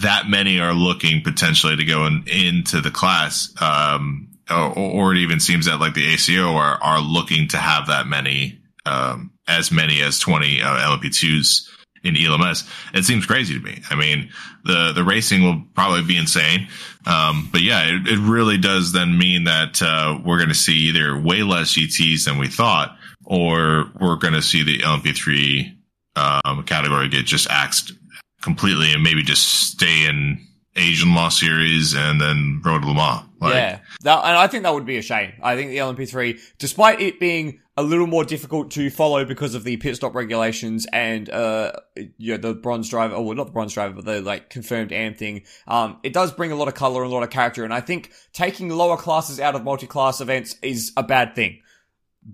that 0.02 0.28
many 0.28 0.60
are 0.60 0.74
looking 0.74 1.24
potentially 1.24 1.76
to 1.76 1.86
go 1.86 2.06
in, 2.06 2.24
into 2.28 2.82
the 2.82 2.92
class. 2.92 3.54
Um, 3.62 4.30
or, 4.50 4.78
or 4.78 5.12
it 5.14 5.20
even 5.20 5.40
seems 5.40 5.66
that 5.66 5.80
like 5.80 5.94
the 5.94 6.14
ACO 6.14 6.54
are 6.56 6.82
are 6.82 7.00
looking 7.00 7.48
to 7.50 7.58
have 7.58 7.88
that 7.88 8.08
many, 8.08 8.60
um, 8.86 9.32
as 9.48 9.72
many 9.72 10.02
as 10.02 10.20
twenty 10.20 10.62
uh, 10.62 10.98
LMP2s 10.98 11.70
in 12.04 12.18
ELMS. 12.18 12.64
It 12.94 13.06
seems 13.06 13.26
crazy 13.26 13.58
to 13.58 13.64
me. 13.64 13.82
I 13.90 13.96
mean, 13.96 14.30
the 14.66 14.92
the 14.94 15.04
racing 15.04 15.44
will 15.44 15.64
probably 15.74 16.04
be 16.04 16.18
insane, 16.18 16.68
um, 17.06 17.50
but 17.52 17.62
yeah, 17.62 17.86
it, 17.86 18.08
it 18.08 18.20
really 18.20 18.58
does 18.58 18.92
then 18.92 19.18
mean 19.18 19.46
that 19.46 19.82
uh, 19.82 20.20
we're 20.24 20.38
going 20.38 20.50
to 20.50 20.56
see 20.56 20.90
either 20.90 21.18
way 21.18 21.44
less 21.44 21.74
GT3s 21.74 22.26
than 22.26 22.38
we 22.38 22.48
thought, 22.48 22.98
or 23.26 23.92
we're 24.00 24.18
going 24.18 24.34
to 24.34 24.42
see 24.42 24.64
the 24.64 24.80
LMP3 24.80 25.76
um, 26.16 26.64
category 26.64 27.10
get 27.10 27.26
just 27.26 27.50
axed 27.50 27.94
completely 28.42 28.94
and 28.94 29.04
maybe 29.04 29.24
just 29.24 29.72
stay 29.72 30.06
in 30.06 30.40
Asian 30.76 31.10
Le 31.10 31.16
Mans 31.16 31.40
Series 31.40 31.96
and 31.96 32.20
then 32.20 32.62
Road 32.64 32.82
to 32.82 32.88
Le 32.88 32.94
Mans. 32.94 33.26
Like, 33.40 33.54
yeah, 33.54 33.80
that, 34.04 34.20
and 34.20 34.38
I 34.38 34.48
think 34.48 34.64
that 34.64 34.74
would 34.74 34.86
be 34.86 34.98
a 34.98 35.02
shame. 35.02 35.34
I 35.42 35.56
think 35.56 35.72
the 35.72 35.78
LMP3, 35.78 36.40
despite 36.58 37.02
it 37.02 37.20
being 37.20 37.60
a 37.76 37.84
little 37.84 38.06
more 38.06 38.24
difficult 38.24 38.70
to 38.72 38.90
follow 38.90 39.26
because 39.26 39.56
of 39.56 39.64
the 39.64 39.78
pit 39.78 39.96
stop 39.96 40.14
regulations 40.14 40.86
and 40.94 41.30
uh, 41.30 41.72
you 42.18 42.34
know, 42.34 42.38
the 42.38 42.54
bronze 42.54 42.90
driver, 42.90 43.16
or 43.16 43.26
well, 43.26 43.36
not 43.36 43.48
the 43.48 43.52
bronze 43.52 43.74
driver, 43.74 43.96
but 43.96 44.06
the 44.06 44.22
like 44.22 44.50
confirmed 44.50 44.92
AM 44.92 45.16
thing, 45.16 45.44
um, 45.68 45.98
it 46.04 46.14
does 46.14 46.32
bring 46.32 46.52
a 46.52 46.56
lot 46.56 46.68
of 46.68 46.76
color 46.76 47.04
and 47.04 47.12
a 47.12 47.14
lot 47.14 47.24
of 47.24 47.30
character. 47.30 47.64
And 47.64 47.74
I 47.74 47.82
think 47.82 48.12
taking 48.34 48.70
lower 48.70 48.98
classes 48.98 49.40
out 49.40 49.56
of 49.56 49.64
multi-class 49.64 50.22
events 50.22 50.56
is 50.62 50.92
a 50.96 51.04
bad 51.04 51.36
thing 51.36 51.62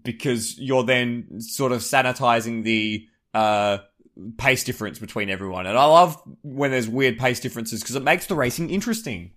because 0.04 0.60
you're 0.60 0.84
then 0.84 1.40
sort 1.42 1.72
of 1.72 1.80
sanitizing 1.80 2.64
the 2.64 3.08
uh 3.34 3.80
pace 4.38 4.64
difference 4.64 5.00
between 5.00 5.30
everyone. 5.30 5.66
And 5.66 5.78
I 5.78 5.86
love 5.86 6.22
when 6.42 6.72
there's 6.72 6.90
weird 6.90 7.18
pace 7.18 7.40
differences 7.40 7.82
because 7.82 7.96
it 7.96 8.04
makes 8.04 8.28
the 8.28 8.36
racing 8.36 8.70
interesting. 8.70 9.32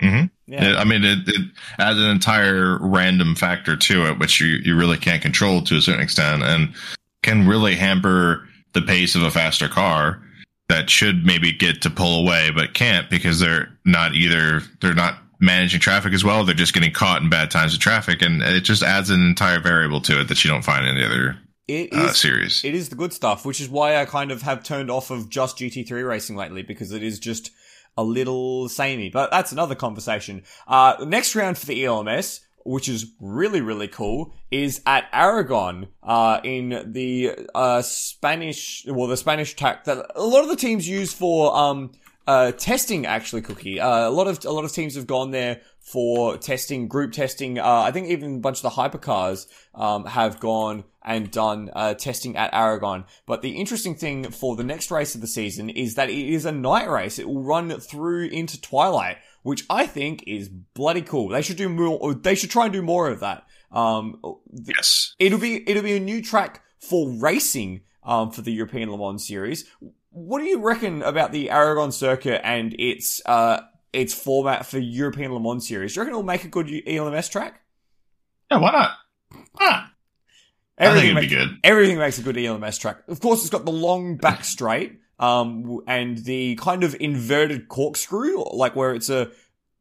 Mm-hmm. 0.00 0.26
Yeah. 0.46 0.74
I 0.76 0.84
mean, 0.84 1.04
it, 1.04 1.26
it 1.26 1.50
adds 1.78 1.98
an 1.98 2.10
entire 2.10 2.78
random 2.80 3.34
factor 3.34 3.76
to 3.76 4.06
it, 4.06 4.18
which 4.18 4.40
you, 4.40 4.58
you 4.62 4.76
really 4.76 4.96
can't 4.96 5.22
control 5.22 5.62
to 5.62 5.76
a 5.76 5.80
certain 5.80 6.02
extent 6.02 6.42
and 6.42 6.74
can 7.22 7.48
really 7.48 7.74
hamper 7.74 8.46
the 8.72 8.82
pace 8.82 9.14
of 9.14 9.22
a 9.22 9.30
faster 9.30 9.68
car 9.68 10.22
that 10.68 10.90
should 10.90 11.24
maybe 11.24 11.52
get 11.52 11.82
to 11.82 11.90
pull 11.90 12.20
away, 12.20 12.50
but 12.54 12.74
can't 12.74 13.08
because 13.08 13.40
they're 13.40 13.68
not 13.84 14.14
either, 14.14 14.60
they're 14.80 14.94
not 14.94 15.18
managing 15.40 15.80
traffic 15.80 16.12
as 16.12 16.24
well. 16.24 16.44
They're 16.44 16.54
just 16.54 16.74
getting 16.74 16.92
caught 16.92 17.22
in 17.22 17.30
bad 17.30 17.50
times 17.50 17.74
of 17.74 17.80
traffic. 17.80 18.22
And 18.22 18.42
it 18.42 18.62
just 18.62 18.82
adds 18.82 19.10
an 19.10 19.24
entire 19.26 19.60
variable 19.60 20.00
to 20.02 20.20
it 20.20 20.28
that 20.28 20.44
you 20.44 20.50
don't 20.50 20.64
find 20.64 20.86
in 20.86 20.96
the 20.96 21.06
other 21.06 21.38
it 21.68 21.92
uh, 21.92 22.06
uh, 22.06 22.12
series. 22.12 22.64
It 22.64 22.74
is 22.74 22.88
the 22.88 22.96
good 22.96 23.12
stuff, 23.12 23.44
which 23.44 23.60
is 23.60 23.68
why 23.68 23.96
I 23.96 24.04
kind 24.04 24.30
of 24.30 24.42
have 24.42 24.62
turned 24.62 24.90
off 24.90 25.10
of 25.10 25.28
just 25.28 25.58
GT3 25.58 26.06
racing 26.06 26.36
lately 26.36 26.62
because 26.62 26.92
it 26.92 27.02
is 27.02 27.18
just 27.18 27.50
a 27.96 28.04
little 28.04 28.68
samey. 28.68 29.10
But 29.10 29.30
that's 29.30 29.52
another 29.52 29.74
conversation. 29.74 30.42
Uh, 30.66 30.96
the 30.96 31.06
next 31.06 31.34
round 31.34 31.58
for 31.58 31.66
the 31.66 31.84
ELMS, 31.84 32.40
which 32.64 32.88
is 32.88 33.12
really 33.20 33.60
really 33.60 33.88
cool, 33.88 34.34
is 34.50 34.82
at 34.86 35.08
Aragon 35.12 35.88
uh, 36.02 36.40
in 36.44 36.92
the 36.92 37.32
uh, 37.54 37.82
Spanish, 37.82 38.84
well, 38.88 39.06
the 39.06 39.16
Spanish 39.16 39.54
track 39.54 39.84
that 39.84 40.06
a 40.14 40.22
lot 40.22 40.42
of 40.42 40.48
the 40.48 40.56
teams 40.56 40.88
use 40.88 41.12
for 41.12 41.56
um, 41.56 41.92
uh, 42.26 42.52
testing. 42.52 43.06
Actually, 43.06 43.42
Cookie, 43.42 43.80
uh, 43.80 44.08
a 44.08 44.10
lot 44.10 44.26
of 44.26 44.44
a 44.44 44.50
lot 44.50 44.64
of 44.64 44.72
teams 44.72 44.94
have 44.96 45.06
gone 45.06 45.30
there 45.30 45.60
for 45.80 46.36
testing, 46.36 46.88
group 46.88 47.12
testing. 47.12 47.58
Uh, 47.58 47.82
I 47.82 47.92
think 47.92 48.08
even 48.08 48.36
a 48.36 48.38
bunch 48.40 48.58
of 48.58 48.62
the 48.62 48.70
hypercars 48.70 49.46
um, 49.74 50.04
have 50.04 50.40
gone 50.40 50.84
and 51.06 51.30
done 51.30 51.70
uh, 51.74 51.94
testing 51.94 52.36
at 52.36 52.52
Aragon. 52.52 53.04
But 53.24 53.40
the 53.40 53.52
interesting 53.52 53.94
thing 53.94 54.30
for 54.30 54.56
the 54.56 54.64
next 54.64 54.90
race 54.90 55.14
of 55.14 55.20
the 55.20 55.28
season 55.28 55.70
is 55.70 55.94
that 55.94 56.10
it 56.10 56.28
is 56.28 56.44
a 56.44 56.52
night 56.52 56.90
race. 56.90 57.18
It 57.18 57.28
will 57.28 57.44
run 57.44 57.70
through 57.78 58.26
into 58.26 58.60
twilight, 58.60 59.18
which 59.42 59.64
I 59.70 59.86
think 59.86 60.24
is 60.26 60.48
bloody 60.48 61.02
cool. 61.02 61.28
They 61.28 61.42
should 61.42 61.56
do 61.56 61.68
more. 61.68 62.12
They 62.14 62.34
should 62.34 62.50
try 62.50 62.64
and 62.64 62.72
do 62.72 62.82
more 62.82 63.08
of 63.08 63.20
that. 63.20 63.46
Um, 63.70 64.20
yes, 64.52 65.14
it'll 65.18 65.38
be 65.38 65.68
it'll 65.68 65.84
be 65.84 65.96
a 65.96 66.00
new 66.00 66.20
track 66.20 66.62
for 66.80 67.08
racing 67.08 67.82
um, 68.02 68.32
for 68.32 68.42
the 68.42 68.52
European 68.52 68.90
Le 68.90 68.98
Mans 68.98 69.26
series. 69.26 69.64
What 70.10 70.40
do 70.40 70.46
you 70.46 70.60
reckon 70.60 71.02
about 71.02 71.30
the 71.30 71.50
Aragon 71.50 71.92
circuit 71.92 72.40
and 72.44 72.74
its 72.78 73.20
uh, 73.26 73.60
its 73.92 74.12
format 74.12 74.66
for 74.66 74.78
European 74.78 75.32
Le 75.32 75.40
Mans 75.40 75.66
series? 75.66 75.94
Do 75.94 76.00
you 76.00 76.02
reckon 76.02 76.14
it'll 76.14 76.24
make 76.24 76.44
a 76.44 76.48
good 76.48 76.68
ELMS 76.86 77.28
track? 77.28 77.60
Yeah, 78.50 78.58
why 78.58 78.72
not? 78.72 78.90
Ah. 79.60 79.92
Everything 80.78 81.14
makes, 81.14 81.32
good. 81.32 81.58
Everything 81.64 81.98
makes 81.98 82.18
a 82.18 82.22
good 82.22 82.36
ELMS 82.36 82.78
track. 82.78 82.98
Of 83.08 83.20
course, 83.20 83.40
it's 83.40 83.50
got 83.50 83.64
the 83.64 83.72
long 83.72 84.16
back 84.16 84.44
straight, 84.44 85.00
um, 85.18 85.80
and 85.86 86.18
the 86.18 86.56
kind 86.56 86.84
of 86.84 86.96
inverted 87.00 87.68
corkscrew, 87.68 88.44
like 88.52 88.76
where 88.76 88.94
it's 88.94 89.08
a, 89.08 89.30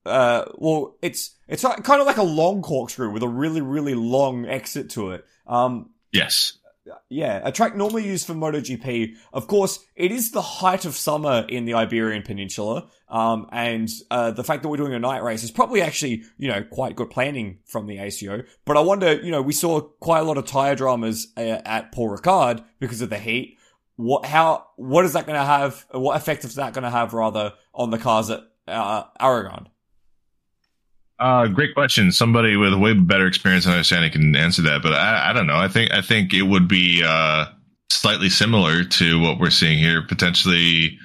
uh, 0.06 0.46
well, 0.56 0.96
it's, 1.02 1.36
it's 1.48 1.64
kind 1.64 2.02
of 2.02 2.06
like 2.08 2.18
a 2.18 2.24
long 2.24 2.62
corkscrew 2.62 3.12
with 3.12 3.24
a 3.24 3.28
really, 3.28 3.62
really 3.62 3.96
long 3.96 4.46
exit 4.46 4.91
to 4.91 5.12
it. 5.12 5.26
Um, 5.48 5.89
yes 6.12 6.54
yeah, 7.10 7.42
a 7.44 7.52
track 7.52 7.76
normally 7.76 8.06
used 8.06 8.28
for 8.28 8.34
MotoGP. 8.34 9.16
Of 9.34 9.48
course, 9.48 9.80
it 9.96 10.12
is 10.12 10.32
the 10.32 10.42
height 10.42 10.86
of 10.86 10.96
summer 10.96 11.46
in 11.50 11.66
the 11.66 11.74
Iberian 11.74 12.24
Peninsula, 12.24 12.88
um, 13.10 13.48
and 13.52 13.90
uh, 14.12 14.32
the 14.32 14.44
fact 14.44 14.64
that 14.64 14.70
we're 14.70 14.78
doing 14.78 14.94
a 14.94 15.00
night 15.00 15.24
race 15.24 15.44
is 15.44 15.52
probably 15.52 15.82
actually, 15.82 16.24
you 16.38 16.48
know, 16.48 16.64
quite 16.64 16.96
good 16.96 17.10
planning 17.10 17.60
from 17.66 17.88
the 17.88 17.98
ACO. 17.98 18.44
But 18.66 18.78
I 18.78 18.82
wonder, 18.82 19.14
you 19.14 19.32
know, 19.32 19.42
we 19.42 19.54
saw 19.54 19.82
quite 19.82 20.20
a 20.20 20.24
lot 20.24 20.38
of 20.38 20.46
tire 20.46 20.76
dramas 20.76 21.28
uh, 21.38 21.62
at 21.66 21.92
Paul 21.92 22.16
Ricard 22.16 22.64
because 22.80 23.02
of 23.02 23.10
the 23.10 23.20
heat. 23.20 23.58
What, 23.96 24.26
how, 24.26 24.68
what 24.76 25.06
is 25.06 25.14
that 25.14 25.26
going 25.26 25.40
to 25.40 25.46
have? 25.46 25.86
What 25.92 26.18
effect 26.18 26.44
is 26.44 26.56
that 26.56 26.74
going 26.74 26.84
to 26.84 26.90
have 26.90 27.14
rather 27.14 27.54
on 27.74 27.92
the 27.92 27.98
cars 27.98 28.30
at 28.30 28.42
uh, 28.68 29.04
Aragon? 29.20 29.70
Uh, 31.18 31.47
great 31.47 31.74
question. 31.74 32.11
Somebody 32.11 32.57
with 32.57 32.74
way 32.74 32.93
better 32.93 33.26
experience 33.26 33.66
and 33.66 33.74
understanding 33.74 34.11
can 34.11 34.36
answer 34.36 34.63
that, 34.63 34.84
but 34.84 34.93
I, 34.93 35.30
I 35.30 35.34
don't 35.34 35.47
know. 35.47 35.55
I 35.55 35.70
think 35.70 35.91
I 35.93 36.01
think 36.01 36.34
it 36.34 36.41
would 36.41 36.68
be 36.68 37.03
uh, 37.05 37.45
slightly 37.89 38.30
similar 38.30 38.84
to 38.84 39.22
what 39.22 39.39
we're 39.39 39.49
seeing 39.49 39.78
here. 39.78 40.01
Potentially, 40.01 40.99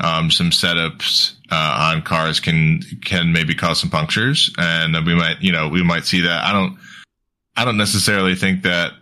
um, 0.00 0.30
some 0.30 0.50
setups 0.50 1.34
uh, 1.50 1.92
on 1.94 2.02
cars 2.02 2.40
can 2.40 2.80
can 3.04 3.32
maybe 3.32 3.54
cause 3.54 3.80
some 3.80 3.88
punctures, 3.88 4.52
and 4.58 4.94
we 5.06 5.14
might 5.14 5.40
you 5.40 5.52
know 5.52 5.68
we 5.68 5.82
might 5.82 6.04
see 6.04 6.20
that. 6.22 6.44
I 6.44 6.52
don't 6.52 6.78
I 7.56 7.64
don't 7.64 7.78
necessarily 7.78 8.34
think 8.34 8.64
that. 8.64 8.92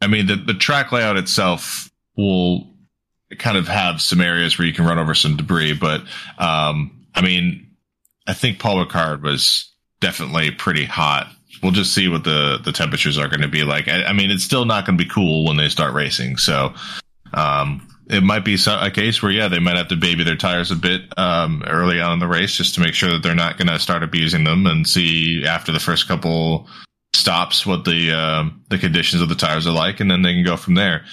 I 0.00 0.08
mean, 0.08 0.26
the 0.26 0.34
the 0.34 0.54
track 0.54 0.90
layout 0.90 1.16
itself 1.16 1.90
will 2.16 2.74
kind 3.38 3.56
of 3.56 3.68
have 3.68 4.02
some 4.02 4.20
areas 4.20 4.58
where 4.58 4.66
you 4.66 4.74
can 4.74 4.84
run 4.84 4.98
over 4.98 5.14
some 5.14 5.36
debris, 5.36 5.74
but 5.74 6.00
um, 6.38 7.06
I 7.14 7.22
mean, 7.22 7.68
I 8.26 8.32
think 8.32 8.58
Paul 8.58 8.84
Ricard 8.84 9.22
was 9.22 9.72
definitely 10.00 10.50
pretty 10.50 10.84
hot. 10.84 11.28
We'll 11.62 11.72
just 11.72 11.94
see 11.94 12.08
what 12.08 12.24
the 12.24 12.58
the 12.64 12.72
temperatures 12.72 13.18
are 13.18 13.28
going 13.28 13.42
to 13.42 13.48
be 13.48 13.64
like. 13.64 13.88
I, 13.88 14.04
I 14.04 14.12
mean, 14.12 14.30
it's 14.30 14.44
still 14.44 14.64
not 14.64 14.86
going 14.86 14.96
to 14.96 15.04
be 15.04 15.10
cool 15.10 15.46
when 15.46 15.56
they 15.56 15.68
start 15.68 15.94
racing, 15.94 16.36
so 16.36 16.72
um, 17.34 17.88
it 18.08 18.22
might 18.22 18.44
be 18.44 18.56
a 18.66 18.90
case 18.90 19.22
where 19.22 19.32
yeah, 19.32 19.48
they 19.48 19.58
might 19.58 19.76
have 19.76 19.88
to 19.88 19.96
baby 19.96 20.24
their 20.24 20.36
tires 20.36 20.70
a 20.70 20.76
bit 20.76 21.02
um, 21.18 21.62
early 21.66 22.00
on 22.00 22.14
in 22.14 22.18
the 22.20 22.28
race 22.28 22.54
just 22.54 22.74
to 22.74 22.80
make 22.80 22.94
sure 22.94 23.10
that 23.10 23.22
they're 23.22 23.34
not 23.34 23.58
going 23.58 23.68
to 23.68 23.78
start 23.78 24.02
abusing 24.02 24.44
them, 24.44 24.66
and 24.66 24.86
see 24.86 25.44
after 25.46 25.72
the 25.72 25.80
first 25.80 26.06
couple 26.06 26.68
stops 27.14 27.66
what 27.66 27.84
the 27.84 28.12
uh, 28.12 28.44
the 28.70 28.78
conditions 28.78 29.20
of 29.20 29.28
the 29.28 29.34
tires 29.34 29.66
are 29.66 29.72
like, 29.72 30.00
and 30.00 30.10
then 30.10 30.22
they 30.22 30.34
can 30.34 30.44
go 30.44 30.56
from 30.56 30.74
there. 30.74 31.04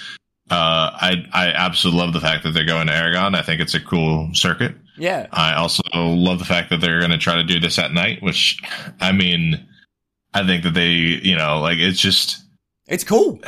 Uh, 0.48 0.90
I 0.94 1.24
I 1.32 1.46
absolutely 1.48 2.00
love 2.00 2.12
the 2.12 2.20
fact 2.20 2.44
that 2.44 2.52
they're 2.52 2.64
going 2.64 2.86
to 2.86 2.94
Aragon. 2.94 3.34
I 3.34 3.42
think 3.42 3.60
it's 3.60 3.74
a 3.74 3.80
cool 3.80 4.30
circuit. 4.32 4.76
Yeah. 4.96 5.26
I 5.32 5.54
also 5.54 5.82
love 5.94 6.38
the 6.38 6.44
fact 6.44 6.70
that 6.70 6.80
they're 6.80 7.00
going 7.00 7.10
to 7.10 7.18
try 7.18 7.36
to 7.36 7.44
do 7.44 7.60
this 7.60 7.78
at 7.78 7.92
night, 7.92 8.22
which, 8.22 8.60
I 9.00 9.12
mean, 9.12 9.66
I 10.34 10.46
think 10.46 10.64
that 10.64 10.74
they, 10.74 10.88
you 10.88 11.36
know, 11.36 11.60
like 11.60 11.78
it's 11.78 12.00
just, 12.00 12.42
it's 12.86 13.04
cool. 13.04 13.40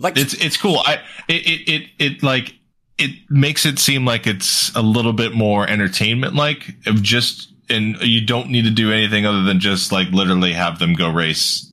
Like 0.00 0.16
it's 0.16 0.32
it's 0.34 0.56
cool. 0.56 0.78
I 0.78 1.00
it 1.28 1.46
it 1.46 1.68
it, 1.68 1.90
it 1.98 2.22
like 2.22 2.54
it 2.98 3.10
makes 3.28 3.66
it 3.66 3.78
seem 3.78 4.04
like 4.04 4.26
it's 4.26 4.74
a 4.74 4.82
little 4.82 5.12
bit 5.12 5.34
more 5.34 5.68
entertainment 5.68 6.34
like 6.34 6.74
of 6.86 7.02
just 7.02 7.52
and 7.68 7.96
you 8.00 8.24
don't 8.24 8.50
need 8.50 8.64
to 8.64 8.70
do 8.70 8.92
anything 8.92 9.26
other 9.26 9.42
than 9.42 9.60
just 9.60 9.92
like 9.92 10.08
literally 10.08 10.52
have 10.52 10.78
them 10.78 10.94
go 10.94 11.10
race 11.10 11.72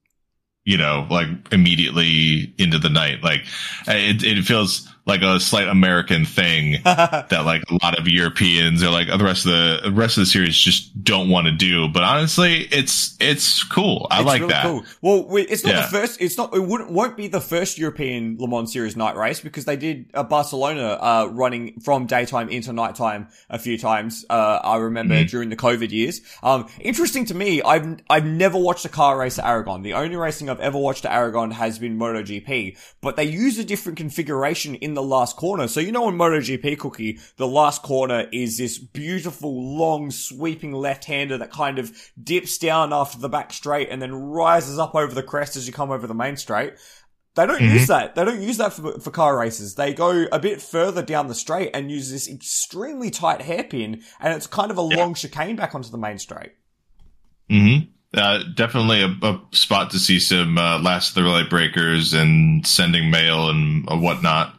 you 0.63 0.77
know 0.77 1.07
like 1.09 1.27
immediately 1.51 2.53
into 2.57 2.79
the 2.79 2.89
night 2.89 3.23
like 3.23 3.41
it 3.87 4.23
it 4.23 4.43
feels 4.43 4.87
like 5.07 5.21
a 5.21 5.39
slight 5.39 5.69
American 5.69 6.25
thing 6.25 6.81
that 6.83 7.43
like 7.45 7.63
a 7.69 7.77
lot 7.81 7.97
of 7.97 8.07
Europeans 8.07 8.83
or 8.83 8.89
like 8.89 9.07
the 9.07 9.23
rest 9.23 9.45
of 9.45 9.51
the, 9.51 9.79
the 9.85 9.91
rest 9.91 10.17
of 10.17 10.21
the 10.21 10.25
series 10.25 10.57
just 10.57 11.01
don't 11.01 11.29
want 11.29 11.47
to 11.47 11.53
do. 11.53 11.87
But 11.87 12.03
honestly, 12.03 12.67
it's 12.71 13.15
it's 13.21 13.63
cool. 13.63 14.07
I 14.11 14.19
it's 14.19 14.27
like 14.27 14.41
really 14.41 14.53
that. 14.53 14.63
Cool. 14.63 14.83
Well, 15.01 15.37
it's 15.37 15.63
not 15.63 15.73
yeah. 15.73 15.81
the 15.83 15.87
first. 15.87 16.21
It's 16.21 16.37
not. 16.37 16.53
It 16.53 16.59
wouldn't 16.59 16.91
won't 16.91 17.15
be 17.15 17.27
the 17.27 17.39
first 17.39 17.77
European 17.77 18.35
Le 18.37 18.49
Mans 18.49 18.71
Series 18.71 18.97
night 18.97 19.15
race 19.15 19.39
because 19.39 19.63
they 19.63 19.77
did 19.77 20.09
uh, 20.13 20.23
Barcelona 20.23 20.97
uh, 20.99 21.29
running 21.31 21.79
from 21.79 22.05
daytime 22.05 22.49
into 22.49 22.73
nighttime 22.73 23.29
a 23.49 23.57
few 23.57 23.77
times. 23.77 24.25
Uh, 24.29 24.59
I 24.61 24.77
remember 24.77 25.15
mm-hmm. 25.15 25.27
during 25.27 25.49
the 25.49 25.55
COVID 25.55 25.91
years. 25.91 26.19
Um, 26.43 26.67
interesting 26.81 27.23
to 27.25 27.33
me. 27.33 27.61
I've 27.61 27.97
I've 28.09 28.25
never 28.25 28.57
watched 28.57 28.83
a 28.83 28.89
car 28.89 29.17
race 29.17 29.39
at 29.39 29.45
Aragon. 29.45 29.83
The 29.83 29.93
only 29.93 30.17
racing 30.17 30.49
I've 30.49 30.59
ever 30.59 30.77
watched 30.77 31.05
at 31.05 31.13
Aragon 31.13 31.51
has 31.51 31.79
been 31.79 31.97
MotoGP, 31.97 32.77
but 32.99 33.15
they 33.15 33.23
use 33.23 33.57
a 33.57 33.63
different 33.63 33.97
configuration 33.97 34.75
in 34.75 34.96
the 34.97 35.03
last 35.03 35.35
corner. 35.37 35.67
So 35.67 35.79
you 35.79 35.91
know 35.91 36.05
on 36.05 36.17
MotoGP 36.17 36.79
cookie, 36.79 37.19
the 37.35 37.47
last 37.47 37.83
corner 37.83 38.27
is 38.31 38.57
this 38.57 38.79
beautiful, 38.79 39.77
long, 39.77 40.09
sweeping 40.09 40.73
left-hander 40.73 41.37
that 41.37 41.51
kind 41.51 41.77
of 41.77 41.95
dips 42.21 42.57
down 42.57 42.91
after 42.91 43.19
the 43.19 43.29
back 43.29 43.53
straight 43.53 43.89
and 43.89 44.01
then 44.01 44.11
rises 44.13 44.79
up 44.79 44.95
over 44.95 45.13
the 45.13 45.21
crest 45.21 45.55
as 45.55 45.67
you 45.67 45.73
come 45.73 45.91
over 45.91 46.07
the 46.07 46.15
main 46.15 46.35
straight. 46.35 46.73
They 47.35 47.45
don't 47.45 47.61
Mhm. 47.61 47.73
use 47.73 47.87
that. 47.87 48.15
They 48.15 48.25
don't 48.25 48.41
use 48.41 48.57
that 48.57 48.73
for, 48.73 48.99
for 48.99 49.11
car 49.11 49.37
races. 49.37 49.75
They 49.75 49.93
go 49.93 50.25
a 50.31 50.39
bit 50.39 50.59
further 50.59 51.03
down 51.03 51.27
the 51.27 51.35
straight 51.35 51.69
and 51.75 51.91
use 51.91 52.09
this 52.09 52.27
extremely 52.27 53.11
tight 53.11 53.43
hairpin, 53.43 54.01
and 54.19 54.33
it's 54.33 54.47
kind 54.47 54.71
of 54.71 54.79
a 54.79 54.81
Yeah. 54.81 54.97
long 54.97 55.13
chicane 55.13 55.55
back 55.55 55.75
onto 55.75 55.91
the 55.91 55.99
main 55.99 56.17
straight. 56.17 56.53
hmm 57.49 57.77
Uh, 58.13 58.39
definitely 58.55 59.01
a, 59.03 59.13
a 59.27 59.39
spot 59.51 59.91
to 59.91 59.99
see 59.99 60.17
some 60.19 60.57
uh, 60.57 60.79
last 60.79 61.09
of 61.09 61.15
the 61.15 61.23
relay 61.23 61.43
breakers 61.47 62.13
and 62.13 62.65
sending 62.65 63.11
mail 63.11 63.49
and 63.49 63.87
uh, 63.91 63.97
whatnot. 63.97 64.56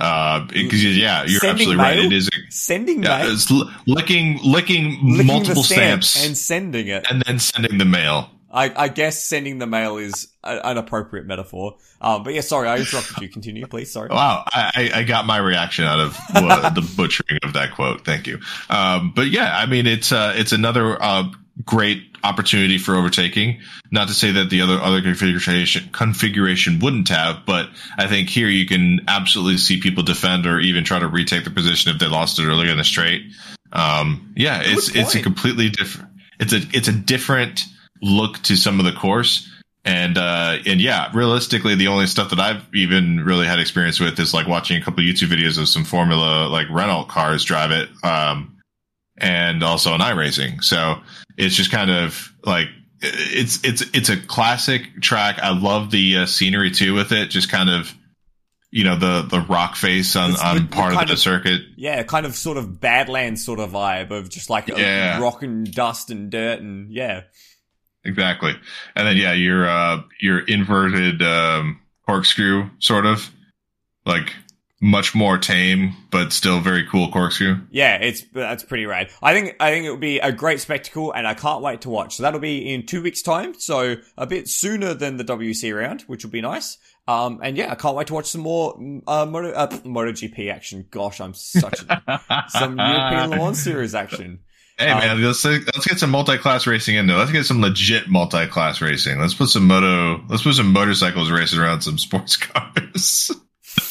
Uh, 0.00 0.46
because 0.46 0.82
yeah, 0.96 1.24
you're 1.24 1.40
Sending 1.40 1.68
absolutely 1.68 1.76
right. 1.76 1.98
It 1.98 2.12
is 2.12 2.28
a, 2.28 2.50
Sending 2.50 3.02
yeah, 3.02 3.18
mail, 3.18 3.32
it's 3.32 3.50
l- 3.50 3.70
licking, 3.86 4.38
licking, 4.42 4.98
licking 5.02 5.26
multiple 5.26 5.62
stamp 5.62 6.02
stamps 6.02 6.26
and 6.26 6.36
sending 6.38 6.88
it. 6.88 7.06
and 7.10 7.22
then 7.26 7.38
sending 7.38 7.78
the 7.78 7.84
mail. 7.84 8.30
I, 8.52 8.72
I 8.84 8.88
guess 8.88 9.22
sending 9.24 9.58
the 9.58 9.66
mail 9.66 9.96
is 9.98 10.26
a, 10.42 10.58
an 10.66 10.76
appropriate 10.76 11.26
metaphor. 11.26 11.76
Um, 12.00 12.24
but 12.24 12.34
yeah, 12.34 12.40
sorry, 12.40 12.68
I 12.68 12.78
interrupted 12.78 13.18
you. 13.20 13.28
Continue, 13.28 13.66
please. 13.66 13.92
Sorry. 13.92 14.08
Wow, 14.08 14.44
I, 14.48 14.90
I 14.92 14.98
I 15.00 15.02
got 15.04 15.26
my 15.26 15.36
reaction 15.36 15.84
out 15.84 16.00
of 16.00 16.16
uh, 16.34 16.70
the 16.70 16.80
butchering 16.96 17.38
of 17.44 17.52
that 17.52 17.74
quote. 17.74 18.04
Thank 18.04 18.26
you. 18.26 18.40
Um, 18.68 19.12
but 19.14 19.28
yeah, 19.28 19.56
I 19.56 19.66
mean, 19.66 19.86
it's 19.86 20.10
uh, 20.10 20.32
it's 20.36 20.52
another 20.52 21.00
uh, 21.00 21.24
great 21.64 22.02
opportunity 22.22 22.78
for 22.78 22.94
overtaking. 22.94 23.60
Not 23.90 24.08
to 24.08 24.14
say 24.14 24.32
that 24.32 24.50
the 24.50 24.60
other 24.60 24.74
other 24.74 25.02
configuration 25.02 25.88
configuration 25.92 26.78
wouldn't 26.78 27.08
have, 27.08 27.44
but 27.46 27.68
I 27.98 28.06
think 28.06 28.28
here 28.28 28.48
you 28.48 28.66
can 28.66 29.00
absolutely 29.08 29.58
see 29.58 29.80
people 29.80 30.02
defend 30.02 30.46
or 30.46 30.60
even 30.60 30.84
try 30.84 30.98
to 30.98 31.08
retake 31.08 31.44
the 31.44 31.50
position 31.50 31.92
if 31.92 31.98
they 31.98 32.06
lost 32.06 32.38
it 32.38 32.46
earlier 32.46 32.70
in 32.70 32.78
the 32.78 32.84
straight. 32.84 33.22
Um, 33.72 34.32
yeah, 34.36 34.62
it's 34.64 34.90
Good 34.90 35.00
it's 35.00 35.14
a 35.14 35.22
completely 35.22 35.70
different. 35.70 36.10
It's 36.38 36.52
a 36.52 36.60
it's 36.72 36.88
a 36.88 36.92
different 36.92 37.64
look 38.02 38.38
to 38.44 38.56
some 38.56 38.78
of 38.78 38.86
the 38.86 38.92
course. 38.92 39.48
And 39.82 40.18
uh 40.18 40.58
and 40.66 40.80
yeah, 40.80 41.10
realistically 41.14 41.74
the 41.74 41.88
only 41.88 42.06
stuff 42.06 42.30
that 42.30 42.40
I've 42.40 42.62
even 42.74 43.24
really 43.24 43.46
had 43.46 43.58
experience 43.58 43.98
with 43.98 44.18
is 44.20 44.34
like 44.34 44.46
watching 44.46 44.80
a 44.80 44.84
couple 44.84 45.02
YouTube 45.02 45.28
videos 45.28 45.58
of 45.58 45.68
some 45.68 45.84
Formula 45.84 46.48
like 46.48 46.68
Renault 46.68 47.06
cars 47.06 47.44
drive 47.44 47.70
it 47.70 47.88
um 48.04 48.59
and 49.20 49.62
also 49.62 49.92
on 49.92 50.00
iRacing. 50.00 50.62
So 50.62 50.96
it's 51.36 51.54
just 51.54 51.70
kind 51.70 51.90
of 51.90 52.32
like 52.44 52.68
it's 53.02 53.62
it's 53.64 53.82
it's 53.94 54.08
a 54.08 54.16
classic 54.16 55.00
track. 55.00 55.38
I 55.38 55.56
love 55.58 55.90
the 55.90 56.18
uh, 56.18 56.26
scenery 56.26 56.70
too 56.70 56.94
with 56.94 57.12
it. 57.12 57.30
Just 57.30 57.50
kind 57.50 57.70
of 57.70 57.94
you 58.70 58.84
know 58.84 58.96
the 58.96 59.22
the 59.22 59.40
rock 59.40 59.74
face 59.76 60.14
on 60.16 60.30
It's 60.32 60.42
on 60.42 60.68
part 60.68 60.94
of 60.94 61.06
the 61.06 61.14
of- 61.14 61.18
circuit. 61.18 61.62
Yeah, 61.76 62.02
kind 62.02 62.26
of 62.26 62.34
sort 62.34 62.56
of 62.56 62.80
Badlands 62.80 63.44
sort 63.44 63.58
of 63.60 63.70
vibe 63.70 64.10
of 64.10 64.28
just 64.28 64.50
like 64.50 64.68
Yeah. 64.68 65.18
rock 65.20 65.42
and 65.42 65.72
dust 65.72 66.10
and 66.10 66.30
dirt 66.30 66.60
and 66.60 66.90
yeah. 66.92 67.22
Exactly. 68.04 68.54
And 68.96 69.06
then 69.06 69.16
yeah, 69.16 69.32
your 69.32 69.68
uh 69.68 70.02
your 70.20 70.38
inverted 70.40 71.20
um 71.22 71.80
corkscrew 72.06 72.70
sort 72.78 73.06
of 73.06 73.30
like 74.06 74.32
much 74.80 75.14
more 75.14 75.36
tame 75.36 75.94
but 76.10 76.32
still 76.32 76.60
very 76.60 76.86
cool 76.86 77.10
corkscrew. 77.10 77.56
Yeah, 77.70 77.96
it's 77.96 78.22
that's 78.32 78.62
pretty 78.62 78.86
rad. 78.86 79.10
I 79.22 79.34
think 79.34 79.56
I 79.60 79.70
think 79.70 79.86
it 79.86 79.90
would 79.90 80.00
be 80.00 80.18
a 80.18 80.32
great 80.32 80.60
spectacle, 80.60 81.12
and 81.12 81.26
I 81.26 81.34
can't 81.34 81.62
wait 81.62 81.82
to 81.82 81.90
watch. 81.90 82.16
So 82.16 82.22
that'll 82.22 82.40
be 82.40 82.72
in 82.72 82.86
two 82.86 83.02
weeks' 83.02 83.22
time, 83.22 83.54
so 83.58 83.96
a 84.16 84.26
bit 84.26 84.48
sooner 84.48 84.94
than 84.94 85.16
the 85.16 85.24
WC 85.24 85.76
round, 85.76 86.02
which 86.02 86.24
will 86.24 86.30
be 86.30 86.40
nice. 86.40 86.78
Um, 87.06 87.40
and 87.42 87.56
yeah, 87.56 87.72
I 87.72 87.74
can't 87.74 87.96
wait 87.96 88.06
to 88.08 88.14
watch 88.14 88.26
some 88.26 88.42
more 88.42 88.74
uh, 89.06 89.26
Moto, 89.26 89.50
uh, 89.52 89.68
MotoGP 89.68 90.52
action. 90.52 90.86
Gosh, 90.90 91.20
I'm 91.20 91.34
such 91.34 91.82
a, 91.88 92.44
some 92.48 92.78
European 92.78 93.30
Le 93.30 93.36
Mans 93.36 93.60
Series 93.62 93.94
action. 93.94 94.40
Hey 94.78 94.90
Um, 94.90 94.98
man, 94.98 95.22
let's 95.22 95.44
let's 95.44 95.86
get 95.86 95.98
some 95.98 96.10
multi-class 96.10 96.66
racing 96.66 96.94
in 96.94 97.06
there. 97.06 97.18
Let's 97.18 97.32
get 97.32 97.44
some 97.44 97.60
legit 97.60 98.08
multi-class 98.08 98.80
racing. 98.80 99.18
Let's 99.20 99.34
put 99.34 99.48
some 99.50 99.66
moto. 99.66 100.24
Let's 100.28 100.42
put 100.42 100.54
some 100.54 100.72
motorcycles 100.72 101.30
racing 101.30 101.58
around 101.58 101.82
some 101.82 101.98
sports 101.98 102.36
cars. 102.38 103.30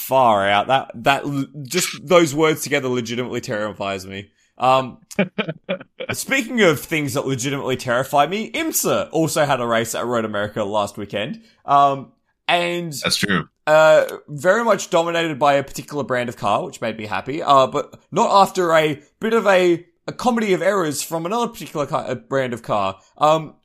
Far 0.09 0.47
out. 0.47 0.67
That 0.67 0.91
that 1.03 1.23
just 1.63 2.05
those 2.05 2.33
words 2.35 2.61
together 2.63 2.87
legitimately 2.89 3.41
terrifies 3.41 4.05
me. 4.05 4.31
Um, 4.57 4.97
speaking 6.11 6.61
of 6.61 6.79
things 6.79 7.13
that 7.13 7.25
legitimately 7.25 7.77
terrify 7.77 8.25
me, 8.27 8.51
IMSA 8.51 9.09
also 9.11 9.45
had 9.45 9.61
a 9.61 9.67
race 9.67 9.95
at 9.95 10.05
Road 10.05 10.25
America 10.25 10.63
last 10.63 10.97
weekend. 10.97 11.43
Um, 11.65 12.11
and 12.47 12.91
That's 13.03 13.15
true. 13.15 13.47
uh, 13.67 14.05
very 14.27 14.63
much 14.65 14.89
dominated 14.89 15.37
by 15.39 15.53
a 15.53 15.63
particular 15.63 16.03
brand 16.03 16.27
of 16.29 16.35
car, 16.37 16.65
which 16.65 16.81
made 16.81 16.97
me 16.97 17.05
happy. 17.05 17.41
Uh, 17.43 17.67
but 17.67 17.99
not 18.11 18.29
after 18.31 18.73
a 18.73 19.01
bit 19.19 19.33
of 19.33 19.45
a, 19.47 19.85
a 20.07 20.11
comedy 20.11 20.53
of 20.53 20.61
errors 20.61 21.03
from 21.03 21.25
another 21.27 21.47
particular 21.47 21.85
car, 21.85 22.05
uh, 22.09 22.15
brand 22.15 22.53
of 22.53 22.63
car. 22.63 22.99
Um, 23.17 23.55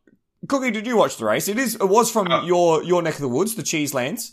Cookie, 0.47 0.71
did 0.71 0.87
you 0.87 0.97
watch 0.99 1.16
the 1.16 1.25
race? 1.25 1.49
It 1.49 1.59
is. 1.59 1.75
It 1.77 1.89
was 1.89 2.11
from 2.11 2.31
Uh, 2.31 2.45
your 2.45 2.83
your 2.85 3.01
neck 3.03 3.15
of 3.15 3.21
the 3.23 3.29
woods, 3.29 3.55
the 3.55 3.62
Cheeselands. 3.62 4.33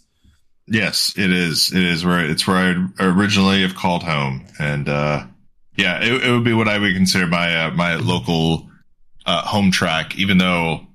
Yes, 0.68 1.14
it 1.18 1.32
is. 1.32 1.72
It 1.74 1.84
is 1.84 2.06
where 2.06 2.24
it's 2.30 2.48
where 2.48 2.58
I 2.58 2.88
originally 3.04 3.62
have 3.64 3.76
called 3.76 4.04
home, 4.04 4.46
and 4.60 4.88
uh, 4.88 5.26
yeah, 5.76 6.02
it, 6.04 6.24
it 6.24 6.32
would 6.32 6.44
be 6.44 6.54
what 6.54 6.68
I 6.68 6.78
would 6.78 6.94
consider 6.94 7.28
my 7.28 7.66
uh, 7.66 7.72
my 7.72 7.96
local 7.96 8.70
uh, 9.26 9.42
home 9.42 9.72
track. 9.72 10.16
Even 10.18 10.38
though 10.38 10.88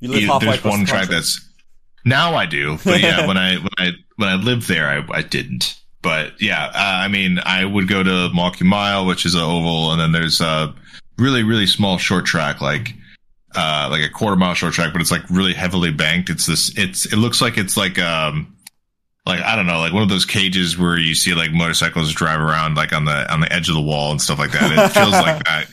You 0.00 0.10
live 0.10 0.20
you- 0.22 0.26
halfway 0.28 0.48
there's 0.50 0.64
one 0.64 0.80
the 0.80 0.86
track 0.86 1.08
that's 1.08 1.40
now 2.04 2.34
I 2.34 2.46
do, 2.46 2.78
but 2.84 3.00
yeah, 3.00 3.26
when 3.26 3.36
I 3.36 3.56
when 3.56 3.68
I 3.78 3.92
when 4.16 4.28
I 4.28 4.34
lived 4.36 4.68
there, 4.68 4.86
I, 4.88 5.04
I 5.18 5.22
didn't. 5.22 5.74
But 6.02 6.40
yeah, 6.40 6.66
uh, 6.66 6.70
I 6.74 7.08
mean, 7.08 7.38
I 7.42 7.64
would 7.64 7.88
go 7.88 8.02
to 8.02 8.28
Milwaukee 8.28 8.64
Mile, 8.66 9.06
which 9.06 9.24
is 9.24 9.34
an 9.34 9.40
oval, 9.40 9.90
and 9.92 10.00
then 10.00 10.12
there's 10.12 10.40
a 10.42 10.74
really 11.18 11.42
really 11.42 11.66
small 11.66 11.98
short 11.98 12.26
track 12.26 12.60
like. 12.60 12.94
Uh, 13.56 13.86
like 13.88 14.02
a 14.02 14.08
quarter 14.08 14.34
mile 14.34 14.52
short 14.52 14.74
track, 14.74 14.92
but 14.92 15.00
it's 15.00 15.12
like 15.12 15.22
really 15.30 15.54
heavily 15.54 15.92
banked. 15.92 16.28
It's 16.28 16.44
this, 16.44 16.76
it's, 16.76 17.06
it 17.06 17.14
looks 17.18 17.40
like 17.40 17.56
it's 17.56 17.76
like, 17.76 18.00
um, 18.00 18.53
like 19.26 19.40
I 19.40 19.56
don't 19.56 19.66
know, 19.66 19.78
like 19.78 19.92
one 19.92 20.02
of 20.02 20.08
those 20.08 20.24
cages 20.26 20.76
where 20.76 20.98
you 20.98 21.14
see 21.14 21.34
like 21.34 21.52
motorcycles 21.52 22.12
drive 22.12 22.40
around 22.40 22.74
like 22.76 22.92
on 22.92 23.04
the 23.04 23.32
on 23.32 23.40
the 23.40 23.52
edge 23.52 23.68
of 23.68 23.74
the 23.74 23.80
wall 23.82 24.10
and 24.10 24.20
stuff 24.20 24.38
like 24.38 24.52
that. 24.52 24.70
It 24.70 24.88
feels 24.92 25.12
like 25.12 25.44
that. 25.44 25.66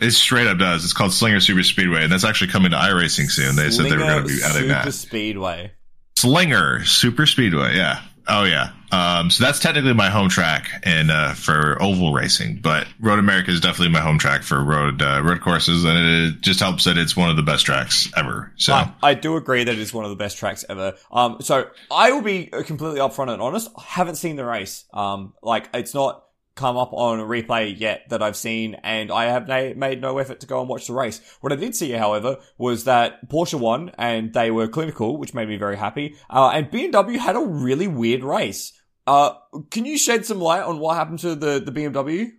It 0.00 0.12
straight 0.12 0.46
up 0.46 0.58
does. 0.58 0.84
It's 0.84 0.92
called 0.92 1.12
Slinger 1.12 1.40
Super 1.40 1.64
Speedway, 1.64 2.04
and 2.04 2.12
that's 2.12 2.24
actually 2.24 2.50
coming 2.52 2.70
to 2.70 2.76
iRacing 2.76 3.28
soon. 3.30 3.56
They 3.56 3.70
said 3.70 3.86
they 3.86 3.96
were 3.96 3.98
going 4.04 4.22
to 4.22 4.28
be 4.28 4.34
Slinger 4.34 4.54
adding 4.54 4.68
Super 4.68 4.84
that. 4.84 4.92
Speedway. 4.92 5.72
Slinger 6.16 6.84
Super 6.84 7.26
Speedway, 7.26 7.74
yeah. 7.76 8.02
Oh 8.28 8.44
yeah. 8.44 8.70
Um, 8.92 9.30
so 9.30 9.44
that's 9.44 9.58
technically 9.58 9.92
my 9.92 10.10
home 10.10 10.28
track 10.28 10.80
and 10.82 11.10
uh, 11.10 11.34
for 11.34 11.80
oval 11.80 12.12
racing, 12.12 12.60
but 12.62 12.86
Road 13.00 13.18
America 13.18 13.50
is 13.50 13.60
definitely 13.60 13.92
my 13.92 14.00
home 14.00 14.18
track 14.18 14.42
for 14.42 14.62
road 14.62 15.00
uh, 15.02 15.22
road 15.22 15.40
courses, 15.40 15.84
and 15.84 15.98
it 15.98 16.40
just 16.40 16.60
helps 16.60 16.84
that 16.84 16.98
it's 16.98 17.16
one 17.16 17.30
of 17.30 17.36
the 17.36 17.42
best 17.42 17.66
tracks 17.66 18.10
ever. 18.16 18.52
So 18.56 18.74
I, 18.74 18.92
I 19.02 19.14
do 19.14 19.36
agree 19.36 19.64
that 19.64 19.78
it's 19.78 19.94
one 19.94 20.04
of 20.04 20.10
the 20.10 20.16
best 20.16 20.38
tracks 20.38 20.64
ever. 20.68 20.94
Um, 21.12 21.38
so 21.40 21.68
I 21.90 22.12
will 22.12 22.22
be 22.22 22.46
completely 22.46 23.00
upfront 23.00 23.30
and 23.30 23.40
honest. 23.40 23.70
I 23.76 23.82
haven't 23.82 24.16
seen 24.16 24.36
the 24.36 24.44
race. 24.44 24.84
Um, 24.92 25.34
like 25.42 25.68
it's 25.72 25.94
not 25.94 26.24
come 26.60 26.76
up 26.76 26.92
on 26.92 27.20
a 27.20 27.24
replay 27.24 27.78
yet 27.78 28.08
that 28.10 28.22
I've 28.22 28.36
seen, 28.36 28.74
and 28.82 29.10
I 29.10 29.24
have 29.26 29.48
na- 29.48 29.72
made 29.74 30.00
no 30.00 30.18
effort 30.18 30.40
to 30.40 30.46
go 30.46 30.60
and 30.60 30.68
watch 30.68 30.86
the 30.86 30.92
race. 30.92 31.20
What 31.40 31.52
I 31.52 31.56
did 31.56 31.74
see, 31.74 31.90
however, 31.92 32.38
was 32.58 32.84
that 32.84 33.28
Porsche 33.28 33.58
won, 33.58 33.92
and 33.96 34.32
they 34.34 34.50
were 34.50 34.68
clinical, 34.68 35.16
which 35.16 35.32
made 35.32 35.48
me 35.48 35.56
very 35.56 35.76
happy. 35.76 36.16
Uh, 36.28 36.50
and 36.50 36.70
BMW 36.70 37.16
had 37.16 37.36
a 37.36 37.40
really 37.40 37.88
weird 37.88 38.22
race. 38.22 38.72
Uh, 39.06 39.34
can 39.70 39.84
you 39.84 39.98
shed 39.98 40.24
some 40.26 40.40
light 40.40 40.62
on 40.62 40.78
what 40.78 40.96
happened 40.96 41.18
to 41.20 41.34
the 41.34 41.60
the 41.60 41.72
BMW? 41.72 42.32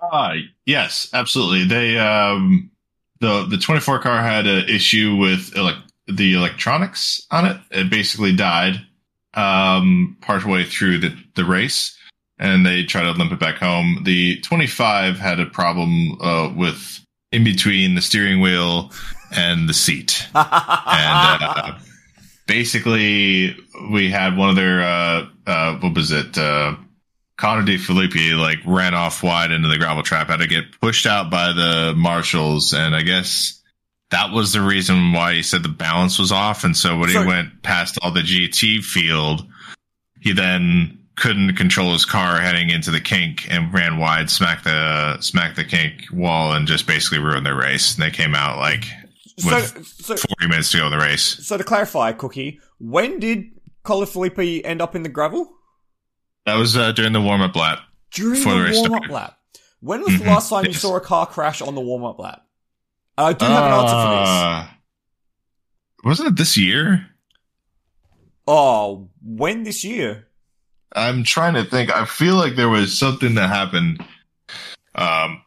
Uh, 0.00 0.34
yes, 0.66 1.08
absolutely. 1.12 1.64
They 1.64 1.98
um 1.98 2.70
the 3.20 3.46
the 3.46 3.58
24 3.58 4.00
car 4.00 4.22
had 4.22 4.46
an 4.46 4.68
issue 4.68 5.16
with 5.16 5.52
elec 5.54 5.80
the 6.06 6.34
electronics 6.34 7.26
on 7.30 7.46
it. 7.46 7.56
It 7.70 7.90
basically 7.90 8.34
died 8.34 8.80
um 9.34 10.16
partway 10.20 10.64
through 10.64 10.98
the 10.98 11.16
the 11.34 11.44
race 11.44 11.96
and 12.38 12.64
they 12.64 12.84
tried 12.84 13.02
to 13.02 13.12
limp 13.12 13.32
it 13.32 13.40
back 13.40 13.56
home. 13.56 14.02
The 14.04 14.40
25 14.40 15.18
had 15.18 15.40
a 15.40 15.46
problem 15.46 16.18
uh 16.20 16.52
with 16.54 17.00
in 17.32 17.44
between 17.44 17.94
the 17.94 18.02
steering 18.02 18.40
wheel 18.40 18.92
and 19.30 19.68
the 19.68 19.74
seat. 19.74 20.26
And 20.34 21.42
uh, 21.42 21.78
basically 22.48 23.54
we 23.92 24.10
had 24.10 24.36
one 24.36 24.50
of 24.50 24.56
their 24.56 24.82
uh 24.82 25.26
uh 25.46 25.76
what 25.76 25.94
was 25.94 26.10
it 26.10 26.36
uh 26.36 26.74
Connor 27.36 27.64
De 27.64 27.78
Phillippi 27.78 28.32
like 28.32 28.58
ran 28.66 28.94
off 28.94 29.22
wide 29.22 29.52
into 29.52 29.68
the 29.68 29.78
gravel 29.78 30.02
trap, 30.02 30.26
had 30.26 30.38
to 30.40 30.48
get 30.48 30.80
pushed 30.80 31.06
out 31.06 31.30
by 31.30 31.52
the 31.52 31.94
marshals, 31.96 32.72
and 32.74 32.96
I 32.96 33.02
guess 33.02 33.62
that 34.10 34.32
was 34.32 34.52
the 34.52 34.60
reason 34.60 35.12
why 35.12 35.34
he 35.34 35.42
said 35.44 35.62
the 35.62 35.68
balance 35.68 36.18
was 36.18 36.32
off. 36.32 36.64
And 36.64 36.76
so 36.76 36.98
when 36.98 37.10
So- 37.10 37.20
he 37.20 37.26
went 37.28 37.62
past 37.62 37.96
all 38.02 38.10
the 38.10 38.22
GT 38.22 38.82
field, 38.82 39.46
he 40.20 40.32
then 40.32 40.98
couldn't 41.14 41.54
control 41.56 41.92
his 41.92 42.04
car 42.04 42.40
heading 42.40 42.70
into 42.70 42.90
the 42.90 43.00
kink 43.00 43.46
and 43.50 43.72
ran 43.72 43.98
wide, 43.98 44.30
smacked 44.30 44.64
the 44.64 45.20
smacked 45.20 45.54
the 45.56 45.64
kink 45.64 46.06
wall, 46.12 46.54
and 46.54 46.66
just 46.66 46.88
basically 46.88 47.18
ruined 47.18 47.46
their 47.46 47.54
race. 47.56 47.94
And 47.94 48.02
they 48.02 48.10
came 48.10 48.34
out 48.34 48.58
like 48.58 48.84
so, 49.38 49.60
so, 49.82 50.16
40 50.16 50.48
minutes 50.48 50.70
to 50.72 50.78
go 50.78 50.86
in 50.86 50.90
the 50.90 50.98
race. 50.98 51.22
so 51.46 51.56
to 51.56 51.64
clarify, 51.64 52.12
Cookie, 52.12 52.60
when 52.78 53.18
did 53.20 53.44
Colin 53.84 54.06
Felipe 54.06 54.38
end 54.64 54.82
up 54.82 54.94
in 54.96 55.02
the 55.02 55.08
gravel? 55.08 55.48
That 56.46 56.54
was 56.56 56.76
uh, 56.76 56.92
during 56.92 57.12
the 57.12 57.20
warm 57.20 57.40
up 57.42 57.54
lap. 57.56 57.78
During 58.10 58.42
the 58.42 58.48
the 58.72 58.80
warm 58.88 58.94
up 59.04 59.10
lap. 59.10 59.38
When 59.80 60.02
was 60.02 60.18
the 60.18 60.24
Mhm, 60.24 60.28
last 60.28 60.48
time 60.50 60.64
you 60.64 60.72
saw 60.72 60.96
a 60.96 61.00
car 61.00 61.26
crash 61.26 61.62
on 61.62 61.74
the 61.74 61.80
warm 61.80 62.04
up 62.04 62.18
lap? 62.18 62.42
I 63.16 63.32
do 63.32 63.44
have 63.44 63.64
an 63.64 63.72
answer 63.72 63.94
for 63.94 64.20
this. 64.20 64.28
Uh, 64.28 64.66
Wasn't 66.04 66.28
it 66.28 66.36
this 66.36 66.56
year? 66.56 67.06
Oh, 68.46 69.10
when 69.22 69.64
this 69.64 69.84
year? 69.84 70.26
I'm 70.94 71.22
trying 71.22 71.54
to 71.54 71.64
think. 71.64 71.94
I 71.94 72.04
feel 72.06 72.34
like 72.36 72.56
there 72.56 72.68
was 72.68 72.98
something 72.98 73.34
that 73.34 73.48
happened. 73.50 74.02
Um, 74.94 75.42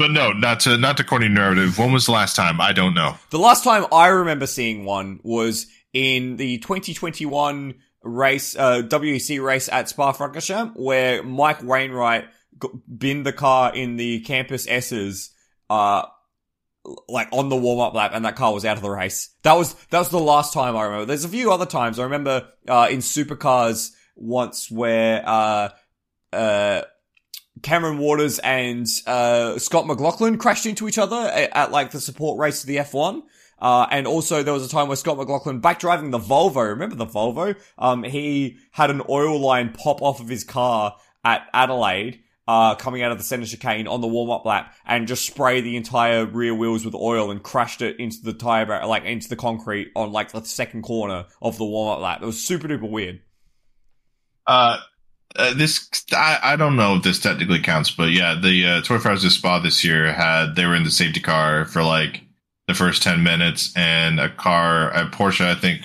but 0.00 0.10
no, 0.10 0.32
not 0.32 0.60
to 0.60 0.78
not 0.78 0.96
to 0.96 1.04
corny 1.04 1.28
narrative. 1.28 1.78
When 1.78 1.92
was 1.92 2.06
the 2.06 2.12
last 2.12 2.34
time? 2.34 2.58
I 2.58 2.72
don't 2.72 2.94
know. 2.94 3.16
The 3.28 3.38
last 3.38 3.62
time 3.62 3.84
I 3.92 4.08
remember 4.08 4.46
seeing 4.46 4.86
one 4.86 5.20
was 5.22 5.66
in 5.92 6.38
the 6.38 6.56
2021 6.58 7.74
race, 8.02 8.56
uh, 8.56 8.80
WEC 8.88 9.44
race 9.44 9.68
at 9.68 9.90
Spa-Francorchamps, 9.90 10.72
where 10.74 11.22
Mike 11.22 11.62
Wainwright 11.62 12.28
got, 12.58 12.70
binned 12.98 13.26
the 13.26 13.32
car 13.34 13.74
in 13.74 13.96
the 13.96 14.20
Campus 14.20 14.66
S's, 14.66 15.32
uh, 15.68 16.06
like 17.06 17.28
on 17.30 17.50
the 17.50 17.56
warm-up 17.56 17.92
lap, 17.92 18.12
and 18.14 18.24
that 18.24 18.36
car 18.36 18.54
was 18.54 18.64
out 18.64 18.78
of 18.78 18.82
the 18.82 18.88
race. 18.88 19.28
That 19.42 19.52
was 19.52 19.74
that 19.90 19.98
was 19.98 20.08
the 20.08 20.18
last 20.18 20.54
time 20.54 20.78
I 20.78 20.84
remember. 20.84 21.04
There's 21.04 21.26
a 21.26 21.28
few 21.28 21.52
other 21.52 21.66
times 21.66 21.98
I 21.98 22.04
remember 22.04 22.48
uh, 22.66 22.88
in 22.90 23.00
supercars 23.00 23.90
once 24.16 24.70
where 24.70 25.22
uh, 25.26 25.68
uh, 26.32 26.82
Cameron 27.62 27.98
Waters 27.98 28.38
and 28.38 28.86
uh, 29.06 29.58
Scott 29.58 29.86
McLaughlin 29.86 30.38
crashed 30.38 30.66
into 30.66 30.88
each 30.88 30.98
other 30.98 31.16
at, 31.16 31.56
at 31.56 31.70
like 31.70 31.90
the 31.90 32.00
support 32.00 32.38
race 32.38 32.60
to 32.62 32.66
the 32.66 32.76
F1. 32.76 33.22
Uh, 33.58 33.86
and 33.90 34.06
also 34.06 34.42
there 34.42 34.54
was 34.54 34.64
a 34.64 34.70
time 34.70 34.88
where 34.88 34.96
Scott 34.96 35.18
McLaughlin, 35.18 35.60
back 35.60 35.78
driving 35.78 36.10
the 36.10 36.18
Volvo, 36.18 36.68
remember 36.68 36.96
the 36.96 37.06
Volvo? 37.06 37.54
Um, 37.76 38.02
he 38.02 38.56
had 38.70 38.90
an 38.90 39.02
oil 39.08 39.38
line 39.38 39.72
pop 39.72 40.00
off 40.00 40.20
of 40.20 40.28
his 40.28 40.44
car 40.44 40.96
at 41.24 41.46
Adelaide, 41.52 42.20
uh, 42.48 42.74
coming 42.74 43.02
out 43.02 43.12
of 43.12 43.18
the 43.18 43.22
center 43.22 43.46
chicane 43.46 43.86
on 43.86 44.00
the 44.00 44.08
warm-up 44.08 44.44
lap 44.44 44.74
and 44.84 45.06
just 45.06 45.24
spray 45.24 45.60
the 45.60 45.76
entire 45.76 46.26
rear 46.26 46.52
wheels 46.52 46.84
with 46.84 46.94
oil 46.94 47.30
and 47.30 47.42
crashed 47.42 47.80
it 47.80 48.00
into 48.00 48.16
the 48.24 48.32
tire 48.32 48.66
bar, 48.66 48.84
like 48.86 49.04
into 49.04 49.28
the 49.28 49.36
concrete 49.36 49.92
on 49.94 50.10
like 50.10 50.32
the 50.32 50.42
second 50.42 50.82
corner 50.82 51.26
of 51.40 51.58
the 51.58 51.64
warm-up 51.64 52.00
lap. 52.00 52.22
It 52.22 52.26
was 52.26 52.42
super 52.42 52.66
duper 52.66 52.90
weird. 52.90 53.20
Uh, 54.46 54.78
uh, 55.36 55.54
this 55.54 55.88
I, 56.12 56.38
I 56.42 56.56
don't 56.56 56.76
know 56.76 56.96
if 56.96 57.02
this 57.02 57.18
technically 57.20 57.60
counts, 57.60 57.90
but 57.90 58.10
yeah, 58.10 58.34
the 58.40 58.66
uh, 58.66 58.80
Toy 58.82 58.98
Fires 58.98 59.22
de 59.22 59.30
Spa 59.30 59.58
this 59.58 59.84
year 59.84 60.12
had 60.12 60.56
they 60.56 60.66
were 60.66 60.74
in 60.74 60.84
the 60.84 60.90
safety 60.90 61.20
car 61.20 61.64
for 61.64 61.82
like 61.82 62.22
the 62.66 62.74
first 62.74 63.02
ten 63.02 63.22
minutes, 63.22 63.72
and 63.76 64.18
a 64.20 64.28
car, 64.28 64.90
a 64.90 65.06
Porsche, 65.06 65.44
I 65.44 65.54
think, 65.54 65.82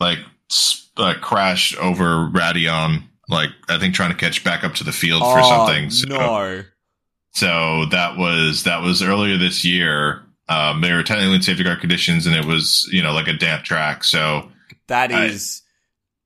like 0.00 0.18
uh, 0.96 1.14
crashed 1.20 1.76
over 1.78 2.28
Raidillon, 2.30 3.04
like 3.28 3.50
I 3.68 3.78
think 3.78 3.94
trying 3.94 4.10
to 4.10 4.16
catch 4.16 4.42
back 4.44 4.62
up 4.64 4.74
to 4.76 4.84
the 4.84 4.92
field 4.92 5.22
for 5.22 5.38
Oh, 5.40 5.48
something. 5.66 5.90
So, 5.90 6.08
No. 6.08 6.64
so 7.32 7.86
that 7.90 8.16
was 8.16 8.64
that 8.64 8.82
was 8.82 9.02
earlier 9.02 9.36
this 9.38 9.64
year. 9.64 10.22
Um, 10.48 10.80
they 10.82 10.92
were 10.92 11.02
technically 11.02 11.36
in 11.36 11.42
safety 11.42 11.64
car 11.64 11.76
conditions, 11.76 12.26
and 12.26 12.34
it 12.36 12.44
was 12.44 12.88
you 12.92 13.02
know 13.02 13.12
like 13.12 13.28
a 13.28 13.32
damp 13.32 13.64
track, 13.64 14.04
so. 14.04 14.50
that 14.88 15.10
is 15.10 15.62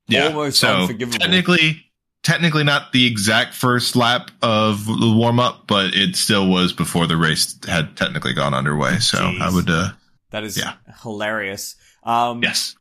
I- 0.09 0.15
Yeah. 0.15 0.27
Almost 0.29 0.59
so 0.61 0.69
unforgivable. 0.83 1.19
technically, 1.19 1.86
technically 2.23 2.65
not 2.65 2.93
the 2.93 3.07
exact 3.07 3.55
first 3.55 3.95
lap 3.97 4.31
of 4.43 4.85
the 4.87 5.15
warm 5.17 5.39
up, 5.41 5.67
but 5.67 5.95
it 5.95 6.17
still 6.17 6.49
was 6.49 6.73
before 6.73 7.07
the 7.07 7.17
race 7.17 7.57
had 7.69 7.97
technically 7.97 8.33
gone 8.33 8.55
underway. 8.55 8.99
So 8.99 9.19
Jeez. 9.19 9.41
I 9.41 9.51
would, 9.55 9.71
uh, 9.71 9.91
that 10.31 10.45
is 10.45 10.57
Yeah. 10.57 10.75
hilarious. 11.03 11.77
Um, 12.03 12.43
yes. 12.43 12.75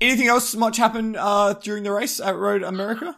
Anything 0.00 0.28
else 0.28 0.54
much 0.54 0.76
happen 0.78 1.16
uh, 1.16 1.52
during 1.54 1.84
the 1.84 1.92
race 1.92 2.18
at 2.20 2.34
Road 2.36 2.62
America? 2.62 3.16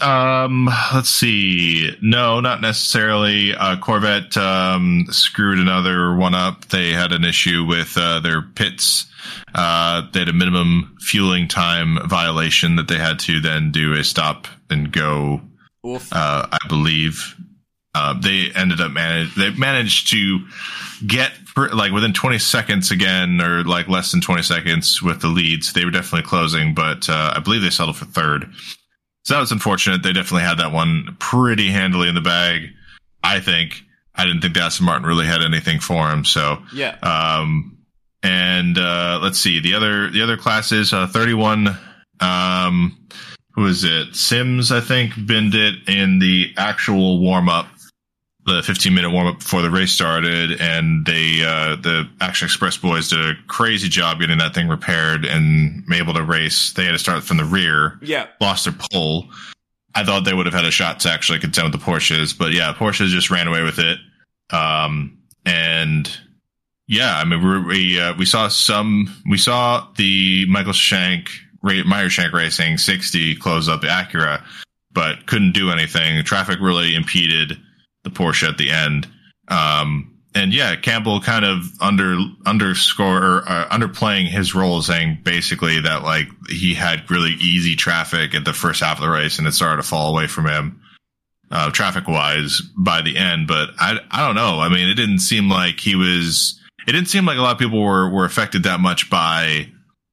Um, 0.00 0.70
let's 0.94 1.10
see. 1.10 1.96
No, 2.00 2.40
not 2.40 2.60
necessarily. 2.60 3.54
Uh, 3.54 3.76
Corvette, 3.76 4.36
um, 4.36 5.06
screwed 5.10 5.58
another 5.58 6.14
one 6.14 6.34
up. 6.34 6.66
They 6.68 6.92
had 6.92 7.12
an 7.12 7.24
issue 7.24 7.64
with, 7.66 7.96
uh, 7.96 8.20
their 8.20 8.40
pits. 8.42 9.06
Uh, 9.54 10.02
they 10.12 10.20
had 10.20 10.28
a 10.28 10.32
minimum 10.32 10.96
fueling 11.00 11.46
time 11.46 11.98
violation 12.08 12.76
that 12.76 12.88
they 12.88 12.96
had 12.96 13.18
to 13.20 13.40
then 13.40 13.70
do 13.70 13.92
a 13.92 14.02
stop 14.02 14.46
and 14.70 14.90
go 14.92 15.42
uh, 16.12 16.46
I 16.50 16.58
believe. 16.68 17.34
Uh, 17.94 18.14
they 18.18 18.50
ended 18.54 18.80
up 18.80 18.92
manage. 18.92 19.34
They 19.34 19.50
managed 19.50 20.10
to 20.12 20.46
get 21.06 21.32
per, 21.54 21.68
like 21.68 21.92
within 21.92 22.12
20 22.14 22.38
seconds 22.38 22.90
again, 22.90 23.40
or 23.40 23.64
like 23.64 23.88
less 23.88 24.12
than 24.12 24.20
20 24.20 24.42
seconds 24.42 25.02
with 25.02 25.20
the 25.20 25.28
leads. 25.28 25.72
They 25.72 25.84
were 25.84 25.90
definitely 25.90 26.26
closing, 26.26 26.72
but 26.74 27.08
uh, 27.10 27.34
I 27.36 27.40
believe 27.40 27.62
they 27.62 27.70
settled 27.70 27.96
for 27.96 28.06
third. 28.06 28.50
So 29.24 29.34
that 29.34 29.40
was 29.40 29.52
unfortunate. 29.52 30.02
They 30.02 30.12
definitely 30.12 30.42
had 30.42 30.58
that 30.58 30.72
one 30.72 31.16
pretty 31.18 31.70
handily 31.70 32.08
in 32.08 32.14
the 32.14 32.20
bag. 32.20 32.70
I 33.22 33.40
think. 33.40 33.82
I 34.14 34.24
didn't 34.24 34.42
think 34.42 34.54
that 34.54 34.64
Aston 34.64 34.86
Martin 34.86 35.06
really 35.06 35.26
had 35.26 35.42
anything 35.42 35.80
for 35.80 36.10
him. 36.10 36.24
So 36.24 36.62
yeah. 36.74 36.96
um, 37.02 37.78
and 38.22 38.76
uh, 38.76 39.20
let's 39.22 39.38
see 39.38 39.60
the 39.60 39.74
other 39.74 40.10
the 40.10 40.22
other 40.22 40.36
classes. 40.36 40.92
Uh, 40.92 41.06
Thirty 41.06 41.34
one. 41.34 41.78
Um, 42.20 42.98
who 43.54 43.66
is 43.66 43.84
it? 43.84 44.14
Sims, 44.14 44.72
I 44.72 44.80
think, 44.80 45.12
binned 45.26 45.54
it 45.54 45.88
in 45.88 46.18
the 46.18 46.54
actual 46.56 47.20
warm 47.20 47.48
up, 47.48 47.66
the 48.44 48.62
fifteen 48.62 48.94
minute 48.94 49.10
warm 49.10 49.26
up 49.28 49.38
before 49.38 49.62
the 49.62 49.70
race 49.70 49.92
started, 49.92 50.60
and 50.60 51.06
they 51.06 51.42
uh, 51.44 51.76
the 51.76 52.08
Action 52.20 52.46
Express 52.46 52.76
boys 52.76 53.08
did 53.08 53.20
a 53.20 53.34
crazy 53.46 53.88
job 53.88 54.18
getting 54.20 54.38
that 54.38 54.54
thing 54.54 54.68
repaired 54.68 55.24
and 55.24 55.84
able 55.92 56.14
to 56.14 56.22
race. 56.24 56.72
They 56.72 56.84
had 56.84 56.92
to 56.92 56.98
start 56.98 57.22
from 57.22 57.36
the 57.36 57.44
rear 57.44 57.98
Yeah. 58.02 58.26
lost 58.40 58.64
their 58.64 58.74
pole. 58.76 59.28
I 59.94 60.04
thought 60.04 60.24
they 60.24 60.32
would 60.34 60.46
have 60.46 60.54
had 60.54 60.64
a 60.64 60.70
shot 60.70 61.00
to 61.00 61.10
actually 61.10 61.38
contend 61.38 61.70
with 61.70 61.78
the 61.80 61.84
Porsches, 61.86 62.36
but 62.36 62.52
yeah, 62.52 62.72
Porsches 62.72 63.08
just 63.08 63.30
ran 63.30 63.46
away 63.46 63.62
with 63.62 63.78
it. 63.78 63.98
Um, 64.50 65.18
and 65.44 66.10
yeah, 66.86 67.16
I 67.18 67.24
mean, 67.24 67.42
we 67.46 67.60
we, 67.64 68.00
uh, 68.00 68.14
we 68.16 68.24
saw 68.24 68.48
some, 68.48 69.14
we 69.28 69.38
saw 69.38 69.86
the 69.96 70.46
Michael 70.48 70.72
Shank, 70.72 71.30
Ray, 71.62 71.82
Meyer 71.84 72.08
Shank 72.10 72.32
Racing 72.32 72.78
60 72.78 73.36
close 73.36 73.68
up 73.68 73.82
the 73.82 73.86
Acura, 73.88 74.42
but 74.92 75.26
couldn't 75.26 75.52
do 75.52 75.70
anything. 75.70 76.22
Traffic 76.24 76.58
really 76.60 76.94
impeded 76.94 77.58
the 78.04 78.10
Porsche 78.10 78.48
at 78.48 78.58
the 78.58 78.70
end. 78.70 79.08
Um, 79.48 80.12
and 80.34 80.54
yeah, 80.54 80.76
Campbell 80.76 81.20
kind 81.20 81.44
of 81.44 81.64
under 81.80 82.16
underscore 82.46 83.22
or 83.22 83.42
uh, 83.46 83.68
underplaying 83.68 84.28
his 84.28 84.54
role, 84.54 84.80
saying 84.80 85.20
basically 85.24 85.80
that 85.80 86.02
like 86.02 86.28
he 86.48 86.74
had 86.74 87.10
really 87.10 87.32
easy 87.32 87.76
traffic 87.76 88.34
at 88.34 88.44
the 88.44 88.54
first 88.54 88.82
half 88.82 88.96
of 88.96 89.02
the 89.02 89.10
race, 89.10 89.38
and 89.38 89.46
it 89.46 89.52
started 89.52 89.82
to 89.82 89.88
fall 89.88 90.10
away 90.10 90.26
from 90.26 90.46
him, 90.46 90.80
uh, 91.50 91.70
traffic 91.70 92.08
wise 92.08 92.62
by 92.78 93.02
the 93.02 93.18
end. 93.18 93.46
But 93.46 93.70
I 93.78 93.98
I 94.10 94.26
don't 94.26 94.34
know. 94.34 94.60
I 94.60 94.68
mean, 94.68 94.88
it 94.88 94.94
didn't 94.94 95.18
seem 95.18 95.50
like 95.50 95.80
he 95.80 95.94
was. 95.96 96.58
It 96.88 96.92
didn't 96.92 97.08
seem 97.08 97.26
like 97.26 97.38
a 97.38 97.42
lot 97.42 97.52
of 97.52 97.58
people 97.58 97.82
were 97.82 98.08
were 98.08 98.24
affected 98.24 98.62
that 98.62 98.80
much 98.80 99.10
by 99.10 99.68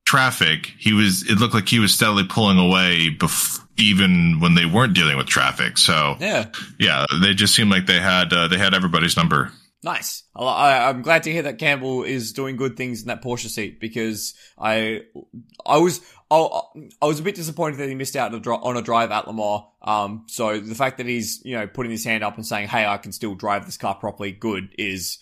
traffic. 0.05 0.73
He 0.77 0.91
was. 0.91 1.29
It 1.29 1.39
looked 1.39 1.53
like 1.53 1.69
he 1.69 1.79
was 1.79 1.93
steadily 1.93 2.25
pulling 2.27 2.59
away, 2.59 3.15
bef- 3.17 3.65
even 3.79 4.39
when 4.39 4.55
they 4.55 4.65
weren't 4.65 4.93
dealing 4.93 5.17
with 5.17 5.27
traffic. 5.27 5.77
So 5.77 6.17
Yeah. 6.19 6.47
yeah, 6.79 7.05
they 7.21 7.33
just 7.33 7.55
seemed 7.55 7.71
like 7.71 7.85
they 7.85 7.99
had 7.99 8.31
uh, 8.33 8.47
they 8.47 8.57
had 8.57 8.73
everybody's 8.73 9.15
number. 9.17 9.51
Nice. 9.81 10.23
I, 10.35 10.89
I'm 10.89 11.01
glad 11.03 11.23
to 11.23 11.31
hear 11.31 11.43
that 11.43 11.57
Campbell 11.57 12.03
is 12.03 12.33
doing 12.33 12.57
good 12.57 12.75
things 12.75 13.01
in 13.01 13.07
that 13.07 13.23
Porsche 13.23 13.47
seat 13.47 13.79
because 13.79 14.33
I, 14.57 15.03
I 15.65 15.77
was, 15.77 16.01
I, 16.29 16.61
I 17.01 17.05
was 17.05 17.21
a 17.21 17.23
bit 17.23 17.35
disappointed 17.35 17.77
that 17.77 17.87
he 17.87 17.95
missed 17.95 18.17
out 18.17 18.33
on 18.33 18.41
a, 18.45 18.49
on 18.55 18.75
a 18.75 18.81
drive 18.81 19.09
at 19.11 19.25
Le 19.25 19.33
Mans. 19.33 19.63
Um, 19.81 20.25
so 20.27 20.59
the 20.59 20.75
fact 20.75 20.97
that 20.97 21.05
he's, 21.05 21.41
you 21.45 21.55
know, 21.57 21.65
putting 21.65 21.91
his 21.93 22.03
hand 22.03 22.25
up 22.25 22.35
and 22.35 22.45
saying, 22.45 22.67
"Hey, 22.67 22.85
I 22.85 22.97
can 22.97 23.13
still 23.13 23.35
drive 23.35 23.65
this 23.65 23.77
car 23.77 23.95
properly," 23.95 24.33
good 24.33 24.67
is, 24.77 25.17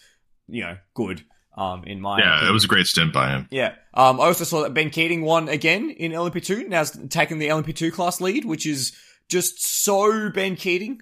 you 0.48 0.64
know, 0.64 0.78
good. 0.96 1.24
Um, 1.58 1.84
in 1.86 2.00
my 2.00 2.20
Yeah, 2.20 2.36
opinion. 2.36 2.50
it 2.50 2.54
was 2.54 2.64
a 2.66 2.68
great 2.68 2.86
stint 2.86 3.12
by 3.12 3.30
him. 3.30 3.48
Yeah. 3.50 3.74
Um, 3.96 4.22
I 4.22 4.26
also 4.26 4.44
saw 4.44 4.62
that 4.62 4.76
Ben 4.76 4.92
Keating 4.92 5.24
won 5.24 5.50
again 5.50 5.90
in 5.90 6.12
LMP2. 6.12 6.68
Now 6.68 6.84
taking 7.10 7.40
the 7.40 7.48
LMP2 7.48 7.92
class 7.92 8.22
lead, 8.22 8.46
which 8.46 8.68
is 8.68 8.94
just 9.28 9.64
so 9.84 10.30
Ben 10.30 10.56
Keating. 10.56 11.02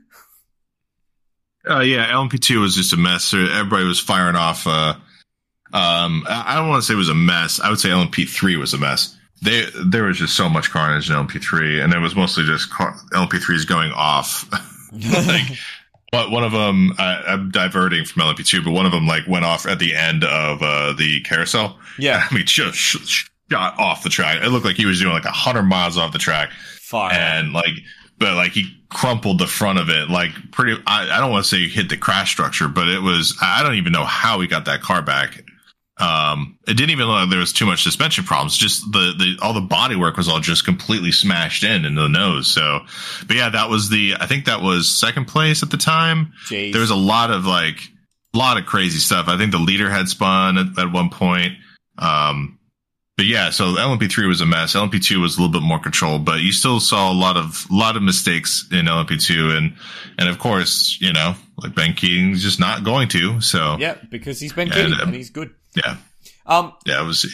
Uh, 1.69 1.79
yeah, 1.81 2.07
LMP2 2.11 2.61
was 2.61 2.75
just 2.75 2.93
a 2.93 2.97
mess. 2.97 3.33
Everybody 3.33 3.83
was 3.85 3.99
firing 3.99 4.35
off. 4.35 4.65
Uh, 4.65 4.93
um, 5.73 6.23
I 6.29 6.43
I 6.47 6.55
don't 6.55 6.69
want 6.69 6.81
to 6.83 6.87
say 6.87 6.93
it 6.93 6.97
was 6.97 7.09
a 7.09 7.15
mess. 7.15 7.59
I 7.59 7.69
would 7.69 7.79
say 7.79 7.89
LMP3 7.89 8.57
was 8.59 8.73
a 8.73 8.77
mess. 8.77 9.17
They, 9.41 9.65
there 9.85 10.03
was 10.03 10.17
just 10.17 10.35
so 10.37 10.47
much 10.47 10.69
carnage 10.71 11.09
in 11.09 11.15
LMP3, 11.15 11.83
and 11.83 11.93
it 11.93 11.99
was 11.99 12.15
mostly 12.15 12.45
just 12.45 12.71
car, 12.71 12.95
LMP3s 13.13 13.67
going 13.67 13.91
off. 13.91 14.49
like, 15.27 15.57
but 16.11 16.31
one 16.31 16.43
of 16.43 16.51
them, 16.51 16.93
I, 16.97 17.23
I'm 17.27 17.51
diverting 17.51 18.05
from 18.05 18.21
LMP2, 18.23 18.63
but 18.63 18.71
one 18.71 18.85
of 18.85 18.91
them 18.91 19.07
like 19.07 19.27
went 19.27 19.45
off 19.45 19.65
at 19.65 19.79
the 19.79 19.93
end 19.95 20.23
of 20.23 20.61
uh, 20.61 20.93
the 20.93 21.21
carousel. 21.21 21.77
yeah. 21.99 22.25
I 22.31 22.33
mean, 22.33 22.45
just 22.45 22.77
sh- 22.77 23.27
shot 23.51 23.77
off 23.79 24.03
the 24.03 24.09
track. 24.09 24.41
It 24.43 24.49
looked 24.49 24.65
like 24.65 24.75
he 24.77 24.85
was 24.85 24.99
doing 24.99 25.13
like 25.13 25.25
a 25.25 25.31
hundred 25.31 25.63
miles 25.63 25.97
off 25.97 26.11
the 26.13 26.19
track. 26.19 26.51
Fire. 26.81 27.11
and 27.13 27.51
like 27.51 27.73
but 28.19 28.35
like 28.35 28.51
he 28.51 28.71
crumpled 28.89 29.39
the 29.39 29.47
front 29.47 29.79
of 29.79 29.89
it 29.89 30.07
like 30.09 30.29
pretty 30.51 30.79
i, 30.85 31.09
I 31.09 31.19
don't 31.19 31.31
want 31.31 31.43
to 31.43 31.49
say 31.49 31.57
he 31.57 31.67
hit 31.67 31.89
the 31.89 31.97
crash 31.97 32.31
structure 32.31 32.67
but 32.67 32.87
it 32.87 33.01
was 33.01 33.35
i 33.41 33.63
don't 33.63 33.73
even 33.75 33.91
know 33.91 34.05
how 34.05 34.39
he 34.39 34.47
got 34.47 34.65
that 34.65 34.81
car 34.81 35.01
back 35.01 35.43
Um, 35.97 36.59
it 36.67 36.73
didn't 36.73 36.89
even 36.89 37.07
look 37.07 37.21
like 37.21 37.29
there 37.29 37.39
was 37.39 37.53
too 37.53 37.65
much 37.65 37.83
suspension 37.83 38.25
problems. 38.25 38.57
Just 38.57 38.81
the, 38.91 39.13
the, 39.17 39.37
all 39.41 39.53
the 39.53 39.61
body 39.61 39.95
work 39.95 40.17
was 40.17 40.27
all 40.27 40.41
just 40.41 40.65
completely 40.65 41.11
smashed 41.11 41.63
in 41.63 41.85
into 41.85 42.01
the 42.01 42.09
nose. 42.09 42.47
So, 42.47 42.81
but 43.27 43.35
yeah, 43.37 43.49
that 43.49 43.69
was 43.69 43.89
the, 43.89 44.15
I 44.19 44.27
think 44.27 44.45
that 44.45 44.61
was 44.61 44.89
second 44.89 45.25
place 45.25 45.63
at 45.63 45.69
the 45.71 45.77
time. 45.77 46.33
Jeez. 46.47 46.73
There 46.73 46.81
was 46.81 46.89
a 46.89 46.95
lot 46.95 47.31
of 47.31 47.45
like, 47.45 47.77
a 48.33 48.37
lot 48.37 48.57
of 48.57 48.65
crazy 48.65 48.99
stuff. 48.99 49.29
I 49.29 49.37
think 49.37 49.51
the 49.51 49.57
leader 49.57 49.89
had 49.89 50.09
spun 50.09 50.57
at, 50.57 50.77
at 50.77 50.91
one 50.91 51.09
point. 51.09 51.53
Um, 51.97 52.59
but 53.15 53.27
yeah, 53.27 53.49
so 53.49 53.75
LMP3 53.75 54.27
was 54.27 54.41
a 54.41 54.45
mess. 54.45 54.75
LMP2 54.75 55.21
was 55.21 55.37
a 55.37 55.41
little 55.41 55.53
bit 55.53 55.65
more 55.65 55.79
controlled, 55.79 56.25
but 56.25 56.41
you 56.41 56.51
still 56.51 56.81
saw 56.81 57.09
a 57.09 57.15
lot 57.15 57.37
of, 57.37 57.65
lot 57.71 57.95
of 57.95 58.03
mistakes 58.03 58.67
in 58.73 58.87
LMP2. 58.87 59.57
And, 59.57 59.77
and 60.19 60.27
of 60.27 60.37
course, 60.39 60.97
you 60.99 61.13
know, 61.13 61.35
like 61.57 61.73
Ben 61.73 61.93
Keating's 61.93 62.43
just 62.43 62.59
not 62.59 62.83
going 62.83 63.07
to. 63.09 63.39
So 63.39 63.77
yeah, 63.79 63.95
because 64.09 64.41
he's 64.41 64.51
Ben 64.51 64.67
Keating 64.67 64.91
And, 64.91 64.93
um, 64.95 65.07
and 65.07 65.15
he's 65.15 65.29
good. 65.29 65.55
Yeah, 65.75 65.97
Um, 66.45 66.73
yeah, 66.85 67.01
it 67.01 67.05
was 67.05 67.25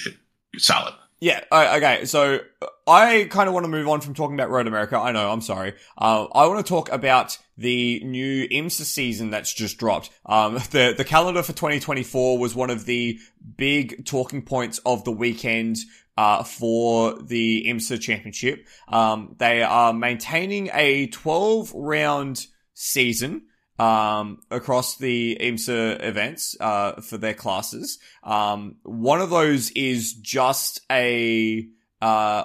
solid. 0.58 0.94
Yeah. 1.22 1.44
Okay. 1.52 2.06
So 2.06 2.40
I 2.88 3.28
kind 3.30 3.48
of 3.48 3.54
want 3.54 3.66
to 3.66 3.70
move 3.70 3.88
on 3.88 4.02
from 4.02 4.16
talking 4.16 4.34
about 4.34 4.50
Road 4.50 4.66
America. 4.66 4.98
I 4.98 5.12
know. 5.12 5.32
I'm 5.32 5.42
sorry. 5.42 5.76
Uh, 5.96 6.26
I 6.34 6.48
want 6.48 6.66
to 6.66 6.70
talk 6.70 6.92
about 6.92 7.38
the 7.58 8.02
new 8.04 8.48
IMSA 8.50 8.86
season 8.86 9.30
that's 9.30 9.54
just 9.54 9.78
dropped. 9.78 10.10
Um, 10.26 10.56
the 10.72 10.96
the 10.98 11.06
calendar 11.06 11.44
for 11.44 11.54
2024 11.54 12.40
was 12.40 12.56
one 12.56 12.72
of 12.72 12.86
the 12.86 13.20
big 13.56 14.04
talking 14.06 14.42
points 14.42 14.80
of 14.86 15.04
the 15.06 15.12
weekend. 15.12 15.78
Uh, 16.18 16.44
for 16.44 17.18
the 17.24 17.66
IMSA 17.68 18.00
championship, 18.00 18.68
um, 18.90 19.34
they 19.40 19.64
are 19.64 19.94
maintaining 19.94 20.70
a 20.74 21.08
12 21.08 21.72
round 21.74 22.46
season 22.74 23.44
um, 23.82 24.38
across 24.52 24.98
the 24.98 25.36
IMSA 25.42 26.04
events 26.04 26.56
uh, 26.60 27.02
for 27.02 27.18
their 27.18 27.34
classes. 27.34 27.98
Um, 28.24 28.76
one 28.84 29.22
of 29.22 29.32
those 29.32 29.72
is 29.72 30.14
just 30.14 30.82
a 30.92 31.68
uh, 32.00 32.44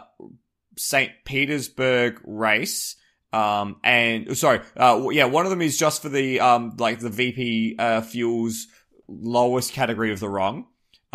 St. 0.79 1.13
Petersburg 1.27 2.23
race. 2.25 2.97
Um, 3.35 3.77
and 3.85 4.37
sorry, 4.39 4.61
uh, 4.79 5.09
yeah, 5.11 5.27
one 5.27 5.45
of 5.45 5.51
them 5.51 5.61
is 5.61 5.77
just 5.77 6.01
for 6.01 6.09
the 6.09 6.41
um, 6.41 6.75
like 6.79 7.01
the 7.01 7.11
VP 7.11 7.77
uh, 7.79 8.01
fuels 8.01 8.67
lowest 9.07 9.75
category 9.75 10.13
of 10.13 10.21
the 10.21 10.31
rung. 10.31 10.67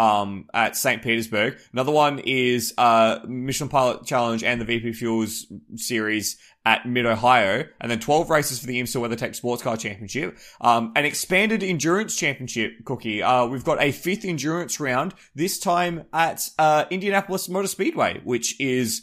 Um, 0.02 0.48
at 0.54 0.76
St. 0.76 1.02
Petersburg. 1.02 1.58
Another 1.74 1.92
one 1.92 2.20
is 2.20 2.74
uh 2.78 3.20
Michelin 3.28 3.70
Pilot 3.70 4.06
Challenge 4.06 4.44
and 4.44 4.60
the 4.60 4.66
VP 4.66 4.94
Fuels 4.94 5.46
series 5.76 6.38
at 6.66 6.86
Mid 6.88 7.06
Ohio, 7.06 7.66
and 7.80 7.92
then 7.92 8.00
12 8.00 8.30
races 8.30 8.60
for 8.60 8.68
the 8.68 8.80
IMSA 8.80 9.02
WeatherTech 9.02 9.36
Sports 9.36 9.64
Car 9.64 9.78
Championship. 9.78 10.38
Um, 10.60 10.92
an 10.96 11.06
expanded 11.06 11.64
endurance 11.64 12.16
championship, 12.16 12.86
Cookie. 12.86 13.24
Uh, 13.24 13.48
we've 13.48 13.64
got 13.64 13.82
a 13.82 13.92
fifth 13.92 14.26
endurance 14.26 14.80
round, 14.80 15.14
this 15.34 15.60
time 15.60 16.06
at, 16.14 16.48
uh, 16.60 16.86
Indianapolis 16.92 17.50
Motor 17.50 17.68
Speedway, 17.68 18.22
which 18.24 18.60
is 18.60 19.02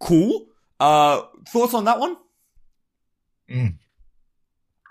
cool. 0.00 0.46
Uh, 0.80 1.22
thoughts 1.48 1.74
on 1.74 1.84
that 1.84 2.00
one? 2.00 2.16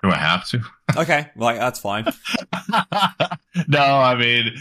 Do 0.03 0.09
I 0.09 0.17
have 0.17 0.47
to? 0.49 0.61
Okay, 0.95 1.29
like, 1.35 1.57
that's 1.57 1.79
fine. 1.79 2.05
no, 3.67 3.81
I 3.81 4.15
mean, 4.15 4.55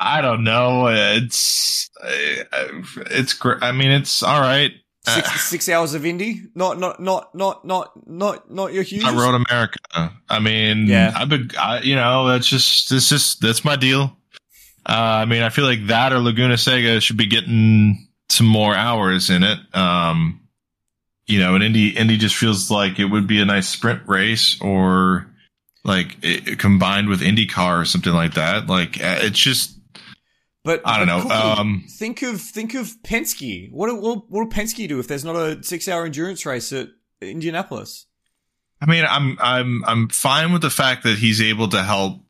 I 0.00 0.20
don't 0.20 0.44
know. 0.44 0.86
It's, 0.88 1.90
it's 2.02 3.32
great. 3.34 3.62
I 3.62 3.72
mean, 3.72 3.90
it's 3.90 4.22
all 4.22 4.40
right. 4.40 4.72
Six, 5.06 5.40
six 5.48 5.68
hours 5.70 5.94
of 5.94 6.04
Indy? 6.04 6.42
Not, 6.54 6.78
not, 6.78 7.00
not, 7.00 7.34
not, 7.34 7.64
not, 7.64 8.08
not, 8.08 8.50
not 8.50 8.74
your 8.74 8.82
huge. 8.82 9.04
I 9.04 9.12
wrote 9.12 9.34
America. 9.34 9.78
I 10.28 10.38
mean, 10.38 10.86
Yeah. 10.86 11.12
I've 11.16 11.30
been, 11.30 11.50
I, 11.58 11.80
you 11.80 11.96
know, 11.96 12.28
that's 12.28 12.46
just, 12.46 12.90
this 12.90 13.10
is, 13.10 13.36
that's 13.36 13.64
my 13.64 13.74
deal. 13.76 14.16
Uh, 14.86 14.92
I 15.22 15.24
mean, 15.24 15.42
I 15.42 15.48
feel 15.48 15.64
like 15.64 15.86
that 15.86 16.12
or 16.12 16.18
Laguna 16.18 16.58
Seca 16.58 17.00
should 17.00 17.16
be 17.16 17.26
getting 17.26 18.08
some 18.28 18.46
more 18.46 18.74
hours 18.74 19.30
in 19.30 19.42
it. 19.44 19.58
Um, 19.74 20.42
you 21.26 21.38
know, 21.40 21.54
and 21.54 21.64
Indy, 21.64 21.88
Indy 21.88 22.18
just 22.18 22.36
feels 22.36 22.70
like 22.70 22.98
it 22.98 23.06
would 23.06 23.26
be 23.26 23.40
a 23.40 23.46
nice 23.46 23.68
sprint 23.68 24.02
race 24.06 24.60
or 24.60 25.26
like 25.84 26.18
it, 26.22 26.58
combined 26.58 27.08
with 27.08 27.20
IndyCar 27.20 27.80
or 27.80 27.84
something 27.86 28.12
like 28.12 28.34
that. 28.34 28.66
Like 28.66 29.02
uh, 29.02 29.20
it's 29.22 29.38
just, 29.38 29.77
But 30.68 30.82
I 30.84 30.98
don't 30.98 31.06
but 31.06 31.28
know, 31.28 31.34
um, 31.34 31.84
think 31.88 32.20
of 32.20 32.42
think 32.42 32.74
of 32.74 32.88
Penske. 33.02 33.72
What 33.72 33.88
what 34.02 34.30
what 34.30 34.30
will 34.30 34.50
Penske 34.50 34.86
do 34.86 34.98
if 34.98 35.08
there's 35.08 35.24
not 35.24 35.34
a 35.34 35.62
six 35.62 35.88
hour 35.88 36.04
endurance 36.04 36.44
race 36.44 36.74
at 36.74 36.88
Indianapolis? 37.22 38.04
I 38.78 38.84
mean, 38.84 39.06
I'm, 39.08 39.38
I'm, 39.40 39.82
I'm 39.86 40.08
fine 40.10 40.52
with 40.52 40.60
the 40.60 40.68
fact 40.68 41.04
that 41.04 41.16
he's 41.16 41.40
able 41.40 41.68
to 41.68 41.82
help 41.82 42.20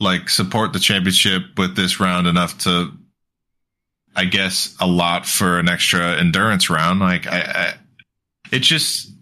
like 0.00 0.30
support 0.30 0.72
the 0.72 0.78
championship 0.78 1.42
with 1.58 1.76
this 1.76 2.00
round 2.00 2.26
enough 2.26 2.56
to, 2.60 2.90
I 4.16 4.24
guess, 4.24 4.74
a 4.80 4.86
lot 4.86 5.26
for 5.26 5.58
an 5.58 5.68
extra 5.68 6.16
endurance 6.16 6.70
round. 6.70 7.00
Like 7.00 7.26
I, 7.26 7.40
I 7.40 7.74
it 8.50 8.60
just, 8.60 9.12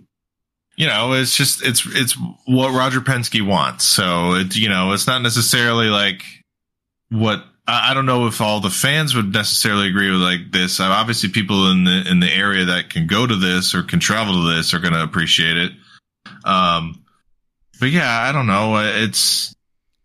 you 0.77 0.87
know, 0.87 1.15
it's 1.15 1.37
just, 1.37 1.67
it's, 1.67 1.85
it's 1.89 2.17
what 2.47 2.71
Roger 2.71 3.01
Penske 3.01 3.45
wants. 3.45 3.85
So 3.85 4.35
it, 4.35 4.57
you 4.57 4.69
know, 4.69 4.93
it's 4.93 5.09
not 5.09 5.21
necessarily 5.21 5.89
like 5.89 6.23
what, 7.11 7.45
I 7.67 7.95
don't 7.95 8.07
know 8.07 8.27
if 8.27 8.41
all 8.41 8.61
the 8.61 8.71
fans 8.71 9.15
would 9.15 9.33
necessarily 9.33 9.89
agree 9.89 10.11
with 10.11 10.21
like 10.21 10.51
this. 10.51 10.81
Obviously, 10.81 11.29
people 11.29 11.71
in 11.71 11.85
the 11.85 12.05
in 12.11 12.19
the 12.19 12.33
area 12.33 12.65
that 12.67 12.91
can 12.91 13.07
go 13.07 13.27
to 13.27 13.37
this 13.37 13.75
or 13.75 13.83
can 13.85 14.01
travel 14.01 14.35
to 14.35 14.55
this 14.55 14.75
are 14.75 14.81
going 14.81 14.95
to 14.95 15.03
appreciate 15.03 15.57
it. 15.57 15.73
Um, 16.45 17.05
but 17.79 17.91
yeah, 17.91 18.21
I 18.21 18.33
don't 18.33 18.49
know. 18.49 18.77
It's 18.79 19.55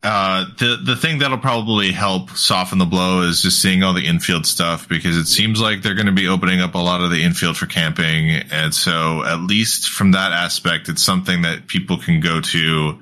uh, 0.04 0.46
the 0.60 0.80
the 0.86 0.96
thing 0.96 1.20
that'll 1.20 1.40
probably 1.40 1.92
help 1.92 2.30
soften 2.32 2.78
the 2.78 2.86
blow 2.86 3.22
is 3.22 3.42
just 3.42 3.62
seeing 3.62 3.82
all 3.82 3.94
the 3.94 4.06
infield 4.06 4.46
stuff 4.46 4.88
because 4.88 5.18
it 5.18 5.26
seems 5.26 5.60
like 5.60 5.82
they're 5.82 5.96
going 5.96 6.06
to 6.06 6.12
be 6.12 6.28
opening 6.28 6.62
up 6.62 6.76
a 6.76 6.80
lot 6.80 7.02
of 7.02 7.10
the 7.10 7.24
infield 7.24 7.58
for 7.58 7.66
camping, 7.66 8.30
and 8.52 8.74
so 8.74 9.24
at 9.26 9.42
least 9.42 9.90
from 9.90 10.12
that 10.12 10.32
aspect, 10.32 10.90
it's 10.90 11.04
something 11.04 11.42
that 11.42 11.68
people 11.68 11.98
can 11.98 12.20
go 12.20 12.40
to, 12.40 13.00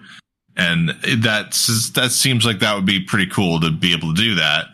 and 0.58 0.90
that's 1.18 1.90
that 1.92 2.12
seems 2.12 2.46
like 2.46 2.60
that 2.60 2.76
would 2.76 2.86
be 2.86 3.02
pretty 3.02 3.28
cool 3.30 3.60
to 3.62 3.72
be 3.72 3.94
able 3.94 4.14
to 4.14 4.22
do 4.22 4.36
that. 4.36 4.66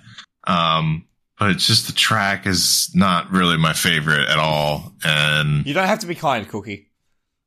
Um, 0.45 1.06
but 1.40 1.52
it's 1.52 1.66
just 1.66 1.88
the 1.88 1.94
track 1.94 2.45
is 2.45 2.91
not 2.94 3.32
really 3.32 3.58
my 3.58 3.74
favorite 3.74 4.30
at 4.30 4.38
all, 4.38 4.94
and 5.03 5.66
You 5.66 5.74
don't 5.74 5.88
have 5.88 5.99
to 5.99 6.08
be 6.08 6.16
kind, 6.16 6.48
Cookie. 6.48 6.90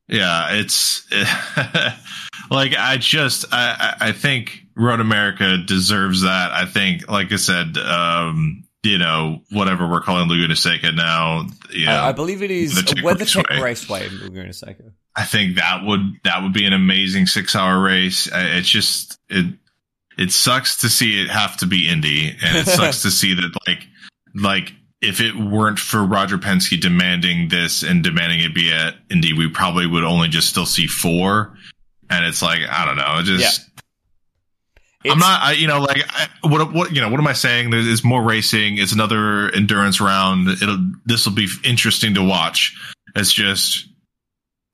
yeah, 0.08 0.48
it's 0.52 1.06
like 2.50 2.74
I 2.76 2.96
just 2.98 3.46
I 3.52 3.96
I 4.00 4.12
think 4.12 4.62
Road 4.76 5.00
America 5.00 5.58
deserves 5.58 6.22
that. 6.22 6.50
I 6.52 6.66
think, 6.66 7.08
like 7.08 7.32
I 7.32 7.36
said, 7.36 7.76
um, 7.78 8.64
you 8.82 8.98
know, 8.98 9.42
whatever 9.50 9.88
we're 9.88 10.00
calling 10.00 10.28
Laguna 10.28 10.56
Seca 10.56 10.92
now, 10.92 11.46
you 11.70 11.86
know, 11.86 11.92
I, 11.92 12.08
I 12.08 12.12
believe 12.12 12.42
it 12.42 12.50
is 12.50 12.82
Raceway. 13.02 13.60
Raceway 13.60 14.06
in 14.08 14.18
Laguna 14.20 14.52
Seca. 14.52 14.92
I 15.16 15.24
think 15.24 15.56
that 15.56 15.84
would 15.84 16.00
that 16.24 16.42
would 16.42 16.52
be 16.52 16.64
an 16.64 16.72
amazing 16.72 17.26
six 17.26 17.54
hour 17.54 17.80
race. 17.82 18.28
It's 18.32 18.68
just 18.68 19.18
it 19.28 19.54
it 20.18 20.32
sucks 20.32 20.78
to 20.78 20.88
see 20.88 21.20
it 21.20 21.30
have 21.30 21.56
to 21.58 21.66
be 21.66 21.88
Indy, 21.88 22.30
and 22.30 22.56
it 22.56 22.66
sucks 22.66 23.02
to 23.02 23.10
see 23.10 23.34
that 23.34 23.52
like 23.66 23.86
like 24.34 24.72
if 25.00 25.20
it 25.20 25.36
weren't 25.36 25.78
for 25.78 26.02
Roger 26.02 26.38
Penske 26.38 26.80
demanding 26.80 27.48
this 27.48 27.82
and 27.82 28.02
demanding 28.02 28.40
it 28.40 28.54
be 28.54 28.72
at 28.72 28.94
Indy, 29.10 29.32
we 29.34 29.48
probably 29.48 29.86
would 29.86 30.02
only 30.04 30.28
just 30.28 30.48
still 30.48 30.66
see 30.66 30.86
four. 30.86 31.56
And 32.10 32.24
it's 32.24 32.42
like 32.42 32.60
I 32.68 32.84
don't 32.86 32.96
know, 32.96 33.18
it 33.20 33.24
just. 33.24 33.68
I'm 35.06 35.18
It's- 35.18 35.20
not, 35.20 35.42
I, 35.42 35.52
you 35.52 35.66
know, 35.68 35.80
like 35.80 36.02
I, 36.08 36.28
what, 36.48 36.72
what, 36.72 36.94
you 36.94 37.02
know, 37.02 37.10
what 37.10 37.20
am 37.20 37.26
I 37.26 37.34
saying? 37.34 37.68
There's 37.68 38.02
more 38.02 38.22
racing. 38.22 38.78
It's 38.78 38.92
another 38.92 39.50
endurance 39.50 40.00
round. 40.00 40.48
It'll, 40.48 40.78
this 41.04 41.26
will 41.26 41.34
be 41.34 41.46
interesting 41.62 42.14
to 42.14 42.22
watch. 42.24 42.74
It's 43.14 43.30
just, 43.30 43.86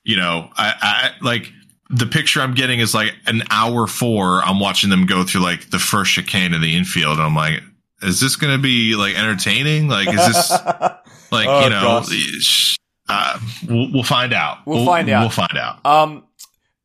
you 0.04 0.16
know, 0.16 0.48
I, 0.56 0.74
I 0.80 1.24
like 1.24 1.50
the 1.90 2.06
picture 2.06 2.40
I'm 2.40 2.54
getting 2.54 2.80
is 2.80 2.94
like 2.94 3.14
an 3.26 3.42
hour 3.50 3.86
four. 3.86 4.42
I'm 4.42 4.60
watching 4.60 4.90
them 4.90 5.06
go 5.06 5.24
through 5.24 5.42
like 5.42 5.70
the 5.70 5.78
first 5.78 6.12
chicane 6.12 6.54
in 6.54 6.60
the 6.60 6.76
infield. 6.76 7.18
And 7.18 7.22
I'm 7.22 7.34
like, 7.34 7.62
is 8.02 8.20
this 8.20 8.36
going 8.36 8.56
to 8.56 8.62
be 8.62 8.94
like 8.94 9.18
entertaining? 9.18 9.88
Like, 9.88 10.08
is 10.08 10.26
this 10.26 10.50
like, 11.30 11.48
Oh, 11.48 11.64
you 11.64 11.70
know, 11.70 12.04
uh, 13.08 13.38
we'll, 13.68 13.92
we'll 13.92 14.02
find 14.04 14.32
out. 14.32 14.58
We'll 14.66 14.86
find 14.86 15.08
out. 15.10 15.20
We'll 15.22 15.30
find 15.30 15.58
out. 15.58 15.84
Um, 15.84 16.24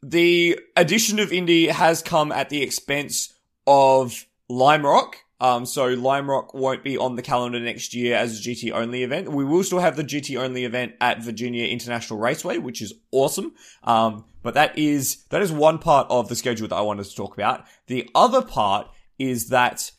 the 0.02 0.60
addition 0.76 1.20
of 1.20 1.32
Indy 1.32 1.68
has 1.68 2.02
come 2.02 2.32
at 2.32 2.50
the 2.50 2.62
expense 2.64 3.34
of 3.68 4.26
Lime 4.50 4.86
Rock. 4.86 5.18
Um, 5.40 5.66
so 5.66 5.88
Lime 5.88 6.30
Rock 6.30 6.54
won't 6.54 6.84
be 6.84 6.98
on 6.98 7.16
the 7.16 7.22
calendar 7.22 7.60
next 7.60 7.94
year 7.94 8.16
as 8.16 8.40
a 8.40 8.42
GT 8.42 8.72
only 8.72 9.04
event. 9.04 9.30
We 9.30 9.44
will 9.44 9.64
still 9.64 9.80
have 9.80 9.98
the 9.98 10.04
GT 10.04 10.40
only 10.40 10.64
event 10.64 10.94
at 11.02 11.22
Virginia 11.22 11.68
International 11.68 12.20
Raceway, 12.20 12.58
which 12.58 12.82
is 12.82 12.94
awesome. 13.12 13.54
Um, 13.84 14.26
but 14.44 14.54
that 14.54 14.78
is, 14.78 15.26
that 15.30 15.42
is 15.42 15.52
one 15.52 15.78
part 15.78 16.08
of 16.10 16.30
the 16.30 16.36
schedule 16.36 16.68
that 16.70 16.76
I 16.76 16.82
wanted 16.82 17.06
to 17.06 17.16
talk 17.16 17.34
about. 17.34 17.66
The 17.88 18.10
other 18.16 18.42
part 18.42 18.88
is 19.20 19.50
that, 19.50 19.92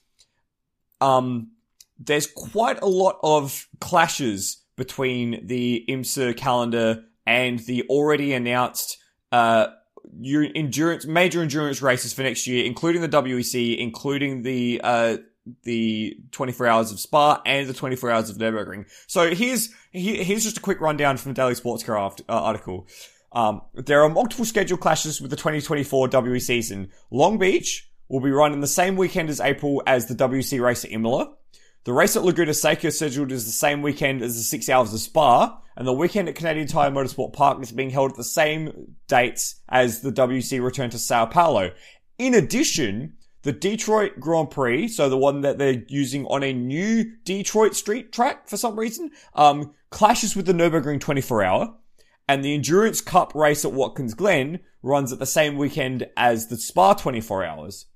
um, 1.00 1.52
there's 1.98 2.26
quite 2.26 2.80
a 2.82 2.86
lot 2.86 3.18
of 3.22 3.68
clashes 3.80 4.62
between 4.76 5.46
the 5.46 5.84
IMSA 5.88 6.36
calendar 6.36 7.04
and 7.26 7.58
the 7.60 7.82
already 7.88 8.32
announced 8.32 8.98
uh 9.32 9.66
your 10.20 10.46
endurance 10.54 11.06
major 11.06 11.42
endurance 11.42 11.82
races 11.82 12.12
for 12.12 12.22
next 12.22 12.46
year, 12.46 12.64
including 12.64 13.02
the 13.02 13.08
WEC, 13.08 13.78
including 13.78 14.42
the 14.42 14.80
uh 14.82 15.16
the 15.62 16.16
24 16.32 16.66
hours 16.66 16.92
of 16.92 16.98
Spa 16.98 17.40
and 17.46 17.68
the 17.68 17.74
24 17.74 18.10
hours 18.10 18.30
of 18.30 18.36
Nürburgring. 18.36 18.86
So 19.06 19.34
here's 19.34 19.72
here's 19.92 20.44
just 20.44 20.58
a 20.58 20.60
quick 20.60 20.80
rundown 20.80 21.16
from 21.16 21.32
the 21.32 21.36
Daily 21.36 21.54
Sports 21.54 21.84
Car 21.84 21.96
uh, 21.98 22.12
article. 22.28 22.88
Um, 23.32 23.62
there 23.74 24.02
are 24.02 24.08
multiple 24.08 24.44
schedule 24.44 24.78
clashes 24.78 25.20
with 25.20 25.30
the 25.30 25.36
2024 25.36 26.08
WE 26.08 26.40
season. 26.40 26.90
Long 27.10 27.38
Beach 27.38 27.88
will 28.08 28.20
be 28.20 28.30
run 28.30 28.52
in 28.52 28.60
the 28.60 28.66
same 28.66 28.96
weekend 28.96 29.28
as 29.28 29.40
April 29.40 29.82
as 29.86 30.06
the 30.06 30.14
WC 30.14 30.60
race 30.60 30.84
at 30.84 30.92
Imola. 30.92 31.34
The 31.86 31.92
race 31.92 32.16
at 32.16 32.24
Laguna 32.24 32.52
Seca 32.52 32.88
is 32.88 32.98
scheduled 32.98 33.30
as 33.30 33.44
the 33.44 33.52
same 33.52 33.80
weekend 33.80 34.20
as 34.20 34.34
the 34.34 34.42
six 34.42 34.68
hours 34.68 34.92
of 34.92 34.98
Spa, 34.98 35.60
and 35.76 35.86
the 35.86 35.92
weekend 35.92 36.28
at 36.28 36.34
Canadian 36.34 36.66
Tire 36.66 36.90
Motorsport 36.90 37.32
Park 37.32 37.62
is 37.62 37.70
being 37.70 37.90
held 37.90 38.10
at 38.10 38.16
the 38.16 38.24
same 38.24 38.96
dates 39.06 39.60
as 39.68 40.00
the 40.00 40.10
WC 40.10 40.60
return 40.60 40.90
to 40.90 40.98
Sao 40.98 41.26
Paulo. 41.26 41.70
In 42.18 42.34
addition, 42.34 43.12
the 43.42 43.52
Detroit 43.52 44.18
Grand 44.18 44.50
Prix, 44.50 44.88
so 44.88 45.08
the 45.08 45.16
one 45.16 45.42
that 45.42 45.58
they're 45.58 45.84
using 45.86 46.26
on 46.26 46.42
a 46.42 46.52
new 46.52 47.04
Detroit 47.22 47.76
street 47.76 48.10
track 48.10 48.48
for 48.48 48.56
some 48.56 48.76
reason, 48.76 49.12
um, 49.34 49.72
clashes 49.90 50.34
with 50.34 50.46
the 50.46 50.52
Nürburgring 50.52 50.98
24 50.98 51.44
hour. 51.44 51.74
And 52.26 52.44
the 52.44 52.52
Endurance 52.52 53.00
Cup 53.00 53.32
race 53.36 53.64
at 53.64 53.72
Watkins 53.72 54.14
Glen 54.14 54.58
runs 54.82 55.12
at 55.12 55.20
the 55.20 55.24
same 55.24 55.56
weekend 55.56 56.08
as 56.16 56.48
the 56.48 56.56
Spa 56.56 56.94
24 56.94 57.44
hours. 57.44 57.86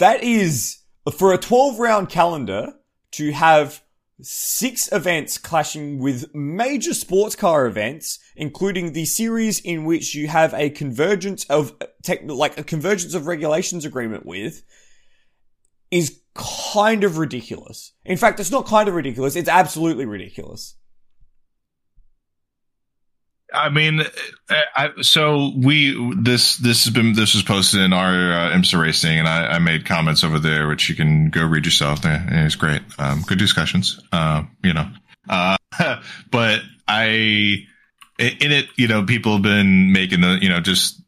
That 0.00 0.24
is, 0.24 0.79
for 1.10 1.32
a 1.32 1.38
12 1.38 1.78
round 1.78 2.08
calendar, 2.08 2.74
to 3.12 3.32
have 3.32 3.82
six 4.22 4.90
events 4.92 5.38
clashing 5.38 5.98
with 5.98 6.34
major 6.34 6.94
sports 6.94 7.34
car 7.34 7.66
events, 7.66 8.18
including 8.36 8.92
the 8.92 9.04
series 9.04 9.60
in 9.60 9.84
which 9.84 10.14
you 10.14 10.28
have 10.28 10.52
a 10.54 10.70
convergence 10.70 11.44
of 11.46 11.74
tech, 12.02 12.20
like 12.24 12.58
a 12.58 12.64
convergence 12.64 13.14
of 13.14 13.26
regulations 13.26 13.84
agreement 13.84 14.26
with, 14.26 14.62
is 15.90 16.20
kind 16.34 17.04
of 17.04 17.18
ridiculous. 17.18 17.92
In 18.04 18.16
fact, 18.16 18.40
it's 18.40 18.50
not 18.50 18.66
kind 18.66 18.88
of 18.88 18.94
ridiculous, 18.94 19.36
it's 19.36 19.48
absolutely 19.48 20.04
ridiculous. 20.04 20.76
I 23.52 23.68
mean, 23.68 24.02
I, 24.48 24.90
so 25.02 25.52
we 25.56 26.14
this 26.20 26.56
this 26.56 26.84
has 26.84 26.94
been 26.94 27.14
this 27.14 27.34
was 27.34 27.42
posted 27.42 27.80
in 27.80 27.92
our 27.92 28.32
uh, 28.32 28.50
IMSA 28.52 28.80
racing, 28.80 29.18
and 29.18 29.28
I, 29.28 29.46
I, 29.54 29.58
made 29.58 29.84
comments 29.84 30.24
over 30.24 30.38
there, 30.38 30.68
which 30.68 30.88
you 30.88 30.94
can 30.94 31.30
go 31.30 31.44
read 31.44 31.64
yourself. 31.64 32.00
It's 32.04 32.54
great, 32.54 32.82
um, 32.98 33.22
good 33.26 33.38
discussions. 33.38 34.00
Uh, 34.12 34.44
you 34.62 34.72
know, 34.72 34.88
uh, 35.28 35.56
but 36.30 36.60
I 36.86 37.66
in 38.18 38.52
it, 38.52 38.68
you 38.76 38.86
know, 38.86 39.04
people 39.04 39.32
have 39.34 39.42
been 39.42 39.92
making 39.92 40.20
the 40.20 40.38
you 40.40 40.48
know 40.48 40.60
just 40.60 41.00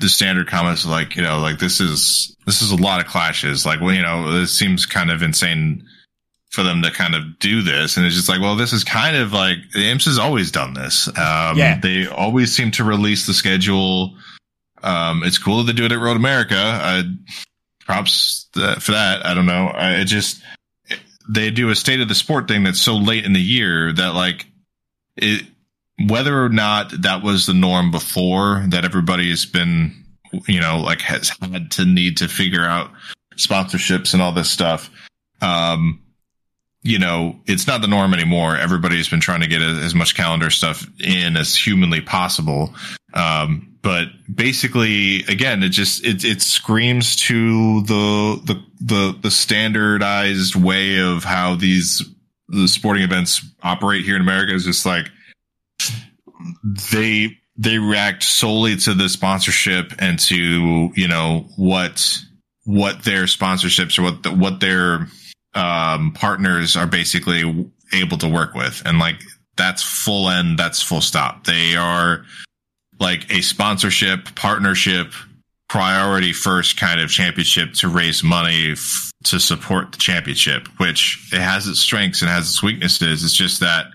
the 0.00 0.08
standard 0.08 0.48
comments 0.48 0.84
like 0.84 1.16
you 1.16 1.22
know 1.22 1.38
like 1.38 1.58
this 1.58 1.80
is 1.80 2.36
this 2.46 2.62
is 2.62 2.70
a 2.70 2.76
lot 2.76 3.00
of 3.00 3.06
clashes. 3.06 3.64
Like 3.64 3.80
well, 3.80 3.94
you 3.94 4.02
know, 4.02 4.32
this 4.32 4.52
seems 4.52 4.86
kind 4.86 5.10
of 5.10 5.22
insane 5.22 5.86
for 6.50 6.62
them 6.62 6.82
to 6.82 6.90
kind 6.90 7.14
of 7.14 7.38
do 7.38 7.62
this. 7.62 7.96
And 7.96 8.06
it's 8.06 8.14
just 8.14 8.28
like, 8.28 8.40
well, 8.40 8.56
this 8.56 8.72
is 8.72 8.84
kind 8.84 9.16
of 9.16 9.32
like 9.32 9.58
the 9.72 9.80
IMS 9.80 10.06
has 10.06 10.18
always 10.18 10.50
done 10.50 10.74
this. 10.74 11.08
Um, 11.08 11.58
yeah. 11.58 11.78
they 11.80 12.06
always 12.06 12.54
seem 12.54 12.70
to 12.72 12.84
release 12.84 13.26
the 13.26 13.34
schedule. 13.34 14.16
Um, 14.82 15.22
it's 15.24 15.38
cool 15.38 15.58
that 15.58 15.64
they 15.64 15.76
do 15.76 15.84
it 15.84 15.92
at 15.92 15.98
Road 15.98 16.16
America. 16.16 16.56
I, 16.56 17.02
props 17.80 18.48
for 18.52 18.92
that. 18.92 19.24
I 19.24 19.34
don't 19.34 19.46
know. 19.46 19.68
I, 19.68 19.96
it 19.96 20.04
just, 20.06 20.42
they 21.28 21.50
do 21.50 21.70
a 21.70 21.74
state 21.74 22.00
of 22.00 22.08
the 22.08 22.14
sport 22.14 22.48
thing 22.48 22.64
that's 22.64 22.80
so 22.80 22.94
late 22.94 23.24
in 23.24 23.32
the 23.32 23.40
year 23.40 23.92
that 23.92 24.14
like 24.14 24.46
it, 25.16 25.46
whether 26.06 26.44
or 26.44 26.48
not 26.48 27.02
that 27.02 27.22
was 27.22 27.46
the 27.46 27.54
norm 27.54 27.90
before 27.90 28.64
that 28.68 28.84
everybody 28.84 29.30
has 29.30 29.44
been, 29.44 30.04
you 30.46 30.60
know, 30.60 30.80
like 30.80 31.00
has 31.00 31.30
had 31.40 31.72
to 31.72 31.84
need 31.84 32.18
to 32.18 32.28
figure 32.28 32.64
out 32.64 32.90
sponsorships 33.36 34.12
and 34.12 34.22
all 34.22 34.32
this 34.32 34.50
stuff. 34.50 34.90
Um, 35.42 36.00
you 36.82 36.98
know, 36.98 37.40
it's 37.46 37.66
not 37.66 37.80
the 37.80 37.88
norm 37.88 38.14
anymore. 38.14 38.56
Everybody's 38.56 39.08
been 39.08 39.20
trying 39.20 39.40
to 39.40 39.46
get 39.46 39.60
as 39.60 39.94
much 39.94 40.14
calendar 40.14 40.50
stuff 40.50 40.86
in 41.00 41.36
as 41.36 41.54
humanly 41.54 42.00
possible. 42.00 42.74
Um, 43.12 43.76
but 43.82 44.08
basically, 44.32 45.24
again, 45.24 45.62
it 45.62 45.70
just, 45.70 46.04
it, 46.04 46.24
it 46.24 46.40
screams 46.42 47.16
to 47.16 47.82
the, 47.82 48.40
the, 48.44 48.64
the, 48.80 49.18
the 49.22 49.30
standardized 49.30 50.54
way 50.54 51.00
of 51.00 51.24
how 51.24 51.56
these, 51.56 52.02
the 52.48 52.68
sporting 52.68 53.02
events 53.02 53.44
operate 53.62 54.04
here 54.04 54.16
in 54.16 54.22
America 54.22 54.54
is 54.54 54.64
just 54.64 54.86
like, 54.86 55.10
they, 56.92 57.36
they 57.56 57.78
react 57.78 58.22
solely 58.22 58.76
to 58.76 58.94
the 58.94 59.08
sponsorship 59.08 59.92
and 59.98 60.18
to, 60.20 60.90
you 60.94 61.08
know, 61.08 61.46
what, 61.56 62.18
what 62.64 63.04
their 63.04 63.24
sponsorships 63.24 63.98
or 63.98 64.02
what, 64.02 64.22
the, 64.22 64.32
what 64.32 64.60
their, 64.60 65.08
um, 65.54 66.12
partners 66.12 66.76
are 66.76 66.86
basically 66.86 67.70
able 67.92 68.18
to 68.18 68.28
work 68.28 68.54
with. 68.54 68.82
And 68.84 68.98
like, 68.98 69.20
that's 69.56 69.82
full 69.82 70.30
end, 70.30 70.58
that's 70.58 70.80
full 70.82 71.00
stop. 71.00 71.44
They 71.44 71.74
are 71.74 72.24
like 73.00 73.32
a 73.32 73.40
sponsorship, 73.40 74.34
partnership, 74.34 75.12
priority 75.68 76.32
first 76.32 76.78
kind 76.78 77.00
of 77.00 77.10
championship 77.10 77.72
to 77.74 77.88
raise 77.88 78.22
money 78.22 78.72
f- 78.72 79.12
to 79.24 79.38
support 79.38 79.92
the 79.92 79.98
championship, 79.98 80.68
which 80.78 81.28
it 81.32 81.40
has 81.40 81.66
its 81.66 81.80
strengths 81.80 82.22
and 82.22 82.30
has 82.30 82.48
its 82.48 82.62
weaknesses. 82.62 83.24
It's 83.24 83.34
just 83.34 83.60
that 83.60 83.86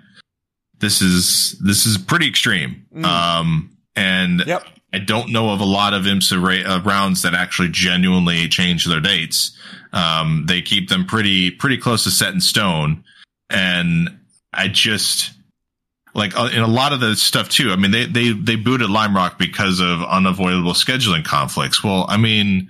this 0.79 1.01
is, 1.01 1.57
this 1.59 1.85
is 1.85 1.97
pretty 1.97 2.27
extreme. 2.27 2.85
Mm. 2.93 3.05
Um, 3.05 3.77
and 3.95 4.43
yep. 4.45 4.67
I 4.93 4.99
don't 4.99 5.31
know 5.31 5.49
of 5.49 5.59
a 5.59 5.65
lot 5.65 5.93
of 5.93 6.03
IMSA 6.03 6.41
ra- 6.41 6.75
uh, 6.75 6.81
rounds 6.81 7.23
that 7.23 7.33
actually 7.33 7.69
genuinely 7.69 8.47
change 8.47 8.85
their 8.85 9.01
dates. 9.01 9.57
Um, 9.91 10.45
they 10.47 10.61
keep 10.61 10.89
them 10.89 11.05
pretty 11.05 11.51
pretty 11.51 11.77
close 11.77 12.03
to 12.03 12.11
set 12.11 12.33
in 12.33 12.41
stone, 12.41 13.03
and 13.49 14.19
I 14.53 14.67
just 14.67 15.31
like 16.13 16.37
uh, 16.37 16.49
in 16.53 16.61
a 16.61 16.67
lot 16.67 16.93
of 16.93 16.99
the 16.99 17.15
stuff 17.15 17.49
too. 17.49 17.71
I 17.71 17.75
mean, 17.75 17.91
they 17.91 18.05
they 18.05 18.31
they 18.31 18.55
booted 18.55 18.89
Lime 18.89 19.15
Rock 19.15 19.39
because 19.39 19.79
of 19.79 20.03
unavoidable 20.03 20.73
scheduling 20.73 21.25
conflicts. 21.25 21.83
Well, 21.83 22.05
I 22.07 22.17
mean, 22.17 22.69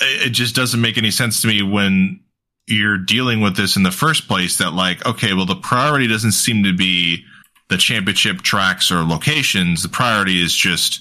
it 0.00 0.30
just 0.30 0.54
doesn't 0.54 0.80
make 0.80 0.98
any 0.98 1.10
sense 1.10 1.40
to 1.42 1.48
me 1.48 1.62
when 1.62 2.20
you're 2.66 2.98
dealing 2.98 3.40
with 3.40 3.56
this 3.56 3.76
in 3.76 3.82
the 3.82 3.90
first 3.90 4.28
place. 4.28 4.58
That 4.58 4.72
like, 4.72 5.06
okay, 5.06 5.32
well, 5.32 5.46
the 5.46 5.56
priority 5.56 6.06
doesn't 6.06 6.32
seem 6.32 6.64
to 6.64 6.74
be 6.74 7.24
the 7.68 7.76
championship 7.76 8.42
tracks 8.42 8.90
or 8.90 9.02
locations. 9.02 9.82
The 9.82 9.88
priority 9.88 10.42
is 10.42 10.54
just 10.54 11.00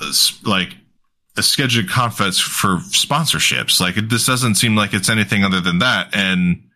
uh, 0.00 0.12
like 0.44 0.76
a 1.36 1.42
scheduled 1.42 1.88
conference 1.88 2.38
for 2.38 2.78
sponsorships. 2.78 3.80
Like 3.80 3.94
this 4.08 4.26
doesn't 4.26 4.56
seem 4.56 4.76
like 4.76 4.92
it's 4.92 5.08
anything 5.08 5.44
other 5.44 5.60
than 5.60 5.78
that. 5.78 6.14
And 6.14 6.68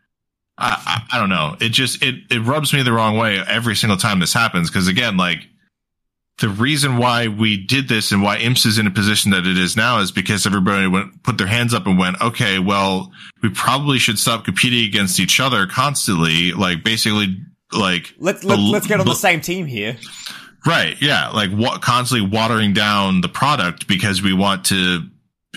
I, 0.57 1.05
I, 1.11 1.17
I 1.17 1.19
don't 1.19 1.29
know. 1.29 1.57
It 1.61 1.71
just, 1.71 2.03
it, 2.03 2.15
it 2.31 2.41
rubs 2.41 2.73
me 2.73 2.83
the 2.83 2.93
wrong 2.93 3.17
way 3.17 3.39
every 3.39 3.75
single 3.75 3.99
time 3.99 4.21
this 4.21 4.33
happens. 4.33 4.71
Cause 4.71 4.87
again, 4.87 5.17
like 5.17 5.49
the 6.39 6.49
reason 6.49 6.97
why 6.97 7.29
we 7.29 7.57
did 7.57 7.89
this 7.89 8.13
and 8.13 8.23
why 8.23 8.39
IMS 8.39 8.67
is 8.67 8.79
in 8.79 8.87
a 8.87 8.91
position 8.91 9.33
that 9.33 9.47
it 9.47 9.59
is 9.59 9.77
now 9.77 10.01
is 10.01 10.11
because 10.11 10.47
everybody 10.47 10.87
went, 10.87 11.23
put 11.23 11.39
their 11.39 11.47
hands 11.47 11.75
up 11.75 11.87
and 11.87 11.99
went, 11.99 12.21
okay, 12.21 12.59
well, 12.59 13.13
we 13.43 13.51
probably 13.51 13.99
should 13.99 14.19
stop 14.19 14.45
competing 14.45 14.85
against 14.85 15.21
each 15.21 15.41
other 15.41 15.67
constantly. 15.67 16.53
Like 16.53 16.83
basically, 16.83 17.39
like 17.73 18.15
let's, 18.19 18.45
let's, 18.45 18.63
let's 18.63 18.87
get 18.87 19.01
on 19.01 19.07
the 19.07 19.15
same 19.15 19.41
team 19.41 19.67
here. 19.67 19.97
Right. 20.67 21.01
Yeah. 21.01 21.31
Like 21.31 21.51
what 21.51 21.83
constantly 21.83 22.29
watering 22.29 22.73
down 22.73 23.21
the 23.21 23.29
product 23.29 23.89
because 23.89 24.23
we 24.23 24.33
want 24.33 24.67
to, 24.67 25.01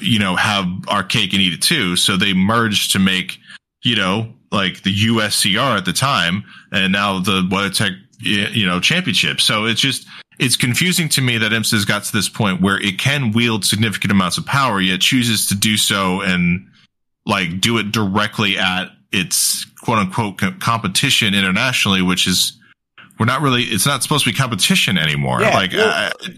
you 0.02 0.20
know, 0.20 0.36
have 0.36 0.66
our 0.88 1.04
cake 1.04 1.34
and 1.34 1.42
eat 1.42 1.54
it 1.54 1.62
too. 1.62 1.96
So 1.96 2.18
they 2.18 2.34
merged 2.34 2.94
to 2.94 3.00
make, 3.00 3.38
you 3.84 3.96
know, 3.96 4.34
like 4.52 4.84
the 4.84 4.94
USCR 4.94 5.78
at 5.78 5.86
the 5.86 5.94
time 5.94 6.44
and 6.72 6.92
now 6.92 7.20
the 7.20 7.42
WeatherTech, 7.44 7.92
you 8.20 8.66
know, 8.66 8.80
championship. 8.80 9.42
So 9.42 9.66
it's 9.66 9.82
just, 9.82 10.08
it's 10.40 10.58
confusing 10.58 11.08
to 11.10 11.22
me 11.22 11.38
that 11.38 11.52
IMSA's 11.52 11.86
got 11.86 12.04
to 12.06 12.12
this 12.12 12.28
point 12.28 12.62
where 12.62 12.82
it 12.82 12.98
can 12.98 13.32
wield 13.32 13.64
significant 13.64 14.12
amounts 14.12 14.38
of 14.38 14.46
power, 14.46 14.82
yet 14.82 15.02
chooses 15.02 15.48
to 15.48 15.56
do 15.56 15.78
so 15.78 16.22
and 16.22 16.68
like 17.26 17.62
do 17.62 17.78
it 17.78 17.92
directly 17.92 18.58
at 18.58 18.88
its 19.16 19.66
quote 19.82 19.98
unquote 19.98 20.60
competition 20.60 21.34
internationally, 21.34 22.02
which 22.02 22.28
is 22.28 22.60
we're 23.20 23.26
not 23.26 23.42
really 23.42 23.64
it's 23.64 23.86
not 23.86 24.04
supposed 24.04 24.26
to 24.26 24.32
be 24.32 24.36
competition 24.36 24.98
anymore. 24.98 25.42
Yeah, 25.42 25.54
like 25.54 25.72
well, 25.72 25.90
uh, 25.90 26.30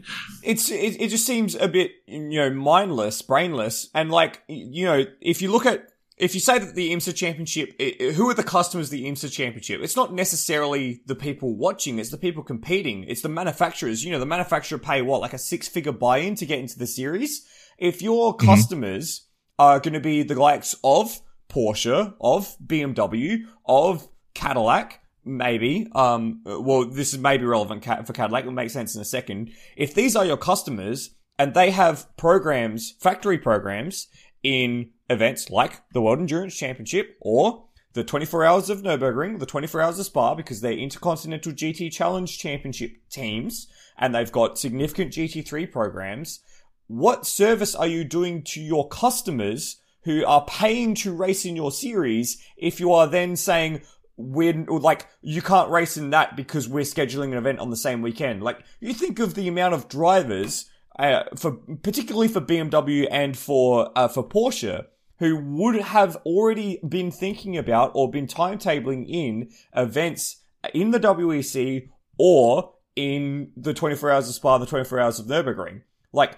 it's 0.44 0.70
it, 0.70 1.02
it 1.02 1.10
just 1.10 1.26
seems 1.26 1.56
a 1.56 1.68
bit 1.68 1.92
you 2.06 2.40
know 2.40 2.52
mindless 2.52 3.22
brainless. 3.22 3.90
And 3.94 4.12
like 4.12 4.44
you 4.48 4.86
know 4.86 5.06
if 5.22 5.42
you 5.42 5.52
look 5.52 5.66
at 5.66 5.90
if 6.18 6.34
you 6.34 6.42
say 6.42 6.58
that 6.60 6.76
the 6.76 6.92
IMSA 6.92 7.16
championship 7.16 7.74
it, 7.80 8.14
who 8.14 8.30
are 8.30 8.34
the 8.34 8.44
customers 8.44 8.88
of 8.88 8.92
the 8.92 9.06
IMSA 9.06 9.32
championship? 9.32 9.82
It's 9.82 9.96
not 9.96 10.14
necessarily 10.14 11.02
the 11.06 11.16
people 11.16 11.56
watching 11.56 12.00
it's 12.00 12.12
the 12.12 12.18
people 12.18 12.44
competing. 12.44 13.06
It's 13.06 13.22
the 13.22 13.30
manufacturers. 13.30 14.04
You 14.04 14.12
know 14.12 14.20
the 14.20 14.26
manufacturer 14.26 14.78
pay 14.78 15.02
what 15.02 15.22
like 15.22 15.34
a 15.34 15.40
six 15.40 15.68
figure 15.68 15.92
buy-in 15.92 16.36
to 16.36 16.46
get 16.46 16.60
into 16.60 16.78
the 16.78 16.88
series? 16.88 17.46
If 17.80 18.02
your 18.02 18.36
mm-hmm. 18.36 18.46
customers 18.46 19.28
are 19.60 19.80
going 19.80 19.94
to 19.94 20.00
be 20.00 20.22
the 20.22 20.40
likes 20.40 20.76
of 20.84 21.20
Porsche 21.50 22.14
of 22.20 22.56
BMW 22.66 23.46
of 23.66 24.08
Cadillac 24.34 25.02
maybe. 25.28 25.88
Um, 25.94 26.42
well, 26.46 26.86
this 26.86 27.14
is 27.14 27.20
maybe 27.20 27.46
relevant 27.46 27.84
for 27.84 28.14
Cadillac. 28.14 28.44
It'll 28.44 28.54
make 28.54 28.70
sense 28.70 28.96
in 28.96 29.02
a 29.02 29.06
second. 29.06 29.52
If 29.76 29.94
these 29.94 30.16
are 30.16 30.26
your 30.26 30.38
customers 30.38 31.12
and 31.38 31.54
they 31.54 31.72
have 31.72 32.08
programs, 32.18 32.96
factory 33.00 33.38
programs 33.38 34.08
in 34.42 34.92
events 35.10 35.50
like 35.50 35.82
the 35.92 36.02
World 36.02 36.20
Endurance 36.20 36.56
Championship 36.56 37.18
or 37.22 37.66
the 37.94 38.04
24 38.04 38.46
Hours 38.46 38.70
of 38.70 38.82
Nürburgring, 38.82 39.40
the 39.40 39.46
24 39.46 39.82
Hours 39.82 40.00
of 40.00 40.06
Spa, 40.06 40.36
because 40.36 40.62
they're 40.62 40.72
Intercontinental 40.72 41.52
GT 41.52 41.92
Challenge 41.92 42.38
Championship 42.38 42.92
teams 43.10 43.68
and 43.98 44.14
they've 44.14 44.32
got 44.32 44.60
significant 44.60 45.12
GT3 45.12 45.72
programs. 45.72 46.40
What 46.88 47.26
service 47.26 47.76
are 47.76 47.88
you 47.88 48.04
doing 48.04 48.44
to 48.44 48.62
your 48.62 48.88
customers 48.88 49.82
who 50.08 50.26
are 50.26 50.46
paying 50.46 50.96
to 50.96 51.14
race 51.14 51.44
in 51.44 51.58
your 51.58 51.70
series 51.70 52.42
if 52.56 52.80
you 52.80 52.94
are 52.94 53.08
then 53.08 53.36
saying, 53.36 53.82
we're 54.16 54.54
like 54.68 55.06
you 55.22 55.42
can't 55.42 55.70
race 55.70 55.98
in 55.98 56.12
that 56.12 56.38
because 56.38 56.68
we're 56.68 56.84
scheduling 56.84 57.34
an 57.34 57.38
event 57.38 57.60
on 57.60 57.70
the 57.70 57.76
same 57.76 58.02
weekend. 58.02 58.42
Like 58.42 58.62
you 58.80 58.94
think 58.94 59.20
of 59.20 59.36
the 59.36 59.50
amount 59.50 59.74
of 59.74 59.90
drivers 59.90 60.70
uh, 60.98 61.24
for 61.36 61.60
particularly 61.84 62.30
for 62.30 62.40
BMW 62.40 63.06
and 63.12 63.38
for 63.38 63.92
uh, 63.98 64.08
for 64.08 64.28
Porsche 64.28 64.86
who 65.20 65.36
would 65.36 65.76
have 65.76 66.16
already 66.26 66.80
been 66.88 67.12
thinking 67.12 67.58
about 67.58 67.92
or 67.94 68.10
been 68.10 68.28
timetabling 68.28 69.06
in 69.10 69.50
events 69.76 70.44
in 70.74 70.92
the 70.92 71.00
WEC 71.02 71.90
or 72.18 72.74
in 72.96 73.52
the 73.58 73.74
24 73.74 74.12
hours 74.12 74.30
of 74.30 74.36
Spa, 74.36 74.58
the 74.58 74.66
24 74.66 75.00
hours 75.00 75.20
of 75.20 75.28
Nürburgring. 75.28 75.82
Like, 76.14 76.38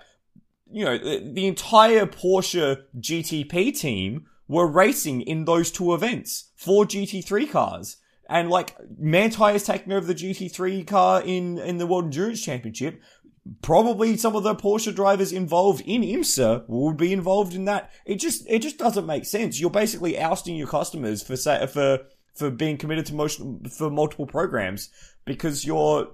you 0.72 0.86
know, 0.86 0.98
the, 0.98 1.48
entire 1.48 2.06
Porsche 2.06 2.84
GTP 3.00 3.78
team 3.78 4.26
were 4.48 4.68
racing 4.68 5.22
in 5.22 5.46
those 5.46 5.72
two 5.72 5.94
events 5.94 6.52
for 6.56 6.86
GT3 6.86 7.50
cars. 7.50 7.98
And 8.28 8.50
like, 8.50 8.76
Manthey 9.02 9.56
is 9.56 9.64
taking 9.64 9.92
over 9.92 10.06
the 10.06 10.16
GT3 10.16 10.86
car 10.86 11.22
in, 11.22 11.58
in 11.58 11.78
the 11.78 11.88
World 11.88 12.06
Endurance 12.06 12.44
Championship. 12.44 13.02
Probably 13.64 14.16
some 14.18 14.36
of 14.36 14.44
the 14.44 14.54
Porsche 14.54 14.94
drivers 14.94 15.32
involved 15.32 15.82
in 15.82 16.02
IMSA 16.02 16.66
would 16.68 16.98
be 16.98 17.12
involved 17.12 17.56
in 17.56 17.66
that. 17.66 17.92
It 18.06 18.16
just, 18.16 18.48
it 18.48 18.60
just 18.60 18.78
doesn't 18.78 19.08
make 19.08 19.26
sense. 19.26 19.60
You're 19.60 19.72
basically 19.72 20.20
ousting 20.20 20.56
your 20.56 20.68
customers 20.68 21.24
for, 21.24 21.36
say, 21.36 21.66
for, 21.66 22.00
for 22.36 22.52
being 22.52 22.78
committed 22.78 23.08
to 23.08 23.16
motion, 23.16 23.66
for 23.66 23.90
multiple 23.90 24.28
programs 24.28 24.90
because 25.26 25.66
you're 25.66 26.10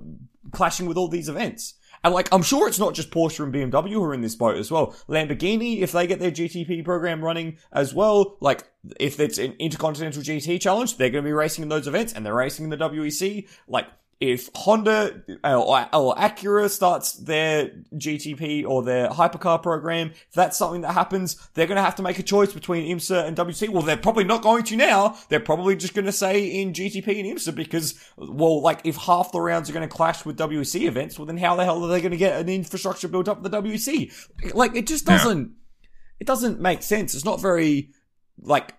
clashing 0.52 0.86
with 0.86 0.98
all 0.98 1.10
these 1.10 1.30
events. 1.30 1.74
And 2.06 2.14
like, 2.14 2.30
I'm 2.32 2.44
sure 2.44 2.68
it's 2.68 2.78
not 2.78 2.94
just 2.94 3.10
Porsche 3.10 3.44
and 3.44 3.52
BMW 3.52 3.94
who 3.94 4.04
are 4.04 4.14
in 4.14 4.22
this 4.22 4.36
boat 4.36 4.58
as 4.58 4.70
well. 4.70 4.96
Lamborghini, 5.10 5.82
if 5.82 5.92
they 5.92 6.06
get 6.06 6.20
their 6.20 6.30
GTP 6.30 6.86
program 6.86 7.26
running 7.26 7.58
as 7.74 7.96
well, 7.96 8.38
like, 8.42 8.64
if 9.00 9.20
it's 9.20 9.40
an 9.40 9.56
Intercontinental 9.58 10.22
GT 10.22 10.62
Challenge, 10.62 10.98
they're 10.98 11.10
going 11.10 11.24
to 11.24 11.28
be 11.28 11.34
racing 11.34 11.64
in 11.64 11.70
those 11.70 11.88
events 11.88 12.14
and 12.14 12.24
they're 12.24 12.36
racing 12.36 12.66
in 12.66 12.70
the 12.70 12.78
WEC. 12.78 13.48
Like, 13.68 13.88
if 14.22 14.50
Honda 14.56 15.24
uh, 15.44 15.62
or, 15.62 15.88
or 15.94 16.16
Acura 16.16 16.70
starts 16.70 17.14
their 17.14 17.70
GTP 17.94 18.66
or 18.66 18.82
their 18.82 19.10
hypercar 19.10 19.62
program, 19.62 20.12
if 20.12 20.34
that's 20.34 20.58
something 20.58 20.82
that 20.82 20.94
happens, 20.94 21.36
they're 21.54 21.68
going 21.68 21.76
to 21.76 21.84
have 21.84 21.96
to 21.96 22.04
make 22.04 22.18
a 22.18 22.24
choice 22.24 22.54
between 22.54 22.88
IMSA 22.96 23.26
and 23.28 23.36
WEC. 23.36 23.70
Well, 23.70 23.84
they're 23.84 23.98
probably 23.98 24.24
not 24.24 24.42
going 24.42 24.64
to 24.64 24.78
now. 24.78 25.18
They're 25.28 25.42
probably 25.42 25.76
just 25.76 25.94
going 25.94 26.06
to 26.06 26.14
say 26.14 26.46
in 26.46 26.72
GTP 26.72 27.20
and 27.20 27.38
IMSA 27.38 27.54
because, 27.56 28.00
well, 28.18 28.62
like 28.62 28.82
if 28.86 28.96
half 28.96 29.34
the 29.34 29.42
rounds 29.42 29.70
are 29.70 29.74
going 29.74 29.88
to 29.88 29.94
clash 29.94 30.26
with 30.26 30.38
WEC 30.38 30.88
events, 30.88 31.20
well, 31.20 31.26
then 31.26 31.38
how 31.38 31.56
the 31.56 31.66
hell 31.66 31.84
are 31.84 31.90
they 31.90 32.00
going 32.00 32.12
to 32.12 32.18
get 32.18 32.40
an 32.40 32.48
infrastructure 32.48 33.10
built 33.10 33.28
up 33.28 33.44
for 33.44 33.50
the 33.50 33.62
WEC? 33.62 34.54
Like, 34.54 34.78
it 34.78 34.88
just 34.88 35.06
doesn't, 35.06 35.52
yeah. 35.82 35.88
it 36.22 36.28
doesn't 36.28 36.62
make 36.62 36.84
sense. 36.84 37.14
It's 37.16 37.26
not 37.26 37.42
very, 37.42 37.92
like, 38.40 38.76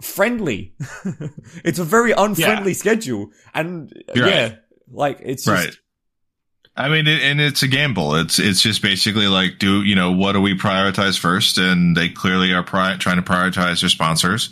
friendly. 0.00 0.74
it's 1.64 1.78
a 1.78 1.84
very 1.84 2.12
unfriendly 2.12 2.72
yeah. 2.72 2.78
schedule. 2.78 3.30
And 3.52 3.92
right. 4.08 4.16
yeah, 4.16 4.54
like 4.90 5.20
it's 5.22 5.44
just, 5.44 5.66
right. 5.66 5.76
I 6.76 6.88
mean, 6.88 7.06
it, 7.06 7.22
and 7.22 7.40
it's 7.40 7.62
a 7.62 7.68
gamble. 7.68 8.16
It's 8.16 8.38
it's 8.38 8.60
just 8.60 8.82
basically 8.82 9.28
like, 9.28 9.58
do 9.58 9.82
you 9.82 9.94
know 9.94 10.12
what 10.12 10.32
do 10.32 10.40
we 10.40 10.58
prioritize 10.58 11.18
first? 11.18 11.58
And 11.58 11.96
they 11.96 12.08
clearly 12.08 12.52
are 12.52 12.64
pri- 12.64 12.96
trying 12.96 13.16
to 13.16 13.22
prioritize 13.22 13.80
their 13.80 13.90
sponsors 13.90 14.50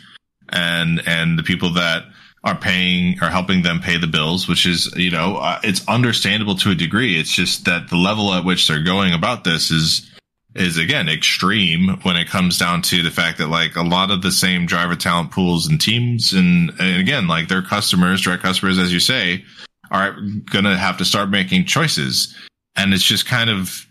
and 0.49 1.03
and 1.07 1.39
the 1.39 1.43
people 1.43 1.75
that 1.75 2.05
are 2.45 2.57
paying 2.57 3.19
or 3.23 3.29
helping 3.29 3.63
them 3.63 3.81
pay 3.81 3.97
the 3.99 4.07
bills, 4.07 4.49
which 4.49 4.67
is 4.67 4.95
you 4.97 5.11
know 5.11 5.37
uh, 5.37 5.61
it's 5.65 5.87
understandable 5.89 6.55
to 6.57 6.71
a 6.71 6.75
degree. 6.77 7.19
It's 7.19 7.33
just 7.33 7.65
that 7.65 7.89
the 7.89 7.97
level 7.97 8.33
at 8.35 8.45
which 8.45 8.69
they're 8.69 8.83
going 8.83 9.13
about 9.13 9.43
this 9.43 9.71
is 9.73 10.09
is 10.55 10.77
again 10.77 11.09
extreme 11.09 11.99
when 12.03 12.17
it 12.17 12.29
comes 12.29 12.59
down 12.59 12.83
to 12.83 13.03
the 13.03 13.11
fact 13.11 13.39
that 13.39 13.49
like 13.49 13.77
a 13.77 13.83
lot 13.83 14.11
of 14.11 14.23
the 14.23 14.33
same 14.33 14.67
driver 14.67 14.95
talent 14.95 15.31
pools 15.31 15.67
and 15.67 15.81
teams 15.81 16.33
and, 16.33 16.71
and 16.79 17.01
again 17.01 17.27
like 17.27 17.49
their 17.49 17.63
customers 17.63 18.23
direct 18.23 18.43
customers 18.43 18.79
as 18.79 18.93
you 18.93 19.01
say 19.01 19.45
are 19.91 20.13
going 20.51 20.65
to 20.65 20.77
have 20.77 20.99
to 20.99 21.05
start 21.05 21.31
making 21.31 21.65
choices 21.65 22.35
and 22.77 22.93
it's 22.93 23.05
just 23.05 23.27
kind 23.27 23.51
of 23.51 23.87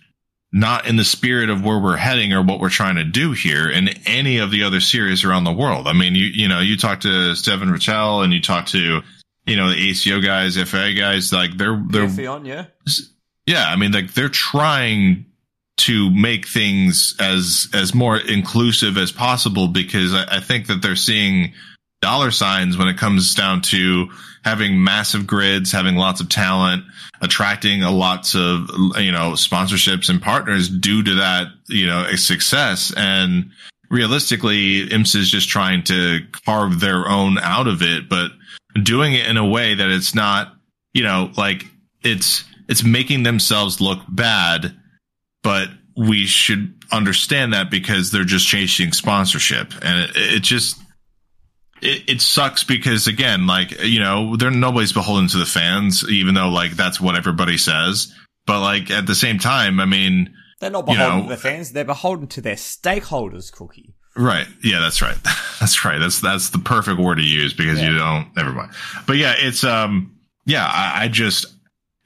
not 0.52 0.88
in 0.88 0.98
the 0.98 1.04
spirit 1.04 1.50
of 1.50 1.64
where 1.64 1.80
we're 1.80 1.96
heading 1.96 2.34
or 2.34 2.42
what 2.42 2.60
we're 2.60 2.70
trying 2.70 2.96
to 2.96 3.04
do 3.04 3.32
here 3.32 3.70
in 3.70 3.90
any 4.06 4.38
of 4.38 4.52
the 4.52 4.64
other 4.64 4.82
series 4.82 5.24
around 5.24 5.46
the 5.46 5.54
world. 5.54 5.88
I 5.88 5.94
mean, 5.94 6.14
you, 6.14 6.26
you 6.26 6.48
know, 6.48 6.60
you 6.60 6.76
talk 6.76 7.02
to 7.02 7.08
Stéphane 7.08 7.72
Ratel 7.72 8.24
and 8.24 8.34
you 8.34 8.42
talk 8.42 8.66
to, 8.68 9.02
you 9.46 9.56
know, 9.56 9.70
the 9.70 9.90
ACO 9.90 10.20
guys, 10.20 10.58
FA 10.58 10.94
guys, 10.94 11.32
like 11.32 11.56
they're, 11.56 11.82
they're, 11.90 12.08
yeah. 12.46 12.66
Yeah. 13.46 13.66
I 13.66 13.78
mean, 13.78 13.94
like 13.94 14.14
they're 14.14 14.30
trying 14.30 15.26
to 15.78 16.10
make 16.12 16.48
things 16.48 17.16
as 17.20 17.68
as 17.74 17.94
more 17.94 18.18
inclusive 18.18 18.98
as 18.98 19.12
possible 19.12 19.68
because 19.68 20.14
I, 20.14 20.38
I, 20.38 20.40
think 20.40 20.68
that 20.68 20.82
they're 20.82 20.96
seeing 20.96 21.54
dollar 22.02 22.30
signs 22.30 22.78
when 22.78 22.88
it 22.88 22.98
comes 22.98 23.34
down 23.34 23.62
to 23.62 24.10
having 24.44 24.84
massive 24.84 25.26
grids, 25.26 25.72
having 25.72 25.96
lots 25.96 26.22
of 26.22 26.30
talent, 26.30 26.84
attracting 27.22 27.84
a 27.84 27.92
lots 27.92 28.36
of 28.36 28.70
you 28.98 29.12
know 29.12 29.32
sponsorships 29.32 30.10
and 30.10 30.22
partners 30.22 30.70
due 30.70 31.02
to 31.04 31.16
that 31.16 31.48
you 31.68 31.88
know 31.88 32.04
a 32.04 32.18
success. 32.18 32.94
And 32.96 33.52
realistically 33.92 34.88
IMSA 34.88 35.18
is 35.18 35.30
just 35.30 35.50
trying 35.50 35.84
to 35.84 36.22
carve 36.46 36.80
their 36.80 37.08
own 37.08 37.38
out 37.38 37.68
of 37.68 37.82
it 37.82 38.08
but 38.08 38.32
doing 38.82 39.14
it 39.14 39.28
in 39.28 39.36
a 39.36 39.46
way 39.46 39.76
that 39.76 39.90
it's 39.92 40.16
not 40.16 40.56
you 40.94 41.04
know 41.04 41.30
like 41.36 41.68
it's 42.02 42.46
it's 42.70 42.84
making 42.84 43.24
themselves 43.24 43.82
look 43.82 44.00
bad 44.08 44.74
but 45.44 45.70
we 45.96 46.26
should 46.26 46.74
understand 46.92 47.54
that 47.54 47.70
because 47.70 48.12
they're 48.12 48.24
just 48.24 48.48
chasing 48.48 48.92
sponsorship. 48.92 49.74
And 49.82 50.10
it, 50.10 50.12
it 50.16 50.44
just 50.44 50.80
it, 51.82 52.10
it, 52.10 52.22
sucks 52.22 52.64
because 52.64 53.08
again 53.08 53.48
like 53.48 53.82
you 53.84 54.00
know 54.00 54.36
they're 54.36 54.52
nobody's 54.52 54.94
beholden 54.94 55.28
to 55.30 55.38
the 55.38 55.46
fans 55.46 56.08
even 56.10 56.36
though 56.36 56.50
like 56.50 56.72
that's 56.72 57.02
what 57.02 57.16
everybody 57.16 57.58
says. 57.58 58.14
But 58.46 58.62
like 58.62 58.92
at 58.92 59.06
the 59.06 59.16
same 59.16 59.40
time 59.40 59.80
i 59.80 59.86
mean 59.86 60.34
they're 60.60 60.70
not 60.70 60.86
beholden 60.86 61.18
you 61.18 61.24
know, 61.24 61.30
to 61.30 61.36
the 61.36 61.42
fans. 61.42 61.72
They're 61.72 61.86
beholden 61.86 62.28
to 62.28 62.42
their 62.42 62.56
stakeholders 62.56 63.52
cookie. 63.52 63.96
Right. 64.16 64.48
Yeah 64.64 64.80
that's 64.80 65.02
right. 65.02 65.18
That's 65.60 65.86
right. 65.86 66.00
That's 66.00 66.20
that's 66.22 66.50
the 66.50 66.58
perfect 66.58 67.00
word 67.00 67.20
to 67.20 67.24
use 67.24 67.54
because 67.54 67.80
yeah. 67.80 67.92
you 67.92 67.98
don't 68.00 68.36
never 68.36 68.52
mind. 68.52 68.72
But 69.06 69.18
yeah 69.18 69.36
it's 69.38 69.64
um 69.64 70.18
yeah 70.46 70.66
I, 70.66 71.04
I 71.04 71.08
just 71.08 71.46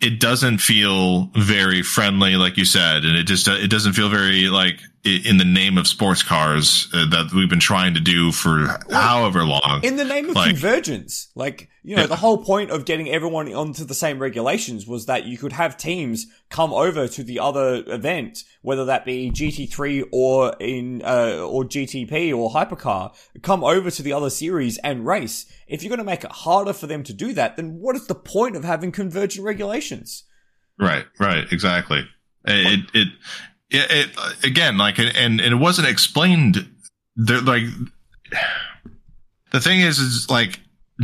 it 0.02 0.20
doesn't 0.20 0.60
feel 0.60 1.32
very 1.36 1.82
friendly, 1.82 2.36
like 2.36 2.58
you 2.58 2.66
said, 2.66 3.06
and 3.06 3.18
it 3.18 3.24
just 3.24 3.48
it 3.48 3.70
doesn't 3.70 3.94
feel 3.94 4.10
very 4.10 4.50
like 4.50 4.80
in 5.06 5.38
the 5.38 5.46
name 5.46 5.78
of 5.78 5.88
sports 5.88 6.24
cars 6.24 6.88
uh, 6.94 7.06
that 7.10 7.32
we've 7.34 7.50
been 7.50 7.60
trying 7.60 7.94
to 7.94 8.00
do 8.00 8.32
for 8.32 8.66
well, 8.90 9.02
however 9.02 9.44
long. 9.44 9.82
In 9.84 9.98
the 9.98 10.06
name 10.06 10.30
of 10.30 10.36
like, 10.36 10.50
convergence, 10.50 11.30
like 11.36 11.70
you 11.84 11.96
know, 11.96 12.04
yeah. 12.04 12.08
the 12.08 12.16
whole 12.16 12.40
point 12.40 12.72
of 12.72 12.86
getting 12.86 13.10
everyone 13.10 13.54
onto 13.54 13.86
the 13.86 13.94
same 13.94 14.20
regulations 14.20 14.88
was 14.88 15.06
that 15.06 15.26
you 15.26 15.38
could 15.38 15.52
have 15.52 15.78
teams 15.78 16.26
come 16.50 16.74
over 16.74 17.08
to 17.08 17.24
the 17.24 17.40
other 17.40 17.84
event, 17.88 18.44
whether 18.64 18.86
that 18.86 19.06
be 19.06 19.30
GT3 19.30 20.10
or 20.12 20.56
in 20.60 21.04
uh, 21.04 21.46
or 21.48 21.64
GTP 21.64 22.36
or 22.36 22.50
Hypercar, 22.50 23.16
come 23.44 23.64
over 23.64 23.92
to 23.92 24.02
the 24.02 24.14
other 24.14 24.32
series 24.32 24.80
and 24.80 25.06
race. 25.06 25.46
If 25.68 25.84
you're 25.84 25.90
going 25.90 26.00
to 26.00 26.04
make 26.04 26.24
it 26.24 26.32
harder 26.32 26.74
for 26.74 26.88
them 26.88 27.04
to 27.04 27.14
do 27.14 27.34
that, 27.34 27.58
then 27.58 27.80
what 27.80 27.96
is 27.96 28.08
the 28.08 28.16
point 28.16 28.56
of 28.56 28.64
having 28.64 28.92
convergent 28.92 29.46
regulations? 29.46 30.24
Right, 30.80 31.06
right, 31.20 31.46
exactly. 31.52 32.08
It, 32.48 32.80
it, 32.80 32.86
it, 32.94 33.08
it 33.70 34.12
again, 34.44 34.78
like, 34.78 35.00
and, 35.00 35.16
and 35.16 35.42
it 35.42 35.56
wasn't 35.56 35.88
explained. 35.88 36.68
There, 37.16 37.42
like, 37.42 37.64
the 39.52 39.62
thing 39.62 39.82
is, 39.82 40.00
is 40.00 40.30
like, 40.30 40.60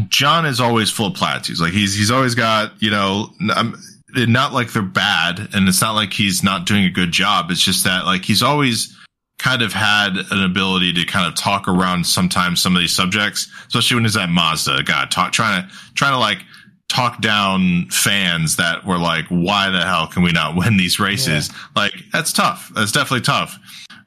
John 0.07 0.45
is 0.45 0.59
always 0.59 0.89
full 0.89 1.07
of 1.07 1.15
platitudes. 1.15 1.59
Like 1.59 1.73
he's 1.73 1.93
he's 1.93 2.11
always 2.11 2.35
got 2.35 2.81
you 2.81 2.91
know, 2.91 3.33
not 3.39 4.53
like 4.53 4.71
they're 4.71 4.81
bad, 4.81 5.49
and 5.53 5.67
it's 5.67 5.81
not 5.81 5.95
like 5.95 6.13
he's 6.13 6.43
not 6.43 6.65
doing 6.65 6.85
a 6.85 6.89
good 6.89 7.11
job. 7.11 7.51
It's 7.51 7.63
just 7.63 7.83
that 7.83 8.05
like 8.05 8.23
he's 8.23 8.41
always 8.41 8.95
kind 9.37 9.61
of 9.61 9.73
had 9.73 10.13
an 10.29 10.43
ability 10.43 10.93
to 10.93 11.03
kind 11.05 11.27
of 11.27 11.35
talk 11.35 11.67
around 11.67 12.05
sometimes 12.05 12.61
some 12.61 12.75
of 12.75 12.81
these 12.81 12.95
subjects, 12.95 13.49
especially 13.67 13.95
when 13.95 14.03
he's 14.05 14.15
at 14.15 14.29
Mazda. 14.29 14.83
God, 14.83 15.11
talk 15.11 15.33
trying 15.33 15.67
to 15.67 15.75
trying 15.95 16.13
to 16.13 16.19
like 16.19 16.39
talk 16.91 17.21
down 17.21 17.87
fans 17.89 18.57
that 18.57 18.85
were 18.85 18.97
like, 18.97 19.25
why 19.29 19.69
the 19.69 19.81
hell 19.81 20.07
can 20.07 20.23
we 20.23 20.31
not 20.31 20.55
win 20.57 20.77
these 20.77 20.99
races? 20.99 21.49
Yeah. 21.49 21.57
Like 21.75 21.93
that's 22.11 22.33
tough. 22.33 22.71
That's 22.75 22.91
definitely 22.91 23.21
tough. 23.21 23.57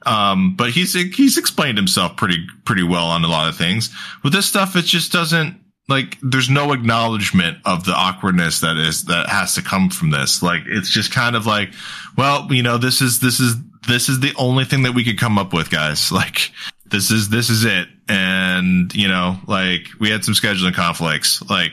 Um, 0.05 0.55
but 0.55 0.69
he's 0.69 0.93
he's 0.93 1.37
explained 1.37 1.77
himself 1.77 2.15
pretty 2.15 2.45
pretty 2.63 2.83
well 2.83 3.07
on 3.07 3.23
a 3.23 3.27
lot 3.27 3.49
of 3.49 3.57
things. 3.57 3.89
With 4.23 4.33
this 4.33 4.45
stuff, 4.45 4.75
it 4.75 4.85
just 4.85 5.11
doesn't 5.11 5.59
like 5.87 6.17
there's 6.21 6.49
no 6.49 6.73
acknowledgement 6.73 7.57
of 7.65 7.85
the 7.85 7.93
awkwardness 7.93 8.61
that 8.61 8.77
is 8.77 9.05
that 9.05 9.29
has 9.29 9.55
to 9.55 9.61
come 9.61 9.89
from 9.89 10.11
this. 10.11 10.43
Like 10.43 10.61
it's 10.67 10.89
just 10.89 11.11
kind 11.11 11.35
of 11.35 11.45
like, 11.45 11.69
well, 12.17 12.47
you 12.51 12.63
know, 12.63 12.77
this 12.77 13.01
is 13.01 13.19
this 13.19 13.39
is 13.39 13.55
this 13.87 14.09
is 14.09 14.19
the 14.19 14.33
only 14.37 14.65
thing 14.65 14.83
that 14.83 14.93
we 14.93 15.03
could 15.03 15.19
come 15.19 15.37
up 15.37 15.53
with, 15.53 15.69
guys. 15.69 16.11
Like, 16.15 16.51
this 16.85 17.11
is 17.11 17.29
this 17.29 17.49
is 17.49 17.65
it. 17.65 17.87
And 18.07 18.93
you 18.93 19.07
know, 19.07 19.37
like 19.47 19.87
we 19.99 20.11
had 20.11 20.23
some 20.23 20.33
scheduling 20.33 20.73
conflicts. 20.73 21.41
Like, 21.49 21.71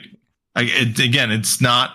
I, 0.55 0.62
it, 0.65 0.99
again, 0.99 1.31
it's 1.31 1.61
not 1.61 1.93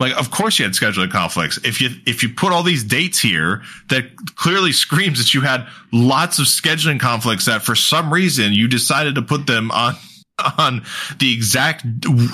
like, 0.00 0.18
of 0.18 0.30
course 0.30 0.58
you 0.58 0.64
had 0.64 0.72
scheduling 0.72 1.10
conflicts. 1.10 1.58
If 1.62 1.80
you 1.80 1.90
if 2.06 2.22
you 2.22 2.30
put 2.30 2.52
all 2.52 2.62
these 2.62 2.82
dates 2.82 3.18
here, 3.18 3.62
that 3.90 4.16
clearly 4.34 4.72
screams 4.72 5.18
that 5.18 5.34
you 5.34 5.42
had 5.42 5.66
lots 5.92 6.38
of 6.38 6.46
scheduling 6.46 6.98
conflicts 6.98 7.44
that 7.44 7.62
for 7.62 7.74
some 7.74 8.12
reason 8.12 8.54
you 8.54 8.66
decided 8.66 9.16
to 9.16 9.22
put 9.22 9.46
them 9.46 9.70
on 9.70 9.94
on 10.58 10.84
the 11.18 11.34
exact 11.34 11.84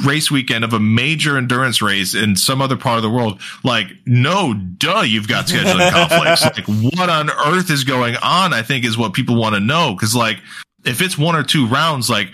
race 0.05 0.31
weekend 0.31 0.65
of 0.65 0.73
a 0.73 0.81
major 0.81 1.37
endurance 1.37 1.83
race 1.83 2.15
in 2.15 2.37
some 2.37 2.63
other 2.63 2.77
part 2.77 2.99
of 2.99 3.03
the 3.03 3.11
world. 3.11 3.41
Like, 3.65 3.89
no, 4.07 4.55
duh, 4.55 5.01
you've 5.01 5.29
got 5.29 5.47
scheduling 5.47 5.91
conflicts. 5.91 6.45
Like, 6.57 6.67
what 6.95 7.11
on 7.11 7.31
earth 7.31 7.71
is 7.71 7.85
going 7.85 8.15
on? 8.23 8.55
I 8.55 8.63
think 8.63 8.85
is 8.85 8.97
what 8.97 9.13
people 9.13 9.37
want 9.37 9.55
to 9.57 9.61
know. 9.61 9.97
Cause 9.97 10.15
like, 10.15 10.39
if 10.85 11.03
it's 11.03 11.19
one 11.19 11.35
or 11.35 11.43
two 11.43 11.67
rounds, 11.67 12.09
like, 12.09 12.31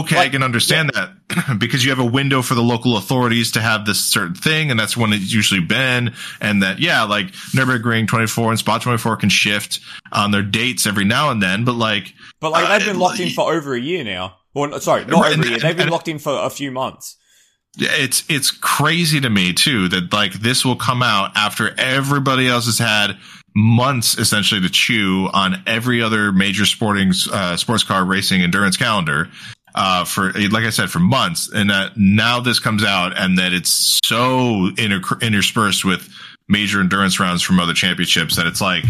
okay, 0.00 0.16
like, 0.16 0.28
I 0.28 0.30
can 0.30 0.42
understand 0.42 0.90
yeah. 0.94 1.10
that 1.28 1.58
because 1.58 1.84
you 1.84 1.90
have 1.90 1.98
a 1.98 2.04
window 2.04 2.42
for 2.42 2.54
the 2.54 2.62
local 2.62 2.96
authorities 2.96 3.52
to 3.52 3.60
have 3.60 3.86
this 3.86 4.00
certain 4.00 4.34
thing. 4.34 4.70
And 4.70 4.78
that's 4.78 4.96
when 4.96 5.12
it's 5.12 5.32
usually 5.32 5.60
been. 5.60 6.14
And 6.40 6.62
that, 6.62 6.78
yeah, 6.78 7.04
like 7.04 7.32
Nürburgring 7.54 8.08
24 8.08 8.50
and 8.50 8.58
Spa 8.58 8.78
24 8.78 9.16
can 9.16 9.28
shift 9.28 9.80
on 10.12 10.30
their 10.30 10.42
dates 10.42 10.86
every 10.86 11.04
now 11.04 11.30
and 11.30 11.42
then. 11.42 11.64
But 11.64 11.74
like, 11.74 12.12
but 12.40 12.52
like, 12.52 12.68
they've 12.78 12.88
been 12.88 12.96
uh, 12.96 13.00
locked 13.00 13.20
in 13.20 13.30
for 13.30 13.52
over 13.52 13.74
a 13.74 13.80
year 13.80 14.04
now. 14.04 14.36
Well, 14.54 14.80
sorry, 14.80 15.04
not 15.04 15.32
over 15.32 15.42
a 15.42 15.48
year. 15.48 15.58
They've 15.58 15.76
been 15.76 15.88
locked 15.88 16.08
in 16.08 16.18
for 16.18 16.32
a 16.32 16.50
few 16.50 16.70
months. 16.70 17.16
It's 17.76 18.24
it's 18.28 18.52
crazy 18.52 19.20
to 19.20 19.28
me 19.28 19.52
too 19.52 19.88
that 19.88 20.12
like 20.12 20.34
this 20.34 20.64
will 20.64 20.76
come 20.76 21.02
out 21.02 21.32
after 21.36 21.74
everybody 21.76 22.46
else 22.46 22.66
has 22.66 22.78
had 22.78 23.18
months 23.56 24.18
essentially 24.18 24.60
to 24.60 24.70
chew 24.70 25.28
on 25.32 25.62
every 25.66 26.02
other 26.02 26.32
major 26.32 26.66
sporting 26.66 27.12
uh, 27.32 27.56
sports 27.56 27.84
car 27.84 28.04
racing 28.04 28.42
endurance 28.42 28.76
calendar 28.76 29.28
uh, 29.74 30.04
for 30.04 30.32
like 30.32 30.64
I 30.64 30.70
said 30.70 30.90
for 30.90 31.00
months, 31.00 31.50
and 31.52 31.70
that 31.70 31.96
now 31.96 32.40
this 32.40 32.58
comes 32.60 32.84
out 32.84 33.18
and 33.18 33.38
that 33.38 33.52
it's 33.52 34.00
so 34.04 34.70
inter- 34.78 35.18
interspersed 35.20 35.84
with 35.84 36.08
major 36.48 36.80
endurance 36.80 37.18
rounds 37.18 37.42
from 37.42 37.58
other 37.58 37.74
championships 37.74 38.36
that 38.36 38.46
it's 38.46 38.60
like, 38.60 38.84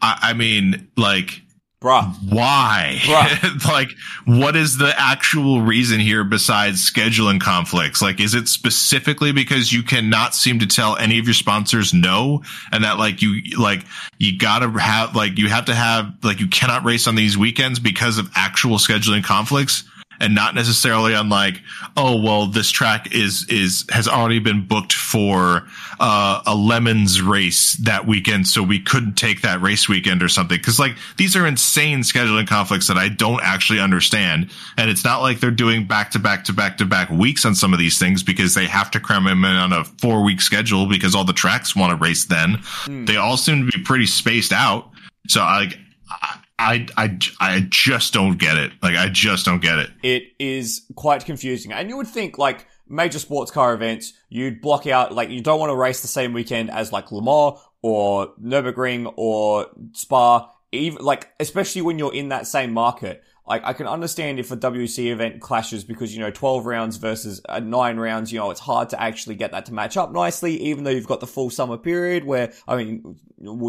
I, 0.00 0.18
I 0.22 0.32
mean, 0.34 0.88
like 0.96 1.42
Bruh. 1.84 2.14
Why? 2.32 2.96
Bruh. 3.02 3.64
like, 3.68 3.90
what 4.24 4.56
is 4.56 4.78
the 4.78 4.94
actual 4.98 5.60
reason 5.60 6.00
here 6.00 6.24
besides 6.24 6.90
scheduling 6.90 7.38
conflicts? 7.38 8.00
Like, 8.00 8.20
is 8.20 8.32
it 8.32 8.48
specifically 8.48 9.32
because 9.32 9.70
you 9.70 9.82
cannot 9.82 10.34
seem 10.34 10.60
to 10.60 10.66
tell 10.66 10.96
any 10.96 11.18
of 11.18 11.26
your 11.26 11.34
sponsors 11.34 11.92
no? 11.92 12.42
And 12.72 12.84
that, 12.84 12.98
like, 12.98 13.20
you, 13.20 13.42
like, 13.58 13.84
you 14.18 14.38
gotta 14.38 14.70
have, 14.70 15.14
like, 15.14 15.36
you 15.36 15.50
have 15.50 15.66
to 15.66 15.74
have, 15.74 16.10
like, 16.22 16.40
you 16.40 16.48
cannot 16.48 16.84
race 16.84 17.06
on 17.06 17.16
these 17.16 17.36
weekends 17.36 17.78
because 17.78 18.16
of 18.16 18.30
actual 18.34 18.78
scheduling 18.78 19.22
conflicts? 19.22 19.84
And 20.20 20.34
not 20.34 20.54
necessarily 20.54 21.14
on 21.14 21.28
like, 21.28 21.60
oh, 21.96 22.20
well, 22.20 22.46
this 22.46 22.70
track 22.70 23.14
is, 23.14 23.46
is, 23.48 23.84
has 23.90 24.08
already 24.08 24.38
been 24.38 24.66
booked 24.66 24.92
for, 24.92 25.66
uh, 26.00 26.42
a 26.46 26.54
lemons 26.54 27.22
race 27.22 27.74
that 27.76 28.06
weekend. 28.06 28.46
So 28.46 28.62
we 28.62 28.80
couldn't 28.80 29.14
take 29.14 29.42
that 29.42 29.60
race 29.60 29.88
weekend 29.88 30.22
or 30.22 30.28
something. 30.28 30.60
Cause 30.60 30.78
like 30.78 30.96
these 31.16 31.36
are 31.36 31.46
insane 31.46 32.00
scheduling 32.00 32.46
conflicts 32.46 32.88
that 32.88 32.96
I 32.96 33.08
don't 33.08 33.40
actually 33.42 33.80
understand. 33.80 34.50
And 34.76 34.90
it's 34.90 35.04
not 35.04 35.20
like 35.20 35.40
they're 35.40 35.50
doing 35.50 35.86
back 35.86 36.10
to 36.12 36.18
back 36.18 36.44
to 36.44 36.52
back 36.52 36.78
to 36.78 36.84
back 36.84 37.10
weeks 37.10 37.44
on 37.44 37.54
some 37.54 37.72
of 37.72 37.78
these 37.78 37.98
things 37.98 38.22
because 38.22 38.54
they 38.54 38.66
have 38.66 38.90
to 38.92 39.00
cram 39.00 39.24
them 39.24 39.44
in 39.44 39.56
on 39.56 39.72
a 39.72 39.84
four 39.84 40.22
week 40.24 40.40
schedule 40.40 40.86
because 40.86 41.14
all 41.14 41.24
the 41.24 41.32
tracks 41.32 41.74
want 41.76 41.90
to 41.90 42.02
race 42.02 42.24
then. 42.24 42.56
Mm. 42.84 43.06
They 43.06 43.16
all 43.16 43.36
seem 43.36 43.66
to 43.66 43.78
be 43.78 43.82
pretty 43.84 44.06
spaced 44.06 44.52
out. 44.52 44.90
So 45.28 45.40
like, 45.40 45.78
I, 46.10 46.38
I, 46.58 46.86
I 46.96 47.18
I 47.40 47.66
just 47.68 48.12
don't 48.12 48.38
get 48.38 48.56
it. 48.56 48.72
Like, 48.82 48.96
I 48.96 49.08
just 49.08 49.44
don't 49.44 49.60
get 49.60 49.78
it. 49.78 49.90
It 50.02 50.22
is 50.38 50.86
quite 50.94 51.24
confusing. 51.24 51.72
And 51.72 51.88
you 51.88 51.96
would 51.96 52.06
think, 52.06 52.38
like, 52.38 52.66
major 52.88 53.18
sports 53.18 53.50
car 53.50 53.74
events, 53.74 54.12
you'd 54.28 54.60
block 54.60 54.86
out, 54.86 55.12
like, 55.12 55.30
you 55.30 55.40
don't 55.40 55.58
want 55.58 55.70
to 55.70 55.76
race 55.76 56.00
the 56.00 56.08
same 56.08 56.32
weekend 56.32 56.70
as, 56.70 56.92
like, 56.92 57.10
Le 57.10 57.22
Mans 57.22 57.58
or 57.82 58.34
Nürburgring 58.40 59.12
or 59.16 59.66
Spa, 59.92 60.50
even, 60.70 61.04
like, 61.04 61.30
especially 61.40 61.82
when 61.82 61.98
you're 61.98 62.14
in 62.14 62.28
that 62.28 62.46
same 62.46 62.72
market 62.72 63.22
like 63.46 63.62
I 63.64 63.72
can 63.74 63.86
understand 63.86 64.38
if 64.38 64.50
a 64.50 64.56
WEC 64.56 65.12
event 65.12 65.40
clashes 65.40 65.84
because 65.84 66.14
you 66.14 66.20
know 66.20 66.30
12 66.30 66.64
rounds 66.64 66.96
versus 66.96 67.40
uh, 67.48 67.60
9 67.60 67.98
rounds, 67.98 68.32
you 68.32 68.38
know, 68.38 68.50
it's 68.50 68.60
hard 68.60 68.90
to 68.90 69.00
actually 69.00 69.34
get 69.34 69.52
that 69.52 69.66
to 69.66 69.74
match 69.74 69.96
up 69.96 70.12
nicely 70.12 70.56
even 70.62 70.84
though 70.84 70.90
you've 70.90 71.06
got 71.06 71.20
the 71.20 71.26
full 71.26 71.50
summer 71.50 71.76
period 71.76 72.24
where 72.24 72.52
I 72.66 72.76
mean 72.76 73.16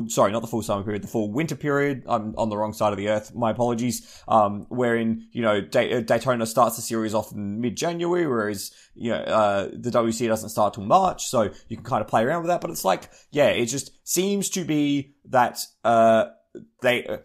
sorry, 0.07 0.31
not 0.31 0.41
the 0.41 0.47
full 0.47 0.61
summer 0.61 0.83
period, 0.83 1.03
the 1.03 1.07
full 1.07 1.31
winter 1.31 1.55
period. 1.55 2.03
I'm 2.07 2.35
on 2.37 2.49
the 2.49 2.57
wrong 2.57 2.71
side 2.71 2.93
of 2.93 2.97
the 2.97 3.09
earth. 3.09 3.35
My 3.35 3.51
apologies. 3.51 4.23
Um 4.27 4.65
wherein, 4.69 5.27
you 5.31 5.41
know, 5.41 5.57
uh, 5.57 5.99
Daytona 5.99 6.45
starts 6.45 6.77
the 6.77 6.81
series 6.81 7.13
off 7.13 7.31
in 7.33 7.59
mid-January 7.59 8.27
whereas 8.27 8.71
you 8.95 9.11
know, 9.11 9.17
uh, 9.17 9.69
the 9.73 9.91
WEC 9.91 10.27
doesn't 10.27 10.49
start 10.49 10.73
till 10.75 10.85
March, 10.85 11.27
so 11.27 11.49
you 11.67 11.75
can 11.75 11.83
kind 11.83 12.01
of 12.01 12.07
play 12.07 12.23
around 12.23 12.43
with 12.43 12.47
that. 12.49 12.61
But 12.61 12.71
it's 12.71 12.85
like, 12.85 13.11
yeah, 13.29 13.49
it 13.49 13.65
just 13.65 13.91
seems 14.07 14.49
to 14.51 14.63
be 14.63 15.15
that 15.25 15.59
uh, 15.83 16.27
they 16.81 17.05
uh, 17.05 17.17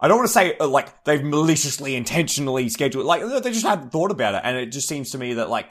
I 0.00 0.08
don't 0.08 0.18
want 0.18 0.28
to 0.28 0.32
say 0.32 0.56
uh, 0.58 0.66
like 0.66 1.04
they've 1.04 1.22
maliciously, 1.22 1.94
intentionally 1.94 2.68
scheduled. 2.68 3.06
Like 3.06 3.22
they 3.42 3.52
just 3.52 3.66
hadn't 3.66 3.90
thought 3.90 4.10
about 4.10 4.34
it, 4.34 4.42
and 4.44 4.56
it 4.56 4.66
just 4.66 4.88
seems 4.88 5.10
to 5.12 5.18
me 5.18 5.34
that 5.34 5.50
like 5.50 5.70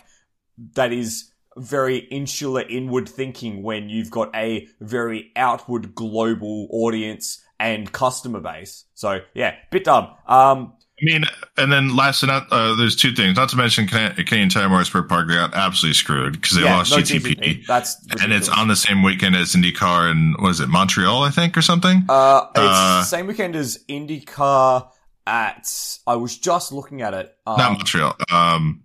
that 0.76 0.92
is 0.92 1.32
very 1.58 1.98
insular, 1.98 2.62
inward 2.62 3.08
thinking 3.08 3.64
when 3.64 3.90
you've 3.90 4.12
got 4.12 4.36
a 4.36 4.68
very 4.80 5.32
outward 5.36 5.94
global 5.94 6.68
audience 6.72 7.44
and 7.60 7.92
customer 7.92 8.40
base. 8.40 8.86
So 8.94 9.20
yeah, 9.34 9.56
bit 9.72 9.84
dumb. 9.84 10.14
Um, 10.28 10.74
I 11.02 11.06
mean, 11.06 11.24
and 11.58 11.72
then 11.72 11.96
last, 11.96 12.24
not 12.24 12.48
uh, 12.52 12.76
there's 12.76 12.96
two 12.96 13.14
things. 13.14 13.36
Not 13.36 13.50
to 13.50 13.58
mention 13.58 13.88
Canadian 13.88 14.50
Tire 14.50 14.70
Motorsport 14.70 15.10
Park 15.10 15.28
they 15.28 15.34
got 15.34 15.54
absolutely 15.56 15.96
screwed 15.96 16.34
because 16.34 16.56
they 16.56 16.64
yeah, 16.64 16.78
lost 16.78 16.92
no 16.92 16.98
GTP. 16.98 17.36
GTP. 17.36 17.66
That's 17.66 17.98
ridiculous. 18.04 18.24
and 18.24 18.34
it's 18.34 18.50
on 18.50 18.68
the 18.68 18.76
same 18.76 19.02
weekend 19.02 19.36
as 19.36 19.54
IndyCar 19.54 20.12
and 20.12 20.36
was 20.40 20.60
it 20.60 20.70
Montreal? 20.70 21.24
I 21.24 21.32
think 21.32 21.58
or 21.58 21.64
something. 21.64 22.06
Uh, 22.08 22.46
it's 22.56 22.60
uh, 22.60 23.04
same 23.04 23.26
weekend 23.26 23.56
as 23.56 23.84
IndyCar 23.90 24.88
at. 25.26 25.68
I 26.06 26.16
was 26.16 26.38
just 26.38 26.72
looking 26.72 27.02
at 27.02 27.16
it. 27.16 27.36
Um, 27.48 27.58
not 27.58 27.72
Montreal. 27.74 28.16
Um, 28.32 28.84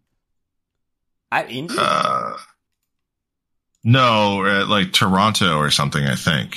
at 1.30 1.50
Indy. 1.50 1.74
Uh, 1.78 2.36
no, 3.84 4.46
at 4.46 4.68
like 4.68 4.92
Toronto 4.92 5.58
or 5.58 5.70
something. 5.70 6.04
I 6.04 6.14
think. 6.14 6.56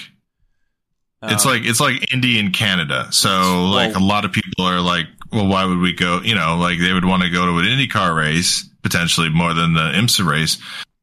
It's 1.23 1.45
um, 1.45 1.51
like 1.51 1.65
it's 1.65 1.79
like 1.79 2.11
Indy 2.13 2.39
in 2.39 2.51
Canada, 2.51 3.07
so 3.11 3.69
like 3.69 3.93
well, 3.93 4.03
a 4.03 4.05
lot 4.05 4.25
of 4.25 4.31
people 4.31 4.65
are 4.65 4.79
like 4.79 5.07
well, 5.31 5.47
why 5.47 5.65
would 5.65 5.79
we 5.79 5.93
go? 5.93 6.21
You 6.21 6.35
know, 6.35 6.57
like 6.57 6.79
they 6.79 6.93
would 6.93 7.05
want 7.05 7.23
to 7.23 7.29
go 7.29 7.45
to 7.45 7.57
an 7.59 7.65
IndyCar 7.65 8.15
race 8.15 8.67
potentially 8.83 9.29
more 9.29 9.53
than 9.53 9.73
the 9.73 9.79
IMSA 9.81 10.25
race. 10.25 10.57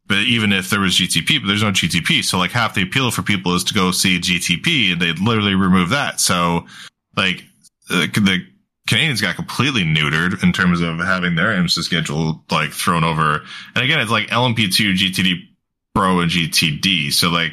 But 0.07 0.19
even 0.19 0.53
if 0.53 0.71
there 0.71 0.81
was 0.81 0.97
GTP, 0.97 1.41
but 1.41 1.49
there's 1.49 1.63
no 1.63 1.71
GTP, 1.71 2.25
so 2.25 2.39
like 2.39 2.51
half 2.51 2.75
the 2.75 2.83
appeal 2.83 3.11
for 3.11 3.23
people 3.23 3.55
is 3.55 3.65
to 3.65 3.75
go 3.75 3.91
see 3.91 4.19
GTP, 4.19 4.93
and 4.93 5.01
they 5.01 5.13
literally 5.13 5.55
remove 5.55 5.91
that. 5.91 6.19
So, 6.19 6.67
like 7.15 7.45
the 7.89 8.43
Canadians 8.87 9.21
got 9.21 9.37
completely 9.37 9.83
neutered 9.83 10.43
in 10.43 10.53
terms 10.53 10.81
of 10.81 10.99
having 10.99 11.35
their 11.35 11.49
IMSA 11.49 11.83
schedule 11.83 12.43
like 12.51 12.71
thrown 12.73 13.05
over. 13.05 13.43
And 13.75 13.85
again, 13.85 14.01
it's 14.01 14.11
like 14.11 14.29
LMP2, 14.29 14.95
GTD 14.95 15.49
Pro, 15.95 16.21
and 16.21 16.31
GTD. 16.31 17.13
So 17.13 17.29
like 17.29 17.53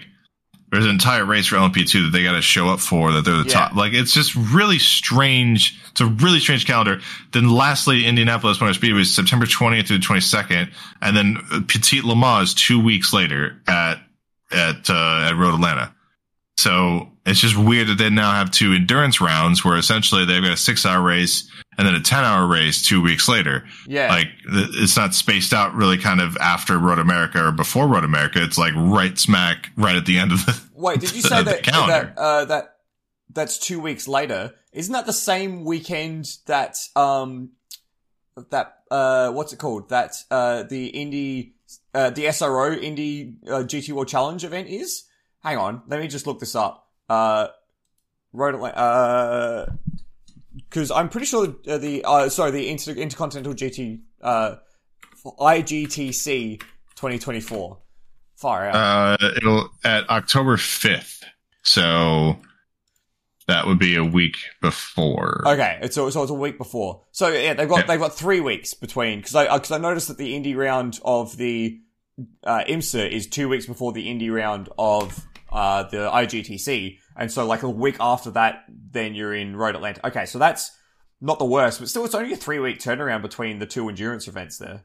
there's 0.75 0.85
an 0.85 0.91
entire 0.91 1.23
race 1.23 1.47
for 1.47 1.55
LMP2 1.55 2.05
that 2.05 2.09
they 2.11 2.23
got 2.23 2.33
to 2.33 2.41
show 2.41 2.67
up 2.67 2.81
for 2.81 3.13
that 3.13 3.23
they're 3.23 3.37
the 3.37 3.47
yeah. 3.47 3.53
top. 3.53 3.75
Like 3.75 3.93
it's 3.93 4.13
just 4.13 4.35
really 4.35 4.77
strange. 4.77 5.79
It's 5.91 6.01
a 6.01 6.05
really 6.05 6.39
strange 6.39 6.65
calendar. 6.67 6.99
Then 7.31 7.49
lastly, 7.49 8.05
Indianapolis 8.05 8.59
Motor 8.59 8.73
Speedway 8.73 8.99
was 8.99 9.13
September 9.13 9.45
20th 9.45 9.87
to 9.87 9.97
the 9.97 10.03
22nd, 10.03 10.69
and 11.01 11.15
then 11.15 11.37
Petit 11.67 12.01
Le 12.01 12.15
Mans 12.15 12.53
two 12.53 12.83
weeks 12.83 13.13
later 13.13 13.61
at 13.67 13.99
at 14.51 14.89
uh, 14.89 15.29
at 15.29 15.37
Road 15.37 15.53
Atlanta. 15.53 15.94
So 16.57 17.09
it's 17.25 17.39
just 17.39 17.57
weird 17.57 17.87
that 17.87 17.97
they 17.97 18.09
now 18.09 18.31
have 18.31 18.51
two 18.51 18.73
endurance 18.73 19.19
rounds 19.19 19.65
where 19.65 19.77
essentially 19.77 20.25
they've 20.25 20.41
got 20.41 20.53
a 20.53 20.57
six 20.57 20.85
hour 20.85 21.01
race 21.01 21.49
and 21.77 21.87
then 21.87 21.95
a 21.95 21.99
10 21.99 22.23
hour 22.23 22.47
race 22.47 22.85
two 22.85 23.01
weeks 23.01 23.27
later. 23.27 23.65
Yeah. 23.87 24.09
Like 24.09 24.27
it's 24.47 24.95
not 24.95 25.13
spaced 25.13 25.53
out 25.53 25.73
really 25.73 25.97
kind 25.97 26.21
of 26.21 26.37
after 26.37 26.77
Road 26.77 26.99
America 26.99 27.45
or 27.45 27.51
before 27.51 27.87
Road 27.87 28.03
America. 28.03 28.41
It's 28.41 28.57
like 28.57 28.73
right 28.75 29.17
smack 29.17 29.69
right 29.75 29.95
at 29.95 30.05
the 30.05 30.17
end 30.17 30.31
of 30.31 30.45
the. 30.45 30.59
Wait, 30.75 30.99
did 30.99 31.13
you 31.15 31.21
say 31.21 31.43
that, 31.43 31.63
that, 31.63 32.17
uh, 32.17 32.45
that 32.45 32.77
that's 33.31 33.57
two 33.57 33.79
weeks 33.79 34.07
later? 34.07 34.53
Isn't 34.71 34.93
that 34.93 35.05
the 35.05 35.13
same 35.13 35.65
weekend 35.65 36.37
that, 36.47 36.79
um, 36.95 37.51
that, 38.49 38.79
uh, 38.91 39.31
what's 39.31 39.53
it 39.53 39.59
called? 39.59 39.89
That, 39.89 40.15
uh, 40.29 40.63
the 40.63 40.87
Indy, 40.87 41.55
uh, 41.93 42.09
the 42.09 42.25
SRO 42.25 42.81
Indy, 42.81 43.35
uh, 43.47 43.63
GT 43.63 43.93
World 43.93 44.09
Challenge 44.09 44.43
event 44.43 44.67
is? 44.67 45.03
Hang 45.45 45.57
on. 45.59 45.83
Let 45.87 45.99
me 45.99 46.07
just 46.07 46.25
look 46.25 46.39
this 46.39 46.55
up. 46.55 46.89
Uh, 47.07 47.47
Road 48.33 48.55
Atlanta, 48.55 48.75
uh, 48.77 49.65
because 50.55 50.89
I'm 50.89 51.07
pretty 51.07 51.27
sure 51.27 51.55
uh, 51.67 51.77
the 51.77 52.03
uh, 52.03 52.29
sorry 52.29 52.49
the 52.51 52.67
Inter- 52.67 52.93
Intercontinental 52.93 53.53
GT 53.53 54.01
uh, 54.21 54.55
IGTC 55.23 56.59
2024 56.95 57.77
far 58.35 58.67
out. 58.69 58.75
Uh, 59.21 59.29
it'll 59.37 59.69
at 59.83 60.09
October 60.09 60.57
5th. 60.57 61.23
So 61.61 62.37
That 63.47 63.67
would 63.67 63.77
be 63.79 63.95
a 63.95 64.03
week 64.03 64.37
before. 64.61 65.43
Okay, 65.47 65.77
it's 65.83 65.93
so, 65.95 66.09
so 66.09 66.23
it's 66.23 66.31
a 66.31 66.33
week 66.33 66.57
before. 66.57 67.03
So 67.11 67.27
yeah, 67.27 67.53
they've 67.53 67.69
got 67.69 67.81
Yeah. 67.81 67.85
they've 67.85 67.99
got 67.99 68.15
three 68.15 68.41
weeks 68.41 68.73
between 68.73 69.19
because 69.19 69.35
I 69.35 69.55
because 69.55 69.71
I 69.71 69.77
noticed 69.77 70.07
that 70.07 70.17
the 70.17 70.35
Indy 70.35 70.55
round 70.55 70.99
of 71.05 71.37
the 71.37 71.79
uh, 72.43 72.63
IMSA 72.67 73.11
is 73.11 73.27
two 73.27 73.47
weeks 73.47 73.67
before 73.67 73.93
the 73.93 74.09
Indy 74.09 74.29
round 74.31 74.69
of 74.79 75.27
uh, 75.55 75.83
the 75.83 76.09
IGTC, 76.09 76.99
and 77.15 77.31
so 77.31 77.45
like 77.45 77.63
a 77.63 77.69
week 77.69 77.95
after 77.99 78.29
that, 78.31 78.65
then 78.67 79.15
you're 79.15 79.33
in 79.33 79.55
Road 79.55 79.75
Atlanta. 79.75 80.05
Okay, 80.05 80.25
so 80.25 80.37
that's 80.37 80.71
not 81.21 81.39
the 81.39 81.45
worst, 81.45 81.79
but 81.79 81.87
still, 81.87 82.03
it's 82.03 82.13
only 82.13 82.33
a 82.33 82.35
three 82.35 82.59
week 82.59 82.77
turnaround 82.77 83.21
between 83.21 83.59
the 83.59 83.65
two 83.65 83.87
endurance 83.87 84.27
events 84.27 84.57
there. 84.57 84.83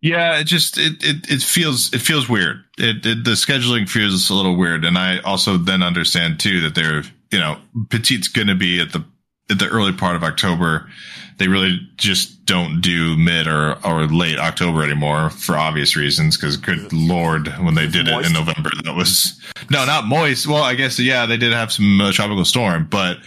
Yeah, 0.00 0.38
it 0.38 0.44
just 0.44 0.76
it 0.76 1.04
it, 1.04 1.30
it 1.30 1.42
feels 1.42 1.94
it 1.94 2.00
feels 2.00 2.28
weird. 2.28 2.64
It, 2.78 3.06
it 3.06 3.24
the 3.24 3.32
scheduling 3.32 3.88
feels 3.88 4.28
a 4.28 4.34
little 4.34 4.56
weird, 4.56 4.84
and 4.84 4.98
I 4.98 5.20
also 5.20 5.56
then 5.56 5.82
understand 5.82 6.40
too 6.40 6.60
that 6.62 6.74
they're 6.74 7.04
you 7.30 7.38
know 7.38 7.58
Petit's 7.88 8.26
going 8.26 8.48
to 8.48 8.56
be 8.56 8.80
at 8.80 8.92
the 8.92 9.04
the 9.58 9.68
early 9.68 9.92
part 9.92 10.16
of 10.16 10.22
October. 10.24 10.88
They 11.38 11.48
really 11.48 11.80
just 11.96 12.44
don't 12.44 12.80
do 12.82 13.16
mid 13.16 13.46
or 13.46 13.76
or 13.86 14.06
late 14.06 14.38
October 14.38 14.82
anymore 14.84 15.30
for 15.30 15.56
obvious 15.56 15.96
reasons. 15.96 16.36
Because 16.36 16.56
good 16.58 16.92
lord, 16.92 17.48
when 17.58 17.74
they 17.74 17.86
did 17.86 18.08
it 18.08 18.26
in 18.26 18.32
November, 18.32 18.70
that 18.84 18.94
was 18.94 19.40
no 19.70 19.84
not 19.86 20.06
moist. 20.06 20.46
Well, 20.46 20.62
I 20.62 20.74
guess 20.74 20.98
yeah, 20.98 21.24
they 21.26 21.38
did 21.38 21.52
have 21.52 21.72
some 21.72 22.00
uh, 22.00 22.12
tropical 22.12 22.44
storm, 22.44 22.86
but. 22.90 23.18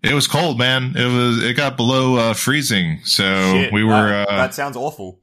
It 0.00 0.14
was 0.14 0.28
cold, 0.28 0.58
man. 0.60 0.94
It 0.96 1.06
was. 1.06 1.42
It 1.42 1.54
got 1.56 1.76
below 1.76 2.14
uh, 2.30 2.32
freezing, 2.34 3.00
so 3.02 3.24
Shit, 3.54 3.72
we 3.72 3.82
were. 3.82 3.90
that, 4.10 4.28
uh, 4.28 4.36
that 4.36 4.54
sounds 4.54 4.76
awful. 4.76 5.18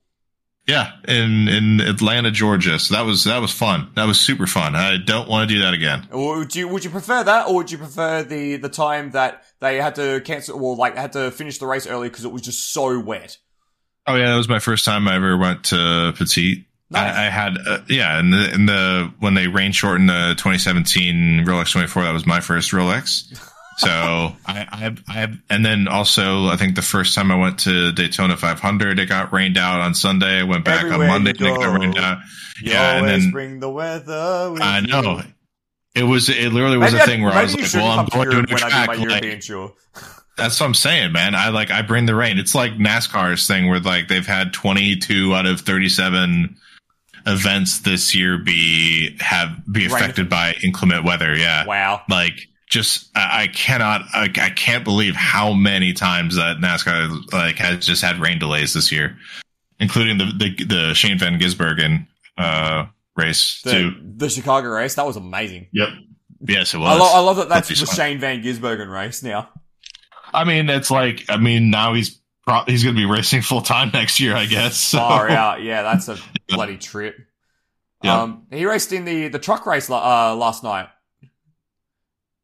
yeah, 0.68 0.92
in 1.08 1.48
in 1.48 1.80
Atlanta, 1.80 2.30
Georgia. 2.30 2.78
So 2.78 2.94
that 2.96 3.06
was 3.06 3.24
that 3.24 3.40
was 3.40 3.52
fun. 3.54 3.90
That 3.96 4.06
was 4.06 4.20
super 4.20 4.46
fun. 4.46 4.76
I 4.76 4.98
don't 4.98 5.30
want 5.30 5.48
to 5.48 5.56
do 5.56 5.62
that 5.62 5.74
again. 5.74 6.10
Or 6.12 6.40
Would 6.40 6.58
you 6.58 6.68
would 6.68 6.84
you 6.84 6.90
prefer 6.90 7.24
that, 7.24 7.48
or 7.48 7.56
would 7.56 7.72
you 7.72 7.78
prefer 7.78 8.24
the 8.24 8.58
the 8.58 8.68
time 8.68 9.12
that 9.12 9.46
they 9.60 9.78
had 9.78 9.96
to 9.96 10.22
cancel, 10.22 10.64
or 10.64 10.76
like 10.76 10.96
had 10.96 11.14
to 11.14 11.32
finish 11.32 11.58
the 11.58 11.68
race 11.68 11.88
early 11.88 12.10
because 12.10 12.26
it 12.26 12.32
was 12.32 12.42
just 12.42 12.74
so 12.74 13.00
wet? 13.00 13.38
Oh 14.08 14.16
yeah, 14.16 14.30
that 14.30 14.38
was 14.38 14.50
my 14.50 14.60
first 14.60 14.86
time 14.86 15.08
I 15.08 15.16
ever 15.16 15.38
went 15.38 15.66
to 15.66 16.14
Petit. 16.18 16.66
Nice. 16.92 17.16
I, 17.16 17.26
I 17.26 17.30
had 17.30 17.58
uh, 17.66 17.80
yeah, 17.90 18.20
in 18.20 18.30
the 18.30 18.54
in 18.54 18.66
the 18.68 19.14
when 19.20 19.34
they 19.34 19.48
rain 19.48 19.72
shortened 19.72 20.10
the 20.10 20.36
2017 20.38 21.44
Rolex 21.46 21.72
24, 21.72 22.04
that 22.04 22.12
was 22.14 22.26
my 22.28 22.40
first 22.40 22.72
Rolex. 22.72 23.40
So 23.78 23.90
I 23.90 24.66
I 24.72 24.78
have, 24.78 25.04
I 25.06 25.28
and 25.50 25.66
then 25.66 25.90
also 25.90 26.46
I 26.46 26.56
think 26.56 26.76
the 26.76 26.82
first 26.82 27.14
time 27.14 27.30
I 27.30 27.36
went 27.36 27.60
to 27.60 27.92
Daytona 27.92 28.38
500, 28.38 29.00
it 29.00 29.10
got 29.10 29.34
rained 29.34 29.58
out 29.58 29.82
on 29.82 29.94
Sunday. 29.94 30.40
I 30.40 30.44
went 30.44 30.64
back 30.64 30.86
Everywhere 30.86 31.10
on 31.10 31.24
Monday, 31.24 31.32
and 31.32 31.42
it 31.42 31.60
got 31.60 31.78
rained 31.78 31.98
out. 31.98 32.20
Yeah, 32.62 33.00
and 33.00 33.08
then- 33.10 33.32
bring 33.32 33.60
the 33.60 33.70
weather. 33.70 34.56
I 34.62 34.80
know. 34.80 35.18
you. 35.18 35.24
It 35.96 36.04
was 36.04 36.30
it 36.30 36.52
literally 36.52 36.78
was 36.78 36.92
Maybe 36.94 37.04
a 37.04 37.06
thing 37.06 37.22
where 37.24 37.32
I 37.34 37.44
was 37.44 37.56
like, 37.56 37.74
well, 37.84 38.00
I'm 38.00 38.06
going 38.08 38.26
to 38.26 38.30
a 38.32 38.34
Europe 38.34 38.50
new 38.50 38.54
when 38.56 38.64
I 38.64 38.70
track. 38.70 38.98
do 38.98 39.06
my 39.06 39.20
like- 39.20 39.40
tour. 39.42 39.74
That's 40.38 40.60
what 40.60 40.66
I'm 40.66 40.74
saying, 40.74 41.14
man. 41.14 41.34
I 41.34 41.48
like 41.50 41.72
I 41.72 41.82
bring 41.82 42.06
the 42.06 42.16
rain. 42.16 42.38
It's 42.38 42.54
like 42.54 42.74
NASCAR's 42.74 43.48
thing 43.48 43.70
where 43.70 43.80
like 43.80 44.10
they've 44.10 44.28
had 44.28 44.52
22 44.52 45.34
out 45.34 45.46
of 45.46 45.62
37 45.62 46.58
events 47.26 47.80
this 47.80 48.14
year 48.14 48.38
be 48.38 49.16
have 49.22 49.50
be 49.72 49.88
Rain. 49.88 49.96
affected 49.96 50.30
by 50.30 50.56
inclement 50.64 51.06
weather. 51.06 51.36
Yeah, 51.36 51.66
Wow. 51.66 52.02
like 52.10 52.50
just 52.70 53.10
I, 53.16 53.44
I 53.44 53.48
cannot 53.48 54.02
I, 54.14 54.24
I 54.36 54.50
can't 54.50 54.84
believe 54.84 55.16
how 55.16 55.54
many 55.54 55.94
times 55.94 56.36
that 56.36 56.58
NASCAR 56.58 57.32
like 57.32 57.56
has 57.58 57.86
just 57.86 58.02
had 58.04 58.20
rain 58.20 58.38
delays 58.38 58.74
this 58.74 58.92
year, 58.92 59.18
including 59.80 60.18
the 60.18 60.26
the, 60.26 60.66
the 60.66 60.94
Shane 60.94 61.18
Van 61.18 61.40
Gisbergen 61.40 62.08
uh 62.38 62.88
race 63.16 63.62
too. 63.62 63.92
The, 63.92 64.26
the 64.26 64.30
Chicago 64.30 64.70
race 64.70 64.96
that 64.96 65.06
was 65.06 65.16
amazing. 65.18 65.68
Yep. 65.74 65.90
Yes, 66.48 66.74
it 66.74 66.78
was. 66.78 66.90
I, 66.90 66.98
lo- 67.00 67.12
I 67.14 67.20
love 67.20 67.38
that 67.38 67.50
that's 67.50 67.70
the. 67.70 67.86
Shane 67.86 68.20
Van 68.20 68.42
Gisbergen 68.44 68.92
race 68.92 69.24
now. 69.24 69.50
I 70.34 70.44
mean, 70.44 70.70
it's 70.70 70.92
like 70.92 71.24
I 71.30 71.38
mean 71.38 71.70
now 71.70 71.94
he's 71.94 72.20
pro- 72.46 72.66
he's 72.66 72.84
going 72.84 72.96
to 72.96 73.00
be 73.02 73.06
racing 73.06 73.42
full 73.44 73.62
time 73.62 73.90
next 73.94 74.20
year, 74.20 74.36
I 74.36 74.46
guess. 74.46 74.78
So. 74.78 74.98
Far 75.00 75.30
out, 75.30 75.62
yeah, 75.64 75.82
that's 75.82 76.08
a 76.10 76.18
bloody 76.50 76.78
trip. 76.78 77.16
Yeah. 78.04 78.22
Um, 78.24 78.46
he 78.52 78.66
raced 78.66 78.92
in 78.94 79.06
the 79.06 79.30
the 79.30 79.40
truck 79.40 79.66
race 79.66 79.90
uh, 79.90 80.36
last 80.36 80.64
night. 80.64 80.90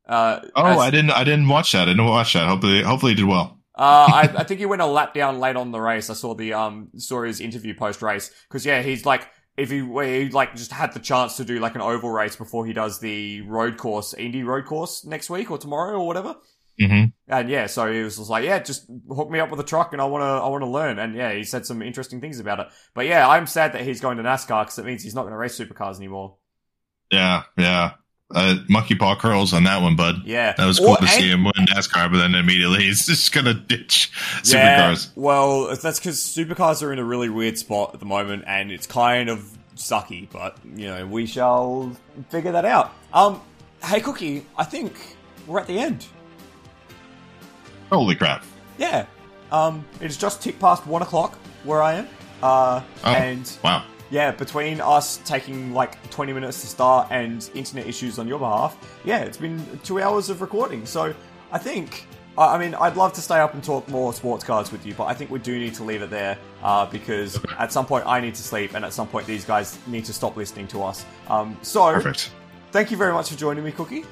Uh, 0.07 0.39
Oh, 0.56 0.65
as- 0.65 0.80
I 0.80 0.89
didn't. 0.89 1.11
I 1.11 1.23
didn't 1.23 1.48
watch 1.48 1.73
that. 1.73 1.84
I 1.84 1.91
didn't 1.91 2.06
watch 2.06 2.34
that. 2.34 2.48
Hopefully, 2.48 2.81
hopefully, 2.84 3.11
he 3.11 3.15
did 3.18 3.26
well. 3.26 3.60
Uh, 3.76 4.07
I, 4.14 4.22
I 4.39 4.43
think 4.43 4.60
he 4.60 4.65
went 4.65 4.81
a 4.81 4.85
lap 4.85 5.14
down 5.14 5.39
late 5.39 5.56
on 5.56 5.72
the 5.72 5.80
race. 5.80 6.10
I 6.10 6.14
saw 6.14 6.34
the 6.34 6.53
um 6.53 6.89
saw 6.98 7.23
his 7.23 7.39
interview 7.39 7.73
post 7.76 8.02
race 8.02 8.31
because 8.48 8.65
yeah, 8.65 8.81
he's 8.81 9.06
like 9.06 9.27
if 9.61 9.69
he, 9.69 9.79
he 9.79 10.29
like 10.29 10.55
just 10.55 10.71
had 10.71 10.93
the 10.93 10.99
chance 10.99 11.38
to 11.38 11.45
do 11.45 11.59
like 11.59 11.75
an 11.75 11.81
oval 11.81 12.09
race 12.09 12.35
before 12.35 12.65
he 12.65 12.73
does 12.73 12.99
the 12.99 13.41
road 13.41 13.77
course, 13.77 14.13
Indy 14.13 14.43
road 14.43 14.65
course 14.65 15.05
next 15.05 15.29
week 15.29 15.51
or 15.51 15.57
tomorrow 15.57 15.97
or 15.99 16.07
whatever. 16.07 16.35
hmm 16.79 17.05
And 17.27 17.49
yeah, 17.49 17.67
so 17.67 17.91
he 17.91 18.01
was 18.01 18.17
just 18.17 18.29
like, 18.29 18.43
yeah, 18.43 18.59
just 18.59 18.88
hook 19.07 19.29
me 19.29 19.39
up 19.39 19.51
with 19.51 19.59
a 19.59 19.63
truck 19.63 19.93
and 19.93 20.01
I 20.01 20.05
want 20.05 20.23
to, 20.23 20.25
I 20.25 20.47
want 20.49 20.63
to 20.63 20.67
learn. 20.69 20.99
And 20.99 21.15
yeah, 21.15 21.31
he 21.33 21.43
said 21.43 21.65
some 21.65 21.81
interesting 21.81 22.21
things 22.21 22.39
about 22.39 22.59
it. 22.59 22.67
But 22.95 23.05
yeah, 23.05 23.27
I'm 23.27 23.47
sad 23.47 23.73
that 23.73 23.81
he's 23.81 24.01
going 24.01 24.17
to 24.17 24.23
NASCAR 24.23 24.63
because 24.63 24.79
it 24.79 24.85
means 24.85 25.03
he's 25.03 25.15
not 25.15 25.23
going 25.23 25.33
to 25.33 25.38
race 25.38 25.57
supercars 25.57 25.97
anymore. 25.97 26.38
Yeah, 27.11 27.43
yeah. 27.57 27.93
Uh, 28.34 28.56
monkey 28.70 28.95
paw 28.95 29.16
curls 29.16 29.53
on 29.53 29.64
that 29.66 29.82
one, 29.82 29.95
bud. 29.95 30.24
Yeah, 30.26 30.53
That 30.58 30.66
was 30.66 30.80
cool 30.80 30.90
Or- 30.91 30.98
to 30.98 31.08
see 31.08 31.32
and- 31.32 31.40
him 31.40 31.44
win 31.45 31.66
NASCAR, 31.68 32.12
but 32.12 32.18
then 32.20 32.36
immediately 32.36 32.84
he's 32.86 33.06
just 33.06 33.32
gonna 33.32 33.53
ditch 33.53 34.12
Yeah, 34.45 34.91
supercars. 34.91 35.10
well, 35.16 35.76
that's 35.76 35.99
because 35.99 36.20
supercars 36.20 36.82
are 36.84 36.91
in 36.94 36.99
a 36.99 37.03
really 37.03 37.30
weird 37.30 37.58
spot 37.58 37.91
at 37.94 37.99
the 37.99 38.06
moment, 38.06 38.44
and 38.48 38.72
it's 38.72 38.88
kind 38.88 39.30
of 39.30 39.45
sucky. 39.76 40.28
But 40.32 40.58
you 40.76 40.88
know, 40.88 41.06
we 41.08 41.26
shall 41.26 41.95
figure 42.30 42.52
that 42.53 42.66
out. 42.66 42.94
Um, 43.14 43.41
hey, 43.84 43.99
Cookie, 43.99 44.45
I 44.58 44.64
think 44.64 44.94
we're 45.48 45.60
at 45.60 45.68
the 45.68 45.80
end. 45.80 46.06
Holy 47.91 48.16
crap! 48.16 48.44
Yeah. 48.78 49.06
Um, 49.52 49.84
it's 49.99 50.16
just 50.16 50.41
tick 50.41 50.60
past 50.60 50.88
one 50.88 51.02
o'clock 51.02 51.38
where 51.66 51.82
I 51.82 51.94
am. 51.95 52.08
Uh, 52.41 52.82
Oh. 53.03 53.10
and 53.12 53.52
Wow. 53.64 53.84
Yeah, 54.11 54.31
between 54.31 54.81
us 54.81 55.17
taking 55.25 55.73
like 55.73 56.09
20 56.11 56.33
minutes 56.33 56.61
to 56.61 56.67
start 56.67 57.07
and 57.11 57.49
internet 57.55 57.88
issues 57.88 58.19
on 58.19 58.27
your 58.27 58.39
behalf, 58.39 58.77
yeah, 59.05 59.19
it's 59.19 59.38
been 59.38 59.65
two 59.83 60.01
hours 60.01 60.29
of 60.29 60.41
recording. 60.41 60.85
So 60.85 61.15
I 61.51 61.57
think, 61.57 62.05
I 62.38 62.55
I 62.55 62.57
mean, 62.57 62.75
I'd 62.75 62.97
love 62.97 63.13
to 63.13 63.21
stay 63.21 63.39
up 63.39 63.53
and 63.53 63.63
talk 63.63 63.88
more 63.88 64.13
sports 64.13 64.43
cards 64.43 64.69
with 64.71 64.85
you, 64.85 64.93
but 64.93 65.05
I 65.05 65.13
think 65.13 65.31
we 65.31 65.39
do 65.39 65.57
need 65.57 65.73
to 65.75 65.83
leave 65.85 66.01
it 66.01 66.09
there 66.09 66.38
uh, 66.61 66.85
because 66.85 67.39
at 67.57 67.71
some 67.71 67.85
point 67.85 68.05
I 68.05 68.19
need 68.19 68.35
to 68.35 68.43
sleep 68.43 68.75
and 68.75 68.83
at 68.83 68.91
some 68.91 69.07
point 69.07 69.25
these 69.25 69.45
guys 69.45 69.79
need 69.88 70.03
to 70.05 70.13
stop 70.13 70.35
listening 70.35 70.67
to 70.67 70.83
us. 70.83 71.05
Um, 71.29 71.57
so 71.61 71.93
Perfect. 71.93 72.31
thank 72.71 72.91
you 72.91 72.97
very 72.97 73.13
much 73.13 73.29
for 73.29 73.38
joining 73.38 73.63
me, 73.63 73.71
Cookie. 73.71 74.03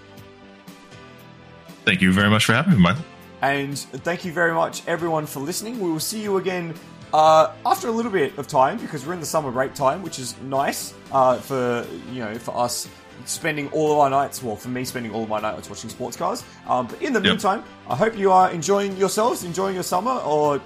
Thank 1.84 2.02
you 2.02 2.14
very 2.14 2.30
much 2.30 2.46
for 2.46 2.54
having 2.54 2.74
me, 2.74 2.80
Michael. 2.80 3.04
And 3.42 3.78
thank 3.78 4.24
you 4.24 4.32
very 4.32 4.54
much, 4.54 4.86
everyone, 4.88 5.26
for 5.26 5.40
listening. 5.42 5.80
We 5.80 5.92
will 5.92 6.00
see 6.00 6.22
you 6.22 6.38
again 6.38 6.74
uh, 7.14 7.52
after 7.66 7.88
a 7.88 7.92
little 7.92 8.12
bit 8.12 8.38
of 8.38 8.48
time 8.48 8.78
because 8.78 9.06
we're 9.06 9.14
in 9.14 9.20
the 9.20 9.26
summer 9.26 9.52
break 9.52 9.74
time, 9.74 10.02
which 10.04 10.20
is 10.20 10.36
nice 10.42 10.94
uh, 11.12 11.38
for 11.38 11.86
you 12.12 12.20
know 12.20 12.36
for 12.38 12.56
us 12.58 12.88
spending 13.26 13.68
all 13.72 13.92
of 13.92 13.98
our 14.00 14.10
nights. 14.10 14.42
Well, 14.42 14.56
for 14.56 14.70
me, 14.70 14.86
spending 14.86 15.12
all 15.14 15.24
of 15.24 15.30
my 15.30 15.40
nights 15.42 15.70
watching 15.70 15.90
sports 15.90 16.16
cars. 16.16 16.44
Um, 16.68 16.88
but 16.88 17.02
in 17.02 17.12
the 17.14 17.20
Yep. 17.20 17.30
meantime, 17.30 17.64
I 17.90 17.96
hope 17.96 18.18
you 18.18 18.32
are 18.32 18.50
enjoying 18.52 18.96
yourselves, 18.98 19.44
enjoying 19.44 19.74
your 19.76 19.84
summer 19.84 20.12
or 20.12 20.62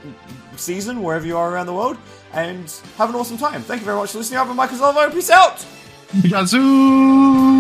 season 0.56 1.02
wherever 1.02 1.26
you 1.26 1.36
are 1.38 1.52
around 1.52 1.66
the 1.66 1.74
world, 1.74 1.98
and 2.34 2.72
have 2.98 3.10
an 3.10 3.16
awesome 3.16 3.38
time. 3.38 3.62
Thank 3.64 3.82
you 3.82 3.86
very 3.86 3.98
much 3.98 4.12
for 4.12 4.20
listening. 4.20 4.40
I've 4.40 4.48
been 4.48 4.56
Michael 4.56 4.78
Salvo. 4.78 5.10
Peace 5.10 5.30
out. 5.32 5.66
Yazoo! 6.24 7.53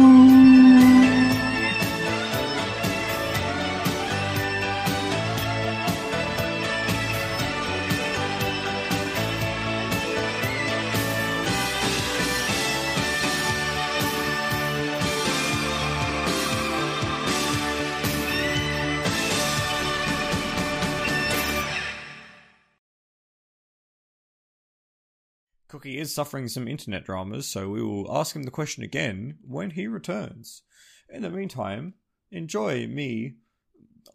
Cookie 25.84 26.00
is 26.00 26.16
suffering 26.16 26.48
some 26.48 26.66
internet 26.66 27.04
dramas, 27.04 27.46
so 27.46 27.68
we 27.68 27.84
will 27.84 28.10
ask 28.10 28.34
him 28.34 28.44
the 28.44 28.52
question 28.52 28.84
again 28.84 29.38
when 29.46 29.72
he 29.72 29.86
returns. 29.86 30.62
In 31.10 31.24
the 31.24 31.30
meantime, 31.30 31.96
enjoy 32.32 32.88
me, 32.88 33.34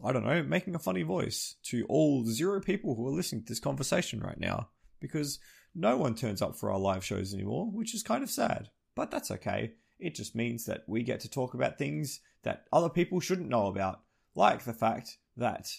I 0.03 0.11
don't 0.11 0.25
know, 0.25 0.41
making 0.41 0.73
a 0.73 0.79
funny 0.79 1.03
voice 1.03 1.57
to 1.65 1.85
all 1.87 2.25
zero 2.25 2.59
people 2.59 2.95
who 2.95 3.07
are 3.07 3.11
listening 3.11 3.43
to 3.43 3.49
this 3.49 3.59
conversation 3.59 4.19
right 4.19 4.39
now, 4.39 4.69
because 4.99 5.37
no 5.75 5.95
one 5.95 6.15
turns 6.15 6.41
up 6.41 6.55
for 6.55 6.71
our 6.71 6.79
live 6.79 7.05
shows 7.05 7.35
anymore, 7.35 7.69
which 7.71 7.93
is 7.93 8.01
kind 8.01 8.23
of 8.23 8.31
sad. 8.31 8.69
But 8.95 9.11
that's 9.11 9.29
okay. 9.29 9.73
It 9.99 10.15
just 10.15 10.33
means 10.33 10.65
that 10.65 10.85
we 10.87 11.03
get 11.03 11.19
to 11.19 11.29
talk 11.29 11.53
about 11.53 11.77
things 11.77 12.19
that 12.41 12.63
other 12.73 12.89
people 12.89 13.19
shouldn't 13.19 13.47
know 13.47 13.67
about, 13.67 13.99
like 14.33 14.63
the 14.63 14.73
fact 14.73 15.19
that 15.37 15.69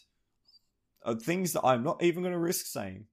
uh, 1.04 1.16
things 1.16 1.52
that 1.54 1.66
I'm 1.66 1.82
not 1.82 2.00
even 2.00 2.22
going 2.22 2.32
to 2.32 2.38
risk 2.38 2.66
saying. 2.66 3.06